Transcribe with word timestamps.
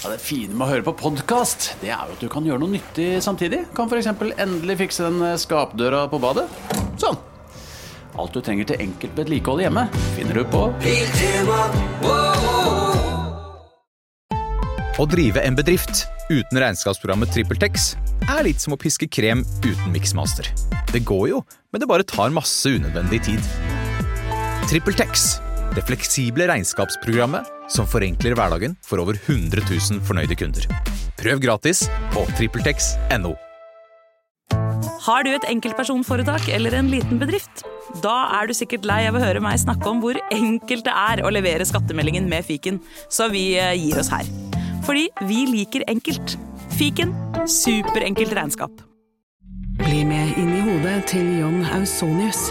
Ja, 0.00 0.08
det 0.08 0.22
fine 0.24 0.54
med 0.56 0.64
å 0.64 0.70
høre 0.70 0.84
på 0.86 0.94
podkast, 0.96 1.74
det 1.82 1.90
er 1.92 2.08
jo 2.08 2.14
at 2.14 2.22
du 2.24 2.28
kan 2.32 2.46
gjøre 2.46 2.62
noe 2.62 2.72
nyttig 2.72 3.18
samtidig. 3.20 3.66
Kan 3.76 3.90
f.eks. 3.90 4.06
endelig 4.40 4.78
fikse 4.80 5.04
den 5.04 5.20
skapdøra 5.36 6.06
på 6.08 6.16
badet. 6.22 6.46
Sånn. 7.02 7.18
Alt 8.16 8.32
du 8.32 8.40
trenger 8.40 8.70
til 8.70 8.80
enkelt 8.80 9.20
vedlikehold 9.20 9.60
hjemme, 9.60 9.84
finner 10.16 10.40
du 10.40 10.46
på 10.48 10.62
Å 14.96 15.08
drive 15.12 15.44
en 15.44 15.60
bedrift 15.60 16.06
uten 16.32 16.62
regnskapsprogrammet 16.64 17.36
TrippelTex 17.36 17.92
er 18.24 18.42
litt 18.48 18.64
som 18.64 18.72
å 18.72 18.80
piske 18.80 19.04
krem 19.04 19.44
uten 19.60 19.92
miksmaster. 19.92 20.48
Det 20.94 21.04
går 21.04 21.28
jo, 21.34 21.44
men 21.76 21.84
det 21.84 21.92
bare 21.92 22.08
tar 22.08 22.32
masse 22.32 22.72
unødvendig 22.72 23.20
tid. 23.28 23.54
TrippelTex, 24.72 25.30
det 25.76 25.84
fleksible 25.92 26.48
regnskapsprogrammet 26.48 27.59
som 27.70 27.88
forenkler 27.88 28.34
hverdagen 28.38 28.76
for 28.86 29.02
over 29.02 29.18
100 29.26 29.62
000 29.66 30.02
fornøyde 30.06 30.36
kunder. 30.38 30.66
Prøv 31.20 31.40
gratis 31.42 31.86
på 32.14 32.24
TrippelTex.no. 32.36 33.36
Har 35.00 35.24
du 35.24 35.30
et 35.32 35.46
enkeltpersonforetak 35.48 36.50
eller 36.52 36.76
en 36.76 36.90
liten 36.92 37.20
bedrift? 37.20 37.64
Da 38.04 38.14
er 38.36 38.48
du 38.48 38.54
sikkert 38.56 38.86
lei 38.88 39.00
av 39.08 39.16
å 39.16 39.22
høre 39.22 39.42
meg 39.42 39.58
snakke 39.62 39.88
om 39.88 40.02
hvor 40.02 40.18
enkelt 40.34 40.84
det 40.86 40.94
er 40.94 41.24
å 41.24 41.32
levere 41.32 41.66
skattemeldingen 41.66 42.28
med 42.30 42.46
fiken, 42.46 42.78
så 43.08 43.30
vi 43.32 43.54
eh, 43.58 43.74
gir 43.80 43.98
oss 44.00 44.12
her. 44.12 44.28
Fordi 44.86 45.08
vi 45.28 45.44
liker 45.48 45.86
enkelt. 45.90 46.36
Fiken 46.76 47.14
superenkelt 47.50 48.32
regnskap. 48.36 48.84
Bli 49.80 50.04
med 50.04 50.36
inn 50.38 50.52
i 50.58 50.64
hodet 50.64 50.98
til 51.10 51.38
John 51.40 51.64
Ausonius. 51.72 52.50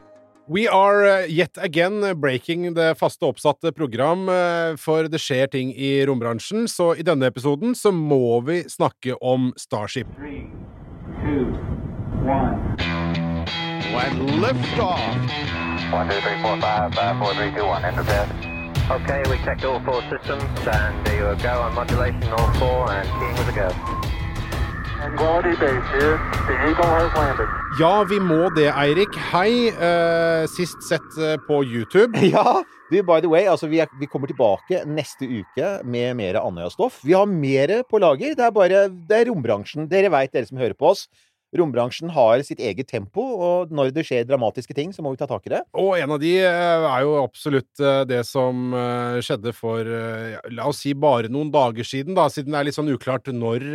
We 0.47 0.67
are 0.67 1.05
uh, 1.05 1.25
yet 1.27 1.57
again 1.57 2.01
breaking 2.19 2.73
det 2.73 2.97
faste 2.99 3.25
oppsatte 3.25 3.71
program, 3.71 4.27
uh, 4.29 4.75
for 4.75 5.07
det 5.07 5.21
skjer 5.21 5.47
ting 5.47 5.69
i 5.75 6.01
rombransjen, 6.05 6.67
så 6.67 6.91
i 6.97 7.05
denne 7.05 7.29
episoden 7.29 7.75
så 7.77 7.91
må 7.93 8.41
vi 8.47 8.63
snakke 8.69 9.15
om 9.21 9.51
Starship. 9.57 10.07
Three, 10.17 10.49
two, 11.21 11.53
one. 12.25 12.57
And 14.01 14.41
lift 14.41 14.79
off! 14.79 14.99
One, 15.93 16.09
two, 16.09 16.19
three, 16.21 16.41
four, 16.41 16.59
five, 16.59 16.93
five, 16.95 17.17
four, 17.19 17.33
three, 17.35 17.51
two, 17.51 17.65
one. 17.65 17.85
Enter 17.85 18.03
bed. 18.03 18.27
Okay, 18.89 19.21
we 19.29 19.37
checked 19.45 19.63
all 19.63 19.79
four 19.85 20.01
systems, 20.09 20.43
and 20.67 21.05
there 21.05 21.31
you 21.31 21.43
go 21.43 21.61
on 21.61 21.75
modulation, 21.75 22.23
all 22.33 22.51
four, 22.53 22.91
and 22.91 23.07
keying 23.07 23.37
with 23.37 23.47
a 23.47 23.55
go. 23.55 24.20
Ja, 27.79 28.03
vi 28.05 28.19
må 28.21 28.51
det, 28.53 28.67
Eirik. 28.69 29.15
Hei. 29.31 29.71
Uh, 29.73 30.45
sist 30.51 30.83
sett 30.85 31.17
uh, 31.17 31.39
på 31.47 31.63
YouTube. 31.65 32.21
Ja, 32.35 32.61
du, 32.91 32.99
by 33.07 33.17
the 33.23 33.31
way, 33.31 33.47
altså 33.49 33.65
vi, 33.71 33.79
er, 33.81 33.89
vi 33.97 34.05
kommer 34.11 34.29
tilbake 34.29 34.83
neste 34.85 35.25
uke 35.25 35.71
med 35.89 36.19
mer 36.19 36.37
Andøya-stoff. 36.43 36.99
Vi 37.07 37.15
har 37.17 37.25
mer 37.25 37.79
på 37.89 38.01
lager. 38.03 38.35
Det 38.37 38.45
er 38.45 38.53
bare 38.53 38.83
det 38.91 39.17
er 39.17 39.31
rombransjen. 39.31 39.89
Dere 39.89 40.11
veit, 40.13 40.35
dere 40.35 40.45
som 40.51 40.61
hører 40.61 40.77
på 40.77 40.91
oss. 40.93 41.07
Rombransjen 41.57 42.11
har 42.15 42.41
sitt 42.47 42.61
eget 42.63 42.87
tempo, 42.87 43.23
og 43.43 43.71
når 43.75 43.91
det 43.95 44.05
skjer 44.07 44.27
dramatiske 44.27 44.75
ting, 44.75 44.93
så 44.95 45.03
må 45.03 45.11
vi 45.11 45.19
ta 45.19 45.27
tak 45.27 45.47
i 45.49 45.53
det. 45.53 45.61
Og 45.75 45.97
en 45.99 46.13
av 46.15 46.21
de 46.21 46.31
uh, 46.39 46.85
er 46.87 47.03
jo 47.03 47.17
absolutt 47.19 47.81
uh, 47.83 48.03
det 48.07 48.21
som 48.27 48.71
uh, 48.71 49.19
skjedde 49.23 49.51
for 49.55 49.87
la 50.51 50.69
oss 50.69 50.81
si 50.85 50.93
bare 50.97 51.29
noen 51.31 51.51
dager 51.53 51.85
siden, 51.87 52.15
da, 52.17 52.29
siden 52.31 52.55
det 52.55 52.61
er 52.61 52.67
litt 52.69 52.77
sånn 52.77 52.91
uklart 52.93 53.27
når 53.35 53.65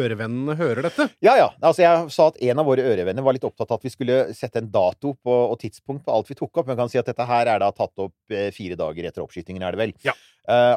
ørevennene 0.00 0.54
hører 0.58 0.86
dette. 0.86 1.08
Ja, 1.24 1.34
ja. 1.38 1.48
Altså, 1.58 1.82
jeg 1.84 2.14
sa 2.14 2.28
at 2.30 2.38
en 2.46 2.62
av 2.62 2.68
våre 2.68 2.84
ørevenner 2.86 3.26
var 3.26 3.36
litt 3.36 3.46
opptatt 3.46 3.72
av 3.72 3.80
at 3.80 3.88
vi 3.88 3.92
skulle 3.92 4.20
sette 4.36 4.62
en 4.62 4.70
dato 4.72 5.14
på, 5.16 5.34
og 5.34 5.58
tidspunkt 5.60 6.06
på 6.06 6.14
alt 6.14 6.30
vi 6.30 6.38
tok 6.38 6.62
opp. 6.62 6.68
Men 6.68 6.76
jeg 6.76 6.82
kan 6.82 6.92
si 6.92 7.02
at 7.02 7.10
dette 7.10 7.28
her 7.28 7.50
er 7.50 7.60
da 7.62 7.72
tatt 7.74 8.04
opp 8.04 8.36
fire 8.54 8.78
dager 8.78 9.10
etter 9.10 9.24
oppskytingen, 9.24 9.64
er 9.66 9.74
det 9.74 9.82
vel. 9.82 9.94
Ja. 10.06 10.14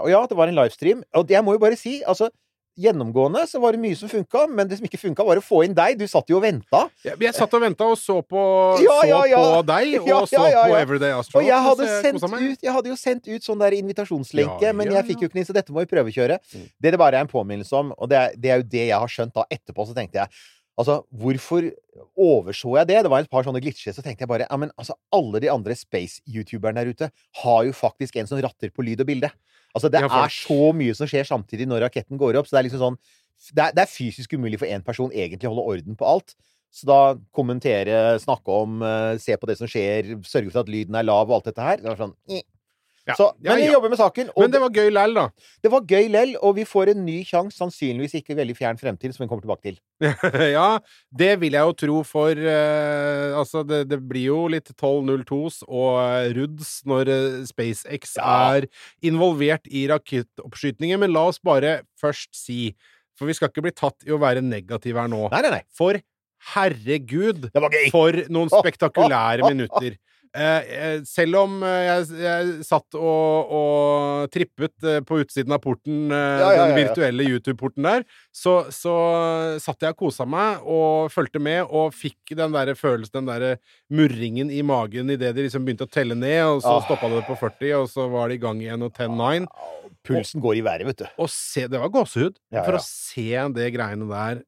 og 0.01 0.09
ja, 0.11 0.25
det 0.29 0.39
var 0.39 0.49
en 0.49 0.57
livestream. 0.57 1.05
Og 1.17 1.31
jeg 1.31 1.45
må 1.45 1.55
jo 1.55 1.63
bare 1.63 1.79
si, 1.79 1.99
altså 2.07 2.31
Gjennomgående 2.77 3.41
så 3.49 3.59
var 3.63 3.73
det 3.73 3.81
mye 3.81 3.97
som 3.97 4.09
funka, 4.11 4.43
men 4.53 4.69
det 4.69 4.77
som 4.77 4.85
ikke 4.85 4.99
funka, 5.01 5.25
var 5.25 5.39
å 5.39 5.43
få 5.43 5.63
inn 5.65 5.73
deg. 5.77 5.97
Du 5.97 6.05
satt 6.09 6.29
jo 6.29 6.37
og 6.37 6.43
venta. 6.45 6.83
Jeg, 7.05 7.17
jeg 7.25 7.33
satt 7.33 7.55
og 7.57 7.63
venta 7.63 7.87
og 7.89 7.97
så 7.97 8.19
på, 8.21 8.43
Ja, 8.83 8.97
ja, 9.09 9.21
ja, 9.31 9.39
så 9.41 9.55
på 9.55 9.63
deg, 9.71 9.95
og 10.17 10.27
så 10.29 10.43
på. 10.43 10.75
Everyday 10.77 11.15
Astro. 11.15 11.41
Og 11.41 11.47
jeg 11.47 11.65
hadde, 11.67 11.87
ut, 11.87 12.67
jeg 12.67 12.75
hadde 12.77 12.91
jo 12.93 12.99
sendt 12.99 13.31
ut 13.31 13.47
sånn 13.49 13.63
der 13.63 13.77
invitasjonslenke, 13.79 14.75
men 14.77 14.93
jeg 14.93 15.09
fikk 15.09 15.25
jo 15.25 15.31
ikke 15.31 15.39
den, 15.39 15.49
så 15.49 15.57
dette 15.57 15.73
må 15.73 15.81
vi 15.85 15.91
prøvekjøre. 15.95 16.37
Mm. 16.53 16.67
Det 16.77 16.93
det 16.93 17.01
bare 17.01 17.17
er 17.17 17.25
en 17.25 17.31
påminnelse 17.31 17.81
om, 17.81 17.95
og 17.97 18.11
det 18.11 18.21
er, 18.21 18.37
det 18.37 18.53
er 18.53 18.61
jo 18.61 18.69
det 18.77 18.85
jeg 18.91 19.01
har 19.05 19.11
skjønt 19.17 19.35
da 19.35 19.47
etterpå, 19.57 19.89
så 19.89 19.97
tenkte 19.97 20.21
jeg 20.21 20.45
Altså, 20.77 20.99
hvorfor 21.09 21.65
overså 22.21 22.75
jeg 22.77 22.89
det? 22.91 22.97
Det 23.05 23.09
var 23.09 23.23
et 23.23 23.31
par 23.31 23.45
sånne 23.45 23.61
glitcher, 23.63 23.95
så 23.95 24.03
tenkte 24.05 24.23
jeg 24.25 24.29
bare 24.29 24.45
Ja, 24.45 24.57
men 24.61 24.69
altså, 24.77 24.93
alle 25.15 25.41
de 25.41 25.49
andre 25.49 25.73
space-youtuberne 25.77 26.83
der 26.83 26.91
ute 26.93 27.09
har 27.41 27.63
jo 27.65 27.73
faktisk 27.73 28.19
en 28.21 28.29
som 28.29 28.41
ratter 28.43 28.69
på 28.73 28.85
lyd 28.85 29.01
og 29.01 29.09
bilde. 29.09 29.31
Altså, 29.73 29.89
det 29.89 30.03
er 30.03 30.33
så 30.33 30.59
mye 30.77 30.93
som 30.97 31.09
skjer 31.09 31.25
samtidig 31.25 31.65
når 31.69 31.87
raketten 31.87 32.19
går 32.21 32.37
opp, 32.37 32.49
så 32.49 32.57
det 32.57 32.61
er 32.61 32.69
liksom 32.69 32.83
sånn 32.85 32.99
Det 33.53 33.61
er, 33.61 33.73
det 33.77 33.83
er 33.83 33.89
fysisk 33.89 34.31
umulig 34.33 34.57
for 34.57 34.65
én 34.65 34.81
person 34.85 35.11
egentlig 35.13 35.45
å 35.45 35.51
holde 35.53 35.65
orden 35.75 35.97
på 35.97 36.05
alt. 36.09 36.33
Så 36.73 36.87
da 36.89 36.99
kommentere, 37.37 38.17
snakke 38.19 38.49
om, 38.49 38.81
eh, 38.81 39.17
se 39.21 39.37
på 39.37 39.47
det 39.49 39.57
som 39.59 39.69
skjer, 39.69 40.15
sørge 40.25 40.51
for 40.51 40.63
at 40.63 40.71
lyden 40.73 40.97
er 40.97 41.05
lav 41.05 41.29
og 41.29 41.35
alt 41.37 41.49
dette 41.51 41.61
her. 41.61 41.77
Det 41.77 41.85
var 41.91 41.99
sånn. 42.01 42.15
Ja, 43.07 43.15
Så, 43.15 43.29
ja, 43.39 43.53
men 43.53 43.61
vi 43.63 43.67
jobber 43.71 43.91
med 43.93 43.99
saken. 44.01 44.29
Men 44.35 44.51
det 44.51 44.59
var 44.59 44.73
gøy 44.75 44.89
lell, 44.91 45.13
da. 45.15 45.23
det 45.63 45.71
var 45.71 45.85
gøy 45.87 46.09
lell, 46.11 46.33
og 46.43 46.57
vi 46.57 46.65
får 46.67 46.91
en 46.91 47.05
ny 47.07 47.21
sjanse, 47.27 47.55
sannsynligvis 47.55 48.17
ikke 48.19 48.35
veldig 48.35 48.55
fjern 48.57 48.79
fremtid, 48.81 49.13
som 49.15 49.23
vi 49.23 49.29
kommer 49.31 49.45
tilbake 49.45 49.63
til. 49.69 49.77
ja, 50.57 50.67
det 51.15 51.29
vil 51.39 51.55
jeg 51.55 51.69
jo 51.71 51.77
tro, 51.83 52.01
for 52.07 52.35
eh, 52.35 53.37
altså, 53.39 53.63
det, 53.67 53.85
det 53.91 54.01
blir 54.09 54.27
jo 54.27 54.41
litt 54.51 54.73
1202s 54.73 55.61
og 55.67 56.01
eh, 56.03 56.27
RUDS 56.35 56.73
når 56.91 57.13
eh, 57.15 57.39
SpaceX 57.47 58.17
Ja. 58.19 58.35
er 58.57 58.67
involvert 59.07 59.65
i 59.71 59.87
rakettoppskytinger, 59.91 60.99
men 61.01 61.15
la 61.15 61.27
oss 61.31 61.39
bare 61.39 61.79
først 62.01 62.35
si 62.37 62.75
For 63.17 63.25
vi 63.25 63.33
skal 63.33 63.49
ikke 63.49 63.63
bli 63.65 63.71
tatt 63.73 64.03
i 64.05 64.11
å 64.13 64.19
være 64.21 64.43
negative 64.45 64.99
her 65.01 65.09
nå. 65.09 65.23
Nei, 65.33 65.39
nei, 65.47 65.49
nei. 65.55 65.63
For 65.73 65.97
herregud, 66.53 67.47
for 67.93 68.19
noen 68.29 68.51
spektakulære 68.59 69.47
minutter. 69.49 69.95
Eh, 70.37 70.67
eh, 70.77 70.97
selv 71.09 71.39
om 71.39 71.53
eh, 71.65 71.79
jeg, 71.87 72.03
jeg 72.21 72.65
satt 72.67 72.93
og, 72.99 73.53
og 73.57 74.27
trippet 74.33 74.85
på 75.09 75.17
utsiden 75.23 75.55
av 75.55 75.61
porten, 75.63 76.11
Ja, 76.13 76.51
ja, 76.53 76.65
den 76.69 76.77
virtuelle 76.77 77.25
YouTube-porten 77.25 77.87
der, 77.87 78.05
så, 78.35 78.59
så 78.73 78.93
satt 79.63 79.81
jeg 79.81 79.95
og 79.95 80.01
kosa 80.03 80.27
meg 80.29 80.61
og 80.61 81.09
fulgte 81.13 81.41
med 81.41 81.65
og 81.65 81.95
fikk 81.97 82.35
den 82.37 82.53
der 82.53 82.73
følelsen, 82.77 83.23
den 83.25 83.31
der 83.31 83.57
murringen 83.89 84.51
i 84.53 84.61
magen 84.65 85.09
idet 85.15 85.33
de 85.37 85.47
liksom 85.47 85.65
begynte 85.65 85.87
å 85.87 85.91
telle 85.91 86.17
ned, 86.17 86.43
og 86.45 86.61
så 86.61 86.75
Ah. 86.77 86.83
stoppa 86.85 87.09
det 87.09 87.23
på 87.25 87.35
40, 87.39 87.73
og 87.81 87.89
så 87.89 88.05
var 88.11 88.29
det 88.29 88.37
i 88.37 88.43
gang 88.43 88.61
igjen, 88.61 88.83
og 88.85 88.93
10-9. 88.93 89.47
Pulsen 90.05 90.43
går 90.43 90.59
i 90.59 90.65
været, 90.67 90.85
vet 90.85 91.01
du. 91.01 91.07
Se, 91.31 91.65
det 91.67 91.81
var 91.81 91.89
gåsehud. 91.91 92.37
For 92.53 92.77
å 92.77 92.83
se 92.83 93.29
det 93.57 93.71
greiene 93.73 94.05
der 94.11 94.43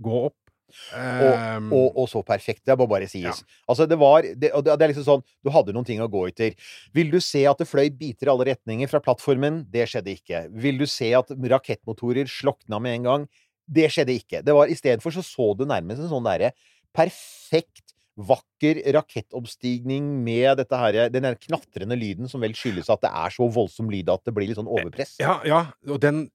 gå 0.00 0.22
opp. 0.30 0.39
Og, 0.70 1.30
Um, 1.50 1.68
og, 1.74 1.96
og 2.02 2.08
så 2.10 2.22
perfekt. 2.26 2.62
Det 2.68 2.76
må 2.78 2.86
bare 2.90 3.08
sies. 3.10 3.42
Ja. 3.42 3.58
Altså, 3.70 3.86
det 3.88 3.98
var 4.00 4.24
det 4.24 4.50
det 4.50 4.74
er 4.74 4.92
liksom 4.92 5.06
sånn 5.06 5.22
Du 5.44 5.50
hadde 5.52 5.74
noen 5.74 5.86
ting 5.86 6.02
å 6.02 6.08
gå 6.10 6.26
etter. 6.28 6.56
Vil 6.96 7.12
du 7.12 7.18
se 7.24 7.42
at 7.48 7.60
det 7.60 7.68
fløy 7.70 7.88
biter 7.96 8.28
i 8.28 8.32
alle 8.32 8.48
retninger 8.52 8.90
fra 8.90 9.02
plattformen? 9.04 9.62
Det 9.70 9.86
skjedde 9.90 10.14
ikke. 10.14 10.44
Vil 10.62 10.80
du 10.80 10.86
se 10.90 11.12
at 11.16 11.30
rakettmotorer 11.30 12.30
slokna 12.30 12.80
med 12.82 13.00
en 13.00 13.08
gang? 13.08 13.28
Det 13.70 13.88
skjedde 13.92 14.16
ikke. 14.18 14.42
Det 14.46 14.56
var 14.56 14.70
Istedenfor 14.72 15.14
så 15.14 15.24
så 15.26 15.52
du 15.58 15.66
nærmest 15.68 16.02
en 16.02 16.12
sånn 16.12 16.26
derre 16.26 16.52
perfekt 16.96 17.94
vakker 18.18 18.49
rakettoppstigning 18.64 20.10
med 20.24 20.58
dette 20.60 20.76
her, 20.80 20.98
den 21.12 21.22
der 21.26 21.38
knatrende 21.40 21.96
lyden 21.98 22.28
som 22.30 22.42
vel 22.44 22.54
skyldes 22.56 22.90
at 22.92 23.02
det 23.04 23.10
er 23.12 23.30
så 23.34 23.48
voldsom 23.52 23.90
lyd 23.92 24.10
at 24.12 24.24
det 24.26 24.34
blir 24.36 24.50
litt 24.50 24.58
sånn 24.60 24.70
overpress. 24.70 25.16
Ja, 25.22 25.38
ja, 25.48 25.64
og 25.88 26.00
den 26.02 26.28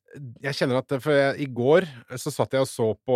Jeg 0.46 0.54
kjenner 0.56 0.78
at 0.80 0.94
For 1.04 1.12
jeg, 1.12 1.42
i 1.44 1.46
går 1.52 1.84
så 2.16 2.32
satt 2.32 2.54
jeg 2.56 2.64
og 2.64 2.70
så 2.72 2.86
på 3.04 3.16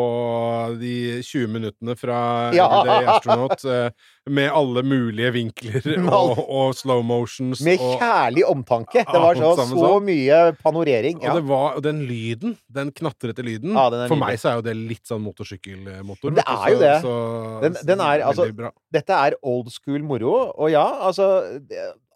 de 0.82 1.22
20 1.24 1.48
minuttene 1.54 1.94
fra 1.96 2.18
Ja. 2.52 2.66
Everyday 2.82 3.08
Astronaut 3.14 3.64
eh, 3.64 3.92
med 4.30 4.50
alle 4.52 4.84
mulige 4.84 5.32
vinkler 5.32 5.80
og, 6.12 6.42
og 6.44 6.74
slow 6.76 7.00
motions. 7.08 7.62
Med 7.64 7.80
kjærlig 7.80 8.44
omtanke. 8.52 9.06
Det 9.08 9.22
var 9.24 9.40
så, 9.40 9.54
så 9.62 9.68
sånn. 9.72 10.04
mye 10.10 10.42
panorering. 10.60 11.22
og, 11.22 11.24
Ja. 11.30 11.38
det 11.40 11.46
var, 11.48 11.78
og 11.80 11.86
den 11.88 12.04
lyden, 12.10 12.58
den 12.68 12.92
knatrete 12.92 13.46
lyden 13.48 13.72
Ja, 13.80 13.88
den 13.96 14.04
For 14.12 14.20
meg 14.20 14.36
så 14.42 14.52
er 14.52 14.60
jo 14.60 14.68
det 14.68 14.76
litt 14.78 15.08
sånn 15.08 15.24
motorsykkelmotor. 15.24 16.36
Det 16.36 16.46
er 16.46 16.68
jo 16.76 16.80
det. 16.84 16.94
Så, 17.08 17.16
Den- 17.64 17.80
den 17.94 18.04
er, 18.06 18.26
altså. 18.28 18.50
Dette 19.00 19.16
er 19.16 19.38
old 19.42 19.72
school 19.74 20.04
moro, 20.06 20.36
og 20.56 20.74
ja, 20.74 20.86
altså 21.08 21.30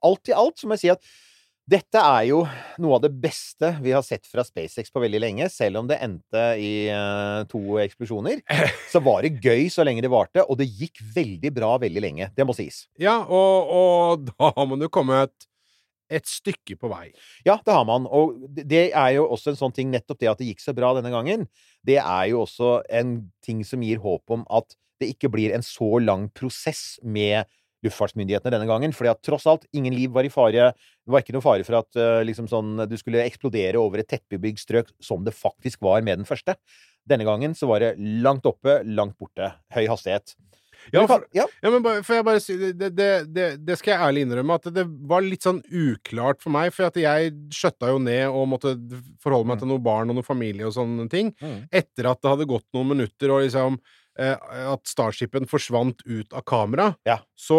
Alt 0.03 0.27
i 0.27 0.35
alt 0.35 0.59
så 0.59 0.67
må 0.67 0.75
jeg 0.75 0.83
si 0.83 0.91
at 0.91 1.13
Dette 1.63 1.95
er 1.95 2.25
jo 2.27 2.41
noe 2.83 2.97
av 2.97 3.05
det 3.05 3.13
beste 3.23 3.69
vi 3.79 3.93
har 3.95 4.03
sett 4.03 4.27
fra 4.27 4.43
SpaceX 4.43 4.91
på 4.91 4.99
veldig 4.99 5.21
lenge. 5.23 5.45
Selv 5.47 5.79
om 5.79 5.87
det 5.87 5.95
endte 6.03 6.41
i 6.59 6.73
uh, 6.91 7.45
to 7.47 7.77
eksplosjoner, 7.79 8.41
så 8.91 8.99
var 8.99 9.23
det 9.23 9.39
gøy 9.39 9.69
så 9.71 9.85
lenge 9.87 10.03
det 10.03 10.11
varte, 10.11 10.43
og 10.43 10.59
det 10.59 10.67
gikk 10.67 10.99
veldig 11.15 11.53
bra 11.55 11.69
veldig 11.79 12.03
lenge. 12.03 12.27
Det 12.35 12.43
må 12.43 12.55
sies. 12.57 12.81
Ja, 12.99 13.21
og, 13.23 13.71
og 13.79 14.25
da 14.33 14.51
har 14.57 14.67
man 14.73 14.83
jo 14.83 14.91
kommet 14.91 15.47
et 16.13 16.27
stykke 16.27 16.75
på 16.81 16.91
vei. 16.91 17.13
Ja, 17.47 17.55
det 17.63 17.73
har 17.73 17.87
man. 17.87 18.11
Og 18.11 18.43
det- 18.59 18.91
er 18.91 19.09
jo 19.15 19.29
også 19.31 19.53
en 19.53 19.61
sånn 19.63 19.73
ting, 19.73 19.91
nettopp 19.91 20.19
det 20.19 20.33
at 20.33 20.43
det 20.43 20.51
gikk 20.51 20.67
så 20.67 20.75
bra 20.75 20.91
denne 20.99 21.15
gangen, 21.15 21.47
det 21.87 22.01
er 22.03 22.25
jo 22.33 22.43
også 22.43 22.81
en 22.91 23.31
ting 23.41 23.63
som 23.63 23.81
gir 23.81 24.03
håp 24.03 24.35
om 24.35 24.43
at 24.51 24.75
det 25.03 25.11
ikke 25.13 25.31
blir 25.33 25.53
en 25.55 25.65
så 25.65 25.97
lang 26.03 26.29
prosess 26.35 26.97
med 27.03 27.49
luftfartsmyndighetene 27.83 28.53
denne 28.55 28.69
gangen. 28.69 28.95
fordi 28.95 29.11
at 29.11 29.21
tross 29.25 29.45
alt, 29.49 29.67
ingen 29.75 29.95
liv 29.95 30.13
var 30.15 30.23
i 30.23 30.31
fare. 30.31 30.71
Det 30.73 31.11
var 31.11 31.23
ikke 31.23 31.35
noe 31.35 31.45
fare 31.45 31.67
for 31.67 31.81
at 31.81 31.99
eh, 31.99 32.23
liksom 32.27 32.47
sånn, 32.51 32.85
du 32.87 32.95
skulle 32.99 33.25
eksplodere 33.25 33.81
over 33.81 33.99
et 33.99 34.09
tettbebygd 34.11 34.63
strøk, 34.63 34.93
som 35.03 35.25
det 35.25 35.35
faktisk 35.35 35.83
var 35.83 36.01
med 36.01 36.21
den 36.21 36.29
første. 36.29 36.55
Denne 37.03 37.27
gangen 37.27 37.55
så 37.55 37.67
var 37.67 37.83
det 37.83 37.95
langt 37.99 38.47
oppe, 38.47 38.81
langt 38.87 39.17
borte. 39.19 39.51
Høy 39.75 39.85
hastighet. 39.91 40.37
Ja, 40.91 41.03
for, 41.07 41.23
ja. 41.31 41.45
ja, 41.63 41.71
men 41.71 42.03
får 42.03 42.17
jeg 42.17 42.25
bare 42.27 42.41
si 42.43 42.55
det, 42.59 42.89
det, 42.91 43.09
det, 43.31 43.45
det 43.63 43.77
skal 43.79 43.93
jeg 43.93 44.03
ærlig 44.07 44.25
innrømme, 44.25 44.57
at 44.59 44.67
det 44.75 44.83
var 45.07 45.23
litt 45.23 45.45
sånn 45.45 45.61
uklart 45.63 46.41
for 46.43 46.53
meg. 46.55 46.73
For 46.75 46.89
at 46.89 46.99
jeg 46.99 47.33
skjøtta 47.55 47.93
jo 47.93 48.01
ned 48.03 48.25
og 48.27 48.49
måtte 48.51 48.75
forholde 49.23 49.51
meg 49.51 49.61
til 49.61 49.71
noen 49.71 49.85
barn 49.85 50.11
og 50.11 50.19
noen 50.19 50.27
familie 50.27 50.67
og 50.67 50.75
sånne 50.75 51.07
ting. 51.11 51.31
Mm. 51.39 51.59
Etter 51.71 52.11
at 52.11 52.23
det 52.23 52.33
hadde 52.33 52.49
gått 52.51 52.67
noen 52.75 52.91
minutter, 52.95 53.31
og 53.31 53.45
liksom 53.45 53.79
At 54.13 54.85
Starshipen 54.85 55.47
forsvant 55.49 56.03
ut 56.05 56.33
av 56.37 56.43
kamera. 56.45 56.91
Ja. 57.07 57.15
Så 57.33 57.57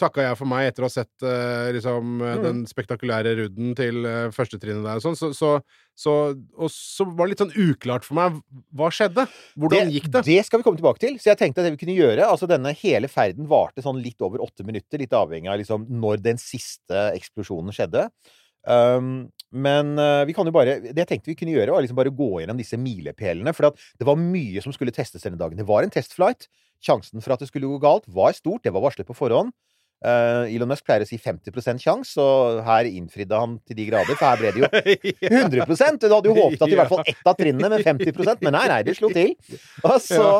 takka 0.00 0.24
jeg 0.24 0.38
for 0.40 0.48
meg 0.48 0.70
etter 0.70 0.84
å 0.84 0.88
ha 0.88 0.92
sett 0.94 1.26
eh, 1.26 1.68
liksom 1.76 2.22
eh, 2.24 2.36
Mm. 2.38 2.42
den 2.44 2.62
spektakulære 2.70 3.34
rudden 3.36 3.74
til 3.76 4.06
eh, 4.08 4.30
førstetrinnet 4.32 4.86
der 4.86 5.00
og 5.00 5.04
sånn. 5.04 5.16
Så, 5.18 5.30
så, 5.36 5.50
så, 5.98 6.14
og 6.56 6.70
så 6.72 7.04
var 7.10 7.26
det 7.26 7.34
litt 7.34 7.42
sånn 7.44 7.68
uklart 7.68 8.06
for 8.06 8.16
meg 8.16 8.40
hva 8.78 8.88
skjedde. 8.94 9.26
Hvordan 9.58 9.92
gikk 9.92 10.08
det? 10.14 10.24
Det 10.28 10.38
skal 10.46 10.62
vi 10.62 10.68
komme 10.68 10.80
tilbake 10.80 11.02
til. 11.04 11.18
Så 11.20 11.32
jeg 11.32 11.40
tenkte 11.42 11.60
at 11.60 11.68
det 11.68 11.74
vi 11.76 11.82
kunne 11.84 11.98
gjøre 11.98 12.28
Altså, 12.30 12.48
denne 12.50 12.72
hele 12.80 13.08
ferden 13.12 13.48
varte 13.50 13.84
sånn 13.84 14.00
litt 14.04 14.20
over 14.24 14.40
åtte 14.44 14.64
minutter, 14.64 15.00
litt 15.02 15.12
avhengig 15.16 15.50
av 15.52 15.60
liksom 15.60 15.84
når 16.00 16.22
den 16.24 16.40
siste 16.40 17.08
eksplosjonen 17.18 17.74
skjedde. 17.76 18.08
Um, 18.68 19.28
men 19.52 19.94
eh, 19.98 20.24
vi 20.28 20.34
kan 20.36 20.48
jo 20.48 20.52
bare 20.52 20.78
Det 20.84 20.98
jeg 20.98 21.08
tenkte 21.08 21.30
vi 21.30 21.36
kunne 21.38 21.54
gjøre, 21.54 21.72
var 21.72 21.84
liksom 21.84 21.98
bare 21.98 22.12
gå 22.14 22.30
gjennom 22.42 22.58
disse 22.58 22.76
milepælene. 22.80 23.54
For 23.56 23.70
at 23.70 23.80
det 24.00 24.08
var 24.08 24.20
mye 24.20 24.64
som 24.64 24.74
skulle 24.74 24.94
testes 24.94 25.24
denne 25.24 25.40
dagen. 25.40 25.58
Det 25.58 25.68
var 25.68 25.86
en 25.86 25.94
testflight. 25.94 26.50
Sjansen 26.84 27.24
for 27.24 27.34
at 27.34 27.42
det 27.42 27.48
skulle 27.50 27.70
gå 27.70 27.80
galt, 27.82 28.06
var 28.12 28.36
stort. 28.36 28.62
Det 28.66 28.74
var 28.74 28.84
varslet 28.84 29.08
på 29.08 29.16
forhånd. 29.16 29.54
Uh, 29.98 30.46
Elon 30.46 30.70
Musk 30.70 30.84
pleier 30.86 31.02
å 31.02 31.08
si 31.08 31.16
50% 31.18 31.82
sjanse, 31.82 32.22
og 32.22 32.60
her 32.62 32.86
innfridde 32.86 33.34
han 33.34 33.56
til 33.66 33.80
de 33.80 33.88
grader. 33.88 34.14
For 34.14 34.28
her 34.28 34.38
ble 34.38 34.52
det 34.54 34.62
jo 34.62 34.68
100% 35.64 36.04
Du 36.04 36.12
hadde 36.12 36.30
jo 36.30 36.36
håpet 36.36 36.62
at 36.62 36.70
i 36.70 36.78
hvert 36.78 36.92
fall 36.92 37.02
ett 37.02 37.26
av 37.26 37.34
trinnene 37.38 37.72
med 37.72 37.82
50% 37.82 38.46
men 38.46 38.54
nei, 38.54 38.68
nei, 38.70 38.82
det 38.86 38.94
slo 39.00 39.10
til. 39.14 39.34
Og 39.82 39.98
så. 40.04 40.30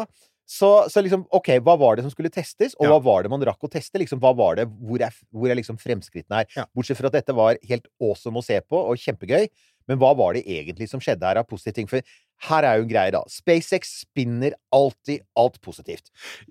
Så, 0.49 0.71
så 0.89 1.03
liksom, 1.05 1.27
OK, 1.37 1.51
hva 1.61 1.75
var 1.81 1.99
det 1.99 2.07
som 2.07 2.13
skulle 2.15 2.33
testes, 2.33 2.73
og 2.81 2.87
Ja. 2.89 2.95
hva 2.95 3.03
var 3.05 3.23
det 3.27 3.31
man 3.35 3.43
rakk 3.45 3.67
å 3.69 3.71
teste? 3.73 4.01
Liksom, 4.01 4.21
hva 4.23 4.33
var 4.37 4.57
det, 4.57 4.65
hvor 4.81 5.03
er, 5.05 5.13
hvor 5.31 5.51
er 5.53 5.59
liksom 5.61 5.77
fremskrittene 5.81 6.41
her? 6.43 6.47
Ja. 6.57 6.65
Bortsett 6.75 6.97
fra 7.01 7.11
at 7.13 7.19
dette 7.21 7.35
var 7.37 7.61
helt 7.69 7.87
awesome 8.01 8.41
å 8.41 8.45
se 8.47 8.57
på, 8.65 8.81
og 8.81 8.97
kjempegøy. 8.97 9.49
Men 9.89 9.97
hva 10.01 10.11
var 10.17 10.35
det 10.37 10.43
egentlig 10.45 10.85
som 10.91 11.01
skjedde 11.01 11.25
her 11.25 11.39
av 11.41 11.47
positive 11.49 11.73
ting? 11.79 11.87
For 11.89 12.05
her 12.49 12.65
er 12.69 12.77
jo 12.77 12.85
en 12.85 12.91
greie, 12.91 13.13
da. 13.15 13.23
SpaceX 13.33 13.95
spinner 14.03 14.53
alltid 14.73 15.23
alt 15.41 15.57
positivt. 15.65 16.11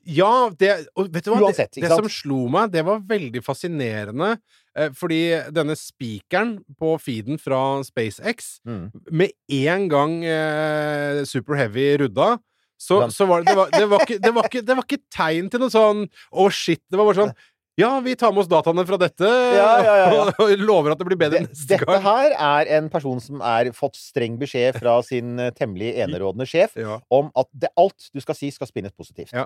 Ja, 0.09 0.49
det, 0.57 0.71
vet 0.97 1.27
du 1.27 1.29
hva? 1.31 1.41
Uansett, 1.45 1.75
det, 1.77 1.85
det 1.85 1.91
som 1.93 2.09
slo 2.09 2.47
meg, 2.53 2.71
det 2.73 2.81
var 2.87 3.03
veldig 3.05 3.43
fascinerende. 3.45 4.31
Eh, 4.77 4.89
fordi 4.97 5.21
denne 5.53 5.77
spikeren 5.77 6.57
på 6.81 6.95
feeden 7.01 7.37
fra 7.41 7.61
SpaceX 7.85 8.57
Mm. 8.65 8.89
Med 9.11 9.31
en 9.53 9.87
gang 9.89 10.17
eh, 10.25 11.23
Super 11.29 11.55
Heavy 11.61 11.91
rudda, 12.01 12.39
så, 12.77 13.01
så 13.09 13.25
var 13.25 13.43
det 13.43 13.51
det 13.51 13.57
var, 13.57 13.69
det, 13.73 13.85
var 13.89 14.03
ikke, 14.05 14.17
det, 14.21 14.33
var 14.35 14.49
ikke, 14.49 14.63
det 14.65 14.75
var 14.77 14.85
ikke 14.85 15.03
tegn 15.13 15.47
til 15.51 15.63
noe 15.63 15.73
sånn 15.73 16.03
Å, 16.07 16.49
shit. 16.53 16.83
Det 16.85 16.99
var 16.99 17.09
bare 17.09 17.23
sånn 17.23 17.33
Ja, 17.77 17.89
vi 18.05 18.13
tar 18.17 18.33
med 18.33 18.43
oss 18.43 18.51
dataene 18.51 18.85
fra 18.89 18.99
dette, 19.01 19.31
Ja, 19.57 19.71
ja, 19.85 19.95
ja, 20.03 20.11
og 20.43 20.53
lover 20.61 20.93
at 20.93 21.01
det 21.01 21.07
blir 21.09 21.19
bedre 21.19 21.43
neste 21.45 21.67
dette 21.73 21.87
gang. 21.89 22.05
her 22.05 22.37
er 22.37 22.71
en 22.77 22.91
person 22.93 23.21
som 23.23 23.41
er 23.45 23.71
fått 23.77 23.97
streng 23.99 24.37
beskjed 24.41 24.77
fra 24.81 24.99
sin 25.09 25.37
eh, 25.41 25.53
temmelig 25.57 25.95
enerådende 26.05 26.47
sjef 26.49 26.77
om 27.13 27.33
at 27.37 27.49
det, 27.53 27.73
alt 27.77 28.09
du 28.13 28.21
skal 28.23 28.37
si, 28.37 28.49
skal 28.53 28.69
spinnes 28.69 28.95
positivt. 28.97 29.33
Ja. 29.33 29.45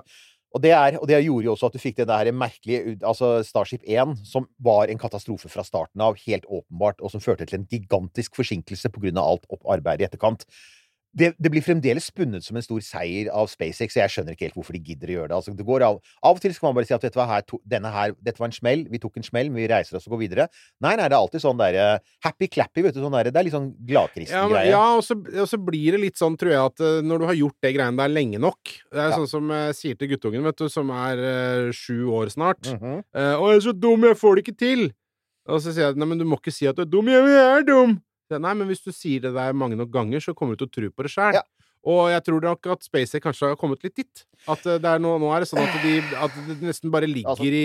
Og, 0.52 0.60
det 0.60 0.72
er, 0.76 0.98
og 1.00 1.08
det 1.08 1.22
gjorde 1.24 1.48
jo 1.48 1.54
også 1.54 1.70
at 1.70 1.76
du 1.76 1.80
fikk 1.80 1.96
det 2.02 2.08
der 2.10 2.28
merkelige 2.36 2.98
Altså 3.08 3.38
Starship 3.46 3.86
1, 3.88 4.18
som 4.28 4.44
var 4.60 4.92
en 4.92 5.00
katastrofe 5.00 5.48
fra 5.52 5.64
starten 5.64 6.04
av, 6.04 6.18
helt 6.26 6.44
åpenbart, 6.44 7.00
og 7.00 7.12
som 7.12 7.24
førte 7.24 7.48
til 7.48 7.62
en 7.62 7.68
gigantisk 7.70 8.36
forsinkelse 8.36 8.92
av 8.92 9.24
alt 9.24 9.48
arbeidet 9.64 10.04
i 10.04 10.08
etterkant. 10.10 10.44
Det, 11.12 11.34
det 11.36 11.50
blir 11.52 11.60
fremdeles 11.60 12.06
spunnet 12.08 12.44
som 12.44 12.56
en 12.56 12.64
stor 12.64 12.80
seier 12.80 13.28
av 13.28 13.50
SpaceX, 13.52 13.96
og 13.96 14.00
jeg 14.00 14.12
skjønner 14.14 14.32
ikke 14.32 14.46
helt 14.46 14.54
hvorfor 14.56 14.72
de 14.72 14.80
gidder 14.80 15.10
å 15.10 15.16
gjøre 15.18 15.28
det. 15.28 15.36
Altså, 15.36 15.52
det 15.58 15.66
går 15.68 15.84
av, 15.84 15.98
av 16.24 16.38
og 16.38 16.40
til 16.40 16.54
skal 16.56 16.70
man 16.70 16.78
bare 16.78 16.88
si 16.88 16.94
at 16.96 17.04
dette 17.04 17.20
var, 17.20 17.28
her, 17.28 17.44
to, 17.44 17.58
denne 17.68 17.90
her, 17.92 18.14
dette 18.24 18.40
var 18.40 18.48
en 18.48 18.56
smell, 18.56 18.86
vi 18.88 19.00
tok 19.02 19.18
en 19.20 19.26
smell, 19.26 19.50
men 19.52 19.60
vi 19.60 19.68
reiser 19.68 19.98
oss 19.98 20.06
og 20.08 20.14
går 20.14 20.22
videre. 20.22 20.46
Nei, 20.80 20.94
nei, 20.96 21.10
det 21.12 21.12
er 21.12 21.18
alltid 21.18 21.44
sånn 21.44 21.60
derre 21.60 21.86
happy-clappy, 22.24 22.86
vet 22.86 22.96
du. 22.96 23.02
Sånn 23.04 23.12
der, 23.18 23.28
det 23.28 23.42
er 23.42 23.44
litt 23.44 23.56
sånn 23.56 23.68
gladkristen 23.90 24.38
men, 24.46 24.54
greie. 24.54 24.70
ja 24.72 24.82
og, 24.96 25.04
så, 25.04 25.18
og 25.20 25.50
så 25.50 25.60
blir 25.60 25.98
det 25.98 26.00
litt 26.06 26.16
sånn, 26.22 26.38
tror 26.40 26.54
jeg, 26.54 26.62
at 26.72 26.84
eh, 26.88 27.02
når 27.04 27.20
du 27.20 27.28
har 27.28 27.38
gjort 27.42 27.58
det 27.68 27.74
greiene 27.76 28.00
der 28.00 28.12
lenge 28.12 28.40
nok 28.40 28.72
Det 28.72 28.96
er 28.96 29.10
Ja. 29.12 29.16
sånn 29.18 29.28
som 29.28 29.52
jeg 29.52 29.76
sier 29.76 30.00
til 30.00 30.08
guttungen, 30.14 30.44
vet 30.48 30.56
du, 30.64 30.68
som 30.72 30.88
er 30.96 31.20
øh, 31.20 31.72
sju 31.76 32.08
år 32.08 32.32
snart. 32.32 32.64
Mm 32.72 32.78
-hmm. 32.80 32.98
øh, 33.14 33.34
'Å, 33.36 33.44
jeg 33.52 33.56
er 33.56 33.66
så 33.68 33.72
dum, 33.72 34.04
jeg 34.04 34.16
får 34.16 34.34
det 34.36 34.48
ikke 34.48 34.58
til!' 34.58 34.92
Og 35.48 35.60
så 35.60 35.72
sier 35.74 35.86
jeg 35.90 35.96
'Nei, 35.96 36.06
men 36.06 36.18
du 36.18 36.24
må 36.24 36.36
ikke 36.40 36.52
si 36.54 36.66
at 36.66 36.76
du 36.76 36.82
er 36.82 36.86
dum'. 36.86 37.10
Jeg 37.10 37.20
er 37.36 37.62
dum!' 37.66 38.00
Nei, 38.40 38.54
men 38.54 38.68
hvis 38.70 38.84
du 38.84 38.92
sier 38.94 39.20
det 39.20 39.34
der 39.34 39.52
mange 39.52 39.76
nok 39.76 39.90
ganger, 39.92 40.20
så 40.24 40.32
kommer 40.36 40.56
du 40.56 40.64
til 40.64 40.70
å 40.70 40.76
tro 40.78 40.90
på 40.96 41.04
det 41.08 41.12
sjøl. 41.12 41.34
Ja. 41.40 41.42
Og 41.82 42.12
jeg 42.12 42.22
tror 42.22 42.44
nok 42.44 42.66
at 42.70 42.84
SpaceX 42.86 43.24
kanskje 43.24 43.48
har 43.50 43.56
kommet 43.58 43.82
litt 43.82 43.96
dit. 43.98 44.20
At 44.46 44.62
eh, 44.70 44.76
det 44.78 44.86
er 44.86 45.00
nå, 45.02 45.16
nå 45.18 45.32
er 45.34 45.42
det 45.42 45.48
sånn 45.50 45.64
at, 45.64 45.74
de, 45.82 45.96
at 46.14 46.36
det 46.46 46.54
nesten 46.62 46.92
bare 46.94 47.08
ligger 47.10 47.42
i 47.42 47.64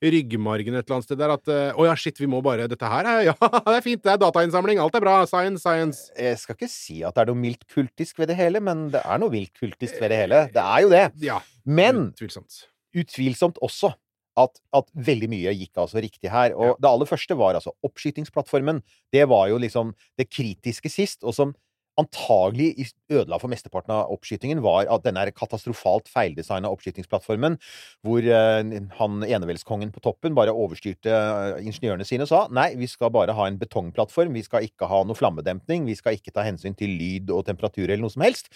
ryggmargen 0.00 0.72
et 0.78 0.86
eller 0.86 0.96
annet 0.96 1.08
sted 1.08 1.20
der 1.20 1.34
at 1.34 1.50
eh, 1.52 1.76
'Å 1.76 1.84
ja, 1.84 1.92
shit, 2.00 2.16
vi 2.16 2.30
må 2.32 2.40
bare 2.44 2.64
Dette 2.70 2.88
her 2.88 3.04
er 3.04 3.20
Ja, 3.28 3.34
det 3.36 3.74
er 3.76 3.84
fint, 3.84 4.00
det 4.06 4.14
er 4.14 4.22
datainnsamling, 4.24 4.80
alt 4.80 4.96
er 4.96 5.04
bra. 5.04 5.18
Science, 5.28 5.60
science'. 5.66 6.00
Jeg 6.16 6.40
skal 6.40 6.56
ikke 6.56 6.70
si 6.72 7.02
at 7.04 7.12
det 7.18 7.26
er 7.26 7.32
noe 7.34 7.42
mildt 7.44 7.68
kultisk 7.68 8.22
ved 8.22 8.32
det 8.32 8.38
hele, 8.40 8.64
men 8.64 8.88
det 8.94 9.04
er 9.04 9.20
noe 9.20 9.34
mildt 9.36 9.52
kultisk 9.60 10.00
ved 10.00 10.14
det 10.14 10.22
hele. 10.24 10.42
Det 10.54 10.64
er 10.64 10.80
jo 10.86 10.92
det. 10.96 11.04
Ja. 11.28 11.40
Men 11.68 12.06
Utvilsomt. 12.16 12.62
utvilsomt 12.96 13.60
også 13.60 13.92
at, 14.38 14.60
at 14.76 14.90
veldig 14.94 15.30
mye 15.32 15.54
gikk 15.58 15.80
altså 15.82 16.02
riktig 16.02 16.32
her. 16.32 16.54
Og 16.56 16.76
det 16.80 16.90
aller 16.90 17.08
første 17.08 17.36
var 17.38 17.58
altså 17.58 17.74
oppskytingsplattformen. 17.86 18.82
Det 19.14 19.24
var 19.30 19.48
jo 19.52 19.60
liksom 19.62 19.94
det 20.20 20.28
kritiske 20.30 20.92
sist, 20.92 21.24
og 21.24 21.36
som 21.36 21.56
antagelig 21.98 22.92
ødela 23.10 23.38
for 23.40 23.50
mesteparten 23.50 23.92
av 23.94 24.12
oppskytingen, 24.14 24.60
var 24.62 24.88
at 24.90 25.04
denne 25.06 25.24
katastrofalt 25.34 26.08
feildesigna 26.12 26.70
oppskytingsplattformen, 26.70 27.58
hvor 28.06 28.22
eh, 28.22 28.74
han 29.00 29.26
eneveldskongen 29.26 29.92
på 29.94 30.02
toppen 30.04 30.36
bare 30.38 30.54
overstyrte 30.54 31.10
eh, 31.10 31.58
ingeniørene 31.66 32.06
sine 32.08 32.26
og 32.26 32.30
sa 32.30 32.44
nei, 32.54 32.70
vi 32.78 32.88
skal 32.90 33.12
bare 33.14 33.34
ha 33.36 33.48
en 33.48 33.58
betongplattform, 33.60 34.36
vi 34.36 34.46
skal 34.46 34.68
ikke 34.68 34.88
ha 34.90 35.02
noe 35.06 35.18
flammedempning, 35.18 35.88
vi 35.88 35.98
skal 35.98 36.18
ikke 36.18 36.34
ta 36.34 36.46
hensyn 36.46 36.78
til 36.78 36.94
lyd 37.00 37.34
og 37.34 37.46
temperatur 37.48 37.88
eller 37.88 38.04
noe 38.06 38.14
som 38.14 38.26
helst. 38.26 38.52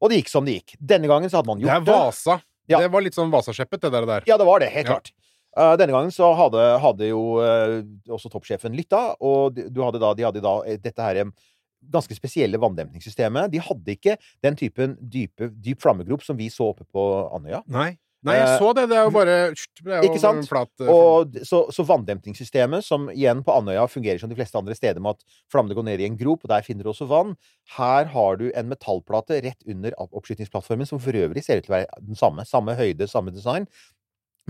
Og 0.00 0.10
det 0.10 0.22
gikk 0.22 0.32
som 0.32 0.46
det 0.48 0.60
gikk. 0.60 0.78
Denne 0.80 1.10
gangen 1.10 1.30
så 1.30 1.40
hadde 1.40 1.52
man 1.52 1.62
gjort 1.62 1.86
Det 1.86 1.94
er 1.94 2.06
Vasa. 2.08 2.40
Ja. 2.70 2.78
Det 2.84 2.90
var 2.94 3.02
litt 3.02 3.14
sånn 3.18 3.30
Vasaskeppet, 3.32 3.80
det 3.82 3.90
der. 3.92 4.06
der. 4.06 4.24
ja, 4.30 4.36
det 4.38 4.46
var 4.46 4.60
det. 4.62 4.70
Helt 4.72 4.86
Ja. 4.86 4.98
klart. 4.98 5.12
Uh, 5.58 5.74
denne 5.76 5.90
gangen 5.90 6.12
så 6.14 6.28
hadde, 6.38 6.60
hadde 6.78 7.08
jo 7.08 7.22
uh, 7.42 7.80
også 8.14 8.30
toppsjefen 8.30 8.70
lytta, 8.78 9.16
og 9.20 9.54
de- 9.56 9.68
du 9.68 9.80
hadde 9.82 9.98
da, 9.98 10.12
de 10.14 10.22
hadde 10.22 10.40
da 10.44 10.52
eh, 10.62 10.76
dette 10.78 11.02
her 11.02 11.24
ganske 11.90 12.14
spesielle 12.14 12.58
vanndemningssystemet. 12.60 13.50
De 13.50 13.58
hadde 13.58 13.96
ikke 13.96 14.14
den 14.44 14.54
typen 14.54 14.96
dype, 15.00 15.48
dyp 15.60 15.80
flammegrop 15.82 16.22
som 16.22 16.36
vi 16.38 16.46
så 16.52 16.68
oppe 16.70 16.84
på 16.92 17.02
Andøya. 17.34 17.62
Nei. 17.66 17.96
Nei, 18.22 18.34
jeg 18.36 18.48
Eh, 18.50 18.58
så 18.60 18.72
det. 18.76 18.82
Det 18.90 18.96
er 18.98 19.06
jo 19.06 19.12
bare 19.14 19.36
Det 19.54 19.92
er 19.94 20.02
jo 20.02 20.08
Ikke 20.10 20.20
sant? 20.20 20.48
Flat, 20.48 20.68
eh, 20.84 20.90
Og 20.92 21.38
så, 21.48 21.62
så 21.72 21.84
vanndempingssystemet, 21.88 22.84
som 22.84 23.08
igjen 23.08 23.40
på 23.46 23.54
Andøya 23.54 23.86
fungerer 23.88 24.20
som 24.20 24.28
de 24.28 24.36
fleste 24.36 24.58
andre 24.60 24.76
steder 24.76 25.00
med 25.00 25.16
at 25.16 25.24
flammene 25.50 25.74
går 25.78 25.86
ned 25.88 26.00
i 26.04 26.08
en 26.10 26.18
grop, 26.20 26.44
og 26.44 26.52
der 26.52 26.66
finner 26.66 26.84
du 26.84 26.90
også 26.92 27.08
vann. 27.08 27.32
Her 27.78 28.10
har 28.12 28.36
du 28.36 28.50
en 28.52 28.68
metallplate 28.68 29.40
rett 29.46 29.64
under 29.66 29.96
opp- 29.96 30.12
oppskytingsplattformen, 30.20 30.86
som 30.86 31.00
for 31.00 31.16
øvrig 31.16 31.44
ser 31.46 31.62
ut 31.62 31.64
til 31.64 31.72
å 31.72 31.78
være 31.78 32.04
den 32.10 32.18
samme. 32.18 32.44
Samme 32.44 32.76
høyde, 32.76 33.08
samme 33.08 33.32
design. 33.32 33.66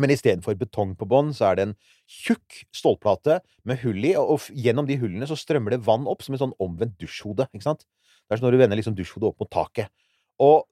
Men 0.01 0.11
istedenfor 0.11 0.57
betong 0.59 0.97
på 0.99 1.07
bånn, 1.07 1.31
så 1.37 1.51
er 1.51 1.57
det 1.59 1.63
en 1.69 1.77
tjukk 2.11 2.65
stålplate 2.75 3.41
med 3.69 3.83
hull 3.85 4.03
i, 4.05 4.15
og, 4.19 4.35
og 4.35 4.41
gjennom 4.55 4.87
de 4.89 4.97
hullene 4.99 5.27
så 5.29 5.37
strømmer 5.39 5.77
det 5.77 5.85
vann 5.87 6.07
opp 6.11 6.23
som 6.27 6.35
et 6.35 6.43
sånn 6.43 6.55
omvendt 6.63 6.99
dusjhode. 6.99 7.47
Ikke 7.55 7.67
sant? 7.67 7.87
Det 8.27 8.35
er 8.35 8.41
som 8.41 8.47
når 8.49 8.57
du 8.57 8.63
vender 8.65 8.79
liksom 8.81 8.97
dusjhodet 8.99 9.31
opp 9.31 9.43
mot 9.43 9.51
taket. 9.51 9.91
Og 10.41 10.65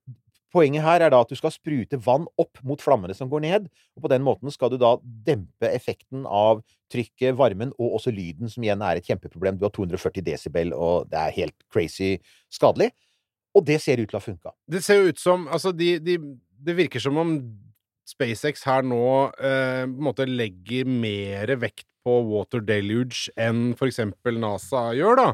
poenget 0.55 0.85
her 0.85 1.05
er 1.05 1.13
da 1.13 1.21
at 1.25 1.31
du 1.33 1.37
skal 1.39 1.53
sprute 1.55 1.99
vann 2.05 2.27
opp 2.41 2.61
mot 2.67 2.81
flammene 2.83 3.15
som 3.17 3.29
går 3.31 3.43
ned, 3.45 3.69
og 3.97 4.05
på 4.07 4.11
den 4.13 4.25
måten 4.27 4.53
skal 4.55 4.71
du 4.73 4.79
da 4.81 4.95
dempe 5.03 5.69
effekten 5.71 6.25
av 6.25 6.63
trykket, 6.93 7.37
varmen 7.37 7.75
og 7.79 7.99
også 7.99 8.13
lyden, 8.15 8.49
som 8.49 8.65
igjen 8.65 8.83
er 8.85 8.97
et 9.01 9.09
kjempeproblem. 9.09 9.59
Du 9.61 9.67
har 9.69 9.75
240 9.77 10.25
desibel, 10.25 10.73
og 10.73 11.09
det 11.13 11.21
er 11.21 11.37
helt 11.43 11.57
crazy 11.73 12.17
skadelig. 12.53 12.91
Og 13.57 13.65
det 13.69 13.81
ser 13.83 14.01
ut 14.01 14.09
til 14.09 14.17
å 14.17 14.21
ha 14.21 14.25
funka. 14.25 14.53
Det 14.71 14.83
ser 14.85 15.03
jo 15.03 15.13
ut 15.13 15.19
som 15.21 15.49
Altså, 15.49 15.73
de, 15.77 15.99
de, 15.99 16.19
det 16.65 16.77
virker 16.79 17.03
som 17.03 17.17
om 17.21 17.35
SpaceX 18.09 18.63
her 18.65 18.87
nå 18.87 19.03
eh, 19.37 19.85
på 19.85 19.91
en 19.91 20.07
måte 20.07 20.25
legger 20.29 20.89
mer 20.89 21.53
vekt 21.61 21.85
på 22.07 22.15
water 22.31 22.63
deluge 22.65 23.29
enn 23.37 23.75
for 23.77 23.91
eksempel 23.91 24.39
NASA 24.41 24.89
gjør, 24.97 25.19
da. 25.21 25.29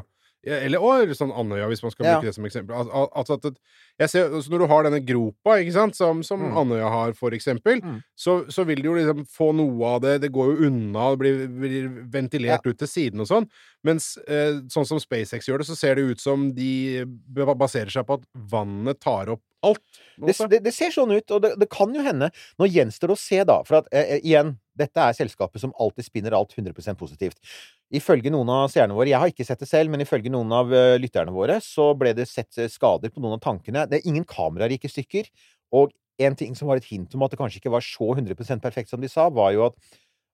Eller 0.45 0.83
og 0.83 1.09
sånn 1.17 1.31
Andøya, 1.33 1.65
hvis 1.71 1.81
man 1.81 1.91
skal 1.93 2.05
Ja. 2.05 2.15
bruke 2.17 2.29
det 2.29 2.35
som 2.35 2.45
eksempel. 2.45 2.75
Al 2.77 2.89
al 2.93 3.07
altså 3.17 3.37
at 3.39 3.45
jeg 3.45 3.94
ser, 4.11 4.25
altså 4.27 4.51
Når 4.51 4.59
du 4.59 4.67
har 4.67 4.83
denne 4.83 4.99
gropa, 5.07 5.55
ikke 5.63 5.71
sant, 5.71 5.95
som, 5.95 6.19
som 6.23 6.41
Mm. 6.43 6.57
Andøya 6.59 6.89
har, 6.91 7.13
for 7.15 7.31
eksempel, 7.31 7.79
Mm. 7.81 8.01
så, 8.15 8.45
så 8.51 8.65
vil 8.67 8.81
du 8.83 8.89
jo 8.89 8.95
liksom 8.97 9.25
få 9.25 9.53
noe 9.55 9.93
av 9.95 10.01
det 10.03 10.21
Det 10.21 10.31
går 10.35 10.51
jo 10.51 10.67
unna, 10.67 11.11
det 11.15 11.19
blir, 11.19 11.47
blir 11.47 11.87
ventilert 12.11 12.65
ut 12.67 12.77
til 12.77 12.87
siden 12.91 13.23
og 13.23 13.27
sånn. 13.31 13.47
Mens 13.87 14.17
eh, 14.27 14.59
sånn 14.67 14.85
som 14.85 14.99
SpaceX 14.99 15.47
gjør 15.47 15.63
det, 15.63 15.67
så 15.71 15.75
ser 15.79 15.95
det 15.95 16.09
ut 16.11 16.19
som 16.19 16.49
de 16.53 17.05
baserer 17.55 17.89
seg 17.93 18.05
på 18.07 18.19
at 18.19 18.27
vannet 18.35 18.99
tar 18.99 19.31
opp 19.31 19.41
alt. 19.65 19.81
Det, 20.17 20.35
det, 20.51 20.59
det 20.67 20.73
ser 20.75 20.91
sånn 20.93 21.11
ut, 21.15 21.31
og 21.33 21.41
det, 21.41 21.55
det 21.57 21.67
kan 21.73 21.93
jo 21.95 22.03
hende 22.05 22.29
Nå 22.59 22.67
gjenstår 22.69 23.09
det 23.11 23.15
å 23.15 23.19
se, 23.19 23.39
da. 23.47 23.61
For 23.65 23.79
at, 23.79 23.87
eh, 23.95 24.19
igjen, 24.21 24.55
dette 24.77 24.99
er 25.01 25.15
selskapet 25.15 25.61
som 25.63 25.73
alltid 25.79 26.05
spinner 26.05 26.35
alt 26.37 26.53
100% 26.53 26.99
positivt. 26.99 27.39
Ifølge 27.95 28.31
noen 28.33 28.49
av 28.51 28.67
seerne 28.73 28.95
våre, 28.97 29.09
jeg 29.11 29.21
har 29.21 29.31
ikke 29.31 29.45
sett 29.47 29.61
det 29.63 29.69
selv, 29.69 29.91
men 29.93 30.03
ifølge 30.03 30.31
noen 30.33 30.51
av 30.55 30.73
eh, 30.75 30.97
lytterne 31.01 31.33
våre, 31.33 31.59
så 31.63 31.91
ble 31.97 32.13
det 32.17 32.27
sett 32.29 32.57
eh, 32.61 32.69
skader 32.71 33.13
på 33.13 33.21
noen 33.23 33.37
av 33.37 33.43
tankene. 33.45 33.84
Det 33.91 33.99
er 33.99 34.09
ingen 34.09 34.25
kameraer 34.27 34.73
gikk 34.75 34.89
i 34.89 34.93
stykker. 34.95 35.29
Og 35.75 35.93
en 36.21 36.35
ting 36.39 36.55
som 36.55 36.69
var 36.69 36.79
et 36.79 36.87
hint 36.87 37.13
om 37.15 37.25
at 37.25 37.33
det 37.33 37.39
kanskje 37.39 37.59
ikke 37.59 37.73
var 37.73 37.83
så 37.83 38.13
100% 38.15 38.63
perfekt 38.63 38.91
som 38.91 39.01
de 39.03 39.11
sa, 39.11 39.29
var 39.29 39.55
jo 39.55 39.69
at 39.69 39.79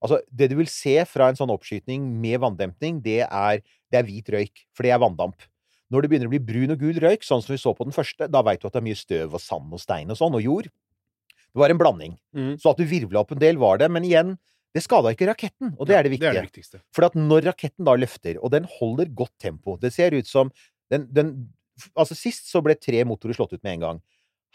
Altså, 0.02 0.18
det 0.34 0.48
du 0.50 0.56
vil 0.58 0.70
se 0.70 0.96
fra 1.06 1.28
en 1.30 1.38
sånn 1.38 1.52
oppskyting 1.54 2.08
med 2.24 2.40
vanndempning, 2.42 3.04
det 3.06 3.20
er, 3.22 3.60
det 3.94 4.00
er 4.00 4.08
hvit 4.08 4.32
røyk. 4.34 4.64
For 4.74 4.82
det 4.82 4.96
er 4.96 5.02
vanndamp. 5.02 5.46
Når 5.94 6.02
det 6.02 6.10
begynner 6.10 6.30
å 6.30 6.34
bli 6.34 6.42
brun 6.42 6.74
og 6.74 6.82
gul 6.82 6.98
røyk, 7.04 7.26
sånn 7.28 7.44
som 7.46 7.54
vi 7.54 7.60
så 7.62 7.76
på 7.78 7.86
den 7.86 7.94
første, 7.94 8.26
da 8.26 8.42
veit 8.42 8.64
du 8.64 8.66
at 8.66 8.74
det 8.74 8.82
er 8.82 8.88
mye 8.88 8.98
støv 8.98 9.36
og 9.38 9.44
sand 9.44 9.76
og 9.76 9.84
stein 9.84 10.10
og 10.10 10.18
sånn, 10.18 10.38
og 10.40 10.42
jord. 10.42 10.72
Det 11.52 11.62
var 11.62 11.74
en 11.74 11.82
blanding. 11.82 12.16
Mm. 12.34 12.56
Så 12.64 12.72
at 12.72 12.82
du 12.82 12.88
virvla 12.90 13.22
opp 13.22 13.36
en 13.36 13.44
del, 13.44 13.62
var 13.62 13.78
det. 13.82 13.92
Men 13.94 14.08
igjen, 14.08 14.34
det 14.74 14.86
skada 14.88 15.12
ikke 15.14 15.28
raketten, 15.30 15.76
og 15.76 15.90
det 15.90 15.98
er 15.98 16.08
det 16.08 16.18
Det 16.18 16.30
er 16.32 16.50
det. 16.50 16.82
For 16.96 17.06
at 17.06 17.18
når 17.20 17.52
raketten 17.52 17.86
da 17.86 17.98
løfter, 18.00 18.40
og 18.40 18.56
den 18.56 18.66
holder 18.80 19.12
godt 19.12 19.36
tempo 19.38 19.78
Det 19.78 19.92
ser 19.94 20.16
ut 20.16 20.28
som 20.28 20.52
den, 20.90 21.10
den 21.12 21.52
Altså, 21.96 22.18
sist 22.18 22.50
så 22.52 22.62
ble 22.64 22.76
tre 22.80 23.04
motorer 23.08 23.38
slått 23.38 23.56
ut 23.56 23.64
med 23.64 23.78
en 23.78 23.86
gang. 23.86 24.02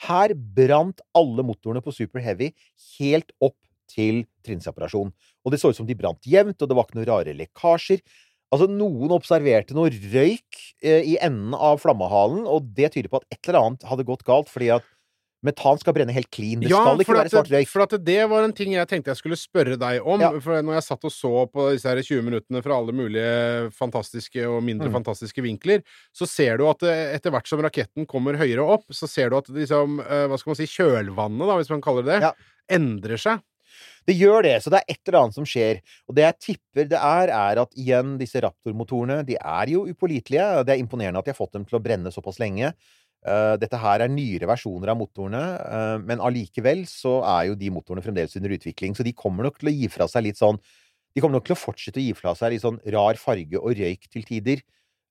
Her 0.07 0.35
brant 0.35 1.01
alle 1.17 1.45
motorene 1.47 1.83
på 1.85 1.95
Super 1.95 2.21
Heavy 2.25 2.51
helt 2.99 3.33
opp 3.41 3.57
til 3.91 4.25
trinnseparasjon. 4.47 5.13
Og 5.47 5.53
det 5.53 5.61
så 5.63 5.71
ut 5.71 5.79
som 5.79 5.89
de 5.89 5.97
brant 5.97 6.27
jevnt, 6.27 6.61
og 6.61 6.69
det 6.69 6.77
var 6.77 6.89
ikke 6.89 6.99
noen 6.99 7.09
rare 7.11 7.37
lekkasjer. 7.39 8.03
Altså, 8.55 8.69
noen 8.71 9.15
observerte 9.15 9.75
noe 9.75 9.91
røyk 9.91 10.61
eh, 10.85 11.03
i 11.03 11.17
enden 11.23 11.55
av 11.55 11.81
flammehalen, 11.83 12.45
og 12.47 12.69
det 12.77 12.93
tyder 12.95 13.11
på 13.11 13.23
at 13.23 13.27
et 13.35 13.49
eller 13.49 13.63
annet 13.63 13.89
hadde 13.89 14.07
gått 14.07 14.27
galt, 14.27 14.51
fordi 14.53 14.71
at 14.77 14.87
metan 15.45 15.79
skal 15.79 15.93
brenne 15.95 16.13
helt 16.13 16.31
clean. 16.33 16.61
Det 16.61 16.71
skal 16.71 16.99
ikke 17.01 17.15
være 17.17 17.31
svart 17.31 17.51
røyk. 17.53 17.69
for 17.69 17.83
at 17.83 18.05
det 18.05 18.29
var 18.31 18.45
en 18.45 18.53
ting 18.53 18.73
jeg 18.73 18.89
tenkte 18.89 19.13
jeg 19.13 19.17
skulle 19.21 19.37
spørre 19.37 19.77
deg 19.79 20.01
om. 20.07 20.21
Ja. 20.21 20.31
For 20.41 20.63
når 20.63 20.75
jeg 20.79 20.87
satt 20.89 21.05
og 21.05 21.13
så 21.13 21.33
på 21.53 21.71
disse 21.73 21.87
her 21.89 22.01
20 22.03 22.23
minuttene 22.23 22.63
fra 22.65 22.77
alle 22.79 22.93
mulige 22.97 23.71
fantastiske 23.77 24.47
og 24.49 24.63
mindre 24.63 24.89
Mm. 24.89 24.97
fantastiske 25.03 25.43
vinkler, 25.43 25.83
så 26.15 26.27
ser 26.27 26.57
du 26.59 26.67
at 26.69 26.83
eh, 26.83 27.15
etter 27.17 27.31
hvert 27.31 27.47
som 27.47 27.61
raketten 27.61 28.07
kommer 28.07 28.35
høyere 28.37 28.65
opp, 28.65 28.85
så 28.91 29.07
ser 29.09 29.31
du 29.31 29.37
at 29.39 29.49
liksom, 29.49 30.01
eh, 30.01 30.27
hva 30.27 30.39
skal 30.39 30.51
man 30.51 30.57
si, 30.57 30.67
kjølvannet, 30.67 31.47
da, 31.47 31.57
hvis 31.61 31.71
man 31.71 31.81
kaller 31.83 32.03
det 32.03 32.21
det, 32.21 32.23
Ja. 32.23 32.33
endrer 32.71 33.17
seg. 33.19 33.41
Det 34.07 34.15
gjør 34.17 34.43
det, 34.45 34.63
så 34.63 34.71
det 34.71 34.79
er 34.81 34.93
et 34.95 35.01
eller 35.09 35.19
annet 35.25 35.35
som 35.35 35.45
skjer. 35.45 35.81
Og 36.09 36.15
det 36.15 36.23
jeg 36.23 36.39
tipper 36.57 36.89
det 36.89 36.97
er, 36.99 37.29
er 37.29 37.59
at 37.61 37.73
igjen, 37.77 38.17
disse 38.19 38.41
Raptor-motorene, 38.41 39.25
de 39.27 39.35
er 39.37 39.67
jo 39.67 39.85
upålitelige. 39.85 40.65
Det 40.65 40.73
er 40.77 40.83
imponerende 40.83 41.19
at 41.19 41.25
de 41.27 41.33
har 41.35 41.41
fått 41.47 41.53
dem 41.53 41.65
til 41.67 41.79
å 41.79 41.83
brenne 41.83 42.13
såpass 42.15 42.39
lenge. 42.39 42.73
Eh, 43.27 43.57
dette 43.59 43.79
her 43.83 44.05
er 44.05 44.13
nyere 44.13 44.47
versjoner 44.47 44.93
av 44.93 44.99
motorene, 45.01 45.43
eh, 45.59 45.97
men 46.07 46.23
allikevel 46.23 46.85
så 46.87 47.19
er 47.27 47.49
jo 47.51 47.59
de 47.59 47.73
motorene 47.75 48.05
fremdeles 48.05 48.37
under 48.39 48.55
utvikling, 48.55 48.95
så 48.95 49.07
de 49.07 49.17
kommer 49.17 49.49
nok 49.49 49.59
til 49.59 49.73
å 49.73 49.75
gi 49.75 49.89
fra 49.91 50.07
seg 50.11 50.29
litt 50.29 50.39
sånn 50.43 50.61
De 51.17 51.23
kommer 51.25 51.39
nok 51.39 51.47
til 51.49 51.57
å 51.57 51.57
fortsette 51.57 51.97
å 51.97 52.05
gi 52.05 52.13
fra 52.13 52.35
seg 52.37 52.51
litt 52.53 52.61
sånn 52.61 52.77
rar 52.93 53.17
farge 53.17 53.57
og 53.57 53.73
røyk 53.79 54.11
til 54.13 54.27
tider. 54.29 54.61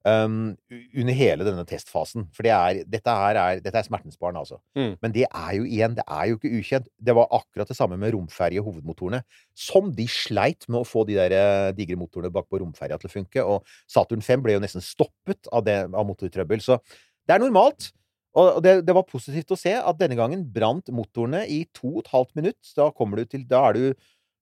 um, 0.05 0.55
under 0.93 1.15
hele 1.17 1.45
denne 1.47 1.63
testfasen. 1.65 2.27
For 2.35 2.45
det 2.45 2.51
er, 2.53 2.81
dette, 2.85 3.09
her 3.09 3.39
er, 3.41 3.61
dette 3.63 3.79
er 3.79 3.87
smertens 3.87 4.19
barn, 4.21 4.37
altså. 4.37 4.59
Mm. 4.77 4.91
Men 5.01 5.15
det 5.15 5.25
er 5.25 5.55
jo 5.57 5.65
igjen, 5.65 5.95
det 5.97 6.05
er 6.05 6.27
jo 6.29 6.37
ikke 6.37 6.51
ukjent. 6.59 6.91
Det 7.01 7.15
var 7.17 7.33
akkurat 7.33 7.71
det 7.71 7.77
samme 7.77 7.97
med 7.97 8.13
romferje 8.13 8.61
hovedmotorene. 8.61 9.23
Som 9.57 9.89
de 9.97 10.05
sleit 10.05 10.67
med 10.69 10.83
å 10.83 10.85
få 10.85 11.07
de 11.09 11.17
der 11.17 11.33
eh, 11.33 11.71
digre 11.73 11.97
motorene 11.97 12.29
bak 12.29 12.45
på 12.51 12.61
romferja 12.61 12.99
til 13.01 13.09
å 13.09 13.15
funke. 13.15 13.47
Og 13.49 13.65
Saturn 13.89 14.21
5 14.21 14.45
ble 14.45 14.59
jo 14.59 14.61
nesten 14.61 14.85
stoppet 14.85 15.49
av, 15.49 15.65
det, 15.65 15.79
av 15.89 16.05
motortrøbbel. 16.05 16.61
Så 16.61 16.77
det 17.25 17.39
er 17.39 17.41
normalt. 17.41 17.89
Og 18.35 18.59
det, 18.63 18.81
det 18.87 18.95
var 18.95 19.07
positivt 19.07 19.53
å 19.55 19.59
se 19.59 19.71
at 19.79 19.99
denne 19.99 20.17
gangen 20.19 20.43
brant 20.51 20.91
motorene 20.91 21.45
i 21.47 21.63
to 21.75 21.93
og 21.93 22.03
et 22.03 22.11
halvt 22.11 22.35
minutt. 22.41 22.73
Da 22.75 22.89
du 22.91 23.25
til 23.25 23.45
Da 23.47 23.61
er 23.69 23.77
du 23.77 23.85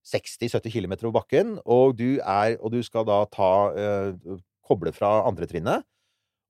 60-70 0.04 0.74
km 0.74 0.96
over 1.06 1.20
bakken, 1.22 1.58
og 1.64 1.98
du, 2.00 2.20
er, 2.20 2.58
og 2.60 2.74
du 2.74 2.82
skal 2.84 3.06
da 3.08 3.24
ta 3.32 3.52
eh, 3.72 4.40
koble 4.68 4.92
fra 4.96 5.22
andre 5.30 5.48
trinnet. 5.48 5.86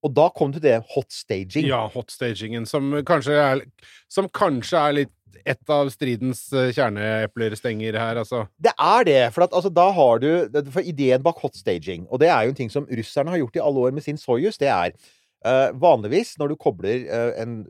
Og 0.03 0.11
da 0.11 0.27
kom 0.35 0.51
du 0.51 0.57
til 0.57 0.67
det 0.67 0.79
hot 0.95 1.11
staging. 1.15 1.67
Ja, 1.69 1.85
hotstagingen, 1.93 2.65
som 2.67 2.91
kanskje 3.07 3.37
er, 3.39 3.61
som 4.11 4.27
kanskje 4.27 4.79
er 4.79 4.97
litt 5.03 5.13
et 5.49 5.71
av 5.71 5.89
stridens 5.91 6.45
eh, 6.55 6.69
kjerneepler 6.75 7.55
stenger 7.57 7.97
her, 7.99 8.19
altså. 8.21 8.43
Det 8.61 8.71
er 8.71 9.07
det. 9.07 9.21
For, 9.35 9.45
at, 9.47 9.55
altså, 9.55 9.71
da 9.73 9.89
har 9.95 10.21
du 10.21 10.29
For 10.71 10.85
ideen 10.85 11.23
bak 11.25 11.41
hot 11.41 11.57
staging, 11.57 12.05
og 12.09 12.21
det 12.21 12.29
er 12.31 12.45
jo 12.45 12.53
en 12.53 12.59
ting 12.61 12.71
som 12.71 12.87
russerne 12.87 13.33
har 13.33 13.41
gjort 13.41 13.59
i 13.59 13.63
alle 13.63 13.87
år 13.87 13.95
med 13.97 14.05
sin 14.05 14.19
Soyuz, 14.19 14.59
det 14.61 14.69
er 14.71 14.93
vanligvis 15.43 16.37
når 16.39 16.53
du 16.53 16.57
kobler 16.59 17.05
eh, 17.05 17.31
en 17.43 17.61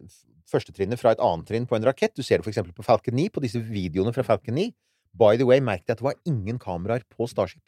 førstetrinnet 0.49 1.01
fra 1.01 1.13
et 1.15 1.21
annet 1.23 1.47
trinn 1.49 1.67
på 1.69 1.77
en 1.77 1.85
rakett 1.87 2.13
Du 2.13 2.21
ser 2.21 2.37
det 2.37 2.45
for 2.45 2.53
eksempel 2.53 2.75
på 2.77 2.85
Falcon 2.85 3.15
9, 3.17 3.29
på 3.33 3.43
disse 3.43 3.61
videoene 3.63 4.13
fra 4.13 4.25
Falcon 4.27 4.57
9. 4.59 4.69
By 5.17 5.37
the 5.37 5.47
way, 5.49 5.61
merk 5.61 5.85
deg 5.85 5.95
at 5.95 6.01
det 6.01 6.09
var 6.09 6.19
ingen 6.29 6.59
kameraer 6.61 7.05
på 7.09 7.27
Starship. 7.29 7.63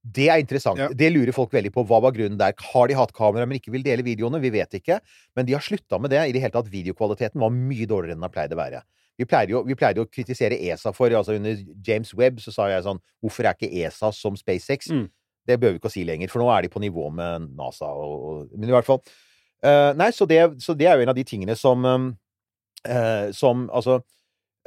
Det 0.00 0.30
er 0.32 0.40
interessant. 0.40 0.80
Ja. 0.80 0.88
Det 0.96 1.10
lurer 1.12 1.32
folk 1.36 1.52
veldig 1.52 1.72
på. 1.74 1.84
Hva 1.88 1.98
var 2.00 2.14
grunnen 2.16 2.38
der? 2.40 2.54
Har 2.72 2.88
de 2.88 2.96
hatt 2.96 3.12
kamera, 3.16 3.44
men 3.48 3.58
ikke 3.58 3.72
vil 3.74 3.84
dele 3.84 4.04
videoene? 4.04 4.40
Vi 4.40 4.52
vet 4.54 4.78
ikke. 4.78 4.96
Men 5.36 5.48
de 5.48 5.56
har 5.56 5.64
slutta 5.64 5.98
med 6.00 6.12
det. 6.12 6.22
I 6.24 6.32
det 6.32 6.40
hele 6.40 6.54
tatt, 6.54 6.70
videokvaliteten 6.72 7.40
var 7.40 7.52
mye 7.52 7.88
dårligere 7.88 8.16
enn 8.16 8.22
den 8.22 8.28
har 8.28 8.32
pleid 8.32 8.56
å 8.56 8.60
være. 8.60 8.80
Vi 9.20 9.26
pleide, 9.28 9.52
jo, 9.52 9.60
vi 9.68 9.76
pleide 9.76 10.00
jo 10.00 10.06
å 10.06 10.08
kritisere 10.08 10.56
ESA 10.56 10.94
for 10.96 11.12
altså 11.12 11.34
Under 11.36 11.58
James 11.84 12.14
Webb 12.16 12.38
så 12.40 12.54
sa 12.54 12.70
jeg 12.70 12.86
sånn 12.86 13.02
Hvorfor 13.20 13.44
er 13.44 13.58
ikke 13.58 13.68
ESA 13.68 14.08
som 14.16 14.38
SpaceX? 14.38 14.88
Mm. 14.88 15.10
Det 15.48 15.56
behøver 15.58 15.76
vi 15.76 15.80
ikke 15.80 15.90
å 15.90 15.94
si 15.94 16.04
lenger, 16.06 16.30
for 16.32 16.42
nå 16.42 16.48
er 16.52 16.64
de 16.64 16.72
på 16.72 16.82
nivå 16.82 17.08
med 17.14 17.50
NASA. 17.58 17.88
Og, 17.90 18.14
og, 18.30 18.54
men 18.54 18.70
i 18.70 18.74
hvert 18.74 18.88
fall 18.88 19.00
uh, 19.00 19.92
Nei, 19.98 20.10
så 20.14 20.28
det, 20.28 20.40
så 20.62 20.76
det 20.76 20.88
er 20.88 20.98
jo 20.98 21.06
en 21.06 21.12
av 21.12 21.18
de 21.18 21.26
tingene 21.26 21.56
som 21.58 21.86
eh, 21.86 23.26
Som 23.36 23.66
altså 23.72 24.00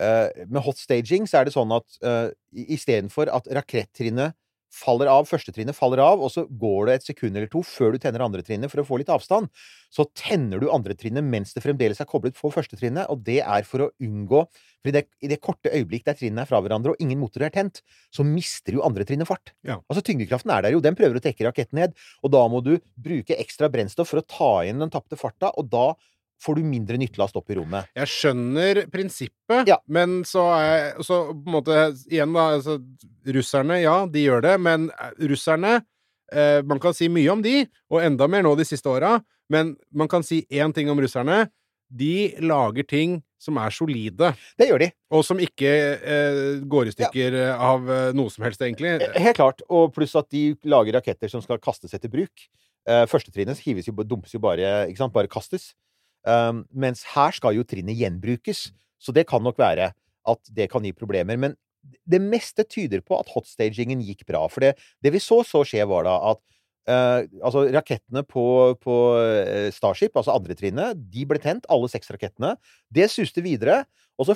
eh, 0.01 0.45
Med 0.47 0.61
hot 0.65 0.81
staging 0.81 1.29
så 1.29 1.39
er 1.39 1.47
det 1.47 1.55
sånn 1.55 1.73
at 1.75 1.99
uh, 2.05 2.29
istedenfor 2.53 3.31
at 3.33 3.49
rakettrinnet 3.59 4.37
faller 4.73 5.09
av, 5.11 5.27
førstetrinnet 5.29 5.77
faller 5.77 6.01
av, 6.03 6.21
og 6.23 6.31
så 6.33 6.45
går 6.47 6.89
det 6.89 6.95
et 6.97 7.07
sekund 7.11 7.37
eller 7.37 7.49
to 7.51 7.61
før 7.65 7.93
du 7.93 8.01
tenner 8.01 8.23
andre 8.25 8.43
trinnet 8.45 8.71
for 8.71 8.81
å 8.81 8.85
få 8.87 8.99
litt 8.99 9.11
avstand, 9.13 9.49
så 9.93 10.05
tenner 10.17 10.61
du 10.61 10.71
andre 10.73 10.95
trinnet 10.97 11.25
mens 11.25 11.53
det 11.53 11.61
fremdeles 11.63 12.01
er 12.01 12.09
koblet 12.09 12.37
på 12.37 12.49
førstetrinnet, 12.53 13.05
og 13.13 13.21
det 13.27 13.39
er 13.43 13.67
for 13.69 13.87
å 13.87 13.91
unngå 14.01 14.45
For 14.83 14.91
i 14.91 14.95
det, 14.97 15.05
i 15.23 15.29
det 15.31 15.37
korte 15.39 15.71
øyeblikk 15.71 16.03
der 16.03 16.17
trinnene 16.19 16.43
er 16.43 16.49
fra 16.49 16.59
hverandre, 16.59 16.91
og 16.91 16.99
ingen 16.99 17.21
motor 17.21 17.45
er 17.45 17.53
tent, 17.55 17.79
så 18.11 18.25
mister 18.27 18.75
jo 18.75 18.81
andre 18.83 19.05
trinnet 19.07 19.29
fart. 19.29 19.53
Ja. 19.63 19.77
Altså 19.87 20.03
Tyngdekraften 20.03 20.51
er 20.51 20.65
der 20.65 20.75
jo, 20.75 20.81
den 20.83 20.97
prøver 20.99 21.15
å 21.15 21.23
trekke 21.23 21.45
raketten 21.47 21.79
ned, 21.79 21.93
og 22.19 22.33
da 22.35 22.41
må 22.51 22.59
du 22.65 22.73
bruke 22.99 23.37
ekstra 23.39 23.69
brennstoff 23.71 24.11
for 24.11 24.19
å 24.19 24.27
ta 24.27 24.51
igjen 24.65 24.83
den 24.83 24.91
tapte 24.91 25.15
farta, 25.15 25.53
og 25.55 25.71
da 25.71 25.93
får 26.43 26.59
du 26.59 26.65
mindre 26.67 26.97
nyttelast 27.00 27.38
opp 27.39 27.50
i 27.53 27.57
rommet. 27.57 27.88
Jeg 27.95 28.12
skjønner 28.12 28.83
prinsippet, 28.91 29.67
Ja. 29.71 29.77
men 29.88 30.21
så 30.27 30.43
er 30.59 31.01
så 31.03 31.21
på 31.31 31.47
en 31.47 31.55
måte 31.57 31.79
Igjen, 32.12 32.33
da. 32.35 32.50
Altså, 32.59 32.77
russerne, 33.25 33.79
ja, 33.81 33.97
de 34.12 34.25
gjør 34.27 34.41
det, 34.45 34.53
men 34.62 34.89
eh, 34.91 35.12
russerne 35.31 35.77
eh, 36.33 36.62
Man 36.67 36.79
kan 36.83 36.93
si 36.97 37.07
mye 37.13 37.31
om 37.31 37.41
de, 37.45 37.65
og 37.91 38.01
enda 38.03 38.27
mer 38.27 38.43
nå 38.45 38.55
de 38.59 38.65
siste 38.67 38.89
åra, 38.89 39.17
men 39.53 39.75
man 39.93 40.07
kan 40.12 40.23
si 40.25 40.43
én 40.51 40.73
ting 40.73 40.89
om 40.89 41.00
russerne. 41.00 41.45
De 41.93 42.33
lager 42.41 42.88
ting 42.89 43.19
som 43.38 43.57
er 43.59 43.69
solide, 43.75 44.31
Det 44.57 44.65
gjør 44.69 44.79
de. 44.79 44.88
og 45.12 45.21
som 45.27 45.38
ikke 45.38 45.69
eh, 46.00 46.62
går 46.65 46.88
i 46.89 46.93
stykker 46.95 47.35
ja. 47.38 47.57
av 47.59 47.89
eh, 47.91 48.12
noe 48.15 48.31
som 48.33 48.45
helst, 48.47 48.62
egentlig. 48.65 48.95
Helt 49.19 49.35
klart. 49.38 49.62
Og 49.69 49.91
pluss 49.93 50.15
at 50.15 50.29
de 50.33 50.55
lager 50.65 50.95
raketter 50.97 51.29
som 51.29 51.43
skal 51.43 51.59
kastes 51.62 51.93
etter 51.93 52.09
bruk. 52.09 52.47
Eh, 52.88 53.03
Førstetrinnet 53.12 53.59
hives 53.63 53.85
jo, 53.91 53.93
dumpes 54.03 54.33
jo 54.33 54.39
bare 54.43 54.88
ikke 54.89 55.03
sant, 55.03 55.13
bare 55.13 55.29
kastes. 55.31 55.73
Um, 56.23 56.63
mens 56.71 57.03
her 57.13 57.35
skal 57.35 57.57
jo 57.57 57.65
trinnet 57.67 57.99
gjenbrukes. 57.99 58.69
Så 59.01 59.15
det 59.15 59.27
kan 59.29 59.43
nok 59.43 59.59
være 59.59 59.91
at 59.93 60.55
det 60.55 60.69
kan 60.71 60.85
gi 60.85 60.93
problemer. 60.95 61.37
Men 61.39 61.57
det 62.07 62.21
meste 62.23 62.63
tyder 62.63 63.03
på 63.03 63.17
at 63.19 63.31
hotstagingen 63.33 64.03
gikk 64.05 64.23
bra. 64.29 64.45
For 64.51 64.63
det, 64.63 64.75
det 65.03 65.11
vi 65.15 65.21
så 65.23 65.41
så 65.47 65.65
skje, 65.67 65.85
var 65.89 66.07
da 66.09 66.17
at 66.33 66.43
Uh, 66.83 67.23
altså 67.39 67.61
rakettene 67.71 68.25
på, 68.27 68.41
på 68.83 68.95
eh, 69.15 69.69
Starship, 69.71 70.17
altså 70.19 70.33
andre 70.35 70.51
trinnet, 70.59 70.99
de 71.13 71.23
ble 71.23 71.39
tent, 71.39 71.63
alle 71.71 71.87
seks 71.87 72.11
rakettene. 72.11 72.57
Det 72.91 73.05
suste 73.07 73.39
videre, 73.39 73.85
og 74.19 74.27
så 74.27 74.35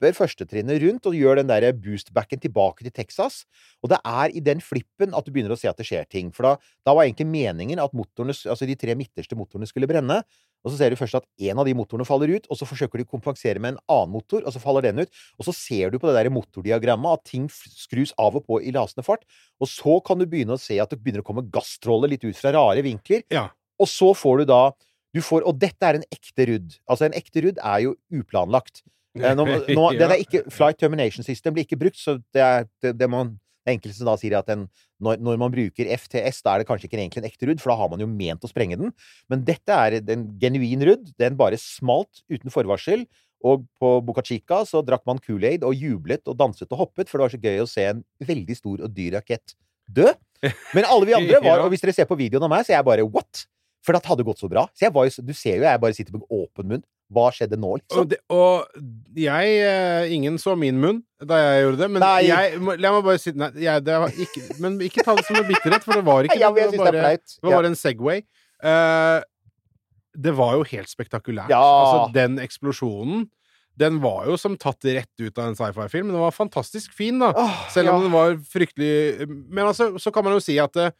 flipper 0.00 0.16
førstetrinnet 0.16 0.80
rundt 0.82 1.06
og 1.06 1.14
gjør 1.14 1.40
den 1.40 1.48
der 1.50 1.72
boostbacken 1.76 2.40
tilbake 2.40 2.84
til 2.84 2.92
Texas. 2.92 3.44
Og 3.82 3.90
det 3.92 4.00
er 4.04 4.32
i 4.32 4.40
den 4.40 4.60
flippen 4.60 5.14
at 5.14 5.26
du 5.26 5.32
begynner 5.32 5.52
å 5.52 5.58
se 5.60 5.68
at 5.68 5.76
det 5.76 5.86
skjer 5.86 6.08
ting. 6.08 6.32
For 6.32 6.46
da, 6.46 6.56
da 6.86 6.94
var 6.94 7.04
egentlig 7.04 7.28
meningen 7.28 7.80
at 7.80 7.92
motorene, 7.92 8.32
altså 8.32 8.66
de 8.66 8.76
tre 8.76 8.96
midterste 8.96 9.36
motorene 9.36 9.68
skulle 9.68 9.88
brenne. 9.90 10.22
Og 10.64 10.72
så 10.72 10.76
ser 10.80 10.92
du 10.92 10.98
først 11.00 11.16
at 11.16 11.24
en 11.48 11.60
av 11.60 11.68
de 11.68 11.72
motorene 11.76 12.04
faller 12.04 12.34
ut, 12.36 12.48
og 12.50 12.58
så 12.58 12.68
forsøker 12.68 13.00
de 13.00 13.06
å 13.06 13.12
kompensere 13.12 13.60
med 13.60 13.74
en 13.74 13.80
annen 13.88 14.12
motor, 14.12 14.42
og 14.44 14.52
så 14.52 14.60
faller 14.60 14.84
den 14.84 15.00
ut. 15.04 15.22
Og 15.38 15.48
så 15.48 15.54
ser 15.56 15.92
du 15.92 15.96
på 16.00 16.08
det 16.08 16.18
der 16.18 16.32
motordiagrammet 16.32 17.16
at 17.16 17.24
ting 17.28 17.46
skrus 17.52 18.12
av 18.20 18.36
og 18.36 18.44
på 18.48 18.60
i 18.60 18.74
lasende 18.76 19.04
fart. 19.06 19.24
Og 19.60 19.70
så 19.72 19.96
kan 20.04 20.20
du 20.20 20.28
begynne 20.28 20.56
å 20.56 20.60
se 20.60 20.76
at 20.80 20.92
det 20.92 21.00
begynner 21.00 21.24
å 21.24 21.28
komme 21.28 21.48
gasstråler 21.52 22.12
litt 22.12 22.28
ut 22.28 22.36
fra 22.36 22.52
rare 22.56 22.84
vinkler. 22.84 23.24
Ja. 23.32 23.48
Og 23.80 23.88
så 23.88 24.12
får 24.16 24.42
du 24.42 24.52
da 24.52 24.62
du 25.10 25.18
får, 25.26 25.42
Og 25.42 25.56
dette 25.58 25.82
er 25.82 25.96
en 25.98 26.04
ekte 26.14 26.44
rudd. 26.46 26.76
Altså, 26.86 27.08
en 27.08 27.16
ekte 27.18 27.42
rudd 27.42 27.56
er 27.58 27.80
jo 27.82 27.96
uplanlagt. 28.14 28.84
Eh, 29.18 29.34
Nå, 29.34 29.44
nå, 29.78 29.84
den 29.96 30.04
Ja. 30.04 30.14
er 30.14 30.20
ikke, 30.22 30.44
Flight 30.54 30.78
Termination 30.78 31.26
System 31.26 31.54
blir 31.56 31.66
ikke 31.66 31.80
brukt, 31.80 31.98
så 31.98 32.18
det 32.34 32.42
er 32.44 32.68
det, 32.82 32.96
det 33.00 33.08
man 33.10 33.38
det 33.66 33.74
enkelte 33.74 33.98
som 33.98 34.08
da 34.08 34.14
sier 34.16 34.38
at 34.38 34.48
en, 34.48 34.62
når, 35.04 35.18
når 35.20 35.36
man 35.40 35.52
bruker 35.52 35.88
FTS, 35.98 36.38
da 36.46 36.54
er 36.54 36.62
det 36.62 36.66
kanskje 36.68 36.88
ikke 36.88 36.96
egentlig 36.96 37.20
en 37.20 37.28
ekte 37.28 37.48
rudd, 37.48 37.60
for 37.60 37.72
da 37.72 37.76
har 37.76 37.90
man 37.92 38.00
jo 38.00 38.06
ment 38.08 38.46
å 38.46 38.48
sprenge 38.48 38.78
den. 38.80 38.92
Men 39.28 39.42
dette 39.44 39.74
er 39.76 39.98
en 40.00 40.22
genuin 40.40 40.80
rudd. 40.88 41.10
Den 41.20 41.36
bare 41.36 41.58
smalt 41.60 42.22
uten 42.32 42.48
forvarsel. 42.54 43.04
Og 43.44 43.66
på 43.80 43.90
Boca 44.04 44.24
Chica 44.24 44.62
så 44.68 44.80
drakk 44.84 45.04
man 45.08 45.20
Kool-Aid 45.20 45.62
og 45.68 45.76
jublet 45.76 46.24
og 46.28 46.36
danset 46.40 46.72
og 46.72 46.86
hoppet, 46.86 47.08
for 47.08 47.20
det 47.20 47.26
var 47.26 47.34
så 47.36 47.40
gøy 47.44 47.60
å 47.62 47.68
se 47.68 47.86
en 47.92 48.02
veldig 48.28 48.56
stor 48.56 48.82
og 48.84 48.96
dyr 48.96 49.18
rakett 49.18 49.54
dø. 49.88 50.08
Men 50.76 50.88
alle 50.88 51.08
vi 51.08 51.16
andre 51.20 51.40
var 51.44 51.64
Og 51.64 51.72
hvis 51.72 51.84
dere 51.84 51.96
ser 51.96 52.08
på 52.08 52.16
videoen 52.20 52.48
av 52.48 52.52
meg, 52.52 52.64
så 52.64 52.72
er 52.74 52.78
jeg 52.80 52.88
bare 52.88 53.04
what? 53.08 53.44
For 53.84 53.96
det 53.96 54.04
hadde 54.08 54.24
gått 54.28 54.40
så 54.40 54.48
bra. 54.52 54.66
Så 54.76 54.88
jeg 54.88 54.96
var 54.96 55.08
du 55.08 55.32
ser 55.36 55.60
jo 55.60 55.68
jeg 55.68 55.84
bare 55.84 55.96
sitter 55.96 56.16
med 56.16 56.24
åpen 56.32 56.68
munn. 56.74 56.84
Hva 57.10 57.24
skjedde 57.34 57.58
nå, 57.58 57.72
Og, 57.74 57.80
liksom? 57.80 58.08
det, 58.12 58.18
og 58.30 59.18
jeg 59.18 59.54
eh, 59.66 60.12
Ingen 60.14 60.36
så 60.38 60.54
min 60.58 60.78
munn 60.78 61.00
da 61.20 61.36
jeg 61.40 61.64
gjorde 61.64 61.80
det, 61.82 61.88
men 61.90 62.00
Nei. 62.04 62.20
jeg 62.28 62.60
La 62.80 62.92
meg 62.94 63.02
bare 63.04 63.18
si 63.20 63.32
Nei, 63.36 63.48
jeg, 63.60 63.82
det 63.84 63.96
var 64.04 64.14
ikke 64.24 64.44
Men 64.62 64.78
ikke 64.86 65.02
ta 65.04 65.16
det 65.18 65.24
som 65.26 65.40
en 65.40 65.48
bitterhet, 65.50 65.84
for 65.84 65.98
det 65.98 66.04
var 66.06 66.28
ikke 66.28 66.38
Ja, 66.44 66.52
det. 66.54 66.68
var 66.78 66.86
bare, 66.86 67.02
det 67.18 67.42
var 67.42 67.50
Ja. 67.50 67.56
bare 67.58 67.72
en 67.72 67.76
Segway. 67.80 68.22
Uh, 68.62 69.18
det 70.20 70.32
var 70.36 70.56
jo 70.58 70.64
helt 70.70 70.90
spektakulært. 70.90 71.50
Ja. 71.52 71.60
Altså, 71.60 72.12
den 72.14 72.38
eksplosjonen 72.42 73.28
den 73.80 74.00
var 74.02 74.26
jo 74.28 74.34
som 74.36 74.56
tatt 74.60 74.84
rett 74.84 75.22
ut 75.22 75.38
av 75.38 75.46
en 75.48 75.54
sci-fi-film. 75.56 76.10
Den 76.12 76.20
var 76.20 76.34
fantastisk 76.36 76.92
fin, 76.92 77.20
da. 77.22 77.30
Oh, 77.38 77.60
Selv 77.72 77.88
om 77.94 78.00
ja. 78.02 78.02
den 78.08 78.12
var 78.12 78.34
fryktelig 78.52 79.28
Men 79.30 79.70
altså, 79.70 79.92
så 80.02 80.12
kan 80.12 80.26
man 80.26 80.34
jo 80.36 80.42
si 80.44 80.58
at 80.60 80.76
eh, 80.76 80.90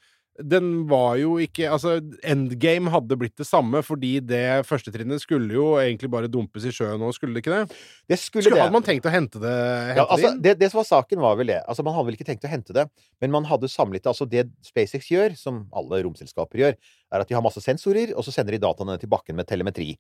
den 0.43 0.69
var 0.91 1.17
jo 1.21 1.37
ikke 1.43 1.69
Altså, 1.71 1.97
Endgame 2.27 2.91
hadde 2.93 3.17
blitt 3.21 3.37
det 3.39 3.47
samme, 3.49 3.83
fordi 3.87 4.17
det 4.25 4.63
første 4.69 4.93
trinnet 4.95 5.23
skulle 5.23 5.55
jo 5.55 5.67
egentlig 5.81 6.11
bare 6.13 6.31
dumpes 6.31 6.67
i 6.69 6.73
sjøen 6.75 7.01
nå, 7.01 7.11
skulle 7.17 7.37
det 7.37 7.45
ikke 7.45 7.55
det? 7.55 7.79
Det 8.11 8.19
skulle, 8.19 8.45
Skulle, 8.45 8.59
det. 8.59 8.65
hadde 8.65 8.77
man 8.77 8.87
tenkt 8.87 9.09
å 9.09 9.13
hente 9.13 9.43
det, 9.43 9.55
hente 9.91 10.01
Ja, 10.01 10.07
altså, 10.07 10.33
det 10.37 10.51
det, 10.51 10.57
det 10.65 10.71
som 10.73 10.81
var 10.83 10.89
saken, 10.89 11.23
var 11.23 11.37
vel 11.41 11.53
det. 11.53 11.61
Altså, 11.69 11.85
man 11.87 11.97
hadde 11.97 12.11
vel 12.11 12.19
ikke 12.19 12.29
tenkt 12.29 12.47
å 12.49 12.53
hente 12.53 12.77
det, 12.77 12.87
men 13.23 13.35
man 13.35 13.47
hadde 13.49 13.71
samlet 13.71 14.03
det. 14.03 14.13
Altså, 14.13 14.27
det 14.29 14.49
SpaceX 14.67 15.11
gjør, 15.13 15.37
som 15.39 15.65
alle 15.77 16.03
romselskaper 16.07 16.65
gjør, 16.65 16.79
er 17.11 17.23
at 17.23 17.31
de 17.31 17.37
har 17.37 17.45
masse 17.45 17.63
sensorer, 17.65 18.15
og 18.15 18.25
så 18.27 18.35
sender 18.35 18.57
de 18.57 18.63
dataene 18.63 18.97
til 19.01 19.11
bakken 19.11 19.39
med 19.39 19.49
telemetri. 19.51 19.95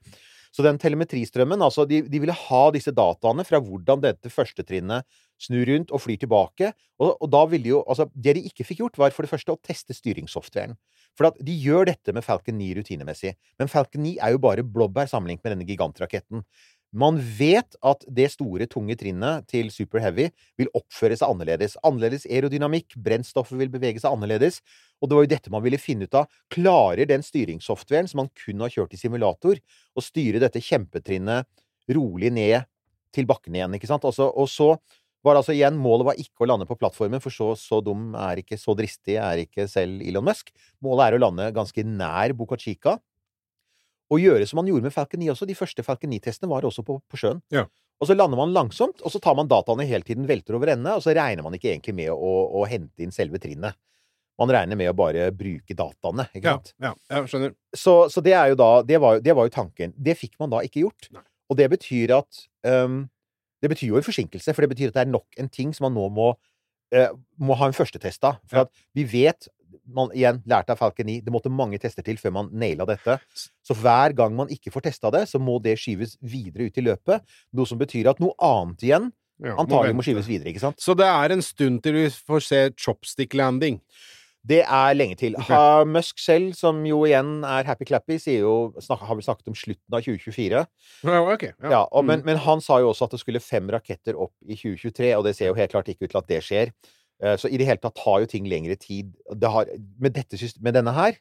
Så 0.50 0.64
den 0.66 0.78
telemetristrømmen, 0.82 1.62
altså, 1.62 1.84
de, 1.86 2.00
de 2.10 2.20
ville 2.22 2.34
ha 2.34 2.62
disse 2.74 2.94
dataene 2.94 3.44
fra 3.46 3.60
hvordan 3.62 4.02
dette 4.02 4.32
første 4.32 4.64
trinnet 4.66 5.06
snur 5.40 5.68
rundt 5.70 5.92
og 5.94 6.02
flyr 6.02 6.18
tilbake. 6.20 6.72
Og, 7.00 7.14
og 7.14 7.30
da 7.32 7.44
ville 7.50 7.70
jo 7.70 7.82
Altså, 7.90 8.08
det 8.14 8.36
de 8.36 8.46
ikke 8.48 8.66
fikk 8.66 8.82
gjort, 8.82 8.98
var 9.00 9.14
for 9.14 9.26
det 9.26 9.32
første 9.32 9.54
å 9.54 9.60
teste 9.62 9.94
styringssoftwaren. 9.96 10.76
For 11.18 11.34
de 11.42 11.54
gjør 11.58 11.88
dette 11.90 12.14
med 12.14 12.24
Falcon 12.26 12.58
9 12.58 12.70
rutinemessig. 12.78 13.34
Men 13.58 13.70
Falcon 13.70 14.04
9 14.06 14.16
er 14.22 14.34
jo 14.34 14.42
bare 14.42 14.66
blåbær 14.66 15.10
sammenlignet 15.10 15.42
med 15.44 15.54
denne 15.54 15.66
gigantraketten. 15.68 16.44
Man 16.90 17.20
vet 17.22 17.76
at 17.86 18.02
det 18.10 18.26
store, 18.32 18.66
tunge 18.66 18.96
trinnet 18.98 19.46
til 19.50 19.68
Super 19.70 20.02
Heavy 20.02 20.26
vil 20.58 20.70
oppføre 20.74 21.14
seg 21.14 21.30
annerledes. 21.30 21.76
Annerledes 21.86 22.26
aerodynamikk, 22.26 22.96
brennstoffet 22.98 23.60
vil 23.60 23.70
bevege 23.70 24.02
seg 24.02 24.10
annerledes. 24.10 24.58
Og 24.98 25.06
det 25.10 25.16
var 25.16 25.26
jo 25.26 25.30
dette 25.30 25.52
man 25.54 25.62
ville 25.62 25.78
finne 25.78 26.08
ut 26.08 26.18
av. 26.18 26.26
Klarer 26.50 27.06
den 27.06 27.22
styringssoftwaren 27.22 28.10
som 28.10 28.24
man 28.24 28.32
kun 28.42 28.64
har 28.64 28.74
kjørt 28.74 28.96
i 28.96 29.00
simulator, 29.00 29.60
å 29.94 30.02
styre 30.02 30.42
dette 30.42 30.62
kjempetrinnet 30.66 31.46
rolig 31.94 32.32
ned 32.34 32.66
til 33.14 33.26
bakken 33.26 33.54
igjen, 33.54 33.74
ikke 33.78 33.90
sant? 33.90 34.04
Altså, 34.06 34.26
og 34.30 34.50
så 34.50 34.72
var 35.22 35.34
det 35.36 35.42
altså 35.42 35.54
igjen, 35.54 35.78
målet 35.78 36.06
var 36.08 36.20
ikke 36.20 36.46
å 36.46 36.48
lande 36.48 36.66
på 36.66 36.78
plattformen, 36.80 37.20
for 37.22 37.34
så, 37.34 37.52
så 37.58 37.80
dum 37.84 38.14
er 38.18 38.40
ikke, 38.40 38.56
så 38.58 38.74
dristig 38.78 39.18
er 39.20 39.42
ikke 39.42 39.66
selv 39.68 40.00
Elon 40.02 40.24
Musk. 40.26 40.50
Målet 40.82 41.06
er 41.06 41.16
å 41.18 41.22
lande 41.26 41.50
ganske 41.54 41.84
nær 41.84 42.34
Boca 42.38 42.58
Chica. 42.60 42.96
Og 44.10 44.18
gjøre 44.22 44.46
som 44.48 44.58
man 44.58 44.66
gjorde 44.66 44.82
med 44.88 44.92
Falcon 44.94 45.20
9 45.22 45.28
også. 45.30 45.46
De 45.46 45.54
første 45.54 45.84
Falcon 45.86 46.10
9-testene 46.10 46.48
var 46.50 46.64
også 46.66 46.82
på, 46.86 46.96
på 47.10 47.16
sjøen. 47.20 47.42
Ja. 47.54 47.66
Og 48.00 48.08
så 48.08 48.16
lander 48.16 48.38
man 48.40 48.54
langsomt, 48.56 49.02
og 49.04 49.12
så 49.12 49.20
tar 49.22 49.36
man 49.38 49.46
dataene 49.50 49.84
hele 49.86 50.02
tiden, 50.06 50.24
velter 50.26 50.56
over 50.56 50.72
ende, 50.72 50.94
og 50.96 51.02
så 51.04 51.12
regner 51.14 51.44
man 51.44 51.54
ikke 51.54 51.68
egentlig 51.74 51.94
med 51.98 52.10
å, 52.10 52.30
å 52.58 52.64
hente 52.66 53.04
inn 53.04 53.12
selve 53.14 53.38
trinnet. 53.42 53.76
Man 54.40 54.48
regner 54.48 54.78
med 54.80 54.88
å 54.88 54.94
bare 54.96 55.26
bruke 55.36 55.76
dataene, 55.76 56.24
ikke 56.32 56.48
Ja, 56.48 56.54
sant? 56.56 56.72
ja, 56.80 56.92
jeg 57.12 57.28
skjønner. 57.28 57.52
Så, 57.76 57.94
så 58.10 58.22
det 58.24 58.32
er 58.32 58.48
jo 58.54 58.56
da 58.56 58.70
det 58.88 58.98
var, 59.04 59.20
det 59.20 59.34
var 59.36 59.46
jo 59.50 59.52
tanken. 59.52 59.92
Det 60.00 60.14
fikk 60.16 60.38
man 60.40 60.50
da 60.54 60.62
ikke 60.64 60.80
gjort. 60.86 61.10
Nei. 61.12 61.22
Og 61.52 61.58
det 61.60 61.66
betyr 61.74 62.14
at 62.16 62.44
um, 62.64 63.02
Det 63.60 63.68
betyr 63.68 63.90
jo 63.92 63.98
en 64.00 64.06
forsinkelse, 64.06 64.54
for 64.56 64.64
det 64.64 64.70
betyr 64.72 64.88
at 64.88 64.96
det 64.96 65.02
er 65.04 65.10
nok 65.12 65.36
en 65.42 65.50
ting 65.52 65.74
som 65.76 65.84
man 65.90 65.98
nå 65.98 66.06
må, 66.16 66.30
uh, 66.96 67.10
må 67.36 67.52
ha 67.60 67.68
en 67.68 67.76
førstetest 67.76 68.24
av. 68.24 68.38
For 68.48 68.62
Ja. 68.62 68.64
at 68.64 68.72
vi 68.96 69.04
vet 69.04 69.50
man 69.86 70.10
igjen 70.16 70.42
lærte 70.50 70.74
av 70.74 70.78
Falcon 70.80 71.06
9, 71.06 71.20
det 71.26 71.32
måtte 71.34 71.50
mange 71.52 71.78
tester 71.82 72.02
til 72.06 72.16
før 72.20 72.32
man 72.38 72.50
naila 72.52 72.86
dette. 72.88 73.18
Så 73.66 73.74
hver 73.78 74.14
gang 74.18 74.34
man 74.36 74.48
ikke 74.52 74.72
får 74.74 74.86
testa 74.88 75.10
det, 75.14 75.26
så 75.30 75.40
må 75.42 75.58
det 75.62 75.76
skyves 75.78 76.16
videre 76.22 76.68
ut 76.70 76.78
i 76.78 76.86
løpet. 76.86 77.22
Noe 77.56 77.66
som 77.66 77.78
betyr 77.80 78.10
at 78.12 78.20
noe 78.22 78.34
annet 78.40 78.82
igjen 78.88 79.10
Ja, 79.40 79.54
antagelig 79.56 79.96
må 79.96 80.02
skyves 80.04 80.26
videre. 80.28 80.50
ikke 80.52 80.60
sant? 80.60 80.80
Så 80.82 80.92
det 80.98 81.06
er 81.08 81.32
en 81.32 81.40
stund 81.42 81.82
til 81.82 81.94
vi 81.96 82.08
får 82.10 82.42
se 82.44 82.58
chopstick 82.76 83.32
landing. 83.34 83.78
Det 84.40 84.62
er 84.64 84.94
lenge 84.96 85.16
til. 85.20 85.34
Ha, 85.50 85.84
Musk 85.84 86.16
selv, 86.18 86.54
som 86.56 86.78
jo 86.88 87.02
igjen 87.04 87.42
er 87.44 87.64
happy-clappy, 87.68 88.16
har 88.24 89.14
vel 89.14 89.24
snakket 89.24 89.48
om 89.52 89.56
slutten 89.56 89.92
av 89.96 90.00
2024. 90.00 90.62
Ja, 91.04 91.18
ok. 91.34 91.42
Ja. 91.60 91.70
Ja, 91.74 91.80
og, 91.92 92.04
men, 92.08 92.20
Mm. 92.20 92.24
men 92.30 92.36
han 92.46 92.60
sa 92.64 92.78
jo 92.80 92.88
også 92.88 93.04
at 93.04 93.10
det 93.12 93.20
skulle 93.20 93.40
fem 93.44 93.68
raketter 93.68 94.16
opp 94.16 94.32
i 94.48 94.56
2023, 94.56 95.12
og 95.18 95.24
det 95.24 95.36
ser 95.36 95.48
jo 95.52 95.54
helt 95.54 95.70
klart 95.70 95.88
ikke 95.92 96.04
ut 96.08 96.10
til 96.14 96.18
at 96.22 96.28
det 96.32 96.40
skjer. 96.42 96.72
Eh, 97.22 97.36
Så 97.36 97.48
i 97.48 97.58
det 97.60 97.66
hele 97.68 97.80
tatt 97.82 97.98
tar 98.00 98.20
jo 98.20 98.26
ting 98.30 98.48
lengre 98.48 98.76
tid. 98.80 99.12
Det 99.36 99.50
har, 99.50 99.68
med, 99.98 100.14
dette, 100.16 100.38
med 100.60 100.74
denne 100.74 100.94
her, 100.96 101.18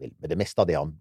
med 0.00 0.28
det 0.30 0.38
meste 0.38 0.62
av 0.62 0.66
det 0.70 0.78
han 0.78 0.96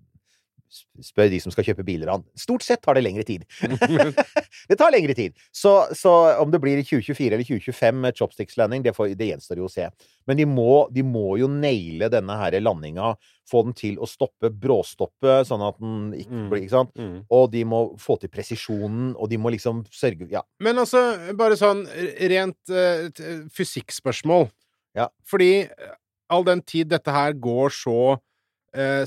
spør 1.04 1.30
de 1.32 1.40
som 1.44 1.54
skal 1.54 1.66
kjøpe 1.68 1.86
biler 1.88 2.10
av 2.10 2.20
han, 2.20 2.26
stort 2.40 2.64
sett 2.66 2.82
tar 2.84 2.98
det 2.98 3.04
lengre 3.06 3.26
tid. 3.28 3.44
det 4.70 4.78
tar 4.80 4.94
lengre 4.94 5.16
tid. 5.18 5.36
Så, 5.56 5.74
så 5.98 6.14
om 6.42 6.52
det 6.54 6.62
blir 6.64 6.80
i 6.80 6.86
2024 6.86 7.36
eller 7.36 7.48
2025 7.48 8.02
med 8.06 8.18
chopsticks 8.18 8.58
landing, 8.60 8.86
det, 8.86 8.96
får, 8.98 9.14
det 9.20 9.32
gjenstår 9.32 9.62
jo 9.62 9.68
å 9.68 9.72
se. 9.72 9.90
Men 10.30 10.40
de 10.40 10.48
må, 10.48 10.88
de 10.94 11.04
må 11.06 11.36
jo 11.42 11.50
naile 11.52 12.12
denne 12.14 12.38
her 12.40 12.58
landinga, 12.62 13.14
få 13.52 13.66
den 13.68 13.76
til 13.76 13.98
å 14.00 14.08
stoppe, 14.08 14.52
bråstoppe, 14.64 15.42
sånn 15.48 15.64
at 15.66 15.80
den 15.82 16.12
ikke 16.16 16.32
Mm. 16.32 16.50
blir 16.50 16.62
Ikke 16.62 16.72
sant? 16.78 16.92
Mm. 16.96 17.16
Og 17.36 17.50
de 17.52 17.64
må 17.68 17.82
få 18.00 18.16
til 18.22 18.32
presisjonen, 18.32 19.12
og 19.20 19.28
de 19.30 19.38
må 19.42 19.52
liksom 19.52 19.84
sørge 19.92 20.30
Ja. 20.32 20.44
Men 20.64 20.80
altså, 20.80 21.02
bare 21.36 21.58
sånn 21.60 21.84
rent 22.32 22.72
uh, 22.72 23.10
fysikkspørsmål. 23.52 24.48
Ja. 24.96 25.10
Fordi 25.28 25.66
eh, 25.66 25.96
all 26.32 26.46
den 26.48 26.62
tid 26.62 26.92
dette 26.92 27.12
her 27.12 27.34
går 27.34 27.74
så 27.76 28.20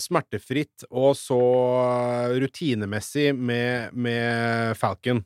smertefritt 0.01 0.87
og 0.91 1.15
så 1.19 1.41
eh, 1.85 2.35
rutinemessig 2.45 3.31
med, 3.37 3.95
med 3.97 4.77
Falcon 4.81 5.23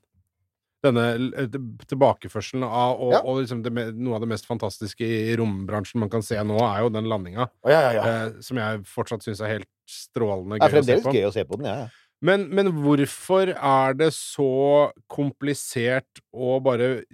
denne 0.85 1.05
eh, 1.35 1.49
tilbakeførselen 1.91 2.65
av 2.67 3.01
og, 3.03 3.13
Ja. 3.17 3.23
og 3.25 3.41
liksom 3.43 3.63
det, 3.65 3.73
noe 3.99 4.19
av 4.19 4.25
det 4.25 4.31
mest 4.31 4.47
fantastiske 4.47 5.07
i 5.07 5.37
rombransjen 5.39 6.01
man 6.03 6.13
kan 6.13 6.23
se 6.23 6.39
nå, 6.39 6.59
er 6.63 6.85
jo 6.85 6.93
den 6.95 7.09
landinga, 7.11 7.49
ja, 7.67 7.81
ja, 7.89 7.95
ja. 7.97 8.05
eh, 8.05 8.37
som 8.45 8.61
jeg 8.61 8.85
fortsatt 8.89 9.27
syns 9.27 9.43
er 9.43 9.57
helt 9.59 9.71
strålende 9.89 10.61
gøy 10.61 10.79
å 10.79 10.85
se 10.87 11.01
på. 11.03 11.17
gøy 11.17 11.27
å 11.29 11.35
se 11.35 11.45
på 11.49 11.59
den, 11.59 11.71
ja. 11.71 11.89
Men, 12.19 12.49
men 12.51 12.73
hvorfor 12.75 13.53
er 13.55 13.95
det 13.95 14.09
så 14.17 14.91
komplisert 15.07 16.19
å 16.35 16.57
bare 16.63 17.05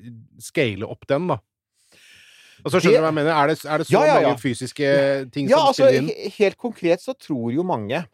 scale 0.40 0.88
opp 0.88 1.04
den, 1.10 1.28
da? 1.28 1.40
Altså, 2.64 2.80
skjønner 2.80 3.02
du 3.02 3.04
hva 3.04 3.10
jeg 3.12 3.18
mener? 3.20 3.32
Er 3.36 3.50
det, 3.50 3.56
er 3.68 3.78
det 3.82 3.86
så 3.86 3.92
Ja, 3.92 4.02
ja, 4.08 4.14
ja. 4.20 4.28
mange 4.28 4.40
fysiske 4.40 4.90
ting 5.34 5.48
Ja, 5.50 5.58
som 5.58 5.68
altså, 5.68 5.84
spiller 5.84 6.00
inn? 6.00 6.08
altså, 6.10 6.34
helt 6.38 6.58
konkret 6.58 7.04
så 7.04 7.14
tror 7.14 7.52
jo 7.52 7.62
mange 7.66 8.04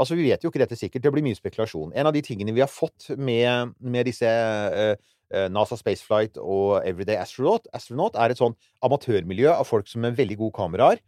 Altså, 0.00 0.16
vi 0.16 0.30
vet 0.30 0.40
jo 0.40 0.48
ikke 0.48 0.62
dette 0.62 0.76
sikkert, 0.80 1.02
det 1.04 1.10
blir 1.12 1.20
mye 1.26 1.36
spekulasjon. 1.36 1.90
En 1.92 2.08
av 2.08 2.14
de 2.16 2.22
tingene 2.24 2.54
vi 2.56 2.62
har 2.64 2.70
fått 2.72 3.10
med, 3.20 3.74
med 3.84 4.06
disse 4.08 4.24
eh, 4.24 5.48
NASA 5.52 5.76
Spaceflight 5.76 6.38
og 6.40 6.80
Everyday 6.88 7.18
Astronaut, 7.20 7.66
Astronaut, 7.76 8.16
er 8.16 8.32
et 8.32 8.40
sånn 8.40 8.56
amatørmiljø 8.86 9.52
av 9.52 9.68
folk 9.68 9.90
som 9.90 10.00
med 10.00 10.16
veldig 10.16 10.38
gode 10.40 10.56
kameraer, 10.56 11.02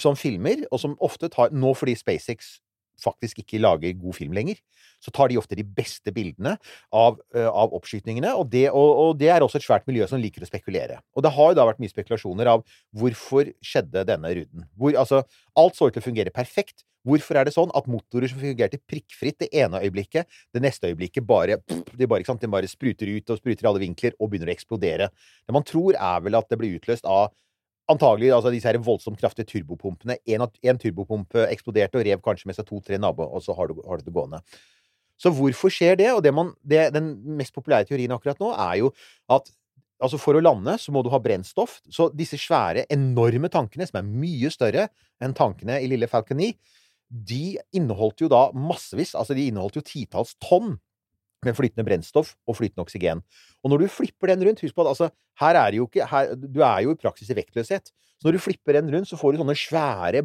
som 0.00 0.16
filmer, 0.16 0.64
og 0.72 0.80
som 0.80 0.96
ofte 1.04 1.28
tar 1.28 1.52
Nå 1.52 1.74
fordi 1.76 1.92
SpaceX 2.00 2.54
faktisk 3.02 3.42
ikke 3.42 3.60
lager 3.62 3.96
god 3.98 4.16
film 4.16 4.34
lenger, 4.36 4.58
så 5.02 5.12
tar 5.14 5.30
de 5.30 5.38
ofte 5.38 5.56
de 5.58 5.64
beste 5.64 6.12
bildene 6.14 6.56
av, 6.94 7.20
av 7.34 7.74
oppskytningene, 7.76 8.34
og 8.38 8.50
det, 8.52 8.66
og, 8.72 8.90
og 9.04 9.20
det 9.20 9.30
er 9.34 9.44
også 9.44 9.60
et 9.60 9.68
svært 9.68 9.86
miljø 9.90 10.08
som 10.10 10.20
liker 10.22 10.44
å 10.44 10.50
spekulere. 10.50 10.98
Og 11.14 11.24
det 11.24 11.32
har 11.36 11.52
jo 11.52 11.58
da 11.58 11.68
vært 11.68 11.80
mye 11.82 11.92
spekulasjoner 11.92 12.50
av 12.56 12.66
hvorfor 12.98 13.52
skjedde 13.64 14.06
denne 14.08 14.34
ruden. 14.40 14.68
Hvor, 14.74 14.94
altså, 14.98 15.22
alt 15.58 15.78
så 15.78 15.88
ut 15.88 15.96
til 15.96 16.02
å 16.02 16.08
fungere 16.08 16.34
perfekt. 16.34 16.84
Hvorfor 17.08 17.38
er 17.38 17.46
det 17.46 17.54
sånn 17.54 17.70
at 17.78 17.86
motorer 17.88 18.28
som 18.28 18.40
fungerte 18.42 18.80
prikkfritt 18.90 19.38
det 19.44 19.48
ene 19.56 19.80
øyeblikket, 19.84 20.26
det 20.52 20.62
neste 20.64 20.90
øyeblikket 20.90 21.24
bare, 21.24 21.60
de 21.68 22.08
bare, 22.10 22.38
den 22.42 22.52
bare 22.52 22.68
spruter 22.68 23.08
ut 23.08 23.30
og 23.32 23.38
spruter 23.38 23.64
i 23.64 23.70
alle 23.70 23.84
vinkler 23.84 24.16
og 24.18 24.32
begynner 24.32 24.50
å 24.50 24.56
eksplodere? 24.56 25.08
Det 25.46 25.54
man 25.54 25.66
tror, 25.66 25.94
er 25.94 26.24
vel 26.26 26.36
at 26.36 26.50
det 26.50 26.58
blir 26.60 26.74
utløst 26.76 27.06
av 27.08 27.30
antagelig 27.92 28.32
altså 28.34 28.52
disse 28.52 28.68
her 28.68 28.78
voldsomt 28.84 29.20
kraftige 29.20 29.48
turbopumpene. 29.48 30.18
En, 30.28 30.44
av- 30.46 30.80
turbopumpe 30.82 31.46
eksploderte 31.48 32.00
og 32.00 32.06
rev 32.06 32.22
kanskje 32.24 32.50
med 32.50 32.58
seg 32.58 32.68
to-tre 32.68 32.98
naboer, 33.00 33.30
og 33.32 33.44
så 33.44 33.56
har 33.56 33.70
du, 33.70 33.80
har 33.86 34.00
du 34.00 34.06
det 34.06 34.14
gående. 34.14 34.42
Så 35.18 35.32
hvorfor 35.34 35.72
skjer 35.72 35.96
det? 35.98 36.10
Og 36.14 36.22
det 36.22 36.32
man, 36.34 36.52
det, 36.62 36.88
den 36.94 37.14
mest 37.38 37.54
populære 37.56 37.88
teorien 37.88 38.12
akkurat 38.14 38.38
nå 38.42 38.52
er 38.54 38.82
jo 38.84 38.92
at 39.28 39.50
Altså 39.98 40.14
For 40.22 40.38
å 40.38 40.40
lande 40.44 40.76
så 40.78 40.92
må 40.94 41.00
du 41.02 41.08
ha 41.10 41.18
brennstoff. 41.18 41.80
Så 41.90 42.04
disse 42.14 42.38
svære, 42.38 42.84
enorme 42.94 43.48
tankene, 43.50 43.82
som 43.88 43.96
er 43.98 44.06
mye 44.06 44.46
større 44.54 44.84
enn 45.18 45.34
tankene 45.34 45.80
i 45.82 45.88
lille 45.90 46.06
Falcon 46.06 46.38
9, 46.38 46.52
de 47.08 47.56
inneholdt 47.74 48.22
jo 48.22 48.28
da 48.30 48.44
massevis 48.54 49.16
Altså, 49.18 49.34
de 49.34 49.48
inneholdt 49.50 49.80
jo 49.80 49.82
titalls 49.82 50.36
tonn 50.44 50.76
med 51.46 51.54
flytende 51.54 51.86
brennstoff 51.86 52.32
og 52.48 52.58
flytende 52.58 52.82
oksygen. 52.82 53.22
Og 53.62 53.72
når 53.72 53.84
du 53.84 53.92
flipper 53.92 54.32
den 54.32 54.42
rundt 54.48 54.62
Husk 54.64 54.74
på 54.74 54.84
at 54.84 54.92
altså, 54.94 55.10
her 55.40 55.58
er 55.60 55.76
jo 55.78 55.86
ikke 55.86 56.06
her, 56.10 56.34
Du 56.34 56.60
er 56.66 56.82
jo 56.86 56.94
i 56.94 56.98
praksis 56.98 57.30
i 57.30 57.36
vektløshet. 57.38 57.92
Så 58.18 58.26
når 58.26 58.38
du 58.38 58.42
flipper 58.42 58.78
den 58.78 58.90
rundt, 58.94 59.08
så 59.08 59.18
får 59.18 59.32
du 59.32 59.42
sånne 59.42 59.58
svære 59.58 60.24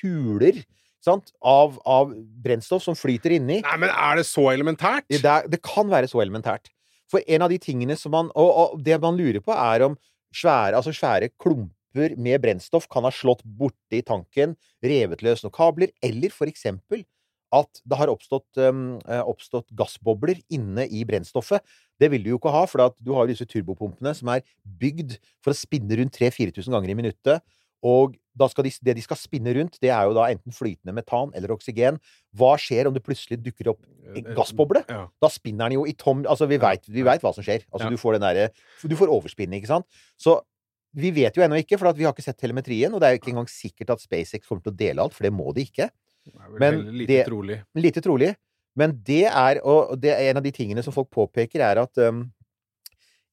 kuler 0.00 0.58
sant, 1.04 1.30
av, 1.46 1.78
av 1.86 2.10
brennstoff 2.42 2.82
som 2.82 2.98
flyter 2.98 3.36
inni. 3.36 3.60
Nei, 3.62 3.78
men 3.78 3.92
er 3.92 4.18
det 4.18 4.26
så 4.26 4.48
elementært? 4.50 5.06
Det, 5.10 5.22
er, 5.22 5.46
det 5.50 5.62
kan 5.62 5.90
være 5.90 6.10
så 6.10 6.22
elementært. 6.24 6.72
For 7.08 7.22
en 7.24 7.46
av 7.46 7.52
de 7.52 7.56
tingene 7.62 7.96
som 7.96 8.12
man 8.12 8.26
Og, 8.36 8.48
og 8.48 8.80
det 8.84 8.98
man 9.00 9.16
lurer 9.16 9.40
på, 9.40 9.54
er 9.54 9.86
om 9.86 9.94
svære, 10.34 10.76
altså 10.76 10.92
svære 10.92 11.30
klumper 11.40 12.18
med 12.20 12.42
brennstoff 12.42 12.88
kan 12.90 13.06
ha 13.06 13.12
slått 13.14 13.40
borti 13.46 14.02
tanken, 14.06 14.58
revet 14.84 15.22
løs 15.24 15.40
noen 15.44 15.54
kabler, 15.54 15.94
eller 16.04 16.34
for 16.34 16.50
eksempel 16.50 17.06
at 17.54 17.80
det 17.88 17.98
har 18.00 18.10
oppstått, 18.12 18.48
um, 18.60 18.98
oppstått 19.24 19.70
gassbobler 19.76 20.40
inne 20.52 20.84
i 20.92 21.04
brennstoffet. 21.08 21.62
Det 21.98 22.10
vil 22.12 22.24
du 22.24 22.32
jo 22.34 22.40
ikke 22.40 22.52
ha, 22.52 22.64
for 22.68 22.92
du 23.00 23.14
har 23.16 23.28
disse 23.30 23.46
turbopumpene 23.48 24.12
som 24.16 24.30
er 24.34 24.44
bygd 24.80 25.16
for 25.44 25.54
å 25.54 25.58
spinne 25.58 25.96
rundt 26.00 26.18
3000-4000 26.18 26.76
ganger 26.76 26.92
i 26.92 26.98
minuttet. 26.98 27.46
Og 27.86 28.16
de, 28.38 28.70
det 28.82 28.94
de 28.98 29.02
skal 29.02 29.18
spinne 29.18 29.52
rundt, 29.54 29.78
det 29.82 29.90
er 29.94 30.06
jo 30.06 30.14
da 30.16 30.28
enten 30.32 30.54
flytende 30.54 30.94
metan 30.94 31.32
eller 31.38 31.54
oksygen. 31.54 31.98
Hva 32.38 32.52
skjer 32.60 32.90
om 32.90 32.94
det 32.94 33.02
plutselig 33.06 33.38
dukker 33.42 33.72
opp 33.72 33.82
en 34.14 34.30
gassboble? 34.36 34.82
Ja. 34.90 35.06
Da 35.22 35.30
spinner 35.32 35.68
den 35.70 35.78
jo 35.78 35.86
i 35.86 35.94
tom 35.98 36.24
Altså, 36.26 36.48
vi 36.50 36.58
veit 36.58 36.86
hva 37.22 37.32
som 37.34 37.44
skjer. 37.46 37.64
Altså, 37.72 37.86
Ja. 37.86 37.90
du 37.90 37.96
får 37.96 38.18
den 38.18 38.26
derre 38.26 38.50
Du 38.82 38.96
får 38.96 39.10
overspinning, 39.14 39.62
ikke 39.62 39.74
sant? 39.74 39.86
Så 40.18 40.40
vi 40.94 41.10
vet 41.12 41.36
jo 41.36 41.42
ennå 41.42 41.58
ikke, 41.60 41.78
for 41.78 41.88
at 41.90 41.96
vi 41.96 42.04
har 42.04 42.12
ikke 42.14 42.24
sett 42.24 42.38
telemetrien, 42.40 42.92
og 42.94 43.00
det 43.00 43.06
er 43.06 43.12
jo 43.14 43.20
ikke 43.20 43.32
engang 43.34 43.50
sikkert 43.50 43.90
at 43.90 44.00
SpaceX 44.00 44.46
kommer 44.48 44.62
til 44.62 44.72
å 44.72 44.76
dele 44.78 45.02
alt, 45.02 45.14
for 45.14 45.22
det 45.22 45.32
må 45.32 45.52
de 45.54 45.66
ikke. 45.68 45.90
Det 46.34 46.68
er 46.68 46.76
vel 46.76 46.84
lite 47.02 47.24
trolig. 47.28 47.58
Lite 47.78 48.04
trolig. 48.04 48.32
Men 48.78 48.94
det 49.04 49.24
er, 49.26 49.60
og 49.66 49.96
det 49.98 50.12
er 50.14 50.30
en 50.30 50.40
av 50.40 50.44
de 50.44 50.52
tingene 50.54 50.84
som 50.86 50.94
folk 50.94 51.10
påpeker, 51.14 51.62
er 51.64 51.80
at 51.82 52.02
um, 52.06 52.22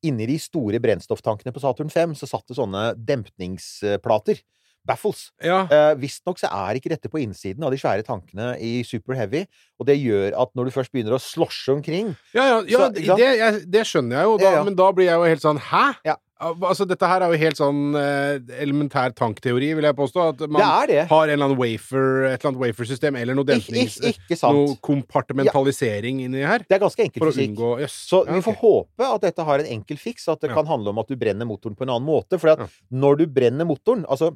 inni 0.05 0.27
de 0.29 0.39
store 0.41 0.81
brennstofftankene 0.81 1.53
på 1.53 1.61
Saturn 1.61 1.91
5 1.93 2.17
så 2.19 2.29
satt 2.29 2.47
det 2.49 2.57
sånne 2.57 2.91
dempningsplater. 2.97 4.41
Baffles. 4.85 5.31
Ja. 5.41 5.63
Uh, 5.65 5.95
Visstnok 5.97 6.37
så 6.37 6.49
er 6.53 6.77
ikke 6.77 6.91
dette 6.91 7.09
på 7.09 7.17
innsiden 7.23 7.63
av 7.65 7.73
de 7.73 7.79
svære 7.81 8.05
tankene 8.05 8.51
i 8.61 8.83
Super 8.85 9.17
Heavy, 9.17 9.41
og 9.81 9.87
det 9.89 9.95
gjør 9.97 10.35
at 10.43 10.51
når 10.53 10.69
du 10.69 10.75
først 10.75 10.93
begynner 10.93 11.15
å 11.17 11.21
slosje 11.21 11.73
omkring 11.73 12.11
Ja, 12.35 12.45
ja, 12.45 12.59
ja 12.69 12.83
Så, 12.83 12.91
det, 13.17 13.31
jeg, 13.39 13.63
det 13.73 13.81
skjønner 13.89 14.19
jeg 14.19 14.29
jo, 14.29 14.35
da, 14.37 14.45
Ja, 14.45 14.59
ja. 14.59 14.67
men 14.67 14.77
da 14.77 14.91
blir 14.93 15.09
jeg 15.09 15.17
jo 15.17 15.31
helt 15.31 15.41
sånn 15.41 15.61
Hæ? 15.71 15.87
Ja. 16.35 16.49
Altså, 16.67 16.83
dette 16.87 17.07
her 17.07 17.23
er 17.23 17.31
jo 17.31 17.37
helt 17.39 17.59
sånn 17.59 17.95
eh, 17.95 18.39
elementær 18.59 19.13
tankteori, 19.15 19.69
vil 19.77 19.87
jeg 19.87 19.95
påstå. 19.95 20.23
At 20.33 20.41
man 20.51 20.61
har 20.61 20.91
en 20.91 21.05
eller 21.07 21.45
annen 21.47 21.57
wafer, 21.59 22.25
et 22.27 22.33
eller 22.41 22.49
annet 22.51 22.61
wafersystem, 22.65 23.15
eller 23.15 23.37
noe 23.37 23.47
dempnings... 23.47 23.95
ik 24.03 24.19
ikke 24.19 24.37
sant. 24.39 24.57
Noe 24.57 24.75
kompartimentalisering 24.83 26.19
inni 26.25 26.43
her. 26.43 26.65
Det 26.67 26.75
er 26.75 26.83
ganske 26.83 27.05
enkel 27.07 27.23
fysikk. 27.29 27.53
unngå 27.53 27.69
yes. 27.85 27.95
Så 28.09 28.25
ja, 28.27 28.35
vi 28.35 28.43
får 28.45 28.57
håpe 28.59 29.07
at 29.07 29.27
dette 29.29 29.45
har 29.47 29.63
en 29.63 29.71
enkel 29.77 29.97
fiks, 30.01 30.27
at 30.27 30.41
det 30.43 30.51
Ja. 30.51 30.57
kan 30.59 30.67
handle 30.67 30.91
om 30.91 30.99
at 30.99 31.07
du 31.07 31.15
brenner 31.15 31.47
motoren 31.47 31.75
på 31.77 31.87
en 31.87 31.93
annen 31.95 32.07
måte. 32.07 32.39
For 32.39 32.51
Ja. 32.51 32.67
når 32.91 33.17
du 33.23 33.25
brenner 33.27 33.65
motoren 33.65 34.03
Altså, 34.05 34.35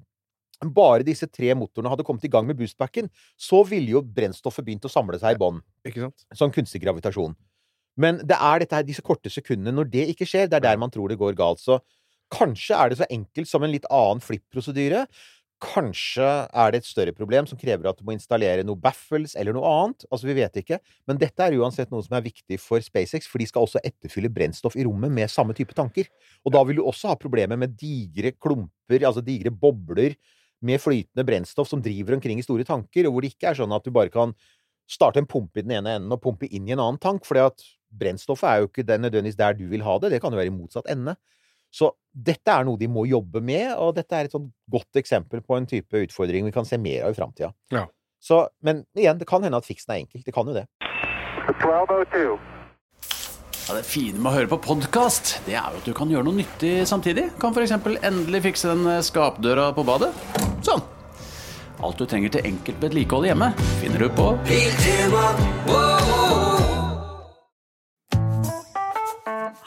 bare 0.64 1.04
disse 1.04 1.28
tre 1.28 1.54
motorene 1.56 1.90
hadde 1.90 2.04
kommet 2.04 2.24
i 2.26 2.32
gang 2.32 2.48
med 2.48 2.58
boostbacken, 2.60 3.10
så 3.40 3.62
ville 3.68 3.92
jo 3.92 4.02
brennstoffet 4.02 4.66
begynt 4.66 4.84
å 4.88 4.92
samle 4.92 5.20
seg 5.20 5.36
i 5.36 5.40
bånn. 5.40 5.62
Som? 5.94 6.14
Sånn 6.36 6.52
kunstig 6.52 6.82
gravitasjon. 6.84 7.36
Men 8.00 8.22
det 8.24 8.38
er 8.38 8.62
dette 8.64 8.78
her, 8.78 8.86
disse 8.88 9.04
korte 9.06 9.32
sekundene. 9.32 9.76
Når 9.76 9.90
det 9.92 10.06
ikke 10.14 10.28
skjer, 10.30 10.48
det 10.48 10.60
er 10.60 10.70
der 10.70 10.80
man 10.80 10.92
tror 10.94 11.12
det 11.12 11.20
går 11.20 11.36
galt. 11.40 11.62
Så 11.62 11.82
kanskje 12.32 12.78
er 12.78 12.92
det 12.92 13.02
så 13.02 13.10
enkelt 13.12 13.50
som 13.50 13.66
en 13.66 13.74
litt 13.74 13.88
annen 13.92 14.24
flipp-prosedyre. 14.24 15.04
Kanskje 15.60 16.24
er 16.24 16.72
det 16.72 16.80
et 16.80 16.88
større 16.88 17.12
problem 17.12 17.48
som 17.50 17.60
krever 17.60 17.90
at 17.90 17.98
du 18.00 18.06
må 18.08 18.14
installere 18.16 18.64
noe 18.64 18.80
baffles 18.80 19.34
eller 19.36 19.56
noe 19.56 19.68
annet. 19.68 20.06
Altså, 20.08 20.30
vi 20.30 20.38
vet 20.38 20.62
ikke. 20.62 20.80
Men 21.10 21.20
dette 21.20 21.44
er 21.44 21.58
uansett 21.60 21.92
noe 21.92 22.06
som 22.06 22.16
er 22.16 22.24
viktig 22.30 22.62
for 22.64 22.80
SpaceX, 22.84 23.28
for 23.28 23.44
de 23.44 23.50
skal 23.50 23.68
også 23.68 23.82
etterfylle 23.84 24.32
brennstoff 24.32 24.78
i 24.80 24.86
rommet 24.88 25.12
med 25.12 25.32
samme 25.32 25.56
type 25.58 25.76
tanker. 25.76 26.08
Og 26.48 26.56
da 26.56 26.64
vil 26.64 26.80
du 26.80 26.86
også 26.86 27.12
ha 27.12 27.20
problemer 27.20 27.60
med 27.60 27.76
digre 27.80 28.32
klumper, 28.40 29.04
altså 29.04 29.26
digre 29.26 29.52
bobler 29.52 30.16
med 30.64 30.80
flytende 30.80 31.26
brennstoff 31.28 31.68
som 31.72 31.84
driver 31.84 32.16
omkring 32.16 32.40
i 32.40 32.46
store 32.46 32.64
tanker, 32.68 33.08
og 33.08 33.16
hvor 33.16 33.24
det 33.24 33.34
ikke 33.34 33.52
er 33.52 33.60
sånn 33.60 33.76
at 33.76 33.84
du 33.84 33.92
bare 33.96 34.12
kan 34.14 34.34
starte 34.90 35.22
en 35.22 35.28
pumpe 35.30 35.62
i 35.62 35.66
den 35.66 35.76
ene 35.78 35.98
enden 36.00 36.16
og 36.16 36.24
pumpe 36.24 36.48
inn 36.48 36.68
i 36.68 36.74
en 36.76 36.82
annen 36.82 37.00
tank, 37.02 37.28
fordi 37.28 37.44
at 37.46 37.68
brennstoffet 37.90 38.50
er 38.50 38.62
jo 38.62 38.70
ikke 38.70 38.86
den 38.88 39.06
nødvendigvis 39.06 39.40
der 39.40 39.58
du 39.58 39.66
vil 39.72 39.84
ha 39.86 39.98
det, 40.02 40.14
det 40.14 40.22
kan 40.24 40.34
jo 40.34 40.40
være 40.40 40.52
i 40.52 40.56
motsatt 40.56 40.90
ende. 40.92 41.16
Så 41.70 41.92
dette 42.10 42.50
er 42.50 42.66
noe 42.66 42.80
de 42.82 42.90
må 42.90 43.06
jobbe 43.06 43.42
med, 43.46 43.72
og 43.78 43.94
dette 43.98 44.18
er 44.18 44.28
et 44.28 44.34
sånn 44.34 44.50
godt 44.72 45.00
eksempel 45.02 45.44
på 45.46 45.58
en 45.58 45.70
type 45.70 46.06
utfordring 46.06 46.48
vi 46.50 46.54
kan 46.56 46.66
se 46.66 46.80
mer 46.82 47.06
av 47.06 47.14
i 47.14 47.20
framtida. 47.20 47.52
Ja. 47.74 47.86
Men 48.66 48.84
igjen, 48.98 49.20
det 49.20 49.30
kan 49.30 49.46
hende 49.46 49.62
at 49.62 49.68
fiksen 49.68 49.94
er 49.94 50.02
enkel. 50.02 50.24
Det 50.26 50.34
kan 50.36 50.50
jo 50.50 50.58
det. 50.58 50.66
1202. 51.50 52.40
Ja, 53.70 53.76
det 53.78 53.86
fine 53.86 54.18
med 54.18 54.32
å 54.32 54.34
høre 54.34 54.50
på 54.50 54.58
podkast, 54.66 55.36
det 55.46 55.54
er 55.54 55.70
jo 55.70 55.78
at 55.78 55.86
du 55.86 55.94
kan 55.94 56.10
gjøre 56.10 56.26
noe 56.26 56.40
nyttig 56.40 56.88
samtidig. 56.90 57.28
Kan 57.42 57.54
f.eks. 57.54 57.76
endelig 58.02 58.42
fikse 58.48 58.74
den 58.74 58.82
eh, 58.90 59.04
skapdøra 59.06 59.70
på 59.78 59.86
badet. 59.86 60.10
Sånn. 60.66 60.82
Alt 61.80 62.02
du 62.02 62.10
trenger 62.10 62.34
til 62.34 62.50
enkelt 62.50 62.82
vedlikehold 62.82 63.30
hjemme, 63.30 63.54
finner 63.80 64.02
du 64.04 64.10
på 64.18 64.34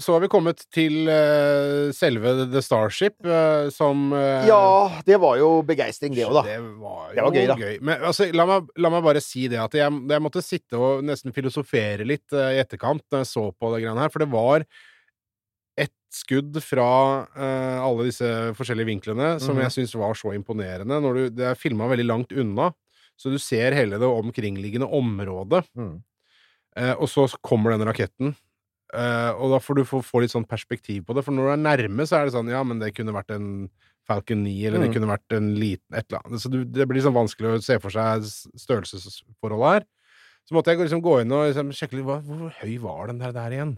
Så 0.00 0.14
har 0.14 0.22
vi 0.24 0.28
kommet 0.32 0.62
til 0.72 1.08
uh, 1.10 1.90
selve 1.96 2.32
The 2.50 2.62
Starship, 2.64 3.16
uh, 3.26 3.68
som 3.74 4.06
uh, 4.14 4.46
Ja, 4.48 4.60
det 5.06 5.18
var 5.20 5.36
jo 5.40 5.50
begeistring, 5.68 6.14
det 6.16 6.24
òg, 6.26 6.38
da. 6.40 6.42
Det 6.48 6.58
var, 6.80 7.10
Det 7.14 7.24
var 7.26 7.36
gøy, 7.36 7.46
da. 7.50 7.72
Men 7.84 8.06
altså, 8.10 8.28
la, 8.34 8.46
meg, 8.48 8.70
la 8.80 8.92
meg 8.96 9.04
bare 9.06 9.22
si 9.24 9.46
det 9.52 9.60
at 9.60 9.76
jeg, 9.76 10.00
jeg 10.14 10.24
måtte 10.24 10.42
sitte 10.44 10.80
og 10.80 11.04
nesten 11.06 11.36
filosofere 11.36 12.06
litt 12.08 12.32
i 12.32 12.60
etterkant 12.62 13.04
når 13.12 13.24
jeg 13.24 13.30
så 13.34 13.46
på 13.52 13.74
det 13.74 13.82
greiene 13.84 14.00
her, 14.06 14.12
for 14.12 14.24
det 14.24 14.30
var 14.32 14.64
ett 15.80 15.94
skudd 16.12 16.58
fra 16.64 16.86
alle 17.80 18.08
disse 18.08 18.26
forskjellige 18.58 18.88
vinklene 18.90 19.28
som 19.40 19.54
Mhm. 19.56 19.62
jeg 19.68 19.74
syns 19.76 19.94
var 20.00 20.16
så 20.18 20.32
imponerende. 20.34 20.98
Når 21.00 21.14
du, 21.16 21.22
det 21.38 21.46
er 21.52 21.58
filma 21.58 21.86
veldig 21.88 22.06
langt 22.08 22.32
unna, 22.34 22.72
så 23.20 23.30
du 23.32 23.38
ser 23.38 23.76
hele 23.76 23.98
det 24.00 24.08
omkringliggende 24.08 24.88
området. 24.90 25.62
Mm. 25.78 25.98
Og 26.98 27.08
så 27.10 27.26
kommer 27.44 27.74
den 27.76 27.84
raketten. 27.88 28.34
Eh, 28.90 29.30
og 29.38 29.52
da 29.54 29.58
får 29.62 29.76
du 29.78 29.84
få, 29.86 30.00
få 30.02 30.20
litt 30.24 30.32
sånn 30.34 30.48
perspektiv 30.50 31.04
på 31.06 31.14
det, 31.14 31.22
for 31.24 31.32
når 31.36 31.46
du 31.46 31.52
er 31.54 31.62
nærme, 31.62 32.06
så 32.08 32.18
er 32.18 32.24
det 32.26 32.34
sånn 32.34 32.50
Ja, 32.50 32.62
men 32.66 32.80
det 32.82 32.92
kunne 32.96 33.14
vært 33.14 33.30
en 33.36 33.68
Falcon 34.08 34.40
9, 34.42 34.54
eller 34.66 34.80
det 34.82 34.88
Mm. 34.90 34.94
kunne 34.96 35.10
vært 35.12 35.36
en 35.36 35.50
liten 35.54 35.94
et 35.94 36.06
eller 36.10 36.22
annet. 36.24 36.40
Så 36.42 36.50
du, 36.50 36.64
det 36.64 36.88
blir 36.90 37.02
sånn 37.04 37.14
vanskelig 37.14 37.52
å 37.54 37.62
se 37.62 37.76
for 37.78 37.90
seg 37.94 38.24
størrelsesforholdet 38.58 39.70
her. 39.70 39.86
Så 40.48 40.56
måtte 40.56 40.72
jeg 40.72 40.80
liksom 40.82 41.02
gå 41.04 41.20
inn 41.22 41.30
og 41.36 41.46
liksom 41.50 41.70
sjekke 41.76 41.98
litt 41.98 42.06
hvor, 42.08 42.20
hvor 42.26 42.50
høy 42.62 42.74
var 42.82 43.06
den 43.12 43.20
der, 43.22 43.32
der 43.36 43.54
igjen. 43.54 43.76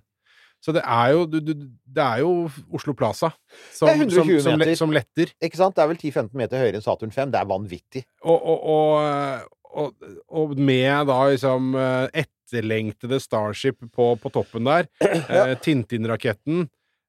Så 0.62 0.70
det 0.72 0.84
er 0.86 1.08
jo, 1.12 1.24
du, 1.26 1.40
du, 1.42 1.52
det 1.90 2.04
er 2.04 2.20
jo 2.22 2.46
Oslo 2.72 2.94
Plaza 2.94 3.32
som, 3.74 3.88
Det 3.90 3.96
120 3.98 4.38
som, 4.40 4.52
som, 4.52 4.60
le- 4.62 4.76
som 4.78 4.92
letter. 4.94 5.32
Ikke 5.42 5.58
sant? 5.58 5.74
Det 5.74 5.82
er 5.82 5.90
vel 5.90 5.98
10-15 5.98 6.38
meter 6.38 6.62
høyere 6.62 6.78
enn 6.78 6.84
Saturn 6.86 7.10
5. 7.12 7.32
Det 7.34 7.40
er 7.40 7.48
vanvittig. 7.50 8.04
Og, 8.22 8.46
og, 8.46 9.50
og, 9.74 10.06
og, 10.30 10.54
med 10.56 11.08
da 11.10 11.18
liksom 11.32 11.74
eh, 11.74 12.22
etterlengtede 12.52 13.20
Starship 13.20 13.80
på, 13.92 14.12
på 14.20 14.32
toppen 14.32 14.68
der, 14.68 14.88
eh, 15.04 15.56
Tintin-raketten, 15.64 16.66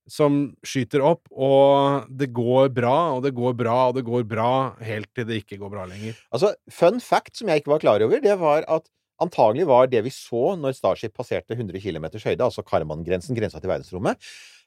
som 0.10 0.40
skyter 0.68 1.04
opp, 1.06 1.30
og 1.32 2.10
det 2.12 2.32
går 2.36 2.72
bra, 2.76 3.14
og 3.16 3.24
det 3.24 3.34
går 3.36 3.54
bra, 3.60 3.78
og 3.90 3.96
det 4.00 4.04
går 4.08 4.26
bra, 4.28 4.76
helt 4.84 5.08
til 5.16 5.28
det 5.30 5.44
ikke 5.44 5.60
går 5.62 5.72
bra 5.72 5.86
lenger. 5.88 6.18
Altså, 6.36 6.54
fun 6.72 7.00
fact 7.04 7.38
som 7.40 7.52
jeg 7.52 7.64
ikke 7.64 7.76
var 7.76 7.84
klar 7.84 8.04
over, 8.04 8.20
det 8.24 8.36
var 8.42 8.68
at 8.68 8.90
antagelig 9.22 9.68
var 9.70 9.88
det 9.92 10.02
vi 10.06 10.12
så 10.14 10.56
når 10.60 10.76
Starship 10.78 11.14
passerte 11.18 11.54
100 11.58 11.80
km 11.84 12.08
høyde, 12.16 12.42
altså 12.42 12.64
Karman-grensen, 12.66 13.36
grensa 13.38 13.62
til 13.62 13.72
verdensrommet, 13.72 14.18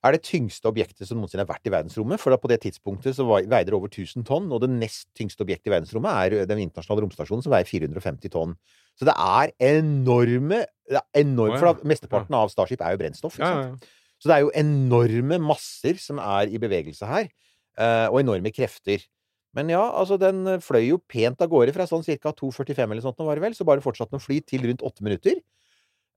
er 0.07 0.15
det 0.15 0.23
tyngste 0.29 0.69
objektet 0.69 1.09
som 1.09 1.19
noensinne 1.19 1.43
har 1.43 1.51
vært 1.51 1.67
i 1.67 1.73
verdensrommet. 1.73 2.21
For 2.23 2.31
da 2.31 2.39
på 2.39 2.51
det 2.53 2.61
tidspunktet 2.63 3.17
så 3.17 3.27
veide 3.27 3.65
det 3.67 3.75
over 3.75 3.91
1000 3.91 4.27
tonn, 4.29 4.47
og 4.55 4.63
det 4.63 4.71
nest 4.71 5.09
tyngste 5.19 5.43
objektet 5.43 5.71
i 5.71 5.75
verdensrommet 5.75 6.21
er 6.21 6.47
den 6.51 6.63
internasjonale 6.67 7.07
romstasjonen, 7.07 7.43
som 7.43 7.55
veier 7.55 7.67
450 7.69 8.33
tonn. 8.37 8.55
Så 8.97 9.09
det 9.09 9.17
er 9.19 9.53
enorme 9.73 10.63
det 10.87 11.01
er 11.01 11.25
enormt, 11.25 11.59
For 11.59 11.73
da, 11.73 11.89
mesteparten 11.91 12.37
av 12.39 12.53
Starship 12.53 12.85
er 12.85 12.95
jo 12.95 13.01
brennstoff. 13.01 13.41
Så 14.23 14.31
det 14.31 14.37
er 14.37 14.45
jo 14.45 14.53
enorme 14.57 15.41
masser 15.43 15.99
som 16.01 16.21
er 16.23 16.53
i 16.53 16.61
bevegelse 16.63 17.09
her, 17.11 17.27
eh, 17.77 18.07
og 18.07 18.21
enorme 18.23 18.53
krefter. 18.55 19.03
Men 19.57 19.73
ja, 19.73 19.83
altså, 19.97 20.19
den 20.21 20.45
eh, 20.51 20.63
fløy 20.63 20.83
jo 20.91 21.01
pent 21.11 21.41
av 21.43 21.51
gårde 21.53 21.75
fra 21.77 21.87
sånn 21.89 22.05
ca. 22.05 22.33
2,45 22.37 22.85
eller 22.93 23.05
sånt, 23.05 23.19
nå 23.21 23.29
var 23.29 23.39
det 23.39 23.47
vel, 23.47 23.57
så 23.57 23.67
bare 23.69 23.85
fortsatte 23.85 24.13
den 24.13 24.21
å 24.21 24.27
fly 24.27 24.43
til 24.45 24.67
rundt 24.69 24.85
åtte 24.85 25.07
minutter. 25.07 25.41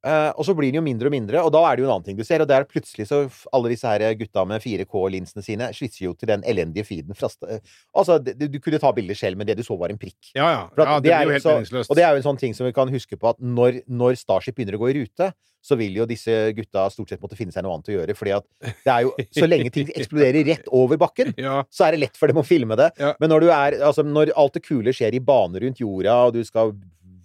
Eh, 0.07 0.29
og 0.39 0.45
så 0.47 0.53
blir 0.55 0.71
den 0.71 0.79
jo 0.79 0.83
mindre 0.85 1.09
og 1.09 1.11
mindre, 1.11 1.41
og 1.43 1.51
da 1.51 1.59
er 1.67 1.75
det 1.75 1.83
jo 1.83 1.89
en 1.89 1.93
annen 1.97 2.05
ting 2.07 2.19
du 2.19 2.23
ser. 2.23 2.39
Og 2.39 2.47
det 2.47 2.55
er 2.55 2.67
plutselig 2.69 3.09
så 3.09 3.25
Alle 3.55 3.73
disse 3.73 3.89
her 3.89 4.13
gutta 4.19 4.45
med 4.47 4.63
4K-linsene 4.63 5.43
sine 5.43 5.67
slitser 5.75 6.05
jo 6.05 6.13
til 6.15 6.31
den 6.31 6.45
elendige 6.47 6.87
feeden 6.87 7.17
fra 7.19 7.27
eh, 7.49 7.59
Altså, 7.91 8.19
det, 8.23 8.37
du 8.39 8.59
kunne 8.63 8.79
ta 8.79 8.93
bilder 8.95 9.17
selv, 9.19 9.39
men 9.39 9.49
det 9.49 9.57
du 9.59 9.65
så, 9.65 9.75
var 9.79 9.91
en 9.91 9.99
prikk. 9.99 10.31
Ja, 10.37 10.47
ja. 10.47 10.63
Ja 10.77 10.99
det 10.99 11.09
det, 11.09 11.11
blir 11.11 11.27
jo 11.27 11.35
helt 11.35 11.51
meningsløst. 11.51 11.91
Og 11.91 11.99
det 11.99 12.07
er 12.07 12.15
jo 12.15 12.21
en 12.23 12.27
sånn 12.29 12.39
ting 12.39 12.55
som 12.55 12.69
vi 12.69 12.75
kan 12.75 12.91
huske 12.93 13.19
på 13.19 13.33
at 13.33 13.39
når, 13.43 13.83
når 13.91 14.19
Starship 14.21 14.55
begynner 14.59 14.79
å 14.79 14.83
gå 14.85 14.91
i 14.93 14.97
rute, 15.01 15.31
så 15.59 15.75
vil 15.75 15.97
jo 15.99 16.05
disse 16.07 16.31
gutta 16.55 16.85
stort 16.93 17.11
sett 17.11 17.19
måtte 17.19 17.35
finne 17.35 17.51
seg 17.51 17.65
noe 17.65 17.75
annet 17.75 17.91
å 17.91 17.95
gjøre. 17.97 18.15
fordi 18.15 18.31
at 18.37 18.45
det 18.85 18.93
er 18.93 19.01
jo 19.03 19.11
Så 19.35 19.49
lenge 19.49 19.71
ting 19.75 19.89
eksploderer 19.91 20.47
rett 20.47 20.69
over 20.71 20.99
bakken, 21.01 21.33
Ja. 21.49 21.63
så 21.67 21.87
er 21.87 21.95
det 21.97 22.05
lett 22.05 22.19
for 22.19 22.31
dem 22.31 22.39
å 22.39 22.45
filme 22.47 22.77
det. 22.79 22.93
Ja. 22.99 23.11
Men 23.19 23.33
når 23.33 23.43
du 23.43 23.49
er 23.51 23.77
Altså, 23.89 24.03
når 24.07 24.31
alt 24.39 24.55
det 24.55 24.63
kule 24.63 24.93
skjer 24.95 25.15
i 25.15 25.19
bane 25.23 25.59
rundt 25.59 25.81
jorda, 25.83 26.15
og 26.29 26.37
du 26.37 26.43
skal 26.47 26.71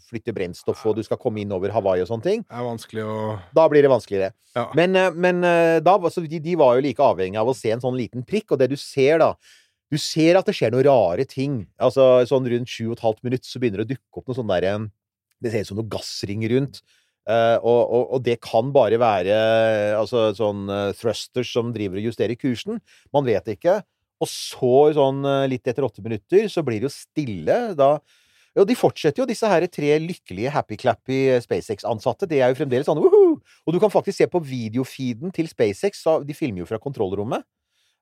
flytte 0.08 0.34
brennstoff, 0.36 0.82
og 0.88 0.98
du 0.98 1.04
skal 1.06 1.18
komme 1.20 1.42
inn 1.42 1.52
over 1.54 1.72
Hawaii 1.74 2.04
og 2.04 2.10
sånne 2.10 2.26
ting, 2.26 2.44
Det 2.44 2.56
er 2.56 2.66
vanskelig 2.66 3.04
å 3.04 3.18
da 3.56 3.66
blir 3.70 3.84
det 3.84 3.92
vanskeligere. 3.92 4.34
Ja. 4.54 4.68
Men, 4.78 4.96
eh, 4.96 5.12
men 5.14 5.44
eh, 5.44 5.80
da, 5.84 5.96
de, 5.98 6.40
de 6.40 6.56
var 6.58 6.76
jo 6.76 6.84
like 6.84 7.02
avhengig 7.02 7.40
av 7.40 7.50
å 7.50 7.56
se 7.56 7.72
en 7.74 7.82
sånn 7.82 7.98
liten 7.98 8.24
prikk, 8.26 8.52
og 8.54 8.60
det 8.62 8.70
du 8.72 8.76
ser 8.80 9.22
da 9.22 9.34
Du 9.92 9.98
ser 10.00 10.34
at 10.34 10.46
det 10.48 10.54
skjer 10.56 10.72
noen 10.72 10.86
rare 10.88 11.24
ting. 11.28 11.66
Altså 11.78 12.24
sånn 12.26 12.48
rundt 12.50 12.70
sju 12.72 12.88
og 12.88 12.96
et 12.96 13.02
halvt 13.04 13.20
minutt 13.22 13.44
så 13.46 13.60
begynner 13.60 13.82
det 13.82 13.84
å 13.84 13.90
dukke 13.92 14.18
opp 14.18 14.30
noe 14.30 14.38
sånn 14.38 14.48
derre 14.50 14.72
Det 15.44 15.52
ser 15.52 15.62
ut 15.62 15.68
som 15.68 15.78
noe 15.78 15.92
gassring 15.92 16.42
rundt. 16.50 16.80
Uh, 17.28 17.60
og, 17.60 17.80
og, 17.84 18.02
og 18.16 18.24
det 18.24 18.34
kan 18.42 18.72
bare 18.74 18.98
være 18.98 19.36
altså, 19.96 20.26
sånn 20.36 20.66
uh, 20.68 20.90
thrusters 20.98 21.52
som 21.52 21.70
driver 21.72 22.00
og 22.00 22.08
justerer 22.08 22.34
kursen. 22.40 22.80
Man 23.14 23.28
vet 23.28 23.52
ikke. 23.54 23.78
Og 24.24 24.30
så, 24.32 24.72
sånn 24.96 25.22
litt 25.52 25.68
etter 25.68 25.86
åtte 25.86 26.02
minutter, 26.02 26.48
så 26.50 26.64
blir 26.64 26.80
det 26.80 26.88
jo 26.88 26.96
stille. 26.96 27.60
Da 27.78 27.92
ja, 28.54 28.64
de 28.66 28.76
fortsetter 28.78 29.22
jo, 29.22 29.26
disse 29.28 29.48
her 29.50 29.66
tre 29.72 29.96
lykkelige 30.02 30.52
happy-clappy 30.54 31.18
SpaceX-ansatte. 31.42 32.28
Det 32.30 32.38
er 32.40 32.52
jo 32.52 32.60
fremdeles 32.60 32.86
sånn 32.86 33.02
woohoo! 33.02 33.40
Og 33.66 33.74
du 33.74 33.80
kan 33.82 33.92
faktisk 33.92 34.20
se 34.20 34.30
på 34.30 34.42
videofeeden 34.44 35.34
til 35.34 35.50
SpaceX, 35.50 36.04
så 36.06 36.20
de 36.24 36.36
filmer 36.38 36.62
jo 36.62 36.70
fra 36.70 36.78
kontrollrommet. 36.82 37.46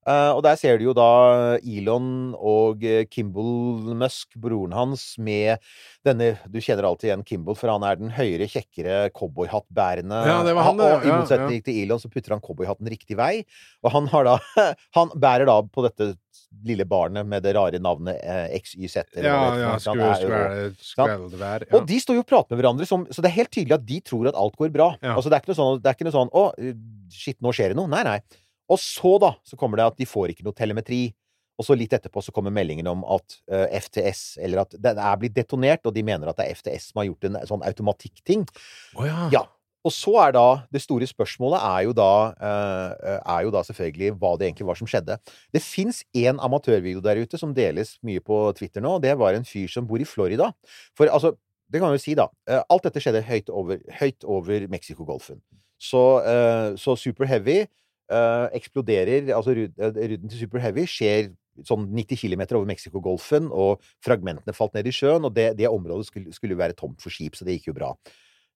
Uh, 0.02 0.34
og 0.34 0.40
der 0.42 0.56
ser 0.58 0.80
du 0.80 0.88
jo 0.88 0.92
da 0.98 1.60
Elon 1.62 2.32
og 2.34 2.80
eh, 2.82 3.04
Kimball 3.06 3.92
Musk, 3.94 4.34
broren 4.34 4.74
hans, 4.74 5.12
med 5.22 5.62
denne 6.02 6.32
Du 6.50 6.58
kjenner 6.58 6.88
alltid 6.88 7.12
igjen 7.12 7.22
Kimball, 7.22 7.54
for 7.54 7.70
han 7.70 7.86
er 7.86 8.00
den 8.00 8.10
høyere, 8.10 8.48
kjekkere 8.50 9.12
cowboyhattbærende 9.14 10.24
Ja, 10.26 10.40
det 10.42 10.56
var 10.58 10.66
han, 10.66 10.82
det. 10.82 10.88
Og 10.90 11.06
i 11.06 11.12
Ja, 11.12 11.20
motsetning 11.20 11.62
til 11.62 11.78
Elon, 11.84 12.02
så 12.02 12.10
putter 12.10 12.34
han 12.34 12.42
cowboyhatten 12.42 12.90
riktig 12.90 13.14
vei. 13.20 13.44
Og 13.86 13.94
han 13.94 14.10
har 14.10 14.26
da 14.26 14.36
Han 14.98 15.14
bærer 15.14 15.46
da 15.46 15.60
på 15.70 15.86
dette 15.86 16.16
lille 16.64 16.84
barnet 16.86 17.26
med 17.26 17.42
det 17.42 17.54
rare 17.56 17.78
navnet 17.82 18.20
eh, 18.22 18.52
XYZ. 18.60 18.96
eller 19.16 19.28
Ja, 19.28 19.38
det 19.50 19.62
ja? 19.62 19.70
Det 19.72 19.82
skvær- 19.86 20.76
skveldvær. 20.92 21.64
og 21.74 21.86
de 21.88 21.98
står 22.00 22.18
jo 22.20 22.22
og 22.24 22.28
prater 22.30 22.54
med 22.54 22.62
hverandre, 22.62 22.86
som, 22.86 23.06
så 23.10 23.22
det 23.24 23.30
er 23.32 23.38
helt 23.40 23.50
tydelig 23.54 23.74
at 23.78 23.86
de 23.88 23.98
tror 24.00 24.28
at 24.30 24.38
alt 24.38 24.56
går 24.60 24.70
bra. 24.74 24.92
Ja. 25.02 25.16
Altså, 25.16 25.30
det 25.32 25.38
er 25.38 25.42
ikke 25.44 25.52
noe 25.54 25.60
sånn, 25.62 25.82
det 25.82 25.90
er 25.90 25.96
ikke 25.98 26.08
noe 26.10 26.18
sånn 26.18 26.30
'Å, 26.32 26.44
shit, 27.12 27.38
nå 27.42 27.52
skjer 27.56 27.72
det 27.72 27.76
noe'. 27.80 27.90
Nei, 27.90 28.02
nei. 28.06 28.20
Og 28.70 28.78
så, 28.78 29.18
da, 29.20 29.34
så 29.44 29.56
kommer 29.58 29.76
det 29.76 29.86
at 29.90 29.96
de 29.98 30.06
får 30.06 30.30
ikke 30.32 30.44
noe 30.46 30.54
telemetri. 30.56 31.14
Og 31.60 31.66
så 31.66 31.76
litt 31.76 31.92
etterpå 31.92 32.22
så 32.24 32.32
kommer 32.32 32.50
meldingen 32.50 32.86
om 32.88 33.02
at 33.04 33.34
uh, 33.52 33.66
FTS, 33.76 34.38
eller 34.40 34.62
at 34.62 34.72
den 34.80 34.96
er 34.98 35.16
blitt 35.20 35.34
detonert, 35.36 35.84
og 35.84 35.92
de 35.94 36.02
mener 36.02 36.26
at 36.30 36.38
det 36.38 36.46
er 36.48 36.54
FTS 36.56 36.88
som 36.90 37.02
har 37.02 37.10
gjort 37.10 37.26
en 37.28 37.36
sånn 37.46 37.62
automatikkting. 37.68 38.46
Oh, 38.96 39.04
ja. 39.06 39.28
Ja. 39.34 39.42
Og 39.82 39.90
så 39.90 40.12
er 40.22 40.32
da 40.36 40.44
Det 40.70 40.82
store 40.82 41.06
spørsmålet 41.10 41.58
er 41.58 41.80
jo 41.88 41.92
da, 41.92 42.10
eh, 42.38 43.18
er 43.18 43.40
jo 43.46 43.50
da 43.50 43.62
selvfølgelig 43.66 44.12
hva 44.20 44.36
det 44.38 44.46
egentlig 44.48 44.66
var 44.68 44.78
som 44.78 44.86
skjedde. 44.86 45.16
Det 45.52 45.62
fins 45.62 46.04
én 46.14 46.38
amatørvideo 46.38 47.02
der 47.02 47.18
ute 47.22 47.38
som 47.38 47.54
deles 47.54 47.96
mye 48.02 48.20
på 48.22 48.54
Twitter 48.58 48.80
nå, 48.80 48.94
og 48.98 49.02
det 49.02 49.16
var 49.18 49.34
en 49.34 49.44
fyr 49.44 49.66
som 49.68 49.86
bor 49.86 49.98
i 49.98 50.06
Florida. 50.06 50.52
For 50.94 51.06
altså, 51.10 51.34
det 51.72 51.80
kan 51.80 51.90
vi 51.90 51.98
jo 51.98 52.04
si, 52.04 52.14
da. 52.14 52.28
eh, 52.48 52.62
Alt 52.70 52.84
dette 52.86 53.02
skjedde 53.02 53.24
høyt 53.26 53.50
over, 53.50 53.78
høyt 53.98 54.24
over 54.24 54.68
Mexicogolfen. 54.70 55.40
Så, 55.82 56.22
eh, 56.30 56.76
så 56.78 56.94
Super 56.96 57.26
Heavy 57.26 57.66
eh, 58.12 58.46
eksploderer 58.54 59.32
Altså 59.34 59.50
rud- 59.56 59.78
eh, 59.82 59.90
rudden 60.12 60.28
til 60.30 60.38
Super 60.44 60.60
Heavy 60.62 60.84
skjer 60.86 61.32
sånn 61.66 61.88
90 61.92 62.16
km 62.16 62.42
over 62.56 62.66
Mexicogolfen, 62.70 63.50
og 63.52 63.82
fragmentene 64.04 64.54
falt 64.56 64.74
ned 64.74 64.86
i 64.86 64.92
sjøen, 64.94 65.24
og 65.26 65.34
det, 65.34 65.56
det 65.58 65.68
området 65.68 66.06
skulle 66.32 66.54
jo 66.54 66.60
være 66.60 66.72
tomt 66.78 67.02
for 67.02 67.10
skip, 67.12 67.34
så 67.36 67.44
det 67.44 67.58
gikk 67.58 67.72
jo 67.72 67.74
bra. 67.76 67.90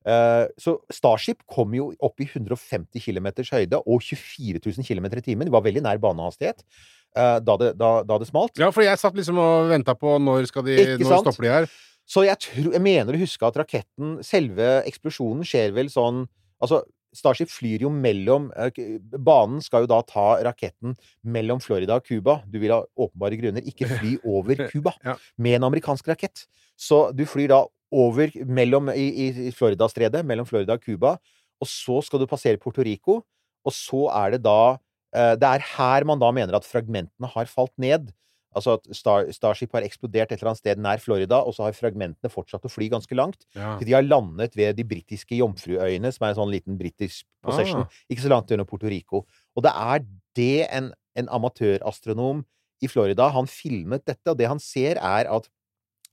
Eh, 0.06 0.44
så 0.62 0.76
Starship 0.94 1.40
kom 1.50 1.72
jo 1.74 1.88
opp 2.06 2.22
i 2.22 2.28
150 2.28 3.02
km 3.02 3.26
høyde 3.50 3.80
og 3.82 4.04
24 4.06 4.60
000 4.62 4.86
km 4.86 5.08
i 5.18 5.24
timen. 5.24 5.48
De 5.48 5.54
var 5.54 5.64
veldig 5.66 5.82
nær 5.82 5.98
banehastighet 6.02 6.62
eh, 6.62 7.38
da, 7.42 7.56
det, 7.58 7.72
da, 7.80 7.90
da 8.06 8.18
det 8.22 8.28
smalt. 8.30 8.54
Ja, 8.62 8.70
for 8.74 8.86
jeg 8.86 9.00
satt 9.02 9.18
liksom 9.18 9.40
og 9.42 9.70
venta 9.72 9.96
på 9.98 10.14
når 10.22 10.46
skal 10.52 10.66
de 10.68 10.78
Når 11.02 11.24
stopper 11.26 11.48
de 11.48 11.54
her? 11.56 11.70
Så 12.06 12.22
jeg, 12.22 12.38
tror, 12.38 12.70
jeg 12.76 12.82
mener 12.84 13.16
å 13.16 13.18
huske 13.18 13.48
at 13.48 13.56
raketten 13.58 14.20
Selve 14.22 14.76
eksplosjonen 14.86 15.42
skjer 15.42 15.72
vel 15.74 15.88
sånn 15.90 16.28
Altså, 16.62 16.84
Starship 17.16 17.50
flyr 17.50 17.82
jo 17.82 17.90
mellom 17.90 18.46
eh, 18.54 18.70
Banen 19.18 19.58
skal 19.64 19.84
jo 19.84 19.90
da 19.90 19.98
ta 20.06 20.36
raketten 20.46 20.94
mellom 21.26 21.58
Florida 21.64 21.96
og 21.98 22.06
Cuba. 22.06 22.38
Du 22.46 22.60
vil 22.62 22.72
av 22.76 22.86
åpenbare 22.94 23.38
grunner 23.40 23.66
ikke 23.66 23.88
fly 23.90 24.14
over 24.36 24.68
Cuba 24.70 24.94
Ja. 25.02 25.16
med 25.40 25.58
en 25.58 25.66
amerikansk 25.72 26.06
rakett. 26.12 26.46
Så 26.76 27.08
du 27.16 27.24
flyr 27.26 27.50
da 27.50 27.64
over 27.94 28.32
mellom 28.46 28.90
i, 28.94 29.06
i, 29.26 29.50
Floridastredet, 29.54 30.24
mellom 30.26 30.46
Florida 30.48 30.76
og 30.76 30.84
Cuba, 30.84 31.16
og 31.62 31.70
så 31.70 32.00
skal 32.04 32.20
du 32.20 32.28
passere 32.30 32.60
Puerto 32.60 32.84
Rico, 32.84 33.20
og 33.66 33.74
så 33.74 34.06
er 34.14 34.36
det 34.36 34.42
da 34.44 34.76
eh, 35.14 35.34
Det 35.38 35.48
er 35.48 35.64
her 35.76 36.06
man 36.06 36.20
da 36.22 36.30
mener 36.34 36.56
at 36.58 36.66
fragmentene 36.66 37.30
har 37.32 37.48
falt 37.50 37.72
ned. 37.80 38.12
Altså 38.56 38.76
at 38.78 38.86
Star, 38.96 39.26
Starship 39.34 39.74
har 39.76 39.84
eksplodert 39.84 40.30
et 40.32 40.38
eller 40.38 40.54
annet 40.54 40.62
sted 40.62 40.80
nær 40.80 41.00
Florida, 41.02 41.42
og 41.44 41.52
så 41.56 41.66
har 41.66 41.76
fragmentene 41.76 42.30
fortsatt 42.32 42.64
å 42.64 42.72
fly 42.72 42.88
ganske 42.92 43.18
langt. 43.18 43.44
Ja. 43.56 43.74
De 43.82 43.92
har 43.92 44.06
landet 44.06 44.56
ved 44.56 44.78
de 44.78 44.86
britiske 44.88 45.36
Jomfruøyene, 45.36 46.12
som 46.14 46.24
er 46.24 46.32
en 46.32 46.38
sånn 46.40 46.54
liten 46.54 46.78
britisk 46.80 47.26
possession, 47.44 47.84
Ah. 47.84 47.98
ikke 48.08 48.24
så 48.24 48.32
langt 48.32 48.50
unna 48.54 48.64
Puerto 48.64 48.88
Rico. 48.88 49.26
Og 49.56 49.66
det 49.66 49.72
er 49.72 50.06
det 50.38 50.68
en, 50.72 50.92
en 51.16 51.28
amatørastronom 51.28 52.44
i 52.84 52.88
Florida 52.92 53.28
Han 53.32 53.46
filmet 53.48 54.04
dette, 54.04 54.28
og 54.30 54.36
det 54.36 54.48
han 54.48 54.60
ser, 54.60 55.00
er 55.00 55.28
at 55.32 55.48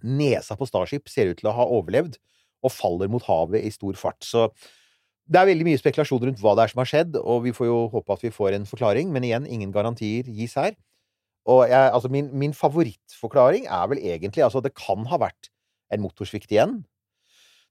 nesa 0.04 0.58
på 0.60 0.68
Starship 0.70 1.10
ser 1.12 1.32
ut 1.32 1.40
til 1.40 1.50
å 1.52 1.56
ha 1.58 1.68
overlevd, 1.80 2.20
og 2.64 2.72
faller 2.72 3.12
mot 3.12 3.24
havet 3.28 3.66
i 3.66 3.72
stor 3.74 3.98
fart. 4.00 4.22
Så 4.24 4.48
det 5.28 5.40
er 5.40 5.50
veldig 5.50 5.68
mye 5.68 5.80
spekulasjon 5.80 6.26
rundt 6.28 6.42
hva 6.44 6.56
det 6.56 6.66
er 6.66 6.74
som 6.74 6.82
har 6.84 6.90
skjedd, 6.90 7.20
og 7.20 7.46
vi 7.46 7.54
får 7.56 7.70
jo 7.70 7.78
håpe 7.94 8.16
at 8.16 8.24
vi 8.26 8.32
får 8.34 8.58
en 8.58 8.68
forklaring, 8.68 9.12
men 9.16 9.28
igjen, 9.28 9.48
ingen 9.48 9.72
garantier 9.76 10.28
gis 10.28 10.56
her. 10.60 10.76
Og 11.50 11.66
jeg, 11.68 11.92
altså 11.92 12.12
min, 12.12 12.30
min 12.40 12.56
favorittforklaring 12.56 13.66
er 13.68 13.88
vel 13.92 14.00
egentlig 14.00 14.46
Altså, 14.46 14.62
det 14.64 14.72
kan 14.80 15.04
ha 15.12 15.20
vært 15.20 15.50
en 15.92 16.04
motorsvikt 16.04 16.54
igjen. 16.56 16.82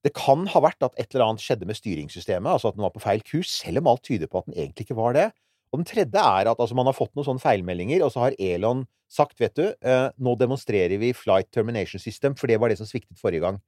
Det 0.04 0.12
kan 0.16 0.44
ha 0.50 0.60
vært 0.60 0.82
at 0.84 0.96
et 1.00 1.14
eller 1.14 1.30
annet 1.30 1.44
skjedde 1.44 1.68
med 1.68 1.78
styringssystemet, 1.78 2.50
altså 2.50 2.72
at 2.72 2.76
den 2.76 2.84
var 2.84 2.92
på 2.92 3.02
feil 3.04 3.22
kurs, 3.24 3.52
selv 3.62 3.80
om 3.80 3.92
alt 3.92 4.04
tyder 4.04 4.28
på 4.28 4.42
at 4.42 4.48
den 4.50 4.58
egentlig 4.58 4.88
ikke 4.88 4.98
var 4.98 5.16
det. 5.16 5.28
Og 5.72 5.80
den 5.80 5.88
tredje 5.88 6.20
er 6.20 6.50
at 6.50 6.58
altså, 6.58 6.76
man 6.76 6.88
har 6.90 6.96
fått 6.96 7.14
noen 7.16 7.28
sånne 7.30 7.44
feilmeldinger, 7.44 8.04
og 8.04 8.12
så 8.12 8.26
har 8.26 8.36
Elon 8.42 8.84
sagt, 9.12 9.36
vet 9.40 9.54
du, 9.58 9.66
eh, 9.68 10.08
nå 10.16 10.34
demonstrerer 10.40 10.96
vi 11.00 11.12
Flight 11.16 11.50
Termination 11.52 12.00
System, 12.00 12.36
for 12.38 12.48
det 12.48 12.58
var 12.60 12.72
det 12.72 12.78
som 12.80 12.88
sviktet 12.88 13.20
forrige 13.20 13.44
gang. 13.44 13.60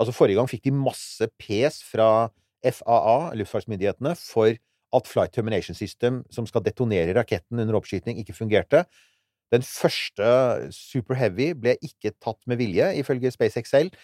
Altså, 0.00 0.14
forrige 0.14 0.36
gang 0.40 0.50
fikk 0.50 0.66
de 0.66 0.74
masse 0.76 1.28
pes 1.40 1.80
fra 1.86 2.28
FAA, 2.64 3.34
luftfartsmyndighetene, 3.38 4.14
for 4.18 4.56
at 4.94 5.10
Flight 5.10 5.34
Termination 5.34 5.76
System, 5.76 6.22
som 6.30 6.46
skal 6.46 6.64
detonere 6.64 7.14
raketten 7.16 7.60
under 7.60 7.78
oppskyting, 7.78 8.18
ikke 8.20 8.36
fungerte. 8.36 8.84
Den 9.52 9.62
første 9.62 10.26
Super 10.74 11.18
Heavy 11.18 11.52
ble 11.58 11.76
ikke 11.84 12.14
tatt 12.22 12.40
med 12.50 12.60
vilje, 12.60 12.90
ifølge 13.00 13.32
SpaceX 13.34 13.72
selv. 13.74 13.94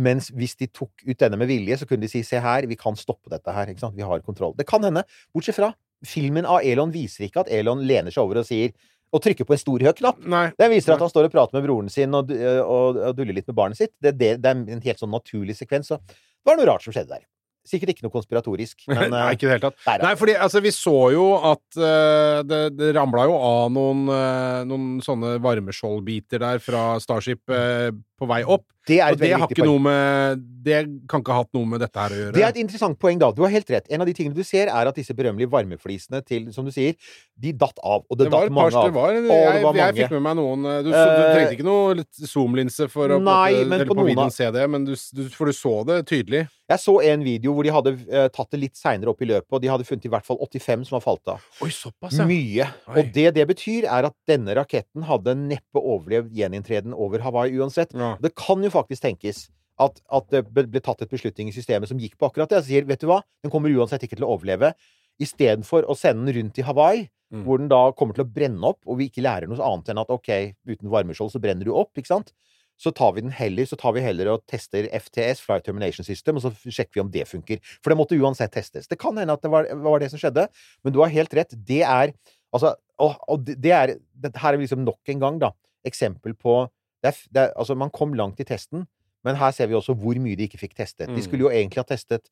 Mens 0.00 0.30
hvis 0.32 0.54
de 0.56 0.70
tok 0.70 1.02
ut 1.04 1.18
denne 1.20 1.38
med 1.40 1.50
vilje, 1.50 1.80
så 1.80 1.88
kunne 1.88 2.06
de 2.06 2.10
si 2.12 2.22
se 2.24 2.40
her, 2.40 2.68
vi 2.70 2.78
kan 2.78 2.96
stoppe 2.96 3.32
dette 3.32 3.52
her. 3.52 3.68
ikke 3.68 3.82
sant? 3.82 3.96
Vi 3.96 4.06
har 4.06 4.22
kontroll. 4.24 4.54
Det 4.56 4.68
kan 4.68 4.84
hende. 4.86 5.02
Bortsett 5.34 5.58
fra 5.58 5.72
filmen 6.06 6.46
av 6.48 6.64
Elon 6.64 6.92
viser 6.94 7.26
ikke 7.26 7.42
at 7.44 7.50
Elon 7.52 7.82
lener 7.84 8.14
seg 8.14 8.24
over 8.24 8.40
og 8.40 8.48
sier 8.48 8.72
og 9.10 9.22
trykker 9.24 9.48
på 9.48 9.56
en 9.56 9.60
stor 9.60 9.82
høy 9.82 9.92
knapp. 9.98 10.22
Nei. 10.22 10.46
Den 10.60 10.72
viser 10.72 10.94
at 10.94 11.02
han 11.02 11.10
står 11.10 11.28
og 11.28 11.34
prater 11.34 11.58
med 11.58 11.66
broren 11.66 11.90
sin 11.92 12.14
og, 12.14 12.30
og, 12.30 13.00
og 13.10 13.18
duller 13.18 13.36
litt 13.36 13.48
med 13.50 13.58
barnet 13.58 13.80
sitt. 13.80 13.94
Det, 13.98 14.14
det, 14.18 14.36
det 14.42 14.52
er 14.52 14.62
en 14.76 14.86
helt 14.86 15.02
sånn 15.02 15.12
naturlig 15.12 15.58
sekvens. 15.58 15.90
Så 15.90 15.98
det 16.00 16.48
var 16.48 16.60
noe 16.60 16.68
rart 16.70 16.86
som 16.86 16.94
skjedde 16.94 17.18
der. 17.18 17.26
Sikkert 17.68 17.92
ikke 17.92 18.06
noe 18.06 18.14
konspiratorisk, 18.14 18.84
men 18.90 19.10
Nei, 19.12 19.24
eh, 19.26 19.34
ikke 19.36 19.46
i 19.46 19.48
det 19.48 19.56
hele 19.56 19.68
tatt. 19.68 20.02
Nei 20.02 20.14
fordi 20.18 20.36
altså, 20.46 20.62
vi 20.64 20.72
så 20.74 20.96
jo 21.12 21.26
at 21.50 21.64
uh, 21.76 22.40
det, 22.46 22.60
det 22.78 22.92
ramla 22.96 23.26
jo 23.28 23.36
av 23.36 23.74
noen, 23.74 24.06
uh, 24.08 24.62
noen 24.68 24.86
sånne 25.04 25.36
varmeskjoldbiter 25.44 26.40
der 26.42 26.62
fra 26.64 26.84
Starship 27.02 27.52
uh, 27.52 27.90
på 27.92 28.30
vei 28.30 28.40
opp. 28.46 28.66
Det 28.88 28.98
er 29.00 29.12
Og 29.12 29.18
det 29.20 29.30
har 29.32 29.46
ikke 29.48 29.60
poeng. 29.60 29.68
noe 29.68 29.80
med 29.84 30.46
Det 30.64 30.78
kan 31.08 31.20
ikke 31.22 31.32
ha 31.32 31.40
hatt 31.42 31.52
noe 31.56 31.64
med 31.68 31.80
dette 31.80 31.96
her 32.00 32.10
å 32.12 32.16
gjøre. 32.20 32.32
Det 32.36 32.42
er 32.44 32.48
et 32.52 32.58
interessant 32.60 32.98
poeng, 33.00 33.18
da. 33.20 33.30
Du 33.32 33.42
har 33.42 33.48
helt 33.52 33.68
rett. 33.72 33.86
En 33.90 34.00
av 34.02 34.06
de 34.08 34.12
tingene 34.12 34.34
du 34.36 34.42
ser, 34.44 34.68
er 34.68 34.88
at 34.90 34.94
disse 34.96 35.14
berømmelige 35.16 35.48
varmeflisene 35.52 36.20
til, 36.26 36.50
som 36.52 36.64
du 36.64 36.70
sier, 36.74 36.94
de 37.40 37.52
datt 37.56 37.78
av. 37.80 38.04
Og 38.10 38.18
det, 38.18 38.26
Det 38.28 38.32
datt 38.34 38.52
mange 38.52 38.76
av. 38.76 38.84
det 38.90 38.92
var, 38.94 39.12
jeg, 39.14 39.24
var 39.24 39.56
jeg 39.56 39.64
mange. 39.64 39.96
fikk 40.02 40.10
med 40.18 40.22
meg 40.26 40.36
noen 40.36 40.64
eh, 40.68 40.82
Du, 40.84 40.90
du 40.90 40.96
Eh, 40.96 41.34
trengte 41.34 41.56
ikke 41.56 41.64
noe 41.64 42.04
zoom-linse 42.28 42.88
for 42.92 43.08
å 43.16 43.20
Nei, 43.22 43.64
på, 43.64 43.86
på 43.88 43.96
på 44.00 44.06
videoen 44.10 44.32
se 44.34 44.50
det, 44.52 44.66
men 44.68 44.84
du, 44.84 44.92
du, 44.94 45.28
for 45.32 45.46
du 45.48 45.52
så 45.56 45.84
det 45.88 46.02
tydelig. 46.10 46.46
Jeg 46.70 46.78
så 46.78 46.92
en 47.02 47.24
video 47.26 47.50
hvor 47.56 47.66
de 47.66 47.72
hadde 47.74 47.90
uh, 48.12 48.28
tatt 48.30 48.52
det 48.54 48.60
litt 48.62 48.76
seinere 48.78 49.10
opp 49.10 49.22
i 49.24 49.26
løpet, 49.26 49.48
og 49.50 49.58
de 49.64 49.66
hadde 49.72 49.82
funnet 49.88 50.04
i 50.06 50.10
hvert 50.12 50.24
fall 50.28 50.38
85 50.44 50.84
som 50.86 50.98
har 51.00 51.02
falt 51.02 51.32
av. 51.32 51.40
Oi, 51.64 51.70
såpass, 51.74 52.14
ja. 52.20 52.26
Mye. 52.28 52.68
Oi. 52.86 52.94
Og 53.00 53.08
det 53.16 53.32
det 53.34 53.46
betyr, 53.50 53.88
er 53.90 54.06
at 54.06 54.14
denne 54.30 54.54
raketten 54.54 55.02
hadde 55.08 55.34
neppe 55.40 55.80
overlevd 55.82 56.30
gjeninntreden 56.36 56.94
over 56.94 57.18
Hawaii 57.26 57.56
uansett. 57.58 57.90
Ja. 57.98 58.12
Det 58.22 58.36
kan 58.38 58.62
jo 58.62 58.70
faktisk 58.70 58.79
tenkes 58.88 59.48
at, 59.80 60.00
at 60.12 60.30
det 60.30 60.44
ble 60.52 60.80
tatt 60.80 61.02
et 61.02 61.10
beslutning 61.10 61.48
i 61.48 61.52
systemet 61.52 61.88
som 61.88 61.98
gikk 61.98 62.18
på 62.18 62.28
akkurat 62.28 62.48
det. 62.48 62.58
Og 62.58 62.64
sier, 62.64 62.84
vet 62.84 63.00
du 63.00 63.06
hva, 63.06 63.22
den 63.42 63.50
kommer 63.50 63.70
uansett 63.70 64.02
ikke 64.02 64.16
til 64.16 64.24
å 64.24 64.34
overleve. 64.36 64.74
Istedenfor 65.20 65.84
å 65.88 65.96
sende 65.96 66.26
den 66.28 66.40
rundt 66.40 66.58
i 66.58 66.62
Hawaii, 66.62 67.08
Mm. 67.30 67.44
hvor 67.46 67.58
den 67.58 67.68
da 67.70 67.92
kommer 67.94 68.12
til 68.12 68.24
å 68.24 68.32
brenne 68.34 68.58
opp, 68.66 68.80
og 68.90 68.98
vi 68.98 69.08
ikke 69.08 69.22
lærer 69.22 69.46
noe 69.46 69.62
annet 69.62 69.92
enn 69.92 70.00
at 70.02 70.10
OK, 70.10 70.56
uten 70.66 70.90
varmeskjold 70.90 71.30
så 71.30 71.38
brenner 71.38 71.62
du 71.64 71.70
opp, 71.70 71.92
ikke 71.94 72.10
sant? 72.10 72.32
Så 72.76 72.90
tar 72.90 73.12
vi 73.14 73.20
den 73.20 73.30
heller, 73.30 73.62
så 73.70 73.76
tar 73.78 73.92
vi 73.94 74.00
heller 74.02 74.32
og 74.32 74.42
tester 74.50 74.88
FTS, 74.90 75.38
Flight 75.38 75.62
Termination 75.62 76.02
System, 76.02 76.40
og 76.40 76.42
så 76.42 76.50
sjekker 76.66 76.94
vi 76.98 77.00
om 77.04 77.10
det 77.14 77.28
funker. 77.28 77.60
For 77.84 77.92
det 77.92 77.98
måtte 78.00 78.18
uansett 78.18 78.50
testes. 78.50 78.88
Det 78.88 78.98
kan 78.98 79.14
hende 79.14 79.30
at 79.30 79.42
det 79.42 79.50
var, 79.52 79.68
var 79.78 80.00
det 80.00 80.10
som 80.10 80.18
skjedde, 80.18 80.48
men 80.82 80.92
du 80.92 80.98
har 81.04 81.08
helt 81.14 81.32
rett. 81.38 81.54
Det 81.54 81.84
er 81.86 82.12
Altså, 82.52 82.74
og, 82.98 83.14
og 83.30 83.44
det 83.46 83.60
det 83.62 83.70
er 83.70 83.92
det 83.94 84.34
her 84.34 84.54
er 84.54 84.58
liksom 84.58 84.82
nok 84.82 84.98
en 85.06 85.20
gang, 85.20 85.38
da, 85.38 85.52
eksempel 85.86 86.34
på 86.34 86.68
det 87.02 87.12
er, 87.12 87.20
det 87.32 87.42
er, 87.42 87.52
Altså, 87.56 87.74
man 87.78 87.90
kom 87.90 88.12
langt 88.14 88.40
i 88.40 88.44
testen, 88.48 88.86
men 89.24 89.36
her 89.36 89.52
ser 89.52 89.66
vi 89.68 89.74
også 89.76 89.94
hvor 90.00 90.16
mye 90.20 90.36
de 90.36 90.46
ikke 90.48 90.58
fikk 90.60 90.74
testet. 90.78 91.08
De 91.08 91.20
Mm. 91.20 91.22
skulle 91.26 91.44
jo 91.46 91.50
egentlig 91.52 91.76
ha 91.82 91.88
testet 91.88 92.30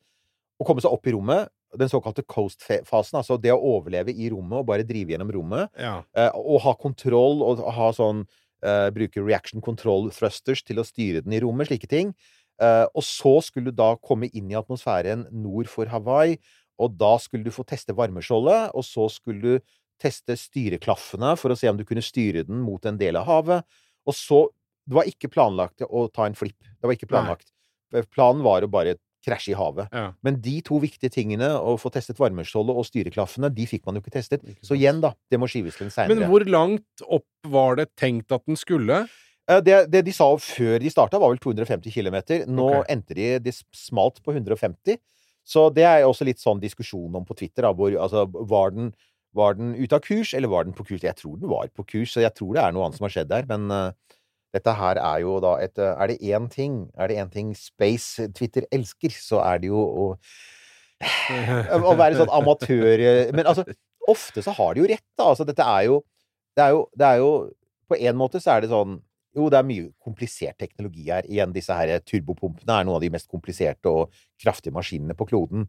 å 0.60 0.64
komme 0.66 0.80
seg 0.80 0.90
opp 0.92 1.06
i 1.06 1.12
rommet, 1.12 1.48
den 1.76 1.88
såkalte 1.88 2.24
coast-fasen, 2.24 3.18
altså 3.20 3.36
det 3.40 3.52
å 3.52 3.60
overleve 3.60 4.08
i 4.16 4.30
rommet 4.32 4.58
og 4.62 4.66
bare 4.66 4.82
drive 4.88 5.12
gjennom 5.12 5.30
rommet, 5.30 5.68
Ja. 5.78 6.02
eh, 6.16 6.30
og 6.34 6.62
ha 6.62 6.72
kontroll 6.74 7.42
og 7.42 7.60
ha 7.74 7.90
sånn 7.92 8.26
uh, 8.64 8.90
Bruke 8.90 9.20
reaction 9.22 9.60
control 9.60 10.10
thrusters 10.10 10.64
til 10.64 10.76
å 10.80 10.84
styre 10.84 11.22
den 11.22 11.32
i 11.32 11.38
rommet, 11.40 11.68
slike 11.68 11.86
ting. 11.86 12.14
Uh, 12.60 12.86
og 12.96 13.04
så 13.06 13.36
skulle 13.44 13.66
du 13.70 13.76
da 13.76 13.94
komme 14.02 14.26
inn 14.34 14.50
i 14.50 14.56
atmosfæren 14.58 15.28
nord 15.30 15.68
for 15.68 15.86
Hawaii, 15.86 16.38
og 16.80 16.96
da 16.98 17.16
skulle 17.18 17.44
du 17.44 17.50
få 17.54 17.62
teste 17.64 17.94
varmeskjoldet, 17.94 18.72
og 18.74 18.82
så 18.82 19.06
skulle 19.12 19.40
du 19.40 19.60
teste 20.02 20.34
styreklaffene 20.34 21.36
for 21.38 21.50
å 21.50 21.56
se 21.58 21.68
om 21.70 21.76
du 21.78 21.84
kunne 21.84 22.02
styre 22.02 22.44
den 22.46 22.60
mot 22.64 22.84
en 22.86 22.98
del 22.98 23.16
av 23.16 23.26
havet. 23.26 23.62
Og 24.08 24.14
så 24.14 24.48
Det 24.88 24.96
var 24.96 25.10
ikke 25.10 25.30
planlagt 25.32 25.84
å 25.84 26.06
ta 26.12 26.26
en 26.28 26.36
flipp. 26.38 26.58
Det 26.64 26.88
var 26.88 26.96
ikke 26.96 27.08
Nei. 27.08 27.12
planlagt. 27.12 27.52
Planen 28.14 28.44
var 28.44 28.64
å 28.64 28.70
bare 28.72 28.96
krasje 29.24 29.52
i 29.52 29.56
havet. 29.58 29.88
Ja. 29.92 30.12
Men 30.24 30.38
de 30.44 30.58
to 30.64 30.78
viktige 30.82 31.12
tingene, 31.12 31.50
å 31.58 31.76
få 31.80 31.90
testet 31.94 32.20
varmeskjoldet 32.20 32.78
og 32.78 32.86
styreklaffene, 32.86 33.50
de 33.54 33.66
fikk 33.68 33.84
man 33.88 33.98
jo 33.98 34.04
ikke 34.04 34.14
testet. 34.14 34.44
Så 34.64 34.78
igjen, 34.78 35.02
da. 35.04 35.12
Det 35.30 35.40
må 35.40 35.48
skives 35.50 35.78
til 35.78 35.90
en 35.90 36.12
Men 36.12 36.28
hvor 36.30 36.44
langt 36.48 37.04
opp 37.04 37.26
var 37.48 37.80
det 37.80 37.90
tenkt 37.98 38.32
at 38.32 38.44
den 38.46 38.56
skulle? 38.56 39.06
Eh, 39.48 39.60
Det, 39.60 39.90
det 39.90 40.04
de 40.06 40.12
sa 40.12 40.30
før 40.36 40.78
de 40.80 40.90
starta, 40.92 41.18
var 41.18 41.34
vel 41.34 41.42
250 41.42 41.92
km. 41.92 42.18
Nå 42.46 42.68
okay. 42.68 42.88
endte 42.94 43.14
de 43.14 43.38
Det 43.38 43.54
smalt 43.74 44.22
på 44.22 44.32
150. 44.32 44.98
Så 45.48 45.70
det 45.72 45.84
er 45.88 46.04
også 46.04 46.26
litt 46.28 46.40
sånn 46.40 46.60
diskusjon 46.60 47.14
om 47.16 47.24
på 47.24 47.36
Twitter, 47.36 47.64
da, 47.64 47.72
hvor 47.72 47.88
altså 47.96 48.26
Var 48.28 48.74
den, 48.76 48.92
var 49.32 49.54
den 49.56 49.74
ute 49.78 49.96
av 49.96 50.04
kurs, 50.04 50.34
eller 50.34 50.48
var 50.48 50.64
den 50.64 50.76
på 50.76 50.84
kurs? 50.84 51.02
Jeg 51.02 51.16
tror 51.16 51.38
den 51.40 51.48
var 51.48 51.68
på 51.72 51.86
kurs, 51.88 52.12
så 52.12 52.20
jeg 52.20 52.34
tror 52.36 52.54
det 52.54 52.62
er 52.62 52.72
noe 52.76 52.84
annet 52.84 53.00
som 53.00 53.08
har 53.08 53.14
skjedd 53.16 53.32
der. 53.32 53.48
Men 53.48 53.70
eh, 53.72 54.17
dette 54.54 54.72
her 54.78 55.00
er 55.00 55.22
jo 55.24 55.38
da 55.44 55.56
et 55.60 55.76
eh, 55.78 55.94
Er 55.94 56.10
det 56.10 56.20
én 56.24 56.48
ting 56.48 56.78
Er 56.96 57.10
det 57.10 57.18
én 57.20 57.32
ting 57.32 57.50
Space 57.56 58.28
Twitter 58.32 58.64
elsker, 58.72 59.12
så 59.12 59.42
er 59.44 59.60
det 59.62 59.72
jo 59.72 59.82
å 59.82 60.06
å 60.98 61.92
være 61.94 62.16
sånn 62.18 62.32
amatør 62.34 63.02
Men 63.36 63.44
altså, 63.46 63.66
ofte 64.08 64.42
så 64.42 64.54
har 64.56 64.74
de 64.74 64.82
jo 64.82 64.88
rett, 64.90 65.04
da. 65.18 65.28
Altså, 65.30 65.44
dette 65.48 65.62
er 65.62 65.84
jo 65.90 66.00
Det 66.56 66.64
er 66.64 66.72
jo, 66.74 66.80
det 66.96 67.10
er 67.10 67.20
jo 67.22 67.28
På 67.88 67.98
en 67.98 68.18
måte 68.18 68.40
så 68.42 68.56
er 68.56 68.64
det 68.64 68.72
sånn 68.72 68.96
Jo, 69.36 69.50
det 69.52 69.60
er 69.60 69.68
mye 69.68 69.90
komplisert 70.02 70.56
teknologi 70.58 71.04
her. 71.12 71.26
Igjen, 71.28 71.52
disse 71.54 71.74
her 71.76 71.92
turbopumpene 72.00 72.80
er 72.80 72.86
noen 72.88 72.96
av 72.96 73.04
de 73.04 73.10
mest 73.12 73.28
kompliserte 73.30 73.86
og 73.92 74.16
kraftige 74.40 74.74
maskinene 74.74 75.14
på 75.14 75.28
kloden. 75.28 75.68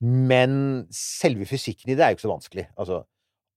Men 0.00 0.86
selve 0.94 1.44
fysikken 1.50 1.92
i 1.92 1.96
det 1.98 2.06
er 2.06 2.14
jo 2.14 2.16
ikke 2.16 2.24
så 2.24 2.30
vanskelig. 2.30 2.64
Altså 2.78 3.02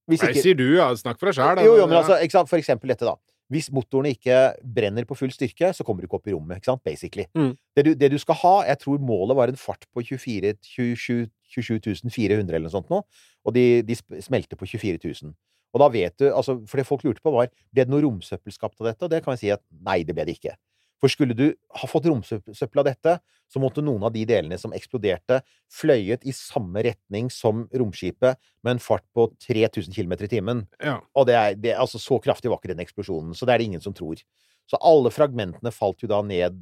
hvis 0.10 0.26
Nei, 0.26 0.32
sier 0.42 0.58
du, 0.58 0.66
ja. 0.74 0.90
Snakk 0.98 1.20
for 1.22 1.30
deg 1.30 1.38
sjæl. 1.38 1.62
jo, 1.62 1.76
jo, 1.78 1.86
men 1.86 2.00
altså, 2.00 2.18
ikke? 2.26 2.42
For 2.50 2.58
eksempel 2.58 2.92
dette, 2.92 3.06
da. 3.06 3.16
Hvis 3.50 3.72
motorene 3.74 4.14
ikke 4.14 4.38
brenner 4.62 5.08
på 5.10 5.18
full 5.18 5.32
styrke, 5.34 5.72
så 5.74 5.86
kommer 5.86 6.04
du 6.04 6.08
ikke 6.08 6.20
opp 6.20 6.30
i 6.30 6.36
rommet, 6.36 6.60
ikke 6.60 6.70
sant? 6.70 6.84
Basically. 6.86 7.26
Mm. 7.34 7.56
Det, 7.76 7.86
du, 7.88 7.92
det 7.98 8.12
du 8.14 8.18
skal 8.22 8.38
ha 8.44 8.56
Jeg 8.68 8.82
tror 8.84 9.02
målet 9.02 9.38
var 9.40 9.52
en 9.52 9.58
fart 9.58 9.88
på 9.90 10.04
24, 10.06 10.54
27, 10.70 11.30
27 11.56 12.12
400 12.14 12.54
eller 12.54 12.68
noe 12.68 12.76
sånt 12.76 12.92
nå, 12.94 13.02
og 13.02 13.56
de, 13.56 13.82
de 13.86 13.98
smelter 13.98 14.60
på 14.60 14.70
24 14.70 15.02
000. 15.02 15.34
Og 15.74 15.82
da 15.84 15.90
vet 15.94 16.16
du, 16.22 16.28
altså, 16.30 16.60
For 16.70 16.82
det 16.82 16.88
folk 16.88 17.06
lurte 17.06 17.24
på, 17.24 17.34
var 17.34 17.50
ble 17.50 17.86
det 17.86 17.94
noe 17.94 18.04
romsøppel 18.06 18.54
skapt 18.54 18.80
av 18.82 18.92
dette, 18.92 19.06
og 19.06 19.14
det 19.14 19.24
kan 19.26 19.36
vi 19.36 19.44
si 19.44 19.54
at 19.54 19.64
nei, 19.86 20.02
det 20.06 20.16
ble 20.18 20.26
det 20.30 20.38
ikke. 20.40 20.56
For 21.00 21.12
skulle 21.12 21.36
du 21.38 21.46
ha 21.80 21.88
fått 21.88 22.10
romsøppel 22.10 22.82
av 22.82 22.88
dette, 22.90 23.16
så 23.50 23.62
måtte 23.62 23.82
noen 23.82 24.04
av 24.06 24.14
de 24.14 24.26
delene 24.30 24.58
som 24.62 24.74
eksploderte, 24.76 25.40
fløyet 25.72 26.26
i 26.28 26.34
samme 26.36 26.84
retning 26.86 27.32
som 27.34 27.64
romskipet 27.72 28.38
med 28.66 28.76
en 28.76 28.84
fart 28.84 29.06
på 29.16 29.30
3000 29.48 29.96
km 29.96 30.18
i 30.20 30.32
timen. 30.32 30.66
Ja. 30.84 31.00
Og 31.16 31.30
det 31.30 31.38
er, 31.40 31.56
det, 31.58 31.74
altså, 31.80 32.02
så 32.02 32.20
kraftig 32.24 32.52
var 32.52 32.62
ikke 32.62 32.74
den 32.74 32.84
eksplosjonen, 32.84 33.34
så 33.34 33.48
det 33.48 33.56
er 33.56 33.64
det 33.64 33.72
ingen 33.72 33.86
som 33.86 33.96
tror. 33.96 34.22
Så 34.70 34.78
alle 34.86 35.12
fragmentene 35.14 35.74
falt 35.74 36.04
jo 36.04 36.12
da 36.12 36.22
ned 36.26 36.60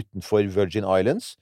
utenfor 0.00 0.48
Virgin 0.48 0.88
Islands, 0.88 1.36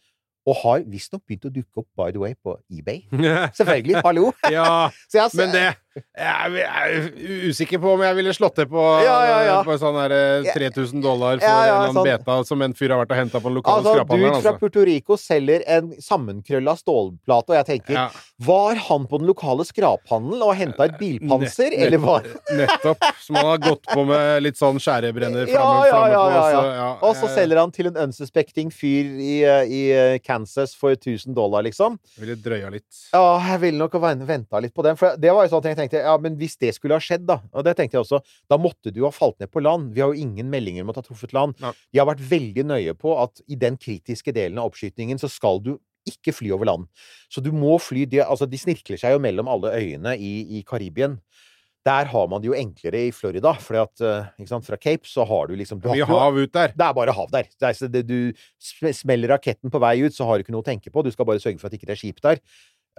og 0.49 0.57
har 0.63 0.85
visstnok 0.89 1.23
begynt 1.29 1.47
å 1.47 1.53
dukke 1.53 1.83
opp, 1.83 1.89
by 1.99 2.09
the 2.15 2.21
way, 2.21 2.35
på 2.35 2.57
eBay. 2.73 3.05
Selvfølgelig. 3.59 4.01
Hallo! 4.05 4.31
ja. 4.51 4.89
Så 5.11 5.21
jeg, 5.21 5.37
Men 5.39 5.53
det 5.55 5.67
jeg, 5.95 6.63
er 6.63 7.07
usikker 7.51 7.81
på 7.83 7.95
om 7.97 8.03
jeg 8.05 8.15
ville 8.21 8.33
slått 8.37 8.61
det 8.61 8.67
på, 8.71 8.83
Ja, 9.05 9.17
ja, 9.27 9.39
ja. 9.49 9.57
på 9.67 9.75
sånn 9.81 9.97
her, 9.99 10.13
eh, 10.15 10.51
3000 10.55 11.03
dollar 11.03 11.41
for 11.41 11.47
en 11.49 11.63
eller 11.65 11.79
annen 11.81 11.97
sånn. 11.99 12.07
beta 12.07 12.37
som 12.47 12.63
en 12.63 12.75
fyr 12.79 12.93
har 12.95 13.01
vært 13.03 13.11
og 13.17 13.19
henta 13.19 13.41
på 13.43 13.51
den 13.51 13.57
lokale 13.59 13.81
Altså, 13.83 13.95
skraphandleren. 13.99 14.33
dude 14.37 14.43
fra 14.45 14.53
Altså. 14.53 14.61
Puerto 14.61 14.85
Rico 14.87 15.17
selger 15.19 15.65
en 15.67 15.91
sammenkrølla 15.99 16.77
stålplate, 16.79 17.51
og 17.51 17.57
jeg 17.59 17.67
tenker. 17.73 18.21
Var 18.47 18.75
han 18.87 19.07
på 19.11 19.19
den 19.19 19.27
lokale 19.27 19.67
skraphandelen 19.67 20.43
og 20.47 20.55
henta 20.57 20.85
et 20.87 20.99
bilpanser, 21.01 21.75
eller 21.77 21.99
var 21.99 22.23
Nettopp. 22.61 23.03
Som 23.21 23.37
han 23.37 23.47
har 23.47 23.59
gått 23.59 23.83
på 23.91 24.05
med 24.07 24.43
litt 24.47 24.57
sånn 24.61 24.79
skjærebrenner 24.79 25.47
framme, 25.51 25.87
ja, 25.91 26.07
ja, 26.09 26.25
ja, 26.77 26.89
Og 27.03 27.17
så 27.17 27.27
jeg- 27.27 27.37
selger 27.41 27.59
han 27.59 27.71
til 27.75 27.87
en 27.91 27.97
unsuspecting 28.07 28.71
fyr 28.71 29.11
i, 29.21 29.43
eh, 29.45 29.65
i 29.67 29.83
eh, 29.93 30.19
Kansas 30.19 30.75
for 30.75 30.95
1000 30.95 31.35
dollar, 31.35 31.63
liksom. 31.67 31.99
Jeg 32.17 32.27
ville 32.27 32.37
drøya 32.37 32.71
litt. 32.71 32.87
Ja, 33.13 33.39
jeg 33.51 33.61
ville 33.61 33.79
nok 33.79 33.93
venta 34.01 34.61
litt 34.61 34.75
på 34.75 34.83
den. 34.83 34.97
For 34.97 35.17
det 35.17 35.33
var 35.33 35.47
jo 35.47 35.51
sånn 35.57 35.65
at 35.65 35.77
jeg 35.77 35.80
tenkte 35.81 36.05
Ja, 36.05 36.15
men 36.23 36.37
hvis 36.41 36.57
det 36.61 36.75
skulle 36.77 36.97
ha 36.99 37.03
skjedd, 37.03 37.27
da 37.29 37.41
Og 37.53 37.67
det 37.67 37.77
tenkte 37.79 37.99
jeg 37.99 38.05
også. 38.05 38.21
Da 38.51 38.59
måtte 38.61 38.93
du 38.95 39.03
ha 39.07 39.13
falt 39.15 39.39
ned 39.43 39.51
på 39.53 39.63
land. 39.65 39.91
Vi 39.97 40.05
har 40.05 40.13
jo 40.15 40.23
ingen 40.29 40.51
meldinger 40.53 40.85
om 40.87 40.93
at 40.93 41.01
det 41.01 41.05
har 41.05 41.11
truffet 41.11 41.35
land. 41.37 41.57
vi 41.61 41.73
De 41.93 41.99
har 42.03 42.09
vært 42.13 42.25
veldig 42.31 42.65
nøye 42.71 42.95
på 42.99 43.15
at 43.23 43.43
i 43.49 43.59
den 43.61 43.77
kritiske 43.81 44.35
delen 44.37 44.61
av 44.61 44.71
oppskytingen 44.71 45.19
så 45.21 45.31
skal 45.31 45.61
du 45.65 45.75
ikke 46.09 46.33
fly 46.33 46.51
over 46.57 46.65
land. 46.71 46.87
Så 47.31 47.43
du 47.45 47.51
må 47.53 47.77
fly 47.83 48.07
de, 48.09 48.23
Altså, 48.25 48.49
de 48.49 48.59
snirkler 48.59 48.99
seg 49.01 49.13
jo 49.15 49.21
mellom 49.23 49.49
alle 49.53 49.75
øyene 49.77 50.17
i, 50.17 50.59
i 50.59 50.63
Karibien. 50.67 51.19
Der 51.87 52.05
har 52.13 52.27
man 52.29 52.43
det 52.43 52.51
jo 52.51 52.57
enklere 52.57 53.07
i 53.09 53.13
Florida, 53.17 53.55
for 53.57 53.79
sant, 54.49 54.67
fra 54.67 54.77
Cape 54.77 55.09
så 55.09 55.25
har 55.25 55.49
du 55.49 55.55
liksom 55.57 55.81
du 55.81 55.89
Mye 55.89 56.05
hav 56.05 56.37
ut 56.37 56.53
der. 56.53 56.75
det 56.77 56.85
er 56.87 56.97
bare 56.97 57.15
hav 57.17 57.31
der. 57.33 57.49
Det 57.49 57.69
er, 57.71 57.73
så 57.77 57.89
det, 57.89 58.03
du 58.09 58.33
sm- 58.61 58.93
smeller 58.93 59.33
raketten 59.33 59.73
på 59.73 59.81
vei 59.81 59.95
ut, 60.05 60.13
så 60.13 60.27
har 60.29 60.37
du 60.37 60.45
ikke 60.45 60.53
noe 60.53 60.65
å 60.65 60.69
tenke 60.69 60.93
på. 60.93 61.05
Du 61.05 61.11
skal 61.11 61.25
bare 61.29 61.41
sørge 61.41 61.59
for 61.61 61.71
at 61.71 61.77
ikke 61.79 61.89
det 61.89 61.97
ikke 61.97 61.97
er 61.97 62.03
skip 62.03 62.21
der. 62.27 62.43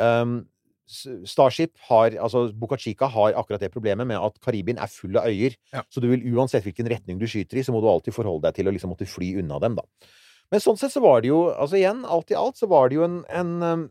Um, 0.01 0.47
Starship 0.91 1.73
har, 1.87 2.17
altså 2.19 2.45
Boca 2.53 2.77
Chica 2.79 3.07
har 3.11 3.37
akkurat 3.39 3.63
det 3.63 3.71
problemet 3.73 4.07
med 4.09 4.19
at 4.19 4.39
Karibien 4.43 4.81
er 4.81 4.91
full 4.91 5.15
av 5.17 5.29
øyer. 5.31 5.55
Ja. 5.73 5.85
Så 5.89 6.03
du 6.03 6.09
vil 6.11 6.25
uansett 6.35 6.65
hvilken 6.67 6.89
retning 6.91 7.21
du 7.21 7.27
skyter 7.29 7.61
i, 7.61 7.63
så 7.65 7.73
må 7.75 7.81
du 7.83 7.89
alltid 7.91 8.15
forholde 8.15 8.47
deg 8.49 8.59
til 8.59 8.69
å 8.69 8.75
liksom 8.75 8.91
måtte 8.93 9.09
fly 9.09 9.33
unna 9.41 9.59
dem, 9.63 9.79
da. 9.79 10.11
Men 10.51 10.59
sånn 10.63 10.77
sett 10.79 10.91
så 10.91 10.99
var 11.03 11.23
det 11.23 11.31
jo, 11.31 11.45
altså 11.53 11.79
igjen, 11.79 12.03
alt 12.03 12.31
i 12.33 12.37
alt, 12.37 12.59
så 12.59 12.67
var 12.67 12.91
det 12.91 12.97
jo 12.99 13.05
en, 13.07 13.21
en 13.31 13.51
um, 13.63 13.85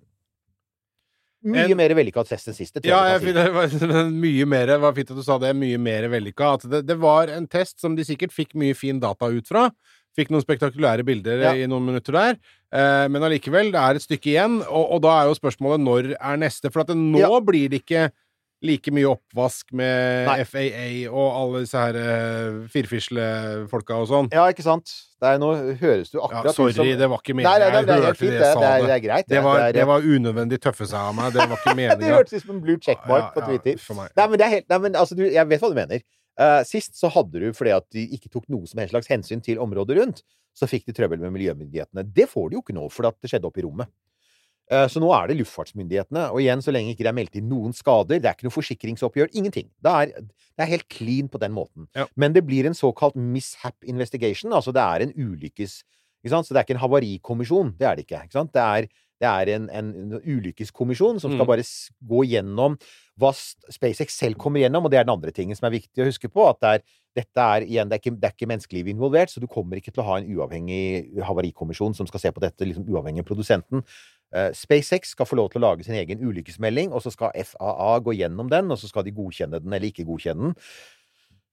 mye 1.40 1.70
En- 1.70 1.76
mer 1.78 1.94
vellykka 1.96 2.24
test 2.28 2.50
enn 2.50 2.56
siste, 2.56 2.82
Ja, 2.84 3.00
jeg 3.14 3.22
si. 3.22 3.32
det 3.38 3.46
var 3.54 4.10
mye 4.12 4.48
mer 4.48 4.74
var 4.82 4.92
fint 4.96 5.12
at 5.14 5.16
du 5.16 5.24
sa 5.24 5.38
det. 5.40 5.54
Mye 5.56 5.78
mer 5.80 6.04
vellykka. 6.12 6.50
At 6.58 6.66
det, 6.68 6.82
det 6.88 6.98
var 7.00 7.32
en 7.32 7.46
test 7.48 7.80
som 7.80 7.96
de 7.96 8.04
sikkert 8.04 8.34
fikk 8.36 8.52
mye 8.60 8.76
fin 8.76 9.00
data 9.00 9.30
ut 9.32 9.48
fra. 9.48 9.70
Fikk 10.18 10.30
noen 10.34 10.42
spektakulære 10.42 11.04
bilder 11.06 11.42
Ja. 11.44 11.52
i 11.54 11.66
noen 11.70 11.86
minutter 11.86 12.12
der. 12.12 12.38
Eh, 12.72 13.06
men 13.08 13.22
allikevel, 13.22 13.70
det 13.72 13.78
er 13.80 13.94
et 14.00 14.02
stykke 14.02 14.32
igjen. 14.34 14.60
Og, 14.66 14.90
og 14.96 15.02
da 15.02 15.20
er 15.22 15.28
jo 15.30 15.36
spørsmålet 15.38 15.80
når 15.84 16.10
er 16.18 16.36
neste? 16.36 16.70
For 16.72 16.80
at 16.82 16.88
det, 16.88 16.96
nå 16.98 17.18
Ja. 17.22 17.30
blir 17.40 17.68
det 17.70 17.84
ikke 17.84 18.10
like 18.62 18.90
mye 18.92 19.08
oppvask 19.08 19.70
med 19.72 20.26
Nei. 20.28 20.42
FAA 20.44 20.88
og 21.08 21.28
alle 21.32 21.60
disse 21.64 21.78
her 21.80 21.96
uh, 21.96 22.66
firfislefolka 22.68 23.96
og 24.02 24.08
sånn. 24.10 24.28
Ja, 24.34 24.44
ikke 24.52 24.64
sant? 24.66 24.90
Det 25.20 25.30
er, 25.30 25.38
nå 25.40 25.48
høres 25.80 26.10
du 26.12 26.18
Ja, 26.18 26.26
akkurat 26.26 26.50
ut 26.52 26.56
sorry, 26.58 26.74
som 26.76 26.84
det 27.00 27.08
var 27.08 27.22
ikke 27.22 27.36
meningen. 27.38 27.48
nei, 27.48 27.70
nei, 27.70 27.80
det 27.84 27.94
Jeg 27.94 28.04
hørte 28.04 28.20
fint, 28.20 28.30
det 28.30 28.38
det. 28.40 28.46
jeg 28.46 28.52
sa 28.52 28.60
Det 28.60 28.70
det. 28.82 28.86
det 28.90 28.96
er 28.98 29.04
greit. 29.08 29.26
Det 29.28 29.42
var, 29.46 29.56
er- 29.60 29.72
det 29.72 29.86
var 29.86 30.00
unødvendig 30.02 30.58
tøffe 30.60 30.86
seg 30.86 31.00
av 31.00 31.14
meg. 31.16 31.32
Det 31.32 31.48
var 31.48 31.56
ikke 31.56 31.98
Det 32.04 32.12
hørtes 32.12 32.32
ut 32.34 32.42
som 32.46 32.54
en 32.56 32.60
blue 32.60 32.76
checkmark 32.78 33.22
Ja, 33.22 33.30
på 33.34 33.46
Twitter. 33.48 33.72
ja, 33.78 33.84
for 33.86 33.94
meg. 33.94 34.10
Nei, 34.16 34.26
men 34.28 34.38
det 34.38 34.48
helt 34.50 34.68
Nei, 34.68 34.78
men 34.78 34.92
altså, 34.92 35.16
du, 35.16 35.24
jeg 35.24 35.48
vet 35.48 35.60
hva 35.60 35.68
du 35.72 35.74
mener. 35.80 36.02
Eh, 36.40 36.60
sist 36.64 36.96
så 36.96 37.10
hadde 37.12 37.42
du, 37.42 37.50
fordi 37.56 37.72
at 37.76 37.86
de 37.92 38.06
ikke 38.16 38.30
tok 38.32 38.46
noe 38.52 38.68
som 38.68 38.80
helst 38.80 38.94
slags 38.94 39.10
hensyn 39.12 39.42
til 39.44 39.60
området 39.60 39.98
rundt, 39.98 40.22
så 40.56 40.68
fikk 40.70 40.86
de 40.88 40.94
trøbbel 40.96 41.20
med 41.20 41.34
miljømyndighetene. 41.36 42.06
Det 42.16 42.26
får 42.30 42.50
de 42.50 42.58
jo 42.58 42.62
ikke 42.64 42.76
nå, 42.76 42.86
for 42.92 43.10
det 43.10 43.30
skjedde 43.30 43.48
oppe 43.50 43.60
i 43.62 43.66
rommet. 43.66 43.90
Eh, 44.70 44.86
Så 44.88 45.02
nå 45.02 45.10
er 45.12 45.28
det 45.28 45.36
luftfartsmyndighetene, 45.40 46.28
og 46.30 46.40
igjen, 46.40 46.62
så 46.64 46.72
lenge 46.72 46.94
ikke 46.94 47.04
det 47.04 47.12
er 47.12 47.18
meldt 47.18 47.36
inn 47.38 47.50
noen 47.50 47.74
skader, 47.76 48.20
det 48.22 48.30
er 48.30 48.36
ikke 48.38 48.48
noe 48.48 48.56
forsikringsoppgjør, 48.56 49.32
ingenting. 49.36 49.68
Det 49.82 49.92
er, 49.92 50.14
det 50.30 50.64
er 50.64 50.72
helt 50.72 50.88
clean 50.88 51.28
på 51.28 51.40
den 51.42 51.52
måten. 51.56 51.88
Ja. 51.98 52.06
Men 52.16 52.32
det 52.36 52.46
blir 52.46 52.68
en 52.68 52.78
såkalt 52.78 53.18
mishap 53.18 53.76
investigation, 53.84 54.54
altså 54.56 54.72
det 54.74 54.84
er 54.86 55.06
en 55.06 55.16
ulykkes... 55.16 55.82
Så 56.20 56.52
det 56.52 56.58
er 56.58 56.66
ikke 56.66 56.74
en 56.74 56.82
havarikommisjon, 56.82 57.70
det 57.80 57.86
er 57.88 57.94
det 57.96 58.02
ikke. 58.04 58.18
ikke? 58.26 58.42
Det 58.52 58.60
er, 58.60 58.86
det 59.20 59.28
er 59.28 59.50
en, 59.56 59.68
en, 59.68 59.90
en 60.00 60.18
ulykkeskommisjon 60.24 61.20
som 61.20 61.34
skal 61.34 61.44
Mm. 61.44 61.50
bare 61.50 61.64
gå 62.12 62.24
gjennom 62.24 62.76
hva 63.20 63.32
SpaceX 63.36 64.16
selv 64.16 64.38
kommer 64.40 64.62
gjennom, 64.62 64.84
og 64.84 64.90
det 64.90 64.98
er 64.98 65.04
den 65.04 65.12
andre 65.12 65.32
tingen 65.36 65.56
som 65.56 65.66
er 65.68 65.76
viktig 65.76 66.00
å 66.00 66.08
huske 66.08 66.30
på, 66.32 66.46
at 66.48 66.60
det 66.60 66.70
er, 66.70 66.84
dette 67.20 67.42
er, 67.42 67.66
igjen, 67.66 67.90
det 67.90 67.98
er 67.98 68.00
ikke, 68.00 68.14
det 68.16 68.28
er 68.28 68.36
ikke 68.36 68.48
menneskeliv 68.48 68.88
involvert, 68.88 69.32
så 69.32 69.42
du 69.42 69.46
kommer 69.50 69.76
ikke 69.76 69.92
til 69.92 70.00
å 70.00 70.06
ha 70.06 70.16
en 70.20 70.30
uavhengig 70.30 71.20
havarikommisjon 71.26 71.96
som 71.98 72.08
skal 72.08 72.22
se 72.22 72.32
på 72.32 72.40
dette, 72.40 72.64
liksom 72.64 72.88
uavhengig 72.88 73.24
av 73.24 73.28
produsenten. 73.28 73.84
Uh, 74.30 74.48
SpaceX 74.54 75.12
skal 75.16 75.26
få 75.26 75.36
lov 75.36 75.50
til 75.50 75.60
å 75.60 75.66
lage 75.66 75.84
sin 75.84 75.98
egen 75.98 76.22
ulykkesmelding, 76.22 76.94
og 76.94 77.02
så 77.02 77.10
skal 77.12 77.34
FAA 77.34 77.98
gå 78.06 78.14
gjennom 78.22 78.48
den, 78.48 78.70
og 78.70 78.78
så 78.78 78.88
skal 78.88 79.04
de 79.04 79.12
godkjenne 79.12 79.60
den 79.60 79.74
eller 79.74 79.90
ikke 79.90 80.06
godkjenne 80.08 80.48
den. 80.48 80.56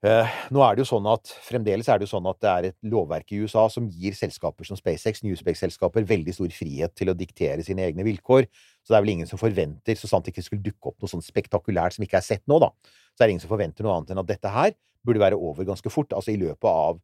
Eh, 0.06 0.34
nå 0.54 0.62
er 0.62 0.76
det 0.78 0.84
jo 0.84 0.90
sånn 0.92 1.08
at 1.10 1.32
Fremdeles 1.42 1.88
er 1.90 1.98
det 1.98 2.06
jo 2.06 2.12
sånn 2.12 2.28
at 2.30 2.38
det 2.44 2.50
er 2.52 2.66
et 2.68 2.76
lovverk 2.86 3.32
i 3.34 3.40
USA 3.42 3.64
som 3.74 3.88
gir 3.90 4.14
selskaper 4.14 4.68
som 4.68 4.78
SpaceX, 4.78 5.24
New 5.26 5.34
Space-selskaper, 5.40 6.06
veldig 6.06 6.36
stor 6.38 6.54
frihet 6.54 6.94
til 6.94 7.10
å 7.10 7.16
diktere 7.18 7.66
sine 7.66 7.88
egne 7.88 8.06
vilkår. 8.06 8.46
Så 8.86 8.94
det 8.94 9.00
er 9.00 9.06
vel 9.08 9.16
ingen 9.16 9.30
som 9.30 9.42
forventer, 9.42 9.98
så 9.98 10.10
sant 10.12 10.28
det 10.28 10.36
ikke 10.36 10.46
skulle 10.46 10.68
dukke 10.68 10.92
opp 10.92 11.02
noe 11.02 11.10
sånn 11.10 11.26
spektakulært 11.26 11.98
som 11.98 12.06
ikke 12.06 12.22
er 12.22 12.28
sett 12.28 12.46
nå, 12.46 12.60
da, 12.62 12.70
så 13.18 13.24
er 13.24 13.26
det 13.26 13.38
ingen 13.38 13.46
som 13.48 13.54
forventer 13.56 13.88
noe 13.88 13.98
annet 13.98 14.14
enn 14.14 14.22
at 14.22 14.30
dette 14.30 14.54
her 14.54 14.78
burde 15.08 15.24
være 15.24 15.40
over 15.42 15.66
ganske 15.66 15.90
fort. 15.90 16.14
Altså 16.14 16.36
i 16.36 16.40
løpet 16.44 16.70
av, 16.70 17.02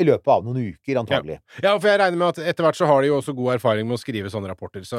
i 0.00 0.06
løpet 0.08 0.30
av 0.32 0.42
noen 0.46 0.72
uker, 0.72 0.98
antagelig. 1.02 1.36
Ja, 1.62 1.74
for 1.76 1.90
jeg 1.90 2.00
regner 2.00 2.18
med 2.22 2.28
at 2.32 2.40
etter 2.50 2.64
hvert 2.66 2.78
så 2.80 2.88
har 2.88 3.02
de 3.04 3.10
jo 3.12 3.18
også 3.20 3.34
god 3.36 3.52
erfaring 3.58 3.86
med 3.88 3.98
å 3.98 4.00
skrive 4.00 4.32
sånne 4.32 4.48
rapporter. 4.50 4.82
Så 4.88 4.98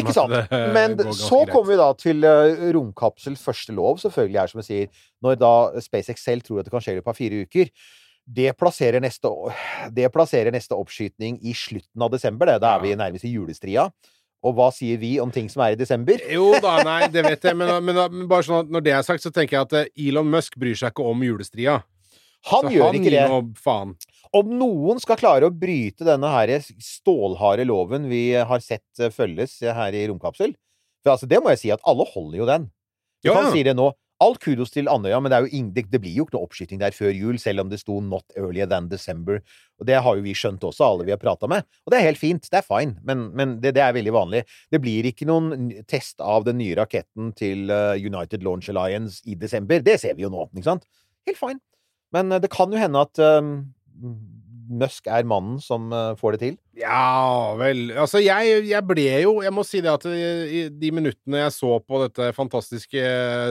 Ikke 0.00 0.14
sant? 0.16 0.34
det 0.34 0.42
eh, 0.50 0.68
Men 0.74 0.98
så 1.14 1.44
greit. 1.44 1.54
kommer 1.54 1.70
vi 1.72 1.78
da 1.80 1.88
til 1.98 2.26
eh, 2.26 2.66
romkapsel 2.76 3.38
første 3.40 3.74
lov, 3.76 3.98
selvfølgelig 4.02 4.42
er 4.42 4.52
som 4.52 4.62
jeg 4.64 4.68
sier, 4.70 5.02
når 5.24 5.40
da 5.40 5.54
SpaceX 5.86 6.24
selv 6.26 6.42
tror 6.46 6.60
at 6.60 6.68
det 6.68 6.74
kan 6.74 6.82
skje 6.84 6.96
i 6.96 7.00
løpet 7.00 7.14
av 7.14 7.20
fire 7.22 7.42
uker. 7.46 7.72
Det 8.30 8.52
plasserer, 8.60 9.00
neste, 9.02 9.30
det 9.96 10.10
plasserer 10.14 10.52
neste 10.54 10.76
oppskytning 10.76 11.40
i 11.42 11.54
slutten 11.56 12.04
av 12.04 12.12
desember. 12.12 12.46
Det. 12.52 12.60
Da 12.62 12.76
er 12.76 12.82
vi 12.84 12.92
nærmest 12.98 13.24
i 13.26 13.32
julestria. 13.32 13.88
Og 14.46 14.54
hva 14.56 14.70
sier 14.72 14.96
vi 15.00 15.18
om 15.20 15.28
ting 15.34 15.50
som 15.52 15.60
er 15.66 15.74
i 15.74 15.76
desember? 15.80 16.20
Jo 16.32 16.54
da, 16.64 16.78
nei, 16.86 17.08
det 17.12 17.24
vet 17.26 17.42
jeg, 17.44 17.56
men, 17.60 17.72
men, 17.84 17.98
men 18.14 18.28
bare 18.30 18.46
sånn 18.46 18.62
at 18.62 18.70
når 18.72 18.84
det 18.86 18.92
er 18.96 19.02
sagt, 19.04 19.20
så 19.24 19.32
tenker 19.34 19.58
jeg 19.58 19.66
at 19.66 19.74
eh, 19.82 19.90
Elon 20.08 20.30
Musk 20.32 20.56
bryr 20.60 20.78
seg 20.80 20.94
ikke 20.94 21.04
om 21.10 21.24
julestria. 21.26 21.80
Han 22.48 22.64
Så 22.64 22.70
gjør 22.72 22.86
han 22.88 22.96
ikke 22.96 23.10
det. 23.12 23.24
noe 23.28 23.42
faen. 23.60 23.90
Om 24.36 24.50
noen 24.60 25.00
skal 25.02 25.18
klare 25.18 25.48
å 25.48 25.54
bryte 25.54 26.06
denne 26.06 26.28
her 26.30 26.52
stålharde 26.78 27.64
loven 27.66 28.04
vi 28.10 28.28
har 28.36 28.62
sett 28.62 29.00
eh, 29.02 29.10
følges 29.10 29.56
her 29.64 29.96
i 29.96 30.04
romkapsel 30.10 30.52
For 31.02 31.16
altså, 31.16 31.26
det 31.30 31.40
må 31.42 31.50
jeg 31.54 31.62
si 31.64 31.72
at 31.74 31.82
alle 31.88 32.06
holder 32.12 32.38
jo 32.38 32.46
den. 32.46 32.68
Du 33.24 33.28
Ja, 33.30 33.34
kan 33.34 33.48
ja. 33.50 33.52
si 33.56 33.62
det 33.66 33.74
nå. 33.76 33.90
All 34.20 34.34
kudos 34.36 34.68
til 34.68 34.84
Andøya, 34.92 35.16
men 35.24 35.32
det, 35.32 35.36
er 35.38 35.46
jo 35.46 35.56
ing- 35.56 35.70
det, 35.72 35.96
blir 36.02 36.12
jo 36.12 36.26
ikke 36.26 36.34
noe 36.36 36.44
oppskyting 36.44 36.78
der 36.82 36.92
før 36.92 37.08
jul, 37.16 37.38
selv 37.40 37.62
om 37.62 37.70
det 37.72 37.78
sto 37.80 38.02
'not 38.04 38.34
earlier 38.36 38.68
than 38.68 38.90
December'. 38.90 39.40
Og 39.80 39.86
det 39.88 39.96
har 39.96 40.16
jo 40.18 40.20
vi 40.20 40.34
skjønt 40.36 40.60
også, 40.60 40.84
alle 40.84 41.06
vi 41.08 41.14
har 41.14 41.16
prata 41.22 41.48
med. 41.48 41.64
Og 41.86 41.90
det 41.90 41.98
er 41.98 42.04
helt 42.04 42.20
fint. 42.20 42.44
Det 42.52 42.58
er 42.60 42.66
fine. 42.68 42.98
Men, 43.02 43.30
men 43.34 43.54
det, 43.64 43.72
det 43.78 43.80
er 43.82 43.94
veldig 43.96 44.12
vanlig. 44.12 44.42
Det 44.70 44.80
blir 44.84 45.08
ikke 45.08 45.24
noen 45.24 45.72
test 45.88 46.20
av 46.20 46.44
den 46.44 46.58
nye 46.60 46.76
raketten 46.76 47.32
til 47.32 47.70
eh, 47.72 47.96
United 47.96 48.44
Launch 48.44 48.68
Alliance 48.68 49.22
i 49.24 49.34
desember. 49.40 49.80
Det 49.80 49.96
ser 50.04 50.14
vi 50.14 50.22
jo 50.28 50.28
nå, 50.28 50.50
ikke 50.52 50.68
sant? 50.68 50.84
Helt 51.26 51.40
fine. 51.40 51.60
Men 52.12 52.30
eh, 52.36 52.40
det 52.44 52.50
kan 52.52 52.68
jo 52.70 52.76
hende 52.76 53.00
at 53.00 53.16
um, 53.24 53.72
Musk 54.70 55.08
er 55.10 55.26
mannen 55.26 55.58
som 55.62 55.88
eh, 55.90 56.12
får 56.18 56.36
det 56.36 56.40
til. 56.44 56.58
Ja 56.78 57.56
vel. 57.58 57.88
Altså, 57.98 58.20
jeg, 58.22 58.60
jeg 58.70 58.86
ble 58.86 59.08
jo 59.24 59.32
Jeg 59.42 59.52
må 59.52 59.64
si 59.66 59.80
det 59.82 59.90
at 59.90 60.06
i, 60.06 60.20
i 60.46 60.60
de 60.70 60.92
minuttene 60.94 61.42
jeg 61.42 61.56
så 61.56 61.78
på 61.82 62.04
dette 62.04 62.30
fantastiske 62.36 63.02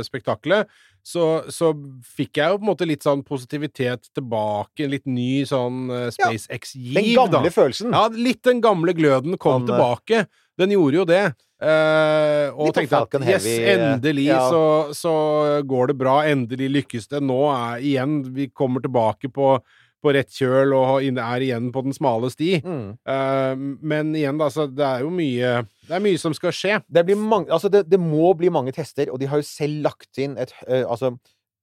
spektaklet, 0.08 0.70
så, 1.06 1.26
så 1.52 1.74
fikk 2.06 2.40
jeg 2.40 2.54
jo 2.54 2.62
på 2.62 2.66
en 2.66 2.72
måte 2.72 2.88
litt 2.88 3.06
sånn 3.06 3.22
positivitet 3.28 4.10
tilbake. 4.16 4.88
Litt 4.92 5.08
ny 5.10 5.44
sånn 5.50 5.88
SpaceX-giv, 6.16 6.96
Den 7.00 7.12
gamle 7.16 7.52
følelsen. 7.54 7.96
Ja, 7.96 8.08
litt 8.14 8.44
den 8.48 8.64
gamle 8.64 8.96
gløden 8.96 9.40
kom 9.42 9.64
eh, 9.64 9.70
tilbake. 9.72 10.26
Den 10.60 10.76
gjorde 10.76 11.02
jo 11.02 11.08
det. 11.10 11.24
Uh, 11.60 12.56
og 12.56 12.70
tenkte 12.72 13.02
at 13.04 13.16
yes, 13.20 13.44
Heavy, 13.44 13.54
eh, 13.68 13.82
endelig 13.92 14.30
ja. 14.30 14.40
så, 14.48 14.94
så 14.96 15.14
går 15.68 15.92
det 15.92 15.98
bra. 16.00 16.22
Endelig 16.30 16.70
lykkes 16.78 17.10
det. 17.12 17.20
Nå 17.26 17.42
er 17.52 17.84
igjen 17.84 18.22
Vi 18.36 18.48
kommer 18.56 18.84
tilbake 18.84 19.32
på, 19.36 19.58
på 20.04 20.14
rett 20.16 20.32
kjøl 20.32 20.74
og 20.78 21.04
er 21.10 21.44
igjen 21.46 21.70
på 21.76 21.84
den 21.86 21.96
smale 21.96 22.30
sti. 22.32 22.52
Mm. 22.64 22.86
Uh, 23.08 23.66
men 23.92 24.14
igjen, 24.16 24.40
da, 24.40 24.50
så 24.54 24.68
det 24.72 24.86
er 24.86 25.04
jo 25.06 25.12
mye 25.14 25.58
Det 25.90 25.98
er 25.98 26.06
mye 26.06 26.22
som 26.22 26.36
skal 26.38 26.56
skje. 26.56 26.80
Det, 26.88 27.04
blir 27.08 27.20
mange, 27.20 27.52
altså 27.52 27.72
det, 27.74 27.86
det 27.92 28.00
må 28.02 28.32
bli 28.40 28.52
mange 28.54 28.74
tester, 28.76 29.12
og 29.12 29.20
de 29.22 29.30
har 29.30 29.42
jo 29.42 29.48
selv 29.48 29.84
lagt 29.90 30.22
inn 30.22 30.38
et 30.40 30.56
uh, 30.68 30.86
Altså, 30.90 31.16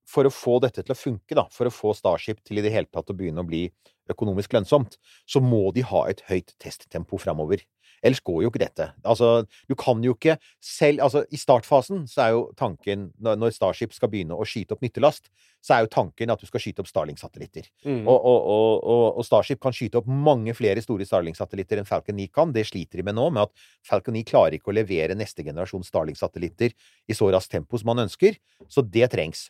for 0.06 0.28
å 0.28 0.32
få 0.32 0.60
dette 0.62 0.84
til 0.84 0.94
å 0.94 0.98
funke, 0.98 1.34
da, 1.34 1.46
for 1.50 1.68
å 1.68 1.74
få 1.74 1.94
Starship 1.96 2.42
til 2.46 2.60
i 2.60 2.64
det 2.64 2.74
hele 2.74 2.90
tatt 2.92 3.10
å 3.10 3.16
begynne 3.16 3.42
å 3.42 3.48
bli 3.48 3.64
økonomisk 4.12 4.54
lønnsomt, 4.54 5.00
så 5.26 5.42
må 5.42 5.64
de 5.74 5.82
ha 5.88 6.04
et 6.10 6.22
høyt 6.28 6.54
testtempo 6.62 7.18
framover. 7.18 7.64
Ellers 8.06 8.22
går 8.24 8.44
jo 8.44 8.50
ikke 8.52 8.62
dette. 8.62 8.86
Altså, 9.04 9.42
du 9.68 9.74
kan 9.78 10.02
jo 10.04 10.14
ikke 10.14 10.36
selv 10.62 11.02
Altså, 11.06 11.24
i 11.30 11.38
startfasen 11.38 12.04
så 12.10 12.22
er 12.22 12.30
jo 12.36 12.42
tanken, 12.58 13.10
når, 13.22 13.50
Starship 13.54 13.94
skal 13.94 14.10
begynne 14.12 14.36
å 14.36 14.46
skyte 14.48 14.76
opp 14.76 14.84
nyttelast, 14.84 15.28
så 15.64 15.74
er 15.74 15.84
jo 15.84 15.90
tanken 15.92 16.30
at 16.30 16.40
du 16.40 16.46
skal 16.48 16.62
skyte 16.62 16.82
opp 16.82 16.90
Starlink-satellitter. 16.90 17.66
Mm. 17.84 18.04
Og, 18.06 18.16
og, 18.16 18.46
og, 18.46 19.02
og, 19.18 19.26
Starship 19.26 19.60
kan 19.62 19.74
skyte 19.74 20.00
opp 20.00 20.08
mange 20.08 20.54
flere 20.56 20.82
store 20.84 21.06
Starlink-satellitter 21.08 21.82
enn 21.82 21.88
Falcon 21.88 22.18
9 22.18 22.28
kan. 22.34 22.54
Det 22.54 22.66
sliter 22.70 23.02
de 23.02 23.06
med 23.08 23.18
nå, 23.18 23.28
med 23.34 23.48
at 23.48 23.68
Falcon 23.86 24.16
9 24.16 24.24
klarer 24.30 24.58
ikke 24.58 24.72
å 24.72 24.78
levere 24.78 25.18
neste 25.18 25.44
generasjon 25.46 25.86
Starlink-satellitter 25.86 26.74
i 27.10 27.18
så 27.18 27.30
raskt 27.34 27.54
tempo 27.56 27.80
som 27.80 27.90
man 27.92 28.06
ønsker. 28.06 28.38
Så 28.70 28.86
det 28.86 29.10
trengs. 29.14 29.48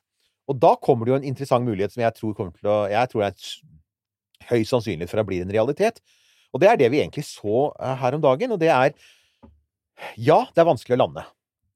Og 0.50 0.58
da 0.62 0.76
kommer 0.80 1.06
det 1.06 1.14
jo 1.14 1.20
en 1.20 1.30
interessant 1.32 1.66
mulighet 1.66 1.94
som 1.94 2.04
jeg 2.04 2.14
tror 2.16 2.36
kommer 2.38 2.54
til 2.56 2.70
å 2.70 2.84
Jeg 2.90 3.10
tror 3.10 3.24
det 3.24 3.32
er 3.32 4.52
høyst 4.52 4.72
sannsynlig 4.72 5.08
for 5.10 5.20
at 5.20 5.28
blir 5.28 5.42
en 5.44 5.52
realitet. 5.52 6.00
Og 6.56 6.62
det 6.62 6.72
er 6.72 6.80
det 6.80 6.90
vi 6.94 7.02
egentlig 7.02 7.26
så 7.28 7.70
eh, 7.76 7.96
her 8.00 8.16
om 8.16 8.24
dagen, 8.24 8.56
og 8.56 8.62
det 8.62 8.72
er 8.72 8.96
Ja, 10.16 10.44
det 10.52 10.60
er 10.60 10.68
vanskelig 10.68 10.96
å 10.96 11.02
lande. 11.04 11.24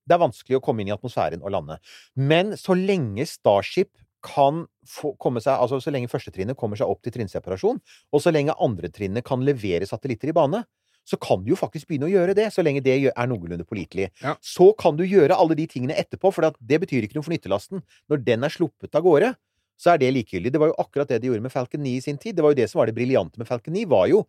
Det 0.09 0.16
er 0.16 0.24
vanskelig 0.24 0.59
å 0.59 0.64
komme 0.64 0.83
inn 0.83 0.91
i 0.91 0.97
atmosfæren 0.97 1.45
og 1.45 1.53
lande. 1.55 1.78
Men 2.16 2.57
så 2.59 2.74
lenge 2.76 3.24
Starship 3.28 3.93
kan 4.24 4.66
få, 4.85 5.14
komme 5.16 5.41
seg 5.41 5.57
Altså 5.57 5.78
så 5.81 5.93
lenge 5.95 6.11
førstetrinnet 6.12 6.59
kommer 6.61 6.76
seg 6.76 6.91
opp 6.91 7.01
til 7.05 7.14
trinnseparasjon, 7.14 7.81
og 7.81 8.20
så 8.20 8.33
lenge 8.35 8.57
andretrinnet 8.61 9.24
kan 9.24 9.45
levere 9.47 9.89
satellitter 9.89 10.33
i 10.33 10.37
bane, 10.37 10.64
så 11.09 11.16
kan 11.16 11.41
du 11.43 11.55
jo 11.55 11.59
faktisk 11.59 11.89
begynne 11.89 12.11
å 12.11 12.12
gjøre 12.12 12.35
det, 12.37 12.51
så 12.55 12.62
lenge 12.62 12.83
det 12.85 12.97
er 13.09 13.31
noenlunde 13.31 13.64
pålitelig. 13.66 14.11
Ja. 14.22 14.37
Så 14.45 14.70
kan 14.78 14.99
du 14.99 15.07
gjøre 15.09 15.39
alle 15.41 15.57
de 15.59 15.66
tingene 15.70 15.97
etterpå, 15.99 16.31
for 16.35 16.53
det 16.61 16.81
betyr 16.83 17.07
ikke 17.07 17.16
noe 17.16 17.26
for 17.26 17.35
nyttelasten. 17.35 17.81
Når 18.12 18.22
den 18.26 18.47
er 18.47 18.53
sluppet 18.53 18.95
av 18.95 19.07
gårde, 19.07 19.33
så 19.81 19.95
er 19.95 20.03
det 20.03 20.12
likegyldig. 20.12 20.53
Det 20.53 20.61
var 20.61 20.70
jo 20.70 20.78
akkurat 20.83 21.09
det 21.09 21.22
de 21.22 21.31
gjorde 21.31 21.47
med 21.47 21.55
Falcon 21.55 21.83
9 21.83 21.97
i 21.97 22.05
sin 22.05 22.20
tid. 22.20 22.37
Det 22.37 22.45
var 22.45 22.53
jo 22.53 22.61
det 22.61 22.68
som 22.70 22.83
var 22.83 22.91
det 22.91 22.97
briljante 22.99 23.41
med 23.41 23.49
Falcon 23.49 23.74
9, 23.74 23.87
var 23.89 24.11
jo 24.12 24.22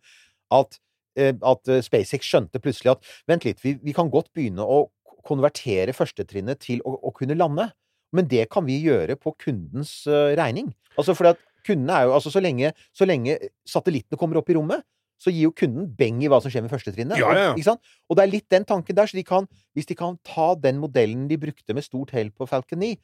at, 0.52 0.80
eh, 1.18 1.34
at 1.34 1.70
eh, 1.70 1.84
SpaceX 1.84 2.28
skjønte 2.28 2.62
plutselig 2.62 2.94
at 2.94 3.12
vent 3.30 3.46
litt, 3.48 3.62
vi, 3.64 3.76
vi 3.82 3.94
kan 3.96 4.10
godt 4.12 4.32
begynne 4.36 4.64
å 4.64 4.84
konvertere 5.26 5.94
førstetrinnet 5.94 6.62
til 6.62 6.82
å, 6.86 6.96
å 7.08 7.14
kunne 7.16 7.38
lande. 7.38 7.68
Men 8.12 8.28
det 8.28 8.48
kan 8.52 8.66
vi 8.66 8.80
gjøre 8.84 9.16
på 9.20 9.34
kundens 9.40 10.02
eh, 10.10 10.34
regning. 10.38 10.72
Altså 10.98 11.16
fordi 11.16 11.34
at 11.34 11.44
kundene 11.66 11.94
er 11.96 12.08
jo 12.08 12.16
Altså 12.18 12.32
så 12.34 12.42
lenge, 12.42 12.72
så 12.92 13.06
lenge 13.08 13.38
satellittene 13.68 14.18
kommer 14.20 14.40
opp 14.40 14.50
i 14.52 14.56
rommet, 14.58 14.84
så 15.22 15.30
gir 15.30 15.46
jo 15.46 15.54
kunden 15.54 15.86
beng 15.98 16.18
i 16.24 16.28
hva 16.30 16.40
som 16.42 16.50
skjer 16.50 16.64
med 16.64 16.72
førstetrinnet. 16.72 17.20
Ja, 17.20 17.30
ja, 17.36 17.52
ja. 17.54 17.76
Og 18.10 18.18
det 18.18 18.24
er 18.24 18.32
litt 18.32 18.48
den 18.50 18.66
tanken 18.66 18.96
der. 18.98 19.06
Så 19.06 19.14
de 19.14 19.22
kan, 19.26 19.46
hvis 19.76 19.86
de 19.86 19.94
kan 19.98 20.18
ta 20.26 20.52
den 20.58 20.80
modellen 20.82 21.28
de 21.30 21.38
brukte 21.38 21.76
med 21.76 21.86
stort 21.86 22.10
hell 22.16 22.32
på 22.34 22.48
Falcon 22.50 22.82
9, 22.82 22.96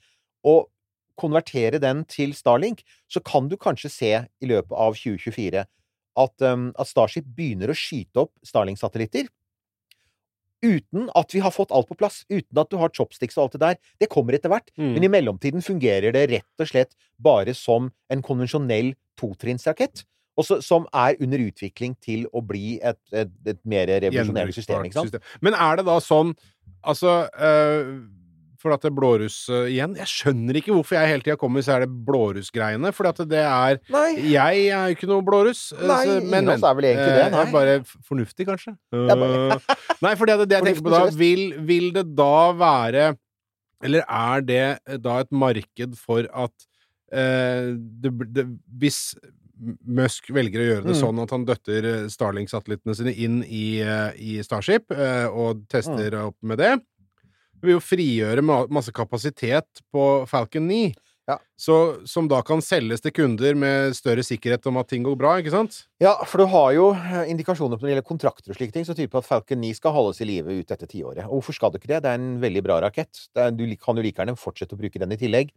og 0.51 0.67
konvertere 1.19 1.81
den 1.83 2.05
til 2.11 2.35
Starlink, 2.35 2.83
så 3.11 3.23
kan 3.23 3.49
du 3.51 3.57
kanskje 3.59 3.91
se 3.91 4.11
i 4.19 4.51
løpet 4.51 4.75
av 4.75 4.99
2024 4.99 5.65
at, 6.19 6.35
um, 6.43 6.71
at 6.79 6.91
Starship 6.91 7.27
begynner 7.37 7.71
å 7.73 7.77
skyte 7.79 8.25
opp 8.27 8.33
Starling-satellitter 8.47 9.29
Uten 10.59 11.07
at 11.14 11.31
vi 11.31 11.39
har 11.39 11.53
fått 11.55 11.71
alt 11.71 11.87
på 11.87 11.95
plass. 11.99 12.25
Uten 12.27 12.59
at 12.59 12.71
du 12.73 12.79
har 12.81 12.91
chopsticks 12.91 13.37
og 13.39 13.45
alt 13.45 13.53
det 13.55 13.61
der. 13.62 13.77
Det 14.03 14.09
kommer 14.11 14.35
etter 14.35 14.51
hvert. 14.51 14.73
Mm. 14.75 14.89
Men 14.97 15.07
i 15.07 15.11
mellomtiden 15.12 15.62
fungerer 15.62 16.14
det 16.16 16.25
rett 16.33 16.64
og 16.64 16.66
slett 16.66 16.97
bare 17.23 17.55
som 17.55 17.93
en 18.11 18.25
konvensjonell 18.27 18.95
totrinnsrakett. 19.19 20.05
og 20.39 20.45
så- 20.45 20.62
Som 20.62 20.87
er 20.95 21.16
under 21.21 21.39
utvikling 21.39 21.97
til 22.01 22.27
å 22.33 22.45
bli 22.47 22.81
et, 22.81 22.99
et, 23.12 23.29
et 23.45 23.59
mer 23.64 23.87
revolusjonerende 23.87 24.55
system. 24.55 24.85
System. 24.93 25.21
Men 25.41 25.55
er 25.55 25.77
det 25.77 25.85
da 25.87 25.99
sånn 25.99 26.37
Altså, 26.85 27.29
eh, 27.35 28.07
for 28.59 28.75
at 28.75 28.83
det 28.83 28.89
er 28.91 28.97
blåruss 28.97 29.37
uh, 29.55 29.67
igjen. 29.71 29.93
Jeg 30.01 30.11
skjønner 30.11 30.57
ikke 30.59 30.73
hvorfor 30.75 30.97
jeg 30.99 31.11
hele 31.13 31.23
tida 31.23 31.37
kommer 31.39 31.63
så 31.63 31.77
er 31.77 31.85
det 31.87 31.91
blårussgreiene, 32.09 32.91
for 32.97 33.07
at 33.11 33.21
det 33.31 33.39
er 33.45 33.79
Nei. 33.95 34.09
Jeg 34.33 34.65
er 34.75 34.89
jo 34.91 34.97
ikke 34.97 35.09
noe 35.11 35.23
blåruss. 35.27 35.73
eh, 35.77 35.87
Nei, 35.87 36.01
så- 36.09 36.19
men, 36.25 36.45
men, 36.51 36.59
er 36.59 36.75
vel 36.81 36.89
egentlig 36.91 37.15
det, 37.15 37.23
eh, 37.23 37.31
nei. 37.31 37.39
jeg 37.39 37.49
er 37.49 37.53
bare 37.55 37.77
fornuftig, 38.11 38.47
kanskje. 38.51 38.75
bare- 38.93 39.61
Nei, 40.03 40.15
for 40.19 40.27
det 40.27 40.39
det 40.49 40.59
jeg 40.59 40.67
tenker 40.71 40.83
på 40.89 40.91
da. 40.97 41.05
Vil, 41.23 41.45
vil 41.71 41.91
det 41.95 42.07
da 42.19 42.53
være 42.53 43.17
Eller 43.83 44.03
er 44.11 44.41
det 44.43 45.03
da 45.03 45.21
et 45.23 45.31
marked 45.31 45.95
for 45.97 46.27
at 46.35 46.51
uh, 47.15 47.75
det, 47.79 48.11
det, 48.35 48.47
Hvis 48.77 49.15
Musk 49.87 50.29
velger 50.31 50.61
å 50.63 50.67
gjøre 50.69 50.85
det 50.87 50.95
Mm. 50.95 51.01
sånn 51.03 51.23
at 51.23 51.31
han 51.35 51.45
døtter 51.45 51.87
Starlink-satellittene 52.11 52.95
sine 52.95 53.11
inn 53.15 53.41
i, 53.43 53.81
i 54.15 54.37
Starship 54.47 54.91
og 54.95 55.65
tester 55.69 56.11
Mm. 56.15 56.27
opp 56.29 56.37
med 56.43 56.59
det, 56.59 56.81
vil 57.63 57.77
jo 57.77 57.83
frigjøre 57.85 58.45
masse 58.45 58.93
kapasitet 58.95 59.83
på 59.93 60.09
Falcon 60.31 60.67
9. 60.71 60.95
Ja. 61.29 61.37
Så, 61.61 61.75
som 62.09 62.25
da 62.29 62.39
kan 62.47 62.63
selges 62.65 63.03
til 63.05 63.13
kunder 63.13 63.57
med 63.59 63.93
større 63.99 64.23
sikkerhet 64.25 64.65
om 64.71 64.79
at 64.81 64.89
ting 64.89 65.03
går 65.05 65.17
bra, 65.21 65.35
ikke 65.43 65.53
sant? 65.53 65.83
Ja, 66.01 66.15
for 66.25 66.41
du 66.41 66.47
har 66.49 66.71
jo 66.73 66.87
eh, 66.97 67.29
indikasjoner 67.29 67.77
på 67.77 67.85
når 67.85 67.91
det 67.91 67.93
gjelder 67.93 68.07
kontrakter 68.09 68.55
og 68.55 68.57
slike 68.57 68.73
ting, 68.73 68.87
som 68.89 68.97
tyder 68.97 69.11
på 69.13 69.21
at 69.21 69.29
Falcon 69.29 69.61
9 69.61 69.75
skal 69.77 69.93
holdes 69.93 70.23
i 70.25 70.29
live 70.31 70.57
ut 70.57 70.73
dette 70.73 70.89
tiåret. 70.89 71.27
Og 71.27 71.43
hvorfor 71.43 71.59
skal 71.59 71.75
du 71.75 71.77
ikke 71.77 71.91
det? 71.91 72.01
Det 72.07 72.15
er 72.15 72.23
en 72.23 72.39
veldig 72.41 72.63
bra 72.65 72.79
rakett. 72.87 73.27
Det 73.37 73.45
er, 73.45 73.53
du 73.53 73.67
kan 73.77 74.01
jo 74.01 74.07
like 74.07 74.23
gjerne 74.23 74.39
fortsette 74.41 74.79
å 74.79 74.81
bruke 74.81 75.03
den 75.03 75.13
i 75.13 75.21
tillegg. 75.21 75.53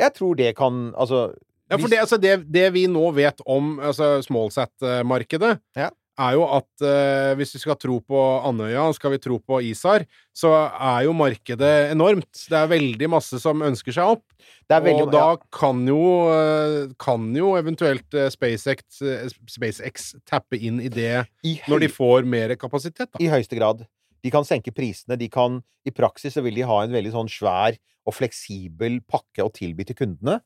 Jeg 0.00 0.16
tror 0.16 0.36
det 0.36 0.52
kan 0.58 0.90
Altså 0.92 1.30
Ja, 1.70 1.78
for 1.78 1.88
det, 1.88 2.02
altså 2.02 2.18
det, 2.20 2.34
det 2.50 2.66
vi 2.74 2.84
nå 2.90 3.08
vet 3.16 3.40
om 3.46 3.78
altså 3.78 4.18
smallsat-markedet, 4.26 5.54
Ja. 5.78 5.88
Er 6.20 6.34
jo 6.36 6.44
at 6.52 6.84
eh, 6.84 7.32
hvis 7.38 7.54
vi 7.56 7.60
skal 7.62 7.78
tro 7.80 7.98
på 8.04 8.20
Andøya, 8.46 8.84
skal 8.96 9.14
vi 9.14 9.20
tro 9.22 9.38
på 9.40 9.60
ISAR, 9.70 10.04
så 10.36 10.52
er 10.68 11.06
jo 11.06 11.14
markedet 11.16 11.90
enormt. 11.94 12.28
Det 12.50 12.58
er 12.58 12.70
veldig 12.70 13.08
masse 13.12 13.40
som 13.42 13.64
ønsker 13.66 13.96
seg 13.96 14.14
opp. 14.16 14.26
Det 14.68 14.76
er 14.76 14.84
veldig- 14.84 15.06
og 15.06 15.12
da 15.14 15.36
kan 15.52 15.80
jo, 15.88 16.02
eh, 16.30 16.92
kan 16.98 17.30
jo 17.34 17.54
eventuelt 17.58 18.14
eh, 18.14 18.28
SpaceX, 18.30 19.00
eh, 19.02 19.28
SpaceX 19.48 20.14
tappe 20.28 20.60
inn 20.60 20.80
i 20.80 20.88
det 20.88 21.26
I 21.44 21.56
når 21.68 21.80
de 21.86 21.88
får 21.88 22.24
mer 22.24 22.54
kapasitet, 22.56 23.10
da. 23.10 23.18
I 23.20 23.32
høyeste 23.32 23.58
grad. 23.58 23.86
De 24.22 24.30
kan 24.30 24.44
senke 24.44 24.72
prisene. 24.74 25.16
De 25.18 25.28
kan 25.28 25.62
I 25.86 25.90
praksis 25.90 26.34
så 26.36 26.42
vil 26.44 26.54
de 26.54 26.68
ha 26.68 26.82
en 26.84 26.92
veldig 26.92 27.12
sånn 27.12 27.28
svær 27.28 27.78
og 28.06 28.14
fleksibel 28.14 29.00
pakke 29.08 29.44
å 29.44 29.52
tilby 29.52 29.86
til 29.86 29.96
kundene. 29.96 30.40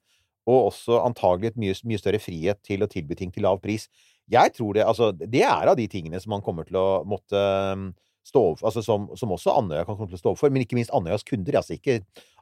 Og 0.47 0.70
også 0.72 0.99
antagelig 1.01 1.53
et 1.53 1.57
mye, 1.57 1.75
mye 1.89 1.99
større 1.99 2.20
frihet 2.20 2.61
til 2.62 2.85
å 2.85 2.89
tilby 2.91 3.16
ting 3.16 3.33
til 3.33 3.47
lav 3.47 3.62
pris. 3.64 3.89
Jeg 4.33 4.55
tror 4.57 4.72
det 4.75 4.85
Altså, 4.87 5.12
det 5.12 5.43
er 5.45 5.68
av 5.68 5.77
de 5.77 5.87
tingene 5.91 6.20
som 6.20 6.31
man 6.31 6.43
kommer 6.45 6.64
til 6.68 6.77
å 6.81 7.05
måtte 7.09 7.37
um, 7.77 7.91
stå 8.25 8.41
overfor 8.41 8.70
Altså 8.70 8.83
som, 8.87 9.09
som 9.20 9.33
også 9.37 9.53
Andøya 9.53 9.85
kan 9.85 9.99
komme 9.99 10.09
til 10.09 10.16
å 10.16 10.22
stå 10.22 10.31
overfor, 10.33 10.53
men 10.55 10.64
ikke 10.64 10.79
minst 10.79 10.93
Andøyas 10.97 11.27
kunder. 11.29 11.59
Altså 11.61 11.77
ikke 11.77 11.99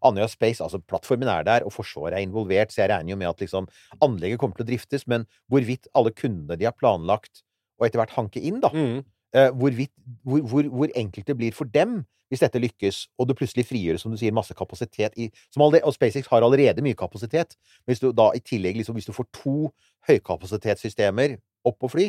Andøya 0.06 0.28
Space. 0.30 0.62
Altså 0.62 0.78
plattformen 0.78 1.28
er 1.32 1.42
der, 1.48 1.66
og 1.66 1.74
Forsvaret 1.74 2.14
er 2.18 2.22
involvert, 2.26 2.70
så 2.72 2.84
jeg 2.84 2.92
regner 2.94 3.14
jo 3.14 3.18
med 3.18 3.32
at 3.32 3.42
liksom 3.42 3.66
anlegget 4.00 4.38
kommer 4.38 4.60
til 4.60 4.66
å 4.66 4.70
driftes, 4.70 5.08
men 5.10 5.26
hvorvidt 5.50 5.90
alle 5.98 6.14
kundene 6.14 6.58
de 6.60 6.68
har 6.70 6.76
planlagt 6.78 7.42
og 7.80 7.88
etter 7.88 7.98
hvert 7.98 8.14
hanke 8.14 8.38
inn, 8.38 8.60
da, 8.62 8.70
Mm. 8.70 9.02
eh, 9.34 9.50
hvorvidt, 9.50 9.90
hvor, 10.22 10.40
hvor, 10.46 10.62
hvor 10.70 10.88
enkelt 10.94 11.26
det 11.26 11.36
blir 11.36 11.52
for 11.56 11.64
dem 11.66 12.04
hvis 12.32 12.40
dette 12.40 12.60
lykkes, 12.62 12.98
og 13.20 13.26
det 13.28 13.34
plutselig 13.36 13.66
frigjøres, 13.68 14.00
som 14.06 14.12
du 14.14 14.16
sier, 14.16 14.32
masse 14.32 14.54
kapasitet 14.56 15.12
i 15.20 15.26
som 15.52 15.66
alle, 15.66 15.82
Og 15.84 15.92
SpaceX 15.92 16.30
har 16.30 16.40
allerede 16.46 16.80
mye 16.80 16.96
kapasitet. 16.96 17.56
Hvis 17.84 18.00
du 18.00 18.08
da 18.12 18.30
i 18.32 18.40
tillegg 18.40 18.78
liksom, 18.78 18.94
hvis 18.96 19.04
du 19.04 19.12
får 19.12 19.26
to 19.36 19.68
høykapasitetssystemer 20.08 21.36
opp 21.68 21.86
og 21.86 21.92
fly, 21.94 22.08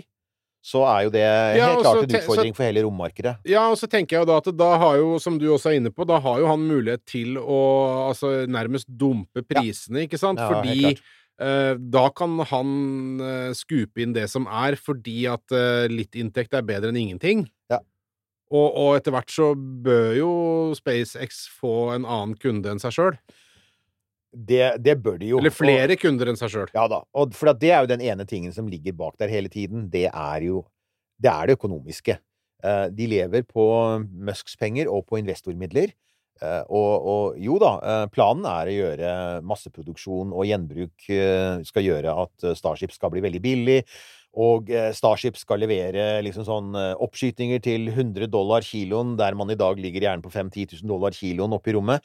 så 0.64 0.86
er 0.88 1.00
jo 1.04 1.10
det 1.12 1.24
Ja, 1.24 1.66
helt 1.74 1.84
klart 1.84 2.04
en 2.06 2.14
utfordring 2.16 2.54
så- 2.54 2.56
for 2.56 2.64
hele 2.64 2.84
rommarkedet. 2.86 3.34
Ja, 3.46 3.66
og 3.70 3.76
så 3.78 3.88
tenker 3.92 4.16
jeg 4.16 4.22
jo 4.24 4.30
da 4.32 4.38
at 4.38 4.58
da 4.58 4.78
har 4.80 4.96
jo, 4.98 5.18
som 5.20 5.38
du 5.38 5.50
også 5.52 5.74
er 5.74 5.80
inne 5.82 5.92
på, 5.92 6.08
da 6.08 6.20
har 6.24 6.40
jo 6.40 6.48
han 6.48 6.60
mulighet 6.60 7.04
til 7.06 7.36
å 7.36 8.10
altså, 8.10 8.48
nærmest 8.48 8.88
dumpe 8.88 9.44
prisene, 9.44 10.08
ikke 10.08 10.18
sant? 10.18 10.40
Ja, 10.40 10.48
fordi 10.48 10.98
eh, 11.42 11.76
da 11.76 12.10
kan 12.16 12.40
han 12.40 13.20
eh, 13.20 13.52
skupe 13.54 13.98
inn 14.06 14.14
det 14.14 14.30
som 14.30 14.48
er, 14.48 14.78
fordi 14.80 15.26
at 15.28 15.52
eh, 15.52 15.88
litt 15.92 16.16
inntekt 16.16 16.54
er 16.54 16.62
bedre 16.64 16.94
enn 16.94 17.02
ingenting. 17.02 17.50
Ja. 17.70 17.80
Og, 18.54 18.68
og 18.78 18.96
etter 18.96 19.12
hvert 19.12 19.32
så 19.34 19.52
bør 19.58 20.16
jo 20.16 20.32
SpaceX 20.78 21.48
få 21.60 21.94
en 21.96 22.06
annen 22.06 22.38
kunde 22.40 22.72
enn 22.72 22.80
seg 22.80 22.94
sjøl. 22.96 23.18
Det, 24.34 24.82
det 24.82 24.96
bør 25.04 25.20
de 25.22 25.28
jo. 25.30 25.38
Eller 25.38 25.54
Og- 25.54 25.58
flere 25.62 25.96
kunder 26.02 26.28
enn 26.32 26.38
seg 26.40 26.50
sjøl. 26.50 26.70
Ja 26.74 26.88
da. 26.90 27.04
Og 27.14 27.34
for 27.38 27.54
det 27.54 27.70
er 27.72 27.82
jo 27.86 27.92
den 27.94 28.02
ene 28.02 28.26
tingen 28.26 28.52
som 28.52 28.68
ligger 28.68 28.94
bak 28.98 29.18
der 29.22 29.30
hele 29.30 29.50
tiden. 29.50 29.90
Det 29.94 30.08
er 30.10 30.42
jo 30.48 30.66
det, 31.22 31.30
er 31.32 31.48
det 31.48 31.58
økonomiske. 31.60 32.18
Eh, 32.64 32.88
De 32.90 33.08
lever 33.08 33.44
på 33.44 33.68
Musks 34.10 34.56
penger 34.58 34.90
og 34.90 35.06
på 35.06 35.20
investormidler. 35.22 35.94
Eh, 36.42 36.64
Og, 36.68 37.06
og 37.06 37.38
jo 37.38 37.60
da, 37.62 37.76
eh, 37.84 38.06
planen 38.10 38.46
er 38.50 38.66
å 38.72 38.76
gjøre 38.80 39.14
masseproduksjon 39.46 40.34
og 40.34 40.46
gjenbruk 40.50 41.08
skal 41.64 41.84
gjøre 41.86 42.18
at 42.26 42.50
Starship 42.58 42.92
skal 42.92 43.12
bli 43.14 43.22
veldig 43.22 43.42
billig. 43.42 43.84
Og 44.36 44.66
Starship 44.98 45.38
skal 45.38 45.60
levere 45.62 46.24
liksom 46.26 46.44
sånn 46.48 46.72
oppskytinger 46.98 47.62
til 47.62 47.92
100 47.94 48.26
dollar 48.34 48.62
kiloen, 48.66 49.16
der 49.16 49.36
man 49.36 49.52
i 49.54 49.56
dag 49.56 49.78
ligger 49.78 50.02
gjerne 50.08 50.24
på 50.26 50.32
5000-10 50.34 50.82
000 50.82 50.90
dollar 50.90 51.12
kiloen 51.14 51.54
oppe 51.54 51.70
i 51.70 51.76
rommet. 51.78 52.02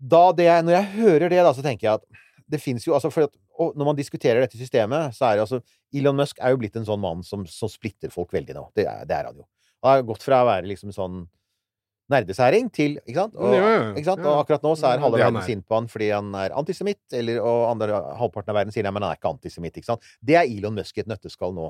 Da 0.00 0.30
det, 0.32 0.48
når 0.64 0.76
jeg 0.78 0.90
hører 0.96 1.28
det, 1.28 1.40
da, 1.44 1.52
så 1.52 1.64
tenker 1.64 1.86
jeg 1.86 2.00
at 2.00 2.20
det 2.50 2.58
fins 2.62 2.86
jo 2.86 2.96
altså 2.96 3.12
for 3.12 3.28
at, 3.28 3.36
Når 3.60 3.84
man 3.84 3.96
diskuterer 3.98 4.40
dette 4.40 4.56
systemet, 4.56 5.12
så 5.12 5.26
er 5.28 5.36
det 5.36 5.42
altså 5.44 5.58
Elon 5.92 6.16
Musk 6.16 6.38
er 6.40 6.54
jo 6.54 6.60
blitt 6.62 6.78
en 6.80 6.86
sånn 6.88 7.02
mann 7.02 7.20
som, 7.26 7.42
som 7.44 7.68
splitter 7.68 8.08
folk 8.08 8.32
veldig 8.32 8.56
nå. 8.56 8.62
Det 8.74 8.86
er, 8.88 9.02
det 9.04 9.18
er 9.18 9.28
han 9.28 9.42
jo. 9.42 9.44
Han 9.84 9.92
har 9.98 10.06
gått 10.08 10.24
fra 10.24 10.38
å 10.40 10.48
være 10.48 10.70
liksom 10.70 10.94
sånn 10.96 11.26
nerdesæring 12.10 12.70
til 12.74 12.96
Ikke 13.04 13.18
sant? 13.20 13.36
Og, 13.36 13.52
Ja, 13.54 13.66
ja, 13.68 13.82
ikke 13.92 14.08
sant? 14.08 14.24
og 14.24 14.40
akkurat 14.40 14.64
nå 14.64 14.72
så 14.80 14.88
er 14.90 15.02
halve 15.04 15.20
verden 15.20 15.42
er. 15.42 15.46
sint 15.46 15.66
på 15.68 15.76
han 15.76 15.90
fordi 15.92 16.08
han 16.10 16.32
er 16.40 16.56
antisemitt, 16.58 17.02
eller, 17.20 17.42
og 17.44 17.68
andre 17.70 18.00
halvparten 18.18 18.54
av 18.54 18.58
verden 18.62 18.74
sier 18.74 18.86
nei, 18.86 18.94
men 18.96 19.04
han 19.06 19.12
er 19.14 19.20
ikke 19.20 19.34
antisemitt. 19.34 19.76
Ikke 19.78 19.92
sant? 19.92 20.08
Det 20.24 20.38
er 20.40 20.48
Elon 20.48 20.80
Musk 20.80 20.96
i 20.96 21.04
et 21.04 21.10
nøtteskall 21.10 21.54
nå. 21.54 21.68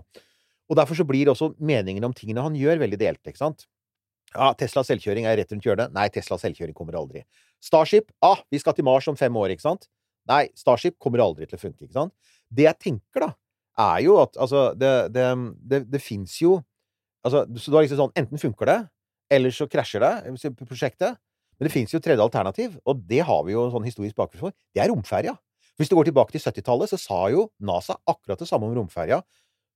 Og 0.71 0.79
derfor 0.79 0.95
så 0.95 1.05
blir 1.05 1.29
også 1.33 1.51
meningen 1.59 2.07
om 2.07 2.15
tingene 2.15 2.47
han 2.47 2.55
gjør, 2.57 2.81
veldig 2.87 3.01
delte. 3.03 3.35
ikke 3.35 3.43
sant? 3.43 3.67
Ja, 4.37 4.53
Tesla 4.59 4.85
selvkjøring 4.87 5.27
er 5.27 5.41
rett 5.41 5.53
rundt 5.53 5.67
hjørnet. 5.67 5.93
Nei, 5.95 6.07
Tesla 6.15 6.39
selvkjøring 6.39 6.77
kommer 6.77 6.99
aldri. 7.01 7.25
Starship 7.63 8.13
ah, 8.25 8.41
vi 8.51 8.61
skal 8.63 8.77
til 8.77 8.87
Mars 8.87 9.09
om 9.11 9.19
fem 9.19 9.35
år, 9.37 9.55
ikke 9.55 9.67
sant? 9.67 9.89
Nei, 10.31 10.45
Starship 10.59 10.99
kommer 11.03 11.23
aldri 11.25 11.49
til 11.51 11.59
å 11.59 11.63
funke, 11.63 11.87
ikke 11.87 11.97
sant? 11.97 12.15
Det 12.51 12.67
jeg 12.69 12.79
tenker, 12.83 13.27
da, 13.27 13.33
er 13.81 14.05
jo 14.05 14.19
at 14.21 14.37
altså 14.43 14.71
Det, 14.79 14.91
det, 15.15 15.25
det, 15.71 15.85
det 15.89 16.01
fins 16.03 16.35
jo 16.43 16.59
Altså, 17.25 17.45
så 17.61 17.71
du 17.71 17.77
har 17.77 17.85
liksom 17.85 17.99
sånn 18.01 18.15
Enten 18.17 18.41
funker 18.41 18.69
det, 18.71 18.79
eller 19.31 19.53
så 19.53 19.67
krasjer 19.69 20.01
det, 20.01 20.55
prosjektet. 20.65 21.19
Men 21.61 21.69
det 21.69 21.75
fins 21.75 21.93
jo 21.93 22.01
tredje 22.01 22.25
alternativ, 22.25 22.79
og 22.89 23.03
det 23.05 23.21
har 23.29 23.43
vi 23.45 23.53
jo 23.53 23.67
sånn 23.69 23.85
historisk 23.85 24.17
bakgrunn 24.17 24.47
for. 24.47 24.55
Det 24.73 24.81
er 24.81 24.89
romferja. 24.89 25.35
Hvis 25.77 25.91
du 25.93 25.95
går 25.99 26.09
tilbake 26.09 26.33
til 26.33 26.41
70-tallet, 26.41 26.89
så 26.89 26.97
sa 26.97 27.19
jo 27.33 27.51
NASA 27.61 27.99
akkurat 28.09 28.41
det 28.41 28.49
samme 28.49 28.71
om 28.71 28.79
romferja. 28.79 29.21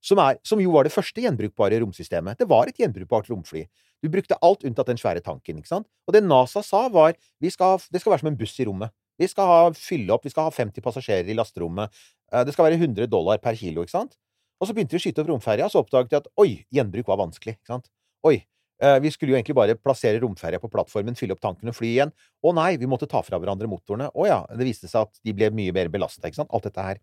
Som, 0.05 0.21
som 0.45 0.61
jo 0.61 0.73
var 0.73 0.85
det 0.85 0.93
første 0.93 1.21
gjenbrukbare 1.21 1.77
romsystemet. 1.81 2.41
Det 2.41 2.49
var 2.49 2.69
et 2.69 2.81
gjenbrukbart 2.81 3.29
romfly. 3.29 3.63
Du 4.05 4.11
brukte 4.13 4.37
alt 4.45 4.63
unntatt 4.67 4.91
den 4.91 4.99
svære 5.01 5.23
tanken. 5.25 5.57
ikke 5.61 5.71
sant? 5.71 5.87
Og 6.05 6.13
det 6.15 6.21
NASA 6.25 6.61
sa, 6.65 6.85
var 6.93 7.15
vi 7.41 7.49
skal, 7.53 7.79
det 7.91 8.01
skal 8.03 8.13
være 8.13 8.23
som 8.23 8.31
en 8.31 8.37
buss 8.39 8.55
i 8.61 8.67
rommet. 8.69 8.93
Vi 9.17 9.29
skal 9.31 9.47
ha, 9.49 9.59
fylle 9.79 10.11
opp, 10.13 10.25
vi 10.27 10.31
skal 10.33 10.49
ha 10.49 10.53
50 10.53 10.83
passasjerer 10.83 11.29
i 11.31 11.35
lasterommet. 11.37 11.93
Eh, 12.31 12.43
Det 12.43 12.53
skal 12.53 12.67
være 12.69 12.79
100 12.81 13.07
dollar 13.09 13.39
per 13.41 13.55
kilo, 13.55 13.85
ikke 13.85 13.95
sant? 13.95 14.17
Og 14.59 14.67
så 14.67 14.75
begynte 14.75 14.95
vi 14.95 14.99
å 14.99 15.03
skyte 15.05 15.23
opp 15.23 15.29
romferja, 15.31 15.65
og 15.67 15.71
så 15.71 15.81
oppdaget 15.83 16.11
vi 16.11 16.17
at 16.19 16.27
oi, 16.39 16.49
gjenbruk 16.71 17.07
var 17.07 17.17
vanskelig. 17.23 17.55
ikke 17.57 17.71
sant? 17.73 17.89
Oi, 18.27 18.35
eh, 18.81 18.99
vi 18.99 19.11
skulle 19.11 19.31
jo 19.33 19.37
egentlig 19.39 19.55
bare 19.55 19.75
plassere 19.79 20.19
romferja 20.23 20.59
på 20.59 20.69
plattformen, 20.71 21.15
fylle 21.15 21.35
opp 21.35 21.41
tanken 21.43 21.71
og 21.71 21.75
fly 21.75 21.87
igjen. 21.95 22.11
Å 22.43 22.53
nei, 22.55 22.75
vi 22.77 22.85
måtte 22.91 23.07
ta 23.07 23.21
fra 23.23 23.39
hverandre 23.39 23.67
motorene. 23.71 24.11
Å 24.13 24.27
ja, 24.27 24.45
det 24.51 24.67
viste 24.67 24.87
seg 24.91 25.07
at 25.07 25.19
de 25.23 25.33
ble 25.33 25.49
mye 25.51 25.73
mer 25.75 25.87
belasta, 25.91 26.27
ikke 26.27 26.41
sant. 26.43 26.51
Alt 26.55 26.67
dette 26.69 26.83
her. 26.83 26.99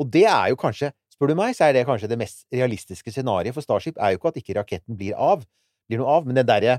Og 0.00 0.08
det 0.10 0.24
er 0.28 0.50
jo 0.52 0.56
kanskje, 0.60 0.92
spør 1.12 1.32
du 1.32 1.34
meg, 1.40 1.54
så 1.56 1.68
er 1.68 1.72
det 1.76 1.86
kanskje 1.88 2.08
det 2.08 2.18
mest 2.20 2.46
realistiske 2.52 3.12
scenarioet 3.12 3.56
for 3.56 3.64
Starship. 3.64 3.96
Er 4.00 4.12
jo 4.14 4.20
ikke 4.20 4.32
at 4.32 4.40
ikke 4.40 4.56
raketten 4.60 4.96
blir 4.96 5.16
av, 5.16 5.44
blir 5.90 6.00
noe 6.02 6.16
av, 6.18 6.26
men 6.30 6.38
det 6.40 6.46
derre 6.48 6.78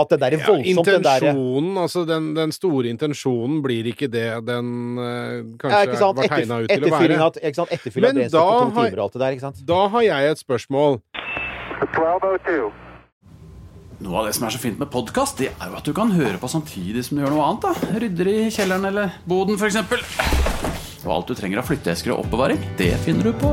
At 0.00 0.08
det 0.12 0.18
derre 0.22 0.38
Ja, 0.38 0.46
voldsomt 0.46 0.86
den 0.86 1.02
derre 1.04 1.30
intensjonen, 1.32 1.72
altså 1.82 2.04
den, 2.08 2.28
den 2.36 2.52
store 2.56 2.88
intensjonen 2.88 3.58
blir 3.64 3.88
ikke 3.90 4.08
det 4.08 4.26
den 4.46 4.70
ja, 4.96 5.40
kanskje 5.60 5.80
ikke 5.90 5.98
sant? 6.00 6.16
var 6.22 6.30
tegna 6.30 6.60
ut 6.62 6.70
til 6.70 6.86
å 6.86 6.92
være. 6.94 7.18
At, 7.26 7.40
ikke 7.42 7.58
sant? 7.58 7.74
Etterfylling 7.74 8.08
av 8.08 8.14
Men 8.14 8.20
brennstoff 8.22 8.40
på 8.40 8.52
da 8.52 8.60
to 8.60 8.78
har- 8.78 8.88
timer 8.90 8.98
og 9.00 9.04
alt 9.08 9.12
det 9.18 9.20
der, 9.24 9.34
ikke 9.36 9.46
sant? 9.48 9.58
Da 9.68 9.80
har 9.96 10.02
jeg 10.06 10.30
et 10.30 10.40
spørsmål. 10.44 11.00
1202. 11.80 12.70
Noe 14.00 14.16
av 14.22 14.30
det 14.30 14.34
som 14.38 14.46
er 14.48 14.54
så 14.54 14.60
fint 14.62 14.78
med 14.80 14.88
podkast, 14.94 15.36
det 15.42 15.50
er 15.52 15.68
jo 15.68 15.76
at 15.76 15.84
du 15.84 15.92
kan 15.92 16.08
høre 16.16 16.38
på 16.40 16.48
samtidig 16.48 17.04
som 17.04 17.18
du 17.18 17.24
gjør 17.26 17.34
noe 17.36 17.50
annet. 17.50 17.60
da 17.68 18.00
Rydder 18.00 18.30
i 18.32 18.38
kjelleren 18.48 18.88
eller 18.88 19.12
boden, 19.28 19.60
f.eks. 19.60 19.76
Og 21.04 21.12
alt 21.18 21.28
du 21.28 21.34
trenger 21.36 21.60
av 21.60 21.68
flytteesker 21.68 22.14
og 22.14 22.24
oppbevaring, 22.24 22.60
det 22.80 22.94
finner 23.04 23.28
du 23.28 23.32
på 23.36 23.52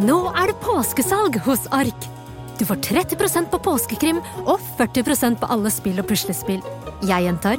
Nå 0.00 0.16
er 0.32 0.48
det 0.48 0.60
påskesalg 0.64 1.34
hos 1.44 1.66
Ark. 1.76 2.04
Du 2.56 2.62
får 2.64 2.78
30% 2.86 3.50
på 3.52 3.58
påskekrim 3.60 4.20
og 4.46 4.62
40% 4.78 5.36
på 5.42 5.48
alle 5.52 5.68
spill 5.72 5.98
og 6.00 6.06
puslespill. 6.08 6.62
Jeg 7.04 7.26
gjentar 7.26 7.58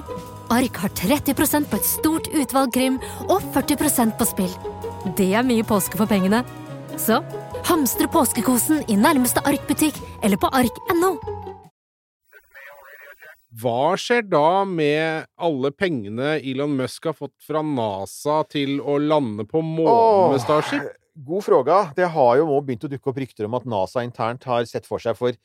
Ark 0.50 0.80
har 0.82 0.94
30% 0.98 1.70
på 1.70 1.78
et 1.78 1.86
stort 1.86 2.30
utvalg 2.34 2.74
krim 2.74 2.96
og 3.28 3.46
40% 3.54 4.16
på 4.18 4.26
spill. 4.26 4.56
Det 5.20 5.28
er 5.38 5.46
mye 5.46 5.66
påske 5.70 6.00
for 6.00 6.10
pengene. 6.10 6.40
Så 6.98 7.20
hamstre 7.70 8.10
påskekosen 8.10 8.82
i 8.90 8.98
nærmeste 8.98 9.44
Ark-butikk 9.46 10.00
eller 10.26 10.42
på 10.42 10.50
ark.no. 10.50 11.12
Hva 13.62 13.94
skjer 14.02 14.26
da 14.32 14.64
med 14.66 15.30
alle 15.38 15.74
pengene 15.76 16.40
Elon 16.40 16.74
Musk 16.80 17.06
har 17.12 17.14
fått 17.20 17.38
fra 17.46 17.62
NASA 17.62 18.40
til 18.50 18.80
å 18.82 18.98
lande 18.98 19.46
på 19.46 19.62
månen 19.62 20.34
med 20.34 20.42
Starship? 20.42 20.90
God 21.16 21.44
fråga. 21.44 21.92
Det 21.96 22.06
har 22.14 22.38
jo 22.40 22.46
nå 22.48 22.60
begynt 22.64 22.86
å 22.88 22.92
dukke 22.92 23.10
opp 23.12 23.18
rykter 23.18 23.46
om 23.46 23.54
at 23.60 23.66
NASA 23.66 24.04
internt 24.06 24.44
har 24.48 24.64
sett 24.70 24.86
for 24.88 25.00
seg 25.04 25.18
for 25.20 25.36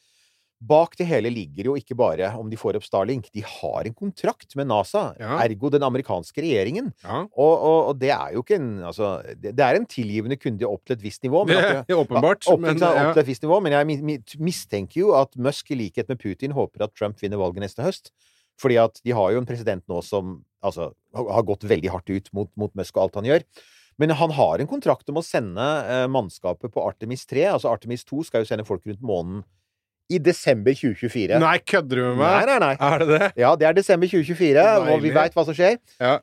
Bak 0.56 0.94
det 0.96 1.04
hele 1.04 1.28
ligger 1.28 1.66
jo 1.68 1.72
ikke 1.76 1.92
bare 1.94 2.30
om 2.40 2.48
de 2.48 2.56
får 2.56 2.78
opp 2.78 2.84
Starlink. 2.86 3.26
De 3.34 3.42
har 3.44 3.84
en 3.84 3.92
kontrakt 3.92 4.54
med 4.56 4.66
NASA, 4.70 5.10
Ja. 5.20 5.34
ergo 5.44 5.68
den 5.68 5.82
amerikanske 5.84 6.40
regjeringen. 6.40 6.94
Ja. 7.04 7.26
Og, 7.36 7.52
og, 7.60 7.80
og 7.90 7.98
det 8.00 8.08
er 8.14 8.32
jo 8.32 8.40
ikke 8.40 8.56
en 8.56 8.70
Altså, 8.88 9.20
det, 9.36 9.52
det 9.52 9.60
er 9.66 9.76
en 9.76 9.84
tilgivende 9.84 10.38
kunde 10.40 10.64
opp 10.64 10.80
til 10.86 10.96
et 10.96 11.02
visst 11.04 11.22
nivå. 11.28 11.44
Det 11.50 11.58
at 11.60 11.90
er 11.92 12.00
åpenbart, 12.00 12.48
opp, 12.48 12.60
men, 12.64 12.78
ja. 12.80 12.88
opp 12.88 13.12
til 13.18 13.20
et 13.26 13.28
visst 13.28 13.44
nivå, 13.44 13.60
men 13.60 13.72
jeg 13.76 13.86
mi- 13.90 14.00
mi- 14.14 14.40
mistenker 14.48 15.02
jo 15.02 15.12
at 15.20 15.36
Musk, 15.36 15.70
i 15.72 15.76
likhet 15.76 16.08
med 16.08 16.18
Putin, 16.24 16.52
håper 16.56 16.84
at 16.88 16.94
Trump 16.96 17.20
vinner 17.20 17.36
valget 17.36 17.60
neste 17.66 17.84
høst. 17.84 18.08
Fordi 18.56 18.78
at 18.80 18.96
de 19.04 19.12
har 19.12 19.32
jo 19.34 19.42
en 19.44 19.46
president 19.52 19.84
nå 19.92 20.00
som 20.02 20.38
altså, 20.64 20.94
har 21.14 21.32
har 21.36 21.42
gått 21.52 21.68
veldig 21.68 21.90
hardt 21.92 22.08
ut 22.08 22.32
mot, 22.32 22.48
mot 22.56 22.72
Musk 22.74 22.96
og 22.96 23.02
alt 23.10 23.20
han 23.20 23.28
gjør. 23.28 23.44
Men 24.00 24.12
han 24.18 24.32
har 24.36 24.60
en 24.60 24.68
kontrakt 24.68 25.08
om 25.08 25.20
å 25.20 25.24
sende 25.24 25.66
eh, 25.88 26.06
mannskapet 26.12 26.72
på 26.72 26.82
Artemis 26.84 27.24
3. 27.28 27.46
Altså 27.54 27.70
Artemis 27.72 28.04
2 28.04 28.26
skal 28.28 28.44
jo 28.44 28.48
sende 28.50 28.66
folk 28.68 28.84
rundt 28.88 29.00
månen 29.04 29.42
i 30.12 30.20
desember 30.22 30.76
2024. 30.76 31.40
Nei, 31.42 31.56
kødder 31.66 31.98
du 31.98 32.04
med 32.12 32.20
meg? 32.20 32.36
Nei, 32.36 32.46
nei, 32.46 32.58
nei. 32.62 32.74
Er 32.92 33.02
det 33.02 33.08
det? 33.10 33.30
Ja, 33.42 33.54
det 33.58 33.66
er 33.66 33.74
desember 33.74 34.10
2024, 34.10 34.62
og 34.62 34.86
vi 34.86 34.92
Deilig. 34.92 35.14
veit 35.16 35.34
hva 35.38 35.44
som 35.48 35.56
skjer. 35.56 35.80
Ja. 35.98 36.14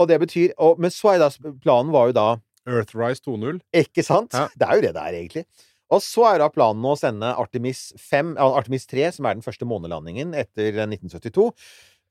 Og 0.00 0.08
det 0.08 0.18
betyr 0.22 0.54
og, 0.62 0.78
Men 0.80 0.92
så 0.94 1.14
er 1.14 1.20
da 1.24 1.28
planen 1.62 1.92
var 1.94 2.10
jo 2.10 2.16
da 2.16 2.28
Earthrise 2.68 3.24
2.0. 3.24 3.58
Ikke 3.82 4.04
sant? 4.06 4.36
Ja. 4.36 4.46
Det 4.54 4.68
er 4.68 4.78
jo 4.78 4.84
det 4.84 4.92
det 4.94 5.02
er, 5.02 5.16
egentlig. 5.18 5.44
Og 5.92 6.00
så 6.00 6.24
er 6.30 6.38
da 6.40 6.48
planen 6.52 6.84
å 6.88 6.94
sende 6.96 7.32
Artemis 7.36 7.90
5, 8.00 8.36
Artemis 8.40 8.86
3, 8.88 9.10
som 9.18 9.26
er 9.28 9.36
den 9.36 9.44
første 9.44 9.66
månelandingen 9.68 10.32
etter 10.38 10.78
1972. 10.86 11.50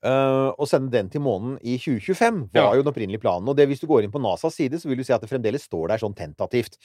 eh, 0.04 0.48
og 0.58 0.66
sende 0.68 0.90
den 0.90 1.08
til 1.12 1.22
månen 1.24 1.58
i 1.62 1.76
2025, 1.78 2.48
var 2.54 2.62
Ja. 2.62 2.74
jo 2.76 2.82
den 2.82 2.92
opprinnelige 2.92 3.20
planen. 3.22 3.48
Og 3.48 3.56
det, 3.56 3.68
hvis 3.68 3.80
du 3.80 3.86
går 3.86 4.04
inn 4.04 4.12
på 4.14 4.20
NASAs 4.22 4.54
side, 4.58 4.80
så 4.80 4.88
vil 4.88 4.98
du 4.98 5.04
se 5.04 5.14
at 5.14 5.20
det 5.22 5.30
fremdeles 5.30 5.62
står 5.68 5.88
der 5.88 5.98
sånn 6.02 6.14
tentativt. 6.14 6.78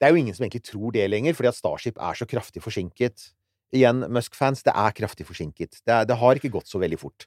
Det 0.00 0.06
er 0.08 0.10
jo 0.14 0.20
ingen 0.22 0.34
som 0.34 0.44
egentlig 0.46 0.64
tror 0.64 0.92
det 0.92 1.08
lenger, 1.10 1.34
fordi 1.34 1.48
at 1.48 1.58
Starship 1.58 1.98
er 2.00 2.14
så 2.14 2.26
kraftig 2.26 2.62
forsinket. 2.62 3.32
Igjen, 3.72 4.00
Musk-fans, 4.10 4.62
det 4.66 4.72
er 4.74 4.92
kraftig 4.96 5.26
forsinket. 5.26 5.82
Det, 5.84 5.92
er, 5.92 6.04
det 6.08 6.16
har 6.16 6.34
ikke 6.34 6.50
gått 6.50 6.66
så 6.66 6.80
veldig 6.80 6.98
fort. 6.98 7.26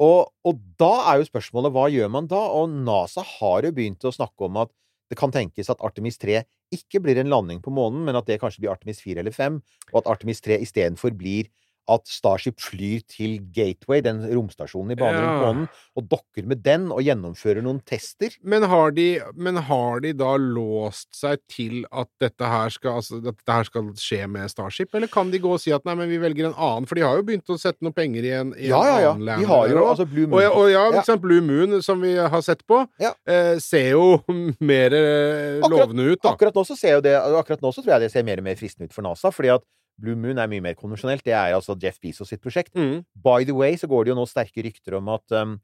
Og, 0.00 0.30
og 0.46 0.60
da 0.78 0.92
er 1.12 1.18
jo 1.20 1.26
spørsmålet 1.28 1.72
hva 1.74 1.88
gjør 1.90 2.08
man 2.10 2.26
da? 2.30 2.38
Og 2.54 2.70
NASA 2.70 3.22
har 3.22 3.62
jo 3.66 3.72
begynt 3.74 4.04
å 4.06 4.14
snakke 4.14 4.46
om 4.46 4.56
at 4.62 4.70
det 5.10 5.16
kan 5.18 5.32
tenkes 5.32 5.70
at 5.72 5.80
Artemis 5.82 6.18
3 6.20 6.42
ikke 6.74 7.00
blir 7.00 7.16
en 7.18 7.30
landing 7.32 7.62
på 7.64 7.72
månen, 7.72 8.04
men 8.04 8.14
at 8.18 8.26
det 8.28 8.40
kanskje 8.42 8.60
blir 8.60 8.70
Artemis 8.74 9.00
4 9.00 9.22
eller 9.22 9.32
5, 9.32 9.56
og 9.92 10.02
at 10.02 10.10
Artemis 10.12 10.40
3 10.44 10.58
istedenfor 10.60 11.14
blir 11.16 11.48
at 11.88 12.04
Starship 12.06 12.60
flyr 12.60 13.00
til 13.08 13.38
Gateway, 13.54 14.02
den 14.04 14.20
romstasjonen 14.28 14.92
i 14.92 14.98
bane 15.00 15.16
rundt 15.18 15.38
Ja. 15.38 15.46
månen, 15.46 15.68
og 15.96 16.08
dokker 16.10 16.46
med 16.46 16.62
den 16.62 16.90
og 16.92 17.00
gjennomfører 17.02 17.62
noen 17.64 17.80
tester. 17.84 18.30
Men 18.44 18.62
har, 18.68 18.90
de, 18.92 19.20
men 19.34 19.56
har 19.56 20.00
de 20.04 20.12
da 20.12 20.34
låst 20.36 21.08
seg 21.16 21.38
til 21.48 21.84
at 21.92 22.08
dette 22.20 22.44
her 22.44 22.68
skal, 22.74 22.98
altså, 23.00 23.20
dette 23.24 23.48
her 23.56 23.64
skal 23.64 23.88
skje 23.96 24.26
med 24.28 24.50
Starship, 24.52 24.92
eller 24.94 25.08
kan 25.08 25.30
de 25.32 25.38
gå 25.40 25.52
og 25.56 25.60
si 25.62 25.72
at 25.72 25.84
nei, 25.88 25.94
men 25.94 26.08
vi 26.10 26.18
velger 26.22 26.50
en 26.50 26.54
annen? 26.58 26.86
For 26.86 26.94
de 26.98 27.02
har 27.06 27.16
jo 27.16 27.24
begynt 27.28 27.48
å 27.48 27.58
sette 27.58 27.80
noen 27.84 27.96
penger 27.96 28.24
i 28.28 28.34
en, 28.40 28.52
i 28.58 28.68
Ja, 28.68 28.82
ja, 28.84 28.98
ja. 29.06 29.12
en 29.14 29.22
annen 29.24 29.40
De 29.40 29.46
har 29.48 29.68
jo 29.72 29.84
altså 29.88 30.06
Blue 30.08 30.24
Og, 30.28 30.30
Moon. 30.36 30.42
ja, 30.44 30.50
og 30.52 30.70
ja, 30.70 30.84
Ja. 30.92 31.02
ikke 31.02 31.20
Blue 31.24 31.40
Moon, 31.40 31.80
som 31.82 32.00
vi 32.04 32.14
har 32.16 32.42
sett 32.42 32.66
på, 32.68 32.84
Ja. 33.00 33.14
eh, 33.26 33.58
ser 33.58 33.90
jo 33.96 34.22
mer 34.60 34.92
eh, 34.92 35.60
Akkurat- 35.60 35.88
lovende 35.88 36.12
ut, 36.12 36.20
da. 36.22 36.34
Akkurat 36.36 36.54
nå, 36.54 36.64
så 36.68 36.76
ser 36.76 36.98
jo 36.98 37.00
det, 37.00 37.16
akkurat 37.16 37.60
nå 37.64 37.72
så 37.72 37.82
tror 37.82 37.96
jeg 37.96 38.00
det 38.06 38.12
ser 38.12 38.22
mer 38.28 38.38
og 38.38 38.44
mer 38.44 38.56
fristende 38.56 38.84
ut 38.88 38.92
for 38.92 39.02
NASA, 39.02 39.30
fordi 39.32 39.54
at 39.56 39.62
Blue 39.98 40.18
Moon 40.18 40.38
er 40.38 40.50
mye 40.50 40.64
mer 40.64 40.76
konvensjonelt. 40.78 41.24
Det 41.26 41.34
er 41.34 41.56
altså 41.56 41.76
Jeff 41.82 41.98
Bezos 42.02 42.30
sitt 42.32 42.44
prosjekt. 42.44 42.74
Mm. 42.78 43.02
By 43.24 43.46
the 43.48 43.56
way 43.56 43.78
så 43.78 43.90
går 43.90 44.06
det 44.06 44.14
jo 44.14 44.20
nå 44.20 44.28
sterke 44.30 44.64
rykter 44.64 44.98
om 45.00 45.10
at 45.14 45.36
um, 45.36 45.58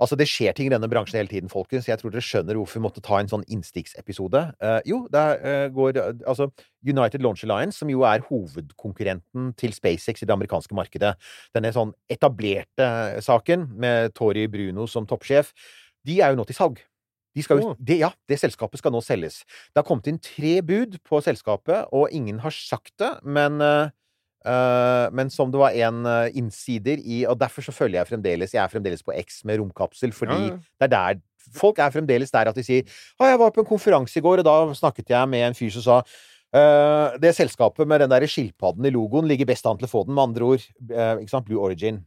Altså, 0.00 0.16
det 0.16 0.30
skjer 0.32 0.54
ting 0.56 0.70
i 0.70 0.72
denne 0.72 0.88
bransjen 0.88 1.18
hele 1.18 1.28
tiden, 1.28 1.50
folkens. 1.52 1.84
Jeg 1.88 2.00
tror 2.00 2.12
dere 2.12 2.24
skjønner 2.24 2.56
hvorfor 2.56 2.78
vi 2.78 2.84
måtte 2.86 3.02
ta 3.04 3.18
en 3.20 3.28
sånn 3.28 3.44
innstikksepisode. 3.52 4.40
Uh, 4.56 4.78
jo, 4.88 5.02
det 5.12 5.24
uh, 5.44 5.66
går 5.76 5.98
eh, 6.00 6.22
Altså, 6.24 6.46
United 6.88 7.20
Launch 7.20 7.44
Alliance, 7.44 7.76
som 7.82 7.92
jo 7.92 8.06
er 8.08 8.24
hovedkonkurrenten 8.30 9.52
til 9.60 9.76
SpaceX 9.76 10.24
i 10.24 10.28
det 10.30 10.32
amerikanske 10.32 10.76
markedet, 10.78 11.12
denne 11.52 11.74
sånn 11.76 11.92
etablerte 12.08 12.88
saken 13.26 13.68
med 13.76 14.16
Tori 14.16 14.46
Bruno 14.48 14.88
som 14.88 15.04
toppsjef, 15.08 15.52
de 16.08 16.22
er 16.24 16.32
jo 16.32 16.40
nå 16.40 16.48
til 16.48 16.56
salg. 16.56 16.80
De 17.36 17.44
skal 17.44 17.62
oh. 17.62 17.72
Å. 17.72 17.78
det, 17.78 18.00
ja, 18.02 18.10
det 18.30 18.40
selskapet 18.40 18.80
skal 18.82 18.94
nå 18.94 19.02
selges. 19.04 19.42
Det 19.70 19.82
har 19.82 19.86
kommet 19.86 20.10
inn 20.10 20.18
tre 20.22 20.58
bud 20.66 20.98
på 21.06 21.22
selskapet, 21.24 21.90
og 21.94 22.12
ingen 22.14 22.40
har 22.42 22.54
sagt 22.54 22.94
det, 23.00 23.12
men 23.22 23.60
eh, 23.62 23.90
men 25.12 25.28
som 25.28 25.50
det 25.52 25.58
var 25.60 25.74
en 25.76 26.06
uh, 26.08 26.32
innsider 26.32 26.96
i 27.04 27.26
Og 27.28 27.36
derfor 27.36 27.60
så 27.60 27.74
følger 27.76 27.98
jeg 27.98 28.08
fremdeles 28.08 28.54
Jeg 28.54 28.62
er 28.62 28.70
fremdeles 28.72 29.02
på 29.04 29.12
X 29.12 29.42
med 29.44 29.58
romkapsel, 29.60 30.14
fordi 30.16 30.38
Ja, 30.38 30.54
ja. 30.54 30.56
det 30.80 30.86
er 30.86 30.92
der 30.94 31.18
Folk 31.52 31.76
er 31.76 31.92
fremdeles 31.92 32.32
der 32.32 32.48
at 32.48 32.56
de 32.56 32.64
sier 32.64 32.88
Å, 33.20 33.28
jeg 33.28 33.36
var 33.42 33.52
på 33.52 33.60
en 33.60 33.68
konferanse 33.68 34.16
i 34.16 34.24
går, 34.24 34.40
og 34.40 34.48
da 34.48 34.54
snakket 34.78 35.12
jeg 35.12 35.28
med 35.28 35.44
en 35.44 35.58
fyr 35.58 35.74
som 35.76 35.84
sa 35.84 35.98
uh, 36.00 37.18
det 37.20 37.34
selskapet 37.36 37.84
med 37.84 38.00
den 38.00 38.14
der 38.14 38.24
skilpadden 38.24 38.88
i 38.88 38.94
logoen 38.96 39.28
ligger 39.28 39.52
best 39.52 39.68
an 39.68 39.76
til 39.76 39.90
å 39.90 39.92
få 39.92 40.06
den, 40.08 40.16
med 40.16 40.30
andre 40.30 40.54
ord. 40.54 41.44
Blue 41.44 41.60
Origin. 41.60 42.00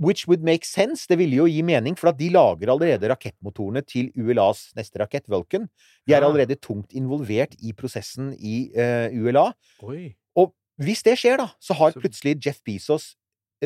Which 0.00 0.24
would 0.30 0.44
make 0.46 0.64
sense. 0.64 1.04
Det 1.10 1.18
ville 1.20 1.36
jo 1.42 1.46
gi 1.50 1.60
mening, 1.66 1.96
for 1.98 2.08
at 2.08 2.18
de 2.18 2.30
lager 2.32 2.72
allerede 2.72 3.10
rakettmotorene 3.12 3.82
til 3.84 4.08
ULAs 4.16 4.70
neste 4.78 5.02
rakett, 5.02 5.26
Vulcan. 5.28 5.68
De 6.08 6.16
er 6.16 6.24
allerede 6.24 6.56
tungt 6.56 6.96
involvert 6.96 7.52
i 7.60 7.74
prosessen 7.76 8.32
i 8.40 8.70
uh, 8.72 9.12
ULA. 9.12 9.50
Oi. 9.84 10.14
Og 10.40 10.54
hvis 10.80 11.04
det 11.04 11.18
skjer, 11.20 11.36
da, 11.42 11.50
så 11.60 11.76
har 11.76 11.98
plutselig 11.98 12.38
Jeff 12.40 12.62
Bezos 12.64 13.12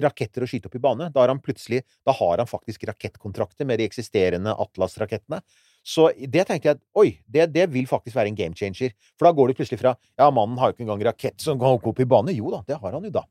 raketter 0.03 0.43
å 0.43 0.49
skyte 0.51 0.67
opp 0.67 0.75
i 0.75 0.83
bane. 0.83 1.07
Da 1.15 1.23
har 1.23 1.31
han 1.31 1.43
plutselig 1.43 1.85
Da 2.07 2.15
har 2.19 2.43
han 2.43 2.51
faktisk 2.51 2.83
rakettkontrakter 2.89 3.67
med 3.69 3.79
de 3.79 3.87
eksisterende 3.87 4.55
Atlas-rakettene. 4.59 5.41
Så 5.85 6.09
det 6.17 6.47
tenkte 6.49 6.73
jeg 6.73 6.81
Oi, 6.99 7.09
det, 7.27 7.51
det 7.55 7.69
vil 7.71 7.87
faktisk 7.87 8.17
være 8.17 8.33
en 8.33 8.39
game 8.39 8.57
changer. 8.59 8.95
For 9.19 9.29
da 9.29 9.35
går 9.37 9.53
det 9.53 9.59
plutselig 9.61 9.81
fra 9.83 9.95
Ja, 10.19 10.31
mannen 10.31 10.59
har 10.59 10.73
jo 10.73 10.77
ikke 10.77 10.87
engang 10.89 11.05
rakett 11.13 11.41
som 11.41 11.61
kan 11.61 11.79
gå 11.79 11.93
opp 11.93 12.03
i 12.03 12.09
bane. 12.09 12.35
Jo 12.35 12.51
da, 12.57 12.65
det 12.67 12.81
har 12.81 12.97
han 12.97 13.07
jo 13.07 13.15
da. 13.15 13.25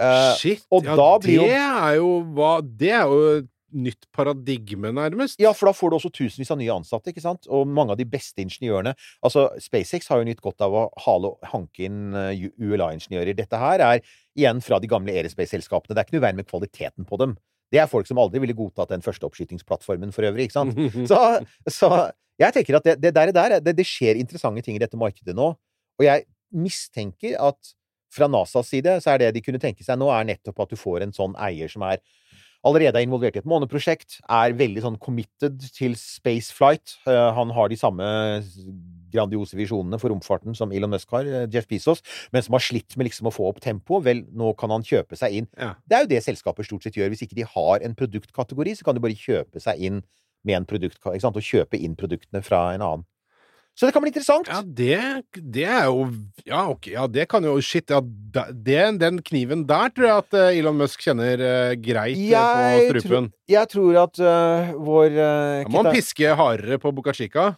Eh, 0.00 0.34
Shit. 0.40 0.64
og 0.74 0.84
ja, 0.84 0.96
da 0.98 1.10
blir 1.22 1.36
jo- 1.38 1.46
det 1.46 1.58
er 1.60 1.94
jo 2.00 2.08
hva 2.34 2.54
Det 2.64 2.90
er 2.90 3.04
jo 3.06 3.48
nytt 3.74 4.06
paradigme, 4.14 4.92
nærmest. 4.94 5.40
Ja, 5.42 5.52
for 5.52 5.66
da 5.66 5.72
får 5.72 5.90
du 5.90 5.96
også 5.96 6.10
tusenvis 6.14 6.50
av 6.50 6.58
nye 6.58 6.70
ansatte, 6.70 7.10
ikke 7.10 7.20
sant? 7.22 7.46
Og 7.50 7.66
mange 7.66 7.90
av 7.90 7.98
de 7.98 8.04
beste 8.06 8.38
ingeniørene. 8.38 8.94
Altså, 9.22 9.48
SpaceX 9.58 10.06
har 10.08 10.18
jo 10.22 10.28
nytt 10.28 10.40
godt 10.40 10.60
av 10.62 10.70
å 10.78 10.84
hale 11.02 11.32
hanke 11.50 11.86
inn 11.88 12.14
eh, 12.14 12.50
ULA-ingeniører. 12.62 13.34
Dette 13.34 13.58
her 13.58 13.80
er 13.82 14.00
igjen 14.38 14.62
fra 14.62 14.78
de 14.78 14.86
gamle 14.86 15.10
Aerospace-selskapene. 15.10 15.90
Det 15.94 15.98
er 15.98 16.06
ikke 16.06 16.18
noe 16.20 16.26
veien 16.28 16.36
med 16.38 16.46
kvaliteten 16.46 17.04
på 17.08 17.18
dem. 17.18 17.36
Det 17.72 17.80
er 17.82 17.90
folk 17.90 18.06
som 18.06 18.18
aldri 18.22 18.38
ville 18.44 18.54
godtatt 18.54 18.92
den 18.94 19.02
første 19.02 19.26
oppskytingsplattformen 19.26 20.12
for 20.14 20.22
øvrig, 20.22 20.46
ikke 20.46 20.58
sant? 20.60 20.78
Så, 21.10 21.18
så 21.66 21.90
jeg 22.38 22.54
tenker 22.54 22.76
at 22.78 22.84
det, 22.86 23.00
det 23.02 23.14
der 23.34 23.58
det, 23.58 23.74
det 23.74 23.86
skjer 23.86 24.18
interessante 24.20 24.62
ting 24.62 24.76
i 24.78 24.82
dette 24.82 24.98
markedet 24.98 25.34
nå. 25.34 25.50
Og 25.98 26.02
jeg 26.06 26.26
mistenker 26.54 27.34
at 27.42 27.74
fra 28.14 28.28
NASAs 28.30 28.70
side 28.70 28.98
så 29.02 29.14
er 29.14 29.24
det 29.24 29.34
de 29.36 29.44
kunne 29.44 29.62
tenke 29.62 29.86
seg 29.86 29.98
nå, 30.00 30.10
er 30.14 30.28
nettopp 30.28 30.64
at 30.64 30.74
du 30.74 30.78
får 30.78 31.04
en 31.04 31.16
sånn 31.16 31.34
eier 31.42 31.70
som 31.72 31.84
er 31.86 32.02
allerede 32.64 32.96
er 32.96 33.04
involvert 33.04 33.36
i 33.36 33.42
et 33.42 33.48
måneprosjekt, 33.48 34.20
er 34.32 34.54
veldig 34.56 34.84
sånn 34.84 34.98
committed 35.02 35.60
til 35.76 35.96
spaceflight. 36.00 36.96
Eh, 37.10 37.30
han 37.36 37.52
har 37.52 37.68
de 37.68 37.76
samme 37.76 38.06
grandiose 39.12 39.58
visjonene 39.58 40.00
for 40.00 40.12
romfarten 40.12 40.56
som 40.56 40.72
Elon 40.72 40.94
Musk 40.94 41.12
har, 41.14 41.28
eh, 41.28 41.46
Jeff 41.52 41.68
Bezos, 41.68 42.02
men 42.32 42.42
som 42.42 42.56
har 42.56 42.64
slitt 42.64 42.96
med 42.96 43.08
liksom 43.08 43.28
å 43.28 43.34
få 43.34 43.48
opp 43.50 43.60
tempoet. 43.60 44.04
Vel, 44.04 44.24
nå 44.32 44.56
kan 44.56 44.70
han 44.70 44.82
kjøpe 44.82 45.16
seg 45.16 45.32
inn. 45.32 45.48
Ja. 45.58 45.74
Det 45.86 45.96
er 45.96 46.04
jo 46.04 46.12
det 46.14 46.24
selskaper 46.24 46.64
stort 46.64 46.82
sett 46.82 46.96
gjør. 46.96 47.12
Hvis 47.12 47.28
ikke 47.28 47.36
de 47.36 47.44
har 47.44 47.84
en 47.84 47.94
produktkategori, 47.94 48.76
så 48.78 48.84
kan 48.84 48.94
de 48.94 49.04
bare 49.04 49.12
kjøpe 49.12 49.60
seg 49.60 49.78
inn 49.78 50.02
med 50.44 50.56
en 50.56 50.66
produkt, 50.66 51.00
og 51.04 51.20
kjøpe 51.40 51.80
inn 51.80 51.96
produktene 51.96 52.42
fra 52.44 52.74
en 52.74 52.80
annen. 52.80 53.04
Så 53.74 53.88
det 53.88 53.94
kan 53.94 54.04
bli 54.04 54.12
interessant. 54.12 54.46
Ja, 54.46 54.60
det, 54.62 54.98
det 55.34 55.64
er 55.66 55.88
jo 55.90 56.06
Ja, 56.46 56.62
ok, 56.70 56.92
ja, 56.92 57.08
det 57.10 57.26
kan 57.30 57.42
jo 57.46 57.56
Shit, 57.64 57.90
ja, 57.90 57.98
det, 58.04 58.78
den 59.00 59.18
kniven 59.26 59.64
der 59.66 59.90
tror 59.94 60.06
jeg 60.06 60.22
at 60.22 60.38
eh, 60.38 60.60
Elon 60.60 60.78
Musk 60.78 61.02
kjenner 61.02 61.42
uh, 61.42 61.74
greit 61.82 62.20
jeg 62.20 62.86
på 62.86 63.02
strupen. 63.02 63.28
Tro, 63.32 63.42
jeg 63.50 63.70
tror 63.74 64.00
at 64.04 64.22
uh, 64.22 64.74
vår 64.78 65.08
uh, 65.10 65.62
ja, 65.64 65.70
må 65.72 65.82
han 65.82 65.94
piske 65.96 66.36
hardere 66.38 66.78
på 66.82 66.94
Buca 66.94 67.14
Chica. 67.16 67.52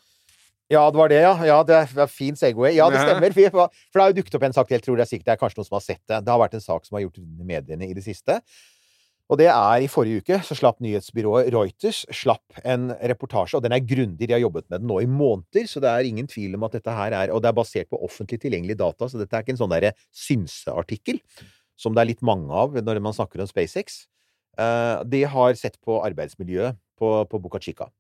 Ja, 0.73 0.83
det 0.91 0.99
var 0.99 1.13
det, 1.13 1.21
ja. 1.23 1.35
ja 1.47 1.59
det 1.67 1.77
er 1.85 2.09
fin 2.11 2.35
Segway. 2.39 2.73
Ja, 2.75 2.89
det 2.91 3.05
stemmer. 3.05 3.35
For 3.37 3.69
det 3.69 4.03
har 4.03 4.11
jo 4.11 4.17
dukket 4.17 4.39
opp 4.39 4.47
en 4.49 4.57
sak, 4.57 4.73
jeg 4.75 4.83
tror 4.83 4.97
det 4.99 5.05
er 5.05 5.11
sikkert 5.13 5.29
det 5.29 5.37
er 5.37 5.43
kanskje 5.45 5.61
noen 5.61 5.69
som 5.69 5.77
har 5.79 5.85
sett 5.85 6.03
det. 6.03 6.19
Det 6.27 6.33
har 6.33 6.41
vært 6.43 6.57
en 6.59 6.65
sak 6.65 6.89
som 6.89 6.99
har 6.99 7.05
gjort 7.05 7.21
mediene 7.47 7.87
i 7.87 7.95
det 7.95 8.03
siste. 8.03 8.41
Og 9.27 9.41
det 9.41 9.49
er 9.51 9.83
i 9.83 9.89
forrige 9.91 10.23
uke 10.23 10.39
så 10.47 10.55
slapp 10.55 10.79
nyhetsbyrået 10.85 11.49
Reuters 11.51 12.05
slapp 12.15 12.61
en 12.63 12.93
reportasje, 12.95 13.59
og 13.59 13.65
den 13.65 13.75
er 13.75 13.83
grundig. 13.83 14.29
De 14.29 14.37
har 14.37 14.43
jobbet 14.45 14.69
med 14.71 14.85
den 14.85 14.91
nå 14.91 15.01
i 15.03 15.09
måneder, 15.11 15.67
så 15.67 15.83
det 15.83 15.91
er 15.91 16.07
ingen 16.07 16.29
tvil 16.31 16.55
om 16.55 16.67
at 16.69 16.77
dette 16.79 16.95
her 16.95 17.17
er 17.25 17.33
Og 17.35 17.43
det 17.43 17.51
er 17.51 17.59
basert 17.59 17.91
på 17.91 17.99
offentlig 18.07 18.39
tilgjengelige 18.41 18.79
data, 18.79 19.09
så 19.09 19.19
dette 19.19 19.35
er 19.35 19.43
ikke 19.43 19.57
en 19.57 19.63
sånn 19.65 19.75
derre 19.75 19.97
synseartikkel, 20.15 21.19
som 21.77 21.95
det 21.95 22.05
er 22.05 22.13
litt 22.13 22.23
mange 22.23 22.55
av 22.55 22.79
når 22.79 23.03
man 23.03 23.17
snakker 23.17 23.43
om 23.43 23.51
SpaceX. 23.51 24.07
Eh, 24.57 25.03
de 25.05 25.25
har 25.27 25.59
sett 25.59 25.81
på 25.83 25.99
arbeidsmiljøet 26.07 26.79
på, 26.97 27.11
på 27.27 27.43
Boca 27.43 27.61
Chica. 27.61 27.91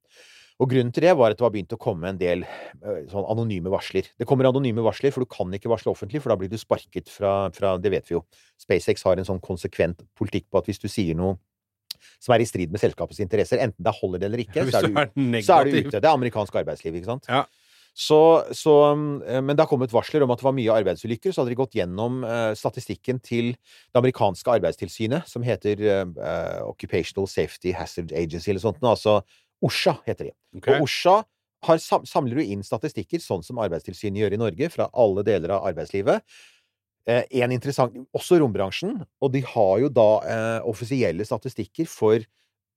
Og 0.57 0.70
grunnen 0.70 0.92
til 0.94 1.04
det 1.04 1.12
var 1.18 1.32
at 1.32 1.38
det 1.38 1.44
var 1.44 1.52
begynt 1.52 1.74
å 1.76 1.80
komme 1.80 2.09
en 2.09 2.20
del 2.20 2.44
eh, 2.46 3.02
sånn 3.11 3.26
anonyme 3.28 3.72
varsler. 3.72 4.09
Det 4.16 4.28
kommer 4.28 4.48
anonyme 4.48 4.84
varsler, 4.84 5.12
for 5.12 5.24
du 5.24 5.32
kan 5.32 5.52
ikke 5.52 5.68
varsle 5.72 5.92
offentlig, 5.92 6.22
for 6.24 6.32
da 6.32 6.38
blir 6.40 6.52
du 6.52 6.57
sparket 6.61 7.12
fra, 7.12 7.34
fra 7.52 7.74
Det 7.80 7.92
vet 7.92 8.09
vi 8.09 8.16
jo. 8.16 8.22
SpaceX 8.61 9.04
har 9.04 9.20
en 9.20 9.28
sånn 9.28 9.42
konsekvent 9.44 10.07
politikk 10.16 10.48
på 10.48 10.62
at 10.62 10.70
hvis 10.70 10.80
du 10.80 10.88
sier 10.88 11.18
noe 11.18 11.36
som 12.22 12.32
er 12.34 12.44
i 12.44 12.48
strid 12.48 12.72
med 12.72 12.80
selskapets 12.80 13.20
interesser, 13.24 13.61
enten 13.61 13.84
det 13.84 13.92
holder 13.98 14.22
det 14.22 14.30
eller 14.30 14.42
ikke, 14.46 14.64
så 14.72 14.80
er, 14.80 14.90
du 15.12 15.38
så 15.44 15.61
er 15.61 15.68
du 15.68 15.76
ute. 15.76 16.00
Det 16.00 16.04
er 16.04 16.12
amerikansk 16.14 16.61
arbeidsliv, 16.62 16.98
ikke 16.98 17.12
sant? 17.12 17.28
Ja. 17.28 17.44
Så, 17.96 18.18
så, 18.52 18.72
eh, 19.24 19.40
men 19.40 19.57
det 19.57 19.62
har 19.64 19.70
kommet 19.70 19.92
varsler 19.92 20.24
om 20.24 20.32
at 20.32 20.40
det 20.40 20.44
var 20.44 20.57
mye 20.57 20.74
arbeidsulykker. 20.82 21.32
Så 21.32 21.42
hadde 21.42 21.52
de 21.52 21.61
gått 21.61 21.76
gjennom 21.76 22.24
eh, 22.28 22.52
statistikken 22.57 23.20
til 23.24 23.54
det 23.57 24.00
amerikanske 24.00 24.57
arbeidstilsynet, 24.57 25.28
som 25.28 25.44
heter 25.44 25.80
Occupational 26.64 27.28
Safety 27.28 27.72
Hazard 27.76 28.12
Agency, 28.12 28.52
eller 28.52 28.64
sånt. 28.64 28.84
Altså 28.84 29.22
OSHA 29.64 29.96
heter 30.07 30.30
de. 30.30 30.34
Okay. 30.59 30.76
Og 30.76 30.86
OSHA 30.86 31.16
har, 31.66 31.80
samler 31.80 32.40
jo 32.40 32.52
inn 32.54 32.64
statistikker, 32.66 33.22
sånn 33.22 33.44
som 33.46 33.61
Arbeidstilsynet 33.62 34.22
gjør 34.22 34.36
i 34.36 34.42
Norge, 34.42 34.68
fra 34.72 34.88
alle 34.92 35.24
deler 35.26 35.57
av 35.57 35.66
arbeidslivet. 35.70 36.24
Eh, 37.07 37.24
en 37.42 37.54
interessant 37.54 37.94
Også 38.16 38.40
rombransjen. 38.42 38.98
Og 39.22 39.32
de 39.34 39.42
har 39.46 39.76
jo 39.84 39.90
da 39.92 40.09
eh, 40.26 40.68
offisielle 40.68 41.26
statistikker 41.26 41.88
for 41.90 42.24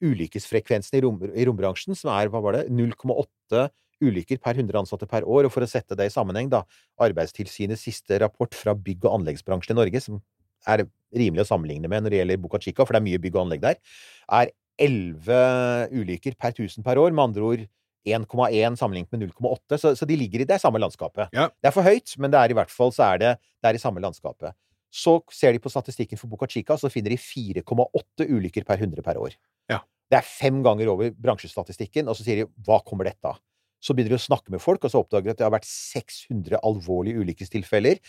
ulykkesfrekvensen 0.06 0.96
i, 0.96 1.04
rom, 1.04 1.20
i 1.34 1.46
rombransjen, 1.50 1.98
som 1.98 2.14
er 2.16 2.32
hva 2.32 2.42
var 2.44 2.56
det, 2.56 2.68
0,8 2.72 3.68
ulykker 4.00 4.40
per 4.40 4.56
100 4.56 4.80
ansatte 4.80 5.10
per 5.10 5.28
år. 5.28 5.48
Og 5.48 5.54
for 5.54 5.66
å 5.66 5.70
sette 5.70 5.98
det 6.00 6.08
i 6.08 6.14
sammenheng, 6.14 6.52
da, 6.52 6.64
Arbeidstilsynets 7.04 7.84
siste 7.90 8.22
rapport 8.24 8.56
fra 8.56 8.78
bygg- 8.78 9.10
og 9.10 9.20
anleggsbransjen 9.20 9.76
i 9.76 9.82
Norge, 9.82 10.04
som 10.06 10.22
er 10.68 10.86
rimelig 11.16 11.46
å 11.46 11.50
sammenligne 11.52 11.90
med 11.92 12.04
når 12.04 12.14
det 12.14 12.22
gjelder 12.22 12.42
Buca 12.44 12.60
Chica, 12.62 12.86
for 12.86 12.96
det 12.96 13.02
er 13.02 13.08
mye 13.08 13.22
bygg 13.22 13.36
og 13.38 13.46
anlegg 13.46 13.64
der, 13.64 13.80
er 14.40 14.52
11 14.80 15.92
ulykker 15.92 16.38
per 16.40 16.56
1000 16.56 16.86
per 16.86 17.02
år. 17.02 17.12
Med 17.12 17.30
andre 17.30 17.52
ord 17.52 17.68
1,1 18.08 18.80
sammenlignet 18.80 19.12
med 19.12 19.28
0,8. 19.28 19.78
Så, 19.78 19.94
så 19.96 20.08
de 20.08 20.18
ligger 20.18 20.44
i 20.44 20.48
det 20.50 20.60
samme 20.62 20.82
landskapet. 20.82 21.30
Ja. 21.36 21.50
Det 21.60 21.70
er 21.70 21.76
for 21.76 21.86
høyt, 21.86 22.16
men 22.18 22.32
det 22.34 22.40
er 22.40 22.54
i 22.54 22.58
hvert 22.58 22.74
fall 22.74 22.94
så 22.96 23.12
er 23.12 23.22
det, 23.22 23.36
det 23.60 23.72
er 23.72 23.80
i 23.80 23.82
samme 23.82 24.04
landskapet. 24.04 24.56
Så 24.90 25.20
ser 25.36 25.54
de 25.54 25.62
på 25.62 25.70
statistikken 25.70 26.18
for 26.18 26.32
Boca 26.32 26.48
Chica, 26.50 26.78
så 26.80 26.90
finner 26.90 27.14
de 27.14 27.20
4,8 27.22 28.26
ulykker 28.26 28.66
per 28.66 28.82
100 28.82 29.06
per 29.06 29.20
år. 29.22 29.36
Ja. 29.70 29.84
Det 30.10 30.18
er 30.18 30.26
fem 30.26 30.64
ganger 30.66 30.90
over 30.90 31.14
bransjestatistikken, 31.14 32.10
og 32.10 32.18
så 32.18 32.26
sier 32.26 32.42
de 32.42 32.50
'hva 32.66 32.82
kommer 32.86 33.06
dette 33.06 33.30
av?' 33.30 33.38
Så 33.80 33.94
begynner 33.94 34.18
de 34.18 34.20
å 34.20 34.28
snakke 34.28 34.52
med 34.52 34.62
folk, 34.62 34.84
og 34.84 34.92
så 34.92 35.00
oppdager 35.00 35.24
de 35.24 35.30
at 35.32 35.38
det 35.38 35.46
har 35.46 35.54
vært 35.54 35.70
600 35.70 36.60
alvorlige 36.64 37.22
ulykkestilfeller. 37.22 38.00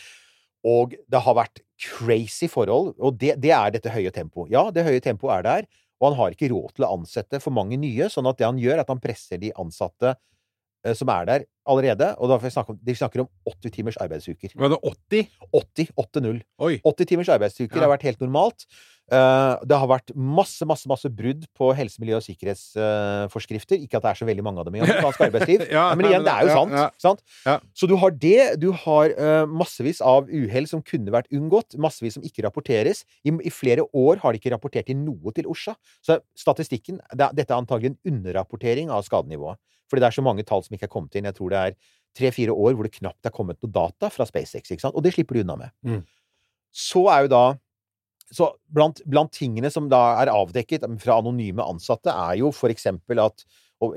Og 0.64 0.96
det 1.08 1.20
har 1.20 1.34
vært 1.34 1.60
crazy 1.78 2.48
forhold, 2.48 2.94
og 2.98 3.18
det, 3.18 3.40
det 3.40 3.52
er 3.52 3.70
dette 3.70 3.92
høye 3.92 4.10
tempoet. 4.10 4.50
Ja, 4.50 4.70
det 4.70 4.84
høye 4.84 5.00
tempoet 5.00 5.38
er 5.38 5.42
der, 5.42 5.68
og 6.01 6.11
han 6.11 6.18
har 6.18 6.34
ikke 6.34 6.48
råd 6.53 6.74
til 6.76 6.86
å 6.86 6.94
ansette 6.96 7.40
for 7.44 7.55
mange 7.55 7.76
nye, 7.80 8.09
sånn 8.12 8.28
at 8.30 8.40
det 8.40 8.48
han 8.48 8.61
gjør, 8.61 8.78
er 8.78 8.84
at 8.84 8.92
han 8.92 9.03
presser 9.03 9.40
de 9.42 9.53
ansatte 9.61 10.14
eh, 10.14 10.94
som 10.96 11.11
er 11.12 11.28
der 11.28 11.44
allerede, 11.70 12.14
og 12.18 12.32
da 12.32 12.38
snakke 12.51 12.74
om, 12.74 12.78
de 12.82 12.94
snakker 12.96 13.24
om 13.26 13.28
80 13.46 13.74
timers 13.76 13.98
arbeidsuker. 14.01 14.57
Var 14.57 14.72
det 14.72 14.80
80? 14.80 15.28
80. 15.61 15.92
8-0. 16.01 16.40
80 16.80 17.11
timers 17.12 17.32
arbeidsuker 17.36 17.76
Ja. 17.76 17.84
har 17.84 17.92
vært 17.98 18.09
helt 18.09 18.24
normalt. 18.24 18.64
Eh, 19.11 19.54
det 19.66 19.74
har 19.82 19.88
vært 19.90 20.12
masse, 20.14 20.62
masse 20.68 20.86
masse 20.90 21.08
brudd 21.11 21.42
på 21.58 21.70
helse-, 21.74 21.98
miljø- 21.98 22.20
og 22.20 22.22
sikkerhetsforskrifter. 22.22 23.80
ikke 23.82 23.98
at 23.98 24.04
det 24.04 24.11
er 24.12 24.18
så 24.20 24.28
veldig 24.28 24.44
mange 24.46 24.62
av 24.62 24.68
dem 24.68 24.76
i 24.78 24.82
amerikansk 24.84 25.24
arbeidsliv, 25.26 25.64
Ja, 25.76 25.88
men 25.98 26.06
igjen, 26.06 26.22
det 26.26 26.32
er 26.34 26.46
jo 26.46 26.54
sant. 26.54 26.76
ja. 26.76 26.84
sant? 27.02 27.24
Ja. 27.46 27.56
Så 27.74 27.88
du 27.90 27.96
har 27.98 28.14
det. 28.14 28.61
Du 28.62 28.70
har 28.84 29.11
eh, 29.11 29.46
massevis 29.50 30.00
av 30.00 30.30
uhell 30.30 30.68
som 30.70 30.82
kunne 30.86 31.11
vært 31.14 31.30
unngått. 31.34 31.74
Massevis 31.82 32.14
som 32.18 32.26
ikke 32.26 32.44
rapporteres. 32.46 33.02
I, 33.26 33.34
I 33.34 33.50
flere 33.54 33.86
år 33.90 34.22
har 34.22 34.32
de 34.32 34.42
ikke 34.42 34.52
rapportert 34.54 34.92
inn 34.92 35.02
noe 35.06 35.34
til 35.34 35.48
OSHA. 35.50 35.74
Så 36.06 36.20
statistikken 36.38 37.00
det, 37.11 37.32
Dette 37.34 37.50
er 37.50 37.58
antagelig 37.58 37.94
en 37.94 38.14
underrapportering 38.14 38.92
av 38.94 39.02
skadenivået. 39.08 39.58
Fordi 39.90 40.04
det 40.04 40.06
er 40.12 40.18
så 40.20 40.22
mange 40.22 40.44
tall 40.46 40.62
som 40.62 40.76
ikke 40.76 40.86
er 40.86 40.92
kommet 40.92 41.18
inn. 41.18 41.26
Jeg 41.26 41.34
tror 41.34 41.50
det 41.50 41.64
er 41.64 41.74
tre-fire 42.14 42.54
år 42.54 42.76
hvor 42.78 42.86
det 42.86 42.94
knapt 42.94 43.26
er 43.26 43.34
kommet 43.34 43.58
noe 43.62 43.74
data 43.74 44.11
fra 44.11 44.26
SpaceX. 44.28 44.70
ikke 44.70 44.84
sant? 44.86 44.94
Og 44.94 45.02
det 45.02 45.16
slipper 45.16 45.34
de 45.38 45.42
unna 45.42 45.56
med. 45.58 45.74
Mm. 45.82 46.04
Så 46.70 47.02
er 47.11 47.26
jo 47.26 47.32
da 47.34 47.42
så 48.33 48.53
blant, 48.70 49.01
blant 49.11 49.33
tingene 49.35 49.70
som 49.74 49.89
da 49.91 50.22
er 50.22 50.31
avdekket 50.33 50.87
fra 51.03 51.18
anonyme 51.18 51.64
ansatte, 51.66 52.12
er 52.14 52.39
jo 52.39 52.53
for 52.55 52.70
eksempel 52.70 53.18
at 53.24 53.45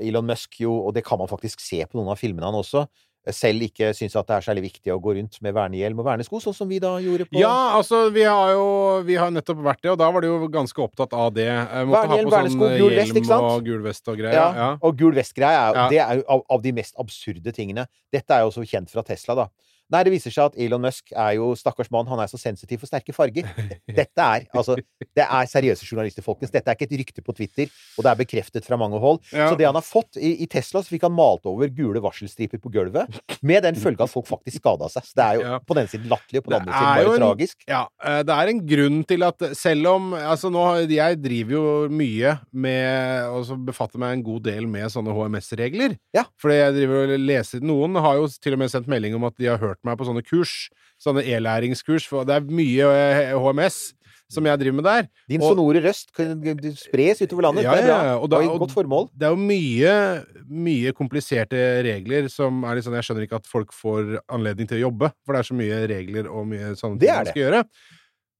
Elon 0.00 0.26
Musk 0.26 0.60
jo, 0.60 0.72
og 0.88 0.94
det 0.96 1.04
kan 1.04 1.20
man 1.20 1.28
faktisk 1.30 1.60
se 1.60 1.82
på 1.84 1.98
noen 1.98 2.10
av 2.14 2.18
filmene 2.20 2.48
han 2.48 2.56
også, 2.58 2.86
selv 3.32 3.64
ikke 3.64 3.92
syns 3.96 4.12
at 4.20 4.26
det 4.28 4.34
er 4.36 4.44
særlig 4.44 4.64
viktig 4.66 4.92
å 4.92 4.98
gå 5.00 5.14
rundt 5.16 5.38
med 5.44 5.54
vernehjelm 5.56 6.00
og 6.02 6.04
vernesko, 6.04 6.40
sånn 6.44 6.56
som 6.56 6.68
vi 6.68 6.76
da 6.82 6.90
gjorde 7.00 7.24
på 7.30 7.40
Ja, 7.40 7.76
altså, 7.78 8.10
vi 8.12 8.24
har 8.28 8.50
jo 8.52 8.66
vi 9.06 9.16
har 9.16 9.30
nettopp 9.32 9.62
vært 9.64 9.80
det, 9.84 9.92
og 9.94 9.98
da 10.02 10.10
var 10.12 10.24
de 10.24 10.28
jo 10.28 10.48
ganske 10.52 10.82
opptatt 10.84 11.14
av 11.16 11.30
det. 11.36 11.48
Eh, 11.48 11.86
Vernehjelm, 11.88 12.32
vernesko, 12.32 12.68
sånn 12.68 12.82
gul 12.82 12.96
vest, 12.98 13.16
ikke 13.16 13.30
sant? 13.30 13.48
og 13.48 13.64
gul 13.64 13.80
vest 13.86 14.12
og 14.12 14.18
greier. 14.20 14.36
Ja, 14.36 14.48
Ja. 14.54 14.68
og 14.80 14.98
gul 15.00 15.16
vest-greia 15.16 15.70
er, 15.70 15.74
Ja. 15.74 16.08
er 16.08 16.16
jo 16.20 16.24
av, 16.28 16.42
av 16.50 16.62
de 16.62 16.72
mest 16.72 16.94
absurde 17.00 17.52
tingene. 17.56 17.86
Dette 18.12 18.30
er 18.30 18.44
jo 18.44 18.50
også 18.52 18.66
kjent 18.68 18.90
fra 18.90 19.02
Tesla, 19.02 19.34
da. 19.34 19.48
Nei, 19.94 20.02
det 20.06 20.12
viser 20.14 20.34
seg 20.34 20.50
at 20.50 20.56
Elon 20.58 20.82
Musk 20.82 21.12
er 21.14 21.36
jo 21.38 21.52
stakkars 21.58 21.90
mann, 21.94 22.08
han 22.10 22.18
er 22.24 22.30
så 22.30 22.38
sensitiv 22.40 22.82
for 22.82 22.90
sterke 22.90 23.14
farger. 23.14 23.46
Dette 24.00 24.24
er 24.26 24.46
altså 24.54 24.74
Det 25.14 25.22
er 25.24 25.46
seriøse 25.50 25.86
journalister, 25.86 26.24
folkens. 26.26 26.50
Dette 26.54 26.72
er 26.72 26.74
ikke 26.78 26.88
et 26.90 26.96
rykte 27.04 27.22
på 27.24 27.34
Twitter, 27.38 27.70
og 27.98 28.04
det 28.06 28.10
er 28.12 28.18
bekreftet 28.24 28.66
fra 28.66 28.78
mange 28.80 28.98
hold. 29.02 29.20
Ja. 29.30 29.48
Så 29.52 29.58
det 29.60 29.68
han 29.68 29.78
har 29.78 29.86
fått 29.86 30.18
i, 30.18 30.34
i 30.42 30.48
Tesla, 30.50 30.82
så 30.82 30.90
fikk 30.90 31.06
han 31.06 31.14
malt 31.14 31.46
over 31.46 31.70
gule 31.74 32.02
varselstriper 32.04 32.58
på 32.62 32.72
gulvet, 32.74 33.20
med 33.46 33.62
den 33.68 33.78
følge 33.78 34.02
at 34.04 34.10
folk 34.12 34.26
faktisk 34.30 34.58
skada 34.60 34.88
seg. 34.90 35.06
Så 35.06 35.14
det 35.20 35.24
er 35.28 35.38
jo 35.38 35.44
Ja. 35.44 35.58
på 35.62 35.74
den 35.78 35.86
siden 35.92 36.08
latterlig, 36.10 36.40
og 36.42 36.46
på 36.48 36.54
den 36.54 36.60
andre 36.64 36.72
siden 36.74 36.90
er 36.90 37.04
bare 37.04 37.14
en- 37.14 37.24
tragisk. 37.24 37.56
Ja, 37.70 37.82
eh, 38.04 38.22
det 38.26 38.34
er 38.34 38.50
en 38.54 38.62
grunn 38.66 39.00
til 39.06 39.22
at 39.30 39.38
selv 39.56 39.86
om 39.94 40.10
Altså, 40.14 40.50
nå 40.50 40.62
Jeg 40.90 41.20
driver 41.22 41.52
jo 41.54 41.88
mye 41.92 42.38
med 42.52 43.26
Og 43.34 43.44
så 43.48 43.56
befatter 43.66 43.98
meg 44.00 44.16
en 44.18 44.22
god 44.26 44.42
del 44.46 44.66
med 44.70 44.86
sånne 44.92 45.12
HMS-regler. 45.14 45.96
Ja. 46.16 46.24
Fordi 46.40 46.56
jeg 46.58 46.74
driver 46.78 47.12
og 47.14 47.20
leser 47.20 47.60
Noen 47.64 47.98
har 48.00 48.16
jo 48.20 48.26
til 48.40 48.56
og 48.56 48.58
med 48.62 48.72
sendt 48.72 48.88
melding 48.90 49.14
om 49.18 49.24
at 49.28 49.36
de 49.40 49.46
har 49.50 49.58
hørt 49.62 49.78
meg 49.84 49.98
på 50.00 50.06
sånne 50.08 50.24
kurs. 50.26 50.68
Sånne 51.02 51.24
e-læringskurs. 51.26 52.06
For 52.08 52.24
det 52.24 52.36
er 52.38 52.48
mye 52.48 52.88
eh, 52.88 53.34
HMS 53.36 53.92
som 54.34 54.46
jeg 54.48 54.58
driver 54.58 54.74
med 54.78 54.84
der. 54.88 55.08
Din 55.28 55.42
Og- 55.42 55.52
sonore 55.52 55.82
røst 55.84 56.12
kan 56.16 56.40
spres 56.74 57.20
utover 57.22 57.42
landet. 57.48 57.64
Ja, 57.66 57.74
det 57.76 57.84
er 57.84 57.86
bra. 57.86 57.98
ja, 57.98 58.04
ja, 58.12 58.14
og 58.18 58.30
da- 58.30 58.38
og 58.48 58.58
godt 58.64 58.72
formål. 58.74 59.10
Det 59.14 59.26
er 59.28 59.34
jo 59.34 59.36
mye, 59.36 60.24
mye 60.48 60.92
kompliserte 60.96 61.60
regler 61.84 62.28
som 62.32 62.64
er 62.64 62.74
litt 62.76 62.84
sånn 62.84 62.94
Jeg 62.96 63.04
skjønner 63.04 63.26
ikke 63.28 63.36
at 63.42 63.46
folk 63.46 63.70
får 63.72 64.18
anledning 64.28 64.66
til 64.66 64.78
å 64.80 64.90
jobbe, 64.90 65.12
for 65.26 65.34
det 65.34 65.40
er 65.44 65.48
så 65.50 65.54
mye 65.58 65.82
regler 65.88 66.26
og 66.32 66.46
mye 66.48 66.72
sånne 66.74 66.98
Det 66.98 67.06
ting 67.08 67.14
man 67.14 67.24
det. 67.24 67.30
skal 67.34 67.42
gjøre. 67.44 67.64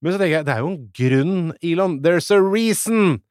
Men 0.02 0.12
så 0.12 0.18
tenker 0.18 0.36
jeg, 0.36 0.44
det 0.44 0.54
er 0.54 0.60
jo 0.60 0.68
en 0.72 0.90
grunn, 0.92 1.52
Elon. 1.62 2.00
There's 2.02 2.30
a 2.30 2.40
reason 2.40 3.22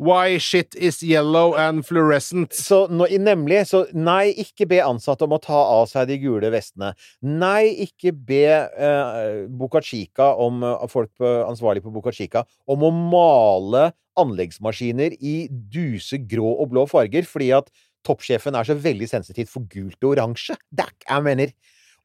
why 0.00 0.38
shit 0.38 0.74
is 0.74 1.02
yellow 1.02 1.54
and 1.54 1.84
fluorescent. 1.86 2.54
Så 2.56 2.86
no, 2.88 3.04
nemlig, 3.04 3.66
så 3.68 3.84
nei, 3.92 4.32
ikke 4.40 4.66
be 4.70 4.80
ansatte 4.82 5.26
om 5.26 5.36
å 5.36 5.40
ta 5.44 5.58
av 5.76 5.84
seg 5.90 6.08
de 6.08 6.16
gule 6.22 6.50
vestene. 6.52 6.94
Nei, 7.20 7.68
ikke 7.84 8.14
be 8.16 8.44
eh, 8.48 9.44
Boca 9.60 9.82
Chica 9.84 10.32
om 10.40 10.64
eh, 10.64 10.86
folk 10.90 11.12
på, 11.20 11.34
ansvarlig 11.44 11.84
på 11.84 11.92
Boca 11.92 12.14
Chica 12.16 12.46
om 12.70 12.86
å 12.88 12.92
male 12.94 13.90
anleggsmaskiner 14.20 15.18
i 15.20 15.34
duse 15.50 16.18
grå 16.28 16.56
og 16.56 16.72
blå 16.72 16.86
farger, 16.88 17.28
fordi 17.28 17.52
at 17.60 17.68
toppsjefen 18.06 18.56
er 18.56 18.64
så 18.64 18.76
veldig 18.80 19.08
sensitivt 19.08 19.52
for 19.52 19.68
gult 19.68 20.00
og 20.00 20.14
oransje. 20.14 20.56
Det 20.72 20.88
er 20.88 20.96
jeg 21.04 21.28
mener. 21.28 21.52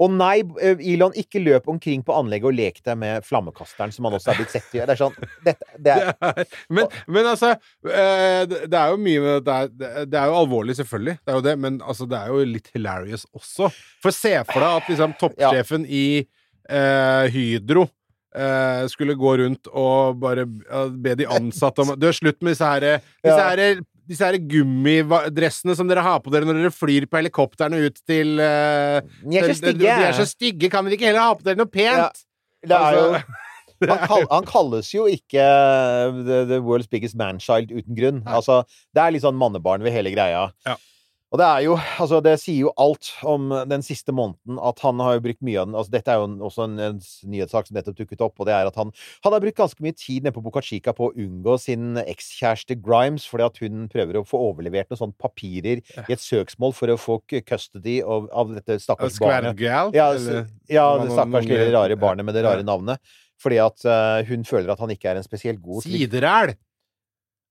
Og 0.04 0.12
nei, 0.12 0.42
eh, 0.60 0.82
Elon, 0.92 1.14
ikke 1.16 1.40
løp 1.40 1.70
omkring 1.72 2.04
på 2.06 2.16
anlegget 2.16 2.50
og 2.50 2.58
lek 2.58 2.82
deg 2.84 2.98
med 3.00 3.26
flammekasteren, 3.26 3.94
som 3.96 4.08
han 4.08 4.18
også 4.18 4.34
er 4.34 4.40
blitt 4.42 4.54
sett 4.56 4.68
til. 4.72 4.84
Det 4.84 4.96
er 4.96 5.00
sånn 5.00 5.16
dette, 5.46 5.70
det 5.80 5.96
er, 5.96 6.12
Det 6.26 6.44
er, 6.44 6.52
men, 6.76 6.90
men 7.12 7.30
altså 7.30 7.54
eh, 7.56 8.42
Det 8.50 8.66
det 8.72 8.80
er 8.80 8.92
jo 8.92 9.00
mye 9.02 9.24
med 9.24 9.46
det 9.46 9.56
er, 9.56 10.06
det 10.10 10.20
er 10.20 10.32
jo 10.32 10.40
alvorlig, 10.42 10.76
selvfølgelig, 10.80 11.18
det 11.22 11.32
er 11.32 11.40
jo 11.40 11.46
det, 11.46 11.56
men 11.64 11.82
altså, 11.82 12.08
det 12.10 12.20
er 12.20 12.34
jo 12.34 12.48
litt 12.50 12.72
hilarious 12.76 13.26
også. 13.36 13.70
For 14.04 14.16
se 14.16 14.34
for 14.50 14.64
deg 14.64 14.82
at 14.82 14.92
liksom 14.92 15.16
toppsjefen 15.22 15.88
i 15.88 16.06
eh, 16.20 17.26
Hydro 17.32 17.88
eh, 18.36 18.86
skulle 18.92 19.18
gå 19.20 19.36
rundt 19.46 19.72
og 19.72 20.20
bare 20.22 20.46
be 20.46 21.16
de 21.16 21.30
ansatte 21.32 21.86
om 21.86 21.96
Du, 22.02 22.10
slutt 22.14 22.42
med 22.42 22.56
disse 22.56 22.74
her, 22.76 23.06
disse 23.24 23.42
her 23.42 23.86
disse 24.10 24.28
her 24.28 24.38
gummidressene 24.40 25.76
som 25.78 25.90
dere 25.90 26.04
har 26.06 26.22
på 26.24 26.34
dere 26.34 26.48
når 26.48 26.62
dere 26.62 26.74
flyr 26.74 27.08
på 27.10 27.20
helikoptrene 27.20 27.80
ut 27.88 27.98
til 28.08 28.38
uh, 28.40 29.00
De 29.26 29.40
er 29.40 29.50
så 29.50 29.58
stygge. 29.62 29.82
De 29.82 29.90
er 30.10 30.16
så 30.18 30.28
stygge. 30.30 30.70
Kan 30.74 30.88
dere 30.88 31.00
ikke 31.00 31.10
heller 31.10 31.26
ha 31.26 31.34
på 31.38 31.48
dere 31.48 31.60
noe 31.62 31.72
pent? 31.72 32.24
Det 32.66 32.78
er 32.78 33.00
jo 33.00 33.10
Altså, 33.76 33.92
han, 33.92 34.08
kall, 34.08 34.26
han 34.32 34.46
kalles 34.48 34.90
jo 34.94 35.06
ikke 35.12 35.44
uh, 35.44 36.20
the, 36.24 36.38
the 36.48 36.60
world's 36.64 36.88
biggest 36.88 37.18
manchild 37.20 37.74
uten 37.76 37.98
grunn. 37.98 38.22
Altså, 38.24 38.62
det 38.96 39.04
er 39.04 39.12
litt 39.12 39.26
sånn 39.26 39.36
mannebarn 39.36 39.84
ved 39.84 39.92
hele 39.96 40.14
greia. 40.16 40.46
Ja. 40.68 40.78
Og 41.36 41.42
det 41.42 41.48
er 41.52 41.64
jo 41.66 41.76
Altså, 42.00 42.22
det 42.24 42.36
sier 42.40 42.62
jo 42.64 42.72
alt 42.80 43.10
om 43.28 43.50
den 43.68 43.84
siste 43.84 44.14
måneden 44.16 44.60
at 44.64 44.80
han 44.86 45.02
har 45.04 45.20
brukt 45.24 45.44
mye 45.46 45.60
av 45.60 45.68
den 45.68 45.76
Altså, 45.76 45.92
dette 45.98 46.14
er 46.14 46.22
jo 46.22 46.28
en, 46.30 46.38
også 46.48 46.68
en, 46.68 46.78
en 46.80 47.02
nyhetssak 47.32 47.68
som 47.68 47.76
nettopp 47.76 47.98
dukket 48.00 48.24
opp, 48.24 48.40
og 48.40 48.48
det 48.48 48.56
er 48.56 48.70
at 48.70 48.80
han 48.80 48.94
Han 49.26 49.36
har 49.36 49.44
brukt 49.44 49.60
ganske 49.60 49.84
mye 49.84 49.98
tid 50.00 50.24
nede 50.24 50.36
på 50.36 50.44
Boca 50.46 50.64
Chica 50.64 50.94
på 50.96 51.10
å 51.10 51.14
unngå 51.26 51.58
sin 51.62 52.00
ekskjæreste 52.00 52.78
Grimes, 52.80 53.26
fordi 53.28 53.48
at 53.48 53.60
hun 53.64 53.88
prøver 53.92 54.20
å 54.20 54.26
få 54.28 54.40
overlevert 54.52 54.92
noen 54.92 55.02
sånne 55.02 55.20
papirer 55.20 55.82
i 56.06 56.16
et 56.16 56.24
søksmål 56.24 56.76
for 56.78 56.94
å 56.94 56.98
få 57.00 57.18
custody 57.48 57.98
av, 58.04 58.30
av 58.32 58.54
dette 58.56 58.78
stakkars 58.84 59.20
barnet. 59.22 59.60
Ja, 59.96 60.12
ja, 60.72 60.88
det 61.02 61.12
stakkars 61.12 61.50
lille 61.50 61.72
rare 61.76 61.98
barnet 62.00 62.28
med 62.28 62.38
det 62.38 62.46
rare 62.46 62.66
navnet. 62.66 63.02
Fordi 63.42 63.60
at 63.60 63.84
uh, 63.88 64.22
hun 64.30 64.46
føler 64.48 64.72
at 64.72 64.82
han 64.82 64.94
ikke 64.94 65.12
er 65.12 65.20
en 65.20 65.26
spesielt 65.26 65.60
god 65.64 65.84
Sideræl! 65.84 66.56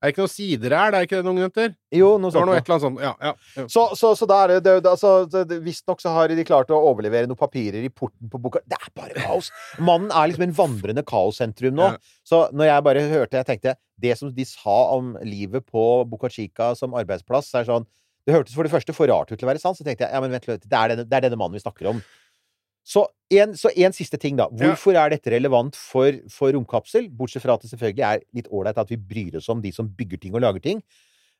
Er 0.05 0.11
det 0.11 0.13
ikke 0.13 0.25
noe 0.27 0.31
sideræl? 0.35 0.95
Er 0.99 1.07
ikke 1.07 1.17
det 1.17 1.25
noen 1.25 1.39
jenter? 1.41 1.71
Jo, 1.97 2.11
noe 2.21 2.29
Det 2.29 2.37
var 2.37 2.45
sånt. 2.45 2.69
noe 2.69 2.75
noe. 2.75 2.81
sånt. 2.83 3.01
Ja, 3.01 3.13
ja. 3.25 3.31
ja. 3.57 3.65
Så, 3.73 3.85
så, 3.97 4.11
så 4.21 4.27
da 4.29 4.43
er 4.45 4.51
det, 4.53 4.59
det, 4.67 4.75
det 4.85 4.91
altså, 4.93 5.13
det- 5.33 5.47
det- 5.49 5.61
Visstnok 5.65 6.03
så 6.05 6.13
har 6.13 6.29
de 6.29 6.45
klart 6.45 6.69
å 6.69 6.77
overlevere 6.91 7.27
noen 7.31 7.41
papirer 7.41 7.81
i 7.81 7.89
porten 7.89 8.29
på 8.29 8.41
boka. 8.45 8.61
Det 8.69 8.77
er 8.77 8.93
bare 8.95 9.15
kaos! 9.25 9.49
Mannen 9.81 10.13
er 10.13 10.29
liksom 10.29 10.45
en 10.45 10.53
vandrende 10.59 11.05
kaossentrum 11.09 11.73
nå. 11.79 11.89
Så 12.29 12.45
når 12.53 12.69
jeg 12.69 12.85
bare 12.85 13.07
hørte 13.15 13.41
Jeg 13.41 13.47
tenkte 13.49 13.75
Det 14.01 14.19
som 14.19 14.31
de 14.35 14.45
sa 14.45 14.77
om 14.99 15.15
livet 15.25 15.65
på 15.65 16.05
Boca 16.11 16.29
Chica 16.29 16.75
som 16.77 16.93
arbeidsplass, 16.93 17.49
er 17.55 17.65
sånn 17.65 17.87
Det 18.27 18.35
hørtes 18.37 18.55
for 18.57 18.65
det 18.69 18.73
første 18.73 18.93
for 18.97 19.09
rart 19.09 19.33
ut 19.33 19.39
til 19.39 19.47
å 19.49 19.53
være 19.55 19.61
sant, 19.61 19.77
så 19.81 19.85
tenkte 19.85 20.05
jeg 20.07 20.13
ja, 20.13 20.21
men 20.21 20.33
vent 20.33 20.47
litt, 20.49 20.69
det 20.69 20.79
er 20.79 20.93
denne, 20.95 21.05
det 21.09 21.17
er 21.17 21.27
denne 21.29 21.37
mannen 21.41 21.57
vi 21.57 21.65
snakker 21.65 21.91
om. 21.95 21.99
Så 22.85 23.07
en, 23.33 23.55
så 23.57 23.71
en 23.81 23.95
siste 23.97 24.19
ting, 24.21 24.37
da. 24.37 24.45
Hvorfor 24.61 24.95
er 25.01 25.15
dette 25.15 25.31
relevant 25.33 25.75
for, 25.81 26.13
for 26.31 26.53
romkapsel? 26.53 27.09
Bortsett 27.09 27.43
fra 27.43 27.55
at 27.57 27.63
det 27.65 27.71
selvfølgelig 27.73 28.05
er 28.05 28.21
litt 28.37 28.51
ålreit 28.53 28.77
at 28.79 28.91
vi 28.93 28.99
bryr 29.01 29.39
oss 29.41 29.49
om 29.49 29.63
de 29.65 29.73
som 29.73 29.89
bygger 29.89 30.21
ting 30.21 30.35
og 30.37 30.45
lager 30.45 30.61
ting. 30.61 30.83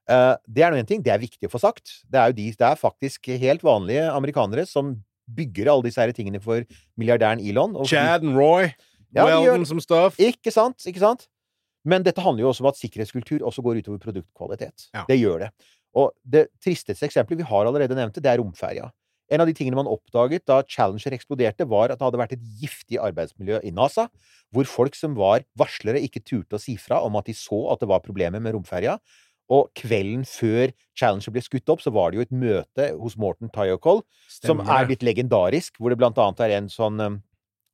Uh, 0.09 0.37
det 0.49 0.65
er 0.65 0.73
nå 0.73 0.81
én 0.81 0.89
ting. 0.89 1.03
Det 1.05 1.13
er 1.13 1.21
viktig 1.21 1.49
å 1.49 1.53
få 1.53 1.61
sagt. 1.61 2.01
Det 2.09 2.19
er 2.21 2.33
jo 2.33 2.39
de, 2.41 2.49
det 2.57 2.67
er 2.71 2.81
faktisk 2.81 3.29
helt 3.41 3.63
vanlige 3.65 4.09
amerikanere 4.13 4.65
som 4.69 4.97
bygger 5.37 5.71
alle 5.73 5.87
disse 5.87 6.01
her 6.01 6.13
tingene 6.17 6.41
for 6.45 6.65
milliardæren 7.01 7.41
Elon. 7.45 7.77
og- 7.77 7.87
Chad 7.89 8.25
and 8.25 8.37
Roy. 8.37 8.73
Ja, 9.15 9.25
Weldon 9.29 9.65
som 9.69 9.81
stuff. 9.81 10.17
Ikke 10.19 10.51
sant? 10.53 10.81
Ikke 10.89 11.01
sant? 11.01 11.29
Men 11.85 12.03
dette 12.03 12.21
handler 12.25 12.47
jo 12.47 12.51
også 12.51 12.65
om 12.65 12.73
at 12.73 12.81
sikkerhetskultur 12.81 13.45
også 13.45 13.63
går 13.63 13.83
utover 13.85 14.01
produktkvalitet. 14.01 14.89
Ja. 14.95 15.05
Det 15.09 15.21
gjør 15.21 15.45
det. 15.45 15.51
Og 15.95 16.11
det 16.27 16.49
tristeste 16.65 17.05
eksempelet 17.07 17.39
vi 17.45 17.49
har 17.53 17.67
allerede 17.69 17.95
nevnt, 17.95 18.15
det, 18.17 18.25
det 18.25 18.33
er 18.33 18.41
romferja. 18.43 18.91
En 19.35 19.43
av 19.43 19.51
de 19.51 19.55
tingene 19.57 19.79
man 19.79 19.91
oppdaget 19.91 20.45
da 20.47 20.61
Challenger 20.63 21.17
eksploderte, 21.17 21.67
var 21.67 21.91
at 21.91 21.99
det 21.99 22.07
hadde 22.07 22.21
vært 22.21 22.37
et 22.37 22.47
giftig 22.61 23.01
arbeidsmiljø 23.03 23.61
i 23.67 23.73
NASA, 23.75 24.07
hvor 24.55 24.69
folk 24.71 24.95
som 24.99 25.17
var 25.19 25.43
varslere, 25.59 26.03
ikke 26.07 26.23
turte 26.23 26.59
å 26.59 26.63
si 26.63 26.77
fra 26.79 27.01
om 27.03 27.19
at 27.19 27.27
de 27.31 27.35
så 27.37 27.65
at 27.75 27.83
det 27.83 27.91
var 27.91 28.05
problemer 28.05 28.43
med 28.43 28.55
romferja. 28.55 29.01
Og 29.53 29.69
kvelden 29.77 30.23
før 30.29 30.73
Challenger 30.97 31.35
ble 31.35 31.43
skutt 31.45 31.73
opp, 31.73 31.83
så 31.85 31.93
var 31.93 32.11
det 32.13 32.21
jo 32.21 32.25
et 32.25 32.37
møte 32.45 32.93
hos 33.01 33.19
Morten 33.21 33.51
Tyokol, 33.53 34.05
som 34.31 34.63
er 34.63 34.85
litt 34.85 34.95
blitt 34.95 35.09
legendarisk, 35.11 35.77
hvor 35.81 35.93
det 35.93 36.01
blant 36.01 36.21
annet 36.21 36.45
er 36.47 36.59
en 36.61 36.71
sånn 36.73 37.03
um, 37.03 37.19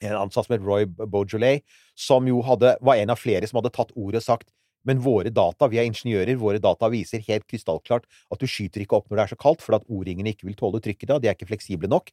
en 0.00 0.16
ansatt 0.16 0.48
som 0.48 0.56
het 0.56 0.64
Roy 0.64 0.86
Beaujolais, 0.88 1.60
som 1.98 2.26
jo 2.28 2.40
hadde, 2.46 2.74
var 2.80 3.00
en 3.00 3.12
av 3.12 3.20
flere 3.20 3.46
som 3.48 3.60
hadde 3.60 3.72
tatt 3.76 3.92
ordet 3.94 4.22
og 4.22 4.26
sagt 4.26 4.48
men 4.88 5.00
våre 5.04 5.32
data, 5.34 5.68
vi 5.68 5.80
er 5.80 5.88
ingeniører, 5.88 6.38
våre 6.40 6.60
data 6.62 6.88
viser 6.92 7.24
helt 7.26 7.46
krystallklart 7.50 8.06
at 8.32 8.40
du 8.40 8.48
skyter 8.48 8.84
ikke 8.84 8.96
opp 8.96 9.10
når 9.10 9.18
det 9.18 9.24
er 9.24 9.32
så 9.34 9.40
kaldt, 9.40 9.64
fordi 9.64 9.80
at 9.80 9.88
O-ringene 9.92 10.32
ikke 10.32 10.48
vil 10.48 10.58
tåle 10.58 10.80
trykket 10.84 11.10
da, 11.10 11.18
de 11.20 11.30
er 11.30 11.36
ikke 11.36 11.50
fleksible 11.50 11.90
nok. 11.90 12.12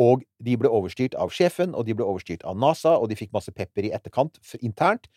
Og 0.00 0.26
de 0.44 0.56
ble 0.60 0.68
overstyrt 0.68 1.16
av 1.16 1.32
sjefen, 1.32 1.72
og 1.76 1.86
de 1.88 1.96
ble 1.96 2.04
overstyrt 2.04 2.44
av 2.48 2.58
NASA, 2.60 2.96
og 3.00 3.08
de 3.08 3.16
fikk 3.16 3.32
masse 3.36 3.52
pepper 3.56 3.88
i 3.88 3.94
etterkant, 3.96 4.36
internt. 4.60 5.08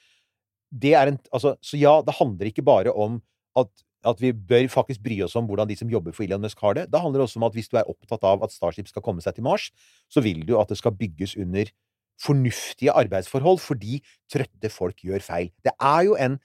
Det 0.69 0.93
er 0.95 1.11
en, 1.11 1.19
altså, 1.35 1.55
så 1.65 1.79
ja, 1.79 1.97
det 2.05 2.15
handler 2.19 2.51
ikke 2.51 2.63
bare 2.63 2.93
om 2.93 3.19
at, 3.59 3.71
at 4.07 4.21
vi 4.23 4.31
bør 4.31 4.69
faktisk 4.71 5.03
bry 5.03 5.17
oss 5.25 5.35
om 5.39 5.49
hvordan 5.49 5.67
de 5.67 5.75
som 5.79 5.91
jobber 5.91 6.15
for 6.15 6.23
Elon 6.23 6.45
Musk 6.45 6.61
har 6.63 6.77
det. 6.77 6.87
Det 6.93 7.01
handler 7.03 7.25
også 7.25 7.41
om 7.41 7.47
at 7.49 7.57
hvis 7.57 7.71
du 7.71 7.75
er 7.79 7.89
opptatt 7.91 8.23
av 8.27 8.45
at 8.45 8.55
Starship 8.55 8.87
skal 8.91 9.03
komme 9.03 9.23
seg 9.25 9.35
til 9.35 9.47
Mars, 9.47 9.67
så 10.11 10.23
vil 10.23 10.45
du 10.47 10.55
at 10.59 10.71
det 10.71 10.79
skal 10.79 10.95
bygges 10.95 11.35
under 11.39 11.71
fornuftige 12.19 12.93
arbeidsforhold, 12.95 13.59
fordi 13.63 13.99
trøtte 14.31 14.71
folk 14.71 15.03
gjør 15.03 15.23
feil. 15.23 15.51
Det 15.63 15.75
er 15.75 16.05
jo 16.07 16.15
en, 16.19 16.39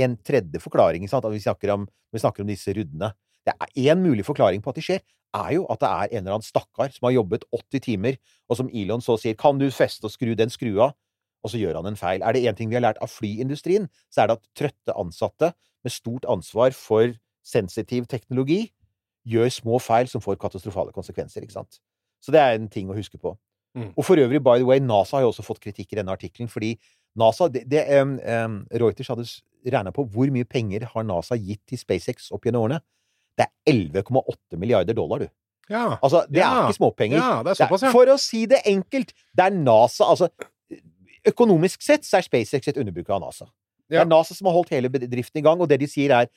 en 0.00 0.16
tredje 0.26 0.60
forklaring, 0.62 1.06
sant, 1.10 1.26
at 1.26 1.34
vi 1.34 1.42
snakker 1.42 1.72
om, 1.74 1.86
vi 2.12 2.22
snakker 2.22 2.44
om 2.44 2.50
disse 2.50 2.72
ruddene. 2.74 3.12
Det 3.44 3.54
er 3.54 3.92
én 3.92 4.00
mulig 4.00 4.24
forklaring 4.26 4.62
på 4.64 4.72
at 4.72 4.78
de 4.80 4.84
skjer, 4.84 5.02
er 5.34 5.54
jo 5.56 5.64
at 5.72 5.80
det 5.82 5.90
er 5.90 6.12
en 6.12 6.20
eller 6.22 6.36
annen 6.36 6.46
stakkar 6.46 6.92
som 6.94 7.08
har 7.08 7.16
jobbet 7.16 7.44
80 7.52 7.84
timer, 7.84 8.18
og 8.48 8.58
som 8.60 8.70
Elon 8.72 9.02
så 9.02 9.18
sier 9.18 9.34
'Kan 9.34 9.58
du 9.58 9.70
feste 9.70 10.04
og 10.04 10.10
skru 10.10 10.34
den 10.34 10.50
skrua?' 10.50 10.94
Og 11.44 11.50
så 11.50 11.58
gjør 11.58 11.76
han 11.76 11.86
en 11.86 11.96
feil. 11.96 12.22
Er 12.22 12.32
det 12.32 12.44
én 12.44 12.56
ting 12.56 12.70
vi 12.70 12.74
har 12.74 12.80
lært 12.80 13.02
av 13.02 13.08
flyindustrien, 13.08 13.88
så 14.10 14.22
er 14.22 14.26
det 14.26 14.38
at 14.38 14.48
trøtte 14.56 14.96
ansatte 14.96 15.52
med 15.84 15.92
stort 15.92 16.24
ansvar 16.24 16.72
for 16.72 17.12
sensitiv 17.44 18.06
teknologi 18.06 18.72
gjør 19.28 19.52
små 19.52 19.78
feil 19.78 20.08
som 20.08 20.20
får 20.20 20.38
katastrofale 20.40 20.92
konsekvenser, 20.92 21.42
ikke 21.42 21.52
sant? 21.52 21.80
Så 22.22 22.32
det 22.32 22.40
er 22.40 22.56
en 22.56 22.68
ting 22.68 22.88
å 22.88 22.96
huske 22.96 23.18
på. 23.20 23.36
Mm. 23.76 23.92
Og 23.96 24.04
for 24.04 24.16
øvrig, 24.16 24.40
by 24.42 24.56
the 24.56 24.64
way, 24.64 24.78
NASA 24.78 25.16
har 25.16 25.22
jo 25.26 25.32
også 25.32 25.44
fått 25.44 25.60
kritikk 25.60 25.92
i 25.92 25.96
denne 25.96 26.14
artikkelen, 26.14 26.48
fordi 26.48 26.78
NASA 27.16 27.48
det, 27.52 27.64
det, 27.70 27.84
um, 28.00 28.16
um, 28.18 28.56
Reuters 28.82 29.08
hadde 29.12 29.26
regna 29.70 29.92
på 29.94 30.04
hvor 30.12 30.30
mye 30.34 30.44
penger 30.44 30.84
har 30.92 31.06
NASA 31.06 31.36
gitt 31.40 31.62
til 31.70 31.78
SpaceX 31.80 32.30
opp 32.34 32.44
gjennom 32.44 32.66
årene. 32.66 32.80
Det 33.38 33.46
er 33.46 33.72
11,8 33.72 34.58
milliarder 34.60 34.94
dollar, 34.94 35.24
du. 35.24 35.28
Ja. 35.70 35.96
Altså, 36.02 36.24
det 36.28 36.42
Ja. 36.42 36.50
er 36.50 36.68
ikke 36.68 36.78
småpenger. 36.78 37.16
Ja, 37.18 37.42
det 37.42 37.54
er 37.54 37.64
såpass, 37.64 37.82
ja. 37.86 37.92
For 37.94 38.06
å 38.12 38.18
si 38.20 38.44
det 38.46 38.60
enkelt, 38.68 39.14
det 39.34 39.44
er 39.46 39.50
NASA 39.56 40.04
Altså, 40.04 40.28
økonomisk 41.26 41.82
sett 41.82 42.04
så 42.04 42.18
er 42.18 42.26
SpaceX 42.26 42.68
et 42.68 42.76
underbruk 42.80 43.08
av 43.10 43.22
NASA. 43.24 43.46
Det 43.88 44.00
er 44.00 44.08
NASA 44.08 44.34
som 44.34 44.46
har 44.48 44.56
holdt 44.56 44.72
hele 44.74 44.90
bedriften 44.92 45.40
i 45.40 45.44
gang, 45.44 45.60
og 45.60 45.68
det 45.68 45.78
de 45.80 45.86
sier 45.90 46.12
er 46.12 46.28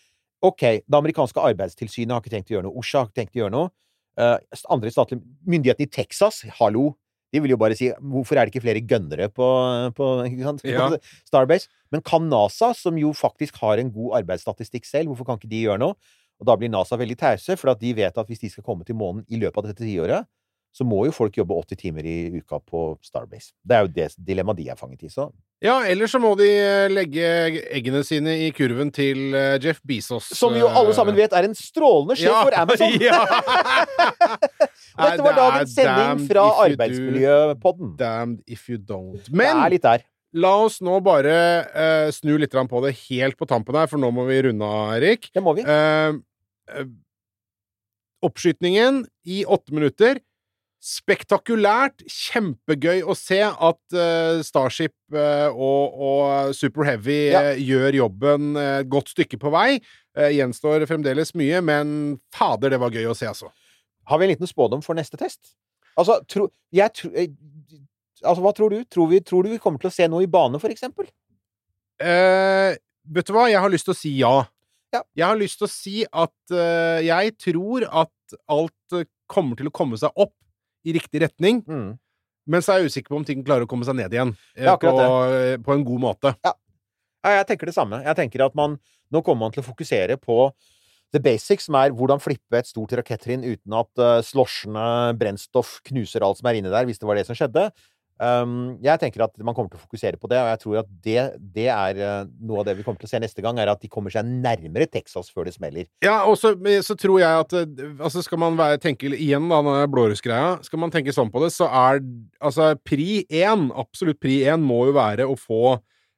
OK, 0.46 0.62
det 0.86 0.94
amerikanske 0.94 1.42
arbeidstilsynet 1.42 2.14
har 2.14 2.22
ikke 2.22 2.34
tenkt 2.36 2.52
å 2.52 2.58
gjøre 2.58 2.68
noe. 2.68 2.78
OSHA 2.78 3.00
har 3.02 3.08
ikke 3.10 3.20
tenkt 3.22 3.36
å 3.38 3.42
gjøre 3.42 3.56
noe. 3.56 3.70
Uh, 4.18 4.38
andre 4.74 4.92
statlige 4.94 5.22
Myndighetene 5.46 5.88
i 5.88 5.92
Texas, 5.94 6.42
hallo, 6.60 6.92
de 7.34 7.42
vil 7.44 7.52
jo 7.52 7.60
bare 7.60 7.76
si 7.76 7.90
hvorfor 8.00 8.38
er 8.38 8.48
det 8.48 8.54
ikke 8.54 8.64
flere 8.64 8.84
gønnere 8.88 9.28
på, 9.34 9.48
på? 9.98 10.08
Ja. 10.68 10.88
Starbase? 11.30 11.68
Men 11.92 12.04
kan 12.06 12.28
NASA, 12.32 12.72
som 12.78 13.00
jo 13.00 13.12
faktisk 13.16 13.60
har 13.64 13.82
en 13.82 13.92
god 13.94 14.22
arbeidsstatistikk 14.22 14.88
selv, 14.88 15.12
hvorfor 15.12 15.28
kan 15.28 15.40
ikke 15.40 15.52
de 15.52 15.66
gjøre 15.66 15.82
noe? 15.84 15.98
Og 16.38 16.48
da 16.48 16.56
blir 16.60 16.72
NASA 16.72 16.98
veldig 17.00 17.18
tause, 17.20 17.58
for 17.60 17.74
at 17.74 17.82
de 17.82 17.94
vet 17.98 18.18
at 18.18 18.30
hvis 18.30 18.44
de 18.44 18.52
skal 18.54 18.66
komme 18.66 18.86
til 18.88 18.98
månen 19.00 19.26
i 19.28 19.40
løpet 19.42 19.60
av 19.60 19.72
dette 19.72 19.84
tiåret, 19.84 20.28
så 20.76 20.86
må 20.86 21.04
jo 21.08 21.14
folk 21.16 21.38
jobbe 21.38 21.56
80 21.58 21.80
timer 21.80 22.06
i 22.06 22.16
uka 22.38 22.60
på 22.62 22.92
Starbase. 23.06 23.54
Det 23.66 23.78
er 23.78 23.86
jo 23.86 23.94
det 23.96 24.08
dilemmaet 24.28 24.60
de 24.60 24.68
er 24.70 24.80
fanget 24.80 25.08
i. 25.08 25.10
Så 25.10 25.30
Ja, 25.64 25.80
eller 25.90 26.06
så 26.12 26.20
må 26.22 26.36
de 26.38 26.48
eh, 26.54 26.90
legge 26.92 27.30
eggene 27.74 28.04
sine 28.06 28.36
i 28.46 28.52
kurven 28.54 28.92
til 28.94 29.34
eh, 29.34 29.56
Jeff 29.64 29.80
Bezos. 29.82 30.28
Som 30.38 30.54
jo 30.60 30.68
alle 30.70 30.94
sammen 30.94 31.18
vet 31.18 31.34
er 31.34 31.48
en 31.48 31.58
strålende 31.58 32.18
sjef 32.20 32.30
Ja, 32.30 32.44
for 32.46 32.58
Amazon! 32.62 32.94
ja. 33.10 33.24
Dette 34.98 35.26
var 35.26 35.40
dagens 35.40 35.74
sending 35.74 36.28
fra 36.30 36.46
Arbeidsmiljøpodden. 36.68 37.96
Damned 37.98 38.46
if 38.46 38.70
you 38.70 38.78
don't. 38.78 39.26
Men 39.34 39.66
la 40.38 40.54
oss 40.68 40.78
nå 40.86 41.00
bare 41.02 41.34
uh, 41.72 42.14
snu 42.14 42.36
litt 42.38 42.54
på 42.54 42.84
det 42.86 42.94
helt 43.08 43.38
på 43.40 43.48
tampen 43.50 43.78
her, 43.80 43.90
for 43.90 44.02
nå 44.02 44.12
må 44.14 44.28
vi 44.30 44.42
runde 44.50 44.66
av, 44.66 44.94
Erik. 45.00 45.30
Det 45.34 45.44
må 45.44 45.56
vi. 45.58 45.66
Uh, 45.66 46.20
uh, 46.76 46.88
oppskytningen 48.26 49.06
i 49.26 49.44
åtte 49.46 49.74
minutter. 49.74 50.22
Spektakulært. 50.88 52.06
Kjempegøy 52.08 53.02
å 53.04 53.12
se 53.18 53.42
at 53.44 53.96
uh, 53.98 54.40
Starship 54.46 54.94
uh, 55.12 55.50
og, 55.52 55.98
og 56.00 56.54
Super 56.56 56.88
Heavy 56.88 57.18
Ja. 57.34 57.42
uh, 57.50 57.60
gjør 57.60 57.98
jobben 57.98 58.54
et 58.62 58.88
godt 58.92 59.12
stykke 59.12 59.40
på 59.42 59.52
vei. 59.52 59.82
Gjenstår 60.18 60.86
fremdeles 60.90 61.34
mye, 61.38 61.60
men 61.62 61.90
fader, 62.34 62.72
det 62.74 62.80
var 62.82 62.96
gøy 62.96 63.06
å 63.12 63.14
se, 63.18 63.28
altså. 63.30 63.52
Har 64.08 64.18
vi 64.18 64.26
en 64.26 64.32
liten 64.32 64.50
spådom 64.50 64.82
for 64.86 64.98
neste 64.98 65.20
test? 65.20 65.52
Altså, 66.00 66.16
tro, 66.32 66.48
jeg 66.74 66.94
tro, 66.96 67.12
eh, 67.12 67.28
altså 68.24 68.42
hva 68.46 68.54
tror 68.56 68.74
du? 68.74 68.80
Tror, 68.90 69.12
vi, 69.12 69.20
tror 69.22 69.46
du 69.46 69.52
vi 69.52 69.60
kommer 69.62 69.84
til 69.84 69.92
å 69.92 69.94
se 69.94 70.08
noe 70.10 70.24
i 70.26 70.32
bane, 70.32 70.58
for 70.64 70.74
eksempel? 70.74 71.10
Vet 72.00 73.28
du 73.28 73.36
hva? 73.36 73.46
Jeg 73.52 73.62
har 73.62 73.74
lyst 73.74 73.90
til 73.90 73.94
å 73.94 74.00
si 74.00 74.16
ja. 74.22 74.34
Ja. 74.96 75.04
Jeg 75.20 75.28
har 75.28 75.38
lyst 75.38 75.60
til 75.60 75.68
å 75.68 75.74
si 75.76 75.96
at 76.08 76.58
jeg 77.04 77.38
tror 77.44 77.86
at 77.92 78.38
alt 78.48 79.00
kommer 79.30 79.60
til 79.60 79.70
å 79.70 79.76
komme 79.76 80.00
seg 80.00 80.16
opp 80.16 80.34
i 80.88 80.96
riktig 80.96 81.22
retning, 81.26 81.62
Mm. 81.68 81.98
men 82.48 82.64
så 82.64 82.74
er 82.74 82.82
jeg 82.82 82.92
usikker 82.94 83.12
på 83.12 83.20
om 83.20 83.26
ting 83.28 83.44
klarer 83.44 83.68
å 83.68 83.70
komme 83.70 83.86
seg 83.88 83.98
ned 84.00 84.14
igjen 84.16 84.32
eh, 84.56 84.64
Ja, 84.70 84.78
på, 84.80 84.94
eh, 84.96 85.58
på 85.60 85.76
en 85.76 85.84
god 85.88 86.04
måte. 86.08 86.34
Ja, 86.48 86.54
jeg 87.38 87.48
tenker 87.50 87.68
det 87.68 87.76
samme. 87.76 88.00
Jeg 88.06 88.16
tenker 88.16 88.46
at 88.48 88.56
man 88.56 88.80
Nå 89.12 89.22
kommer 89.24 89.46
man 89.48 89.54
til 89.56 89.62
å 89.64 89.68
fokusere 89.68 90.18
på 90.20 90.52
the 91.16 91.20
basics, 91.24 91.70
som 91.70 91.76
er 91.80 91.94
hvordan 91.96 92.20
flippe 92.20 92.58
et 92.60 92.68
stort 92.68 92.92
rakettrinn 93.00 93.40
uten 93.46 93.72
at 93.80 93.88
uh, 94.04 94.18
slosjende 94.20 95.14
brennstoff 95.16 95.78
knuser 95.88 96.26
alt 96.28 96.42
som 96.42 96.50
er 96.52 96.58
inni 96.60 96.68
der, 96.74 96.84
hvis 96.84 97.00
det 97.00 97.08
var 97.08 97.16
det 97.16 97.24
som 97.26 97.38
skjedde. 97.40 97.70
Um, 98.18 98.78
jeg 98.82 98.98
tenker 99.02 99.22
at 99.28 99.36
man 99.46 99.54
kommer 99.54 99.70
til 99.70 99.78
å 99.78 99.84
fokusere 99.84 100.18
på 100.18 100.30
det, 100.32 100.40
og 100.42 100.50
jeg 100.50 100.62
tror 100.64 100.80
at 100.82 100.90
det, 101.06 101.18
det 101.54 101.68
er 101.70 102.00
uh, 102.02 102.30
noe 102.50 102.64
av 102.64 102.70
det 102.70 102.78
vi 102.80 102.86
kommer 102.86 103.02
til 103.02 103.10
å 103.10 103.12
se 103.12 103.22
neste 103.22 103.44
gang, 103.46 103.60
er 103.62 103.70
at 103.70 103.84
de 103.84 103.92
kommer 103.92 104.14
seg 104.14 104.26
nærmere 104.26 104.90
Texas 104.90 105.30
før 105.34 105.50
det 105.50 105.54
smeller. 105.58 105.90
Ja, 106.06 106.24
og 106.26 106.38
så, 106.42 106.56
så 106.86 106.98
tror 106.98 107.22
jeg 107.22 107.44
at 107.44 107.54
eh, 107.58 107.84
altså 108.02 108.24
skal 108.26 108.42
man 108.42 108.58
være, 108.58 108.82
tenke 108.82 109.12
igjen 109.14 109.50
da, 109.52 109.62
den 109.66 109.92
blårussgreia 109.94 110.58
Skal 110.66 110.82
man 110.82 110.94
tenke 110.94 111.14
sånn 111.16 111.30
på 111.34 111.44
det, 111.44 111.52
så 111.54 111.70
er 111.70 112.02
altså 112.42 112.72
pri 112.88 113.22
én, 113.30 113.70
absolutt 113.78 114.20
pri 114.24 114.42
én, 114.50 114.64
må 114.66 114.88
jo 114.90 114.98
være 114.98 115.28
å 115.30 115.38
få 115.38 115.78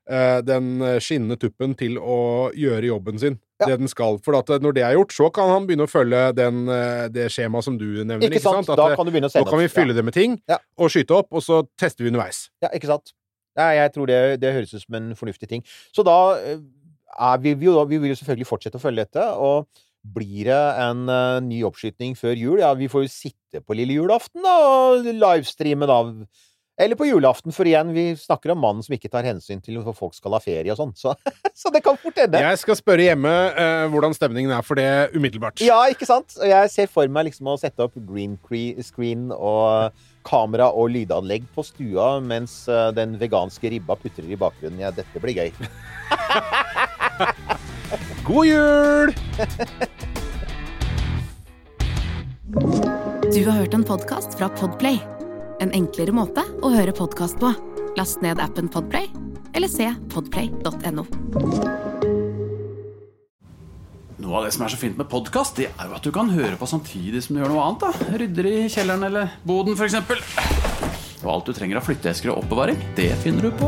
den 0.10 0.82
skinnende 1.04 1.38
tuppen 1.38 1.76
til 1.78 2.00
å 2.02 2.50
gjøre 2.58 2.90
jobben 2.90 3.22
sin. 3.22 3.36
Det 3.60 3.76
den 3.80 3.92
skal. 3.92 4.20
For 4.24 4.38
eh, 4.38 4.62
når 4.64 4.76
det 4.78 4.84
er 4.88 4.96
gjort, 4.96 5.14
så 5.16 5.28
kan 5.36 5.52
han 5.52 5.68
begynne 5.68 5.88
å 5.88 5.92
følge 5.92 6.22
den, 6.38 6.62
eh, 6.72 7.08
det 7.12 7.28
skjemaet 7.34 7.68
som 7.68 7.76
du 7.80 7.88
nevner. 8.06 8.30
Ikke 8.30 8.42
sant? 8.44 8.70
At, 8.70 8.80
Da 8.80 8.92
eh, 8.92 8.96
kan 8.96 9.08
du 9.08 9.12
begynne 9.12 9.28
å 9.32 9.44
Nå 9.44 9.50
kan 9.50 9.60
vi 9.60 9.68
fylle 9.72 9.96
ja. 9.96 10.00
det 10.00 10.06
med 10.08 10.16
ting, 10.16 10.38
og 10.80 10.92
skyte 10.94 11.18
opp, 11.18 11.32
og 11.36 11.44
så 11.44 11.62
tester 11.80 12.06
vi 12.06 12.14
underveis. 12.14 12.48
Ja, 12.64 12.72
ikke 12.72 12.92
sant? 12.92 13.14
Nei, 13.60 13.74
jeg 13.82 13.92
tror 13.96 14.08
det, 14.08 14.20
det 14.40 14.56
høres 14.56 14.74
ut 14.74 14.86
som 14.86 14.96
en 14.96 15.12
fornuftig 15.20 15.52
ting. 15.52 15.66
Så 15.96 16.06
da 16.08 16.18
eh, 16.40 16.64
er 17.20 17.44
vi, 17.44 17.56
vi, 17.60 17.72
vi 17.92 18.00
vil 18.00 18.14
jo 18.14 18.20
selvfølgelig 18.22 18.48
fortsette 18.48 18.80
å 18.80 18.84
følge 18.84 19.04
dette, 19.04 19.28
og 19.36 19.68
blir 20.16 20.48
det 20.48 20.60
en 20.80 21.02
uh, 21.12 21.42
ny 21.44 21.58
oppskyting 21.68 22.14
før 22.16 22.38
jul, 22.40 22.62
ja, 22.62 22.70
vi 22.80 22.88
får 22.88 23.04
jo 23.04 23.12
sitte 23.12 23.60
på 23.60 23.76
lille 23.76 23.98
julaften 23.98 24.46
da, 24.46 24.54
og 24.64 25.10
livestreame 25.10 25.90
da. 25.90 25.98
Eller 26.80 26.96
på 26.96 27.10
julaften, 27.10 27.52
for 27.52 27.68
igjen, 27.68 27.90
vi 27.92 28.14
snakker 28.16 28.54
om 28.54 28.62
mannen 28.64 28.86
som 28.86 28.94
ikke 28.96 29.10
tar 29.12 29.26
hensyn 29.28 29.60
til 29.64 29.82
hvor 29.84 29.96
folk 29.98 30.14
skal 30.16 30.38
ha 30.38 30.40
ferie 30.40 30.72
og 30.72 30.80
sånn, 30.80 30.94
så, 30.96 31.12
så 31.62 31.72
det 31.76 31.82
kan 31.84 32.00
fort 32.00 32.22
hende. 32.22 32.40
Jeg 32.40 32.62
skal 32.62 32.78
spørre 32.80 33.10
hjemme 33.10 33.34
uh, 33.58 33.88
hvordan 33.92 34.16
stemningen 34.16 34.54
er 34.56 34.64
for 34.64 34.80
det 34.80 34.88
umiddelbart. 35.12 35.60
Ja, 35.66 35.82
ikke 35.92 36.08
sant? 36.08 36.38
Og 36.40 36.48
jeg 36.48 36.72
ser 36.72 36.88
for 36.92 37.12
meg 37.12 37.28
liksom 37.28 37.52
å 37.52 37.58
sette 37.60 37.84
opp 37.84 38.00
green 38.08 38.38
screen 38.86 39.28
og 39.36 39.92
kamera 40.28 40.68
og 40.72 40.90
lydanlegg 40.94 41.44
på 41.56 41.64
stua 41.66 42.20
mens 42.24 42.68
eh, 42.70 42.92
den 42.96 43.20
veganske 43.20 43.70
ribba 43.72 43.96
putrer 44.00 44.30
i 44.30 44.38
bakgrunnen. 44.40 44.80
Ja, 44.84 44.92
dette 44.94 45.20
blir 45.24 45.36
gøy. 45.36 45.52
God 48.28 48.46
jul! 48.46 49.14
Du 53.30 53.46
har 53.46 53.52
hørt 53.62 53.74
en 53.78 53.86
podkast 53.88 54.38
fra 54.38 54.50
Podplay. 54.60 55.19
En 55.60 55.74
enklere 55.76 56.14
måte 56.16 56.44
å 56.64 56.72
høre 56.72 56.94
podkast 56.96 57.40
på. 57.42 57.52
Last 58.00 58.22
ned 58.24 58.40
appen 58.40 58.70
Podplay, 58.72 59.10
eller 59.58 59.68
se 59.72 59.90
podplay.no. 60.14 61.04
Noe 64.20 64.38
av 64.38 64.46
det 64.46 64.54
som 64.56 64.64
er 64.64 64.72
så 64.72 64.80
fint 64.80 65.00
med 65.00 65.10
podkast, 65.12 65.60
det 65.60 65.70
er 65.72 65.90
jo 65.90 65.98
at 65.98 66.06
du 66.06 66.12
kan 66.16 66.32
høre 66.32 66.56
på 66.60 66.68
samtidig 66.70 67.24
som 67.26 67.36
du 67.36 67.42
gjør 67.42 67.52
noe 67.56 67.66
annet. 67.66 67.82
da 67.84 68.20
Rydder 68.22 68.52
i 68.52 68.56
kjelleren 68.72 69.08
eller 69.10 69.36
boden, 69.48 69.76
f.eks. 69.76 70.00
Og 71.20 71.30
alt 71.34 71.50
du 71.50 71.56
trenger 71.56 71.82
av 71.82 71.88
flytteesker 71.90 72.32
og 72.32 72.46
oppbevaring, 72.46 72.80
det 72.96 73.12
finner 73.24 73.50
du 73.50 73.52
på 73.60 73.68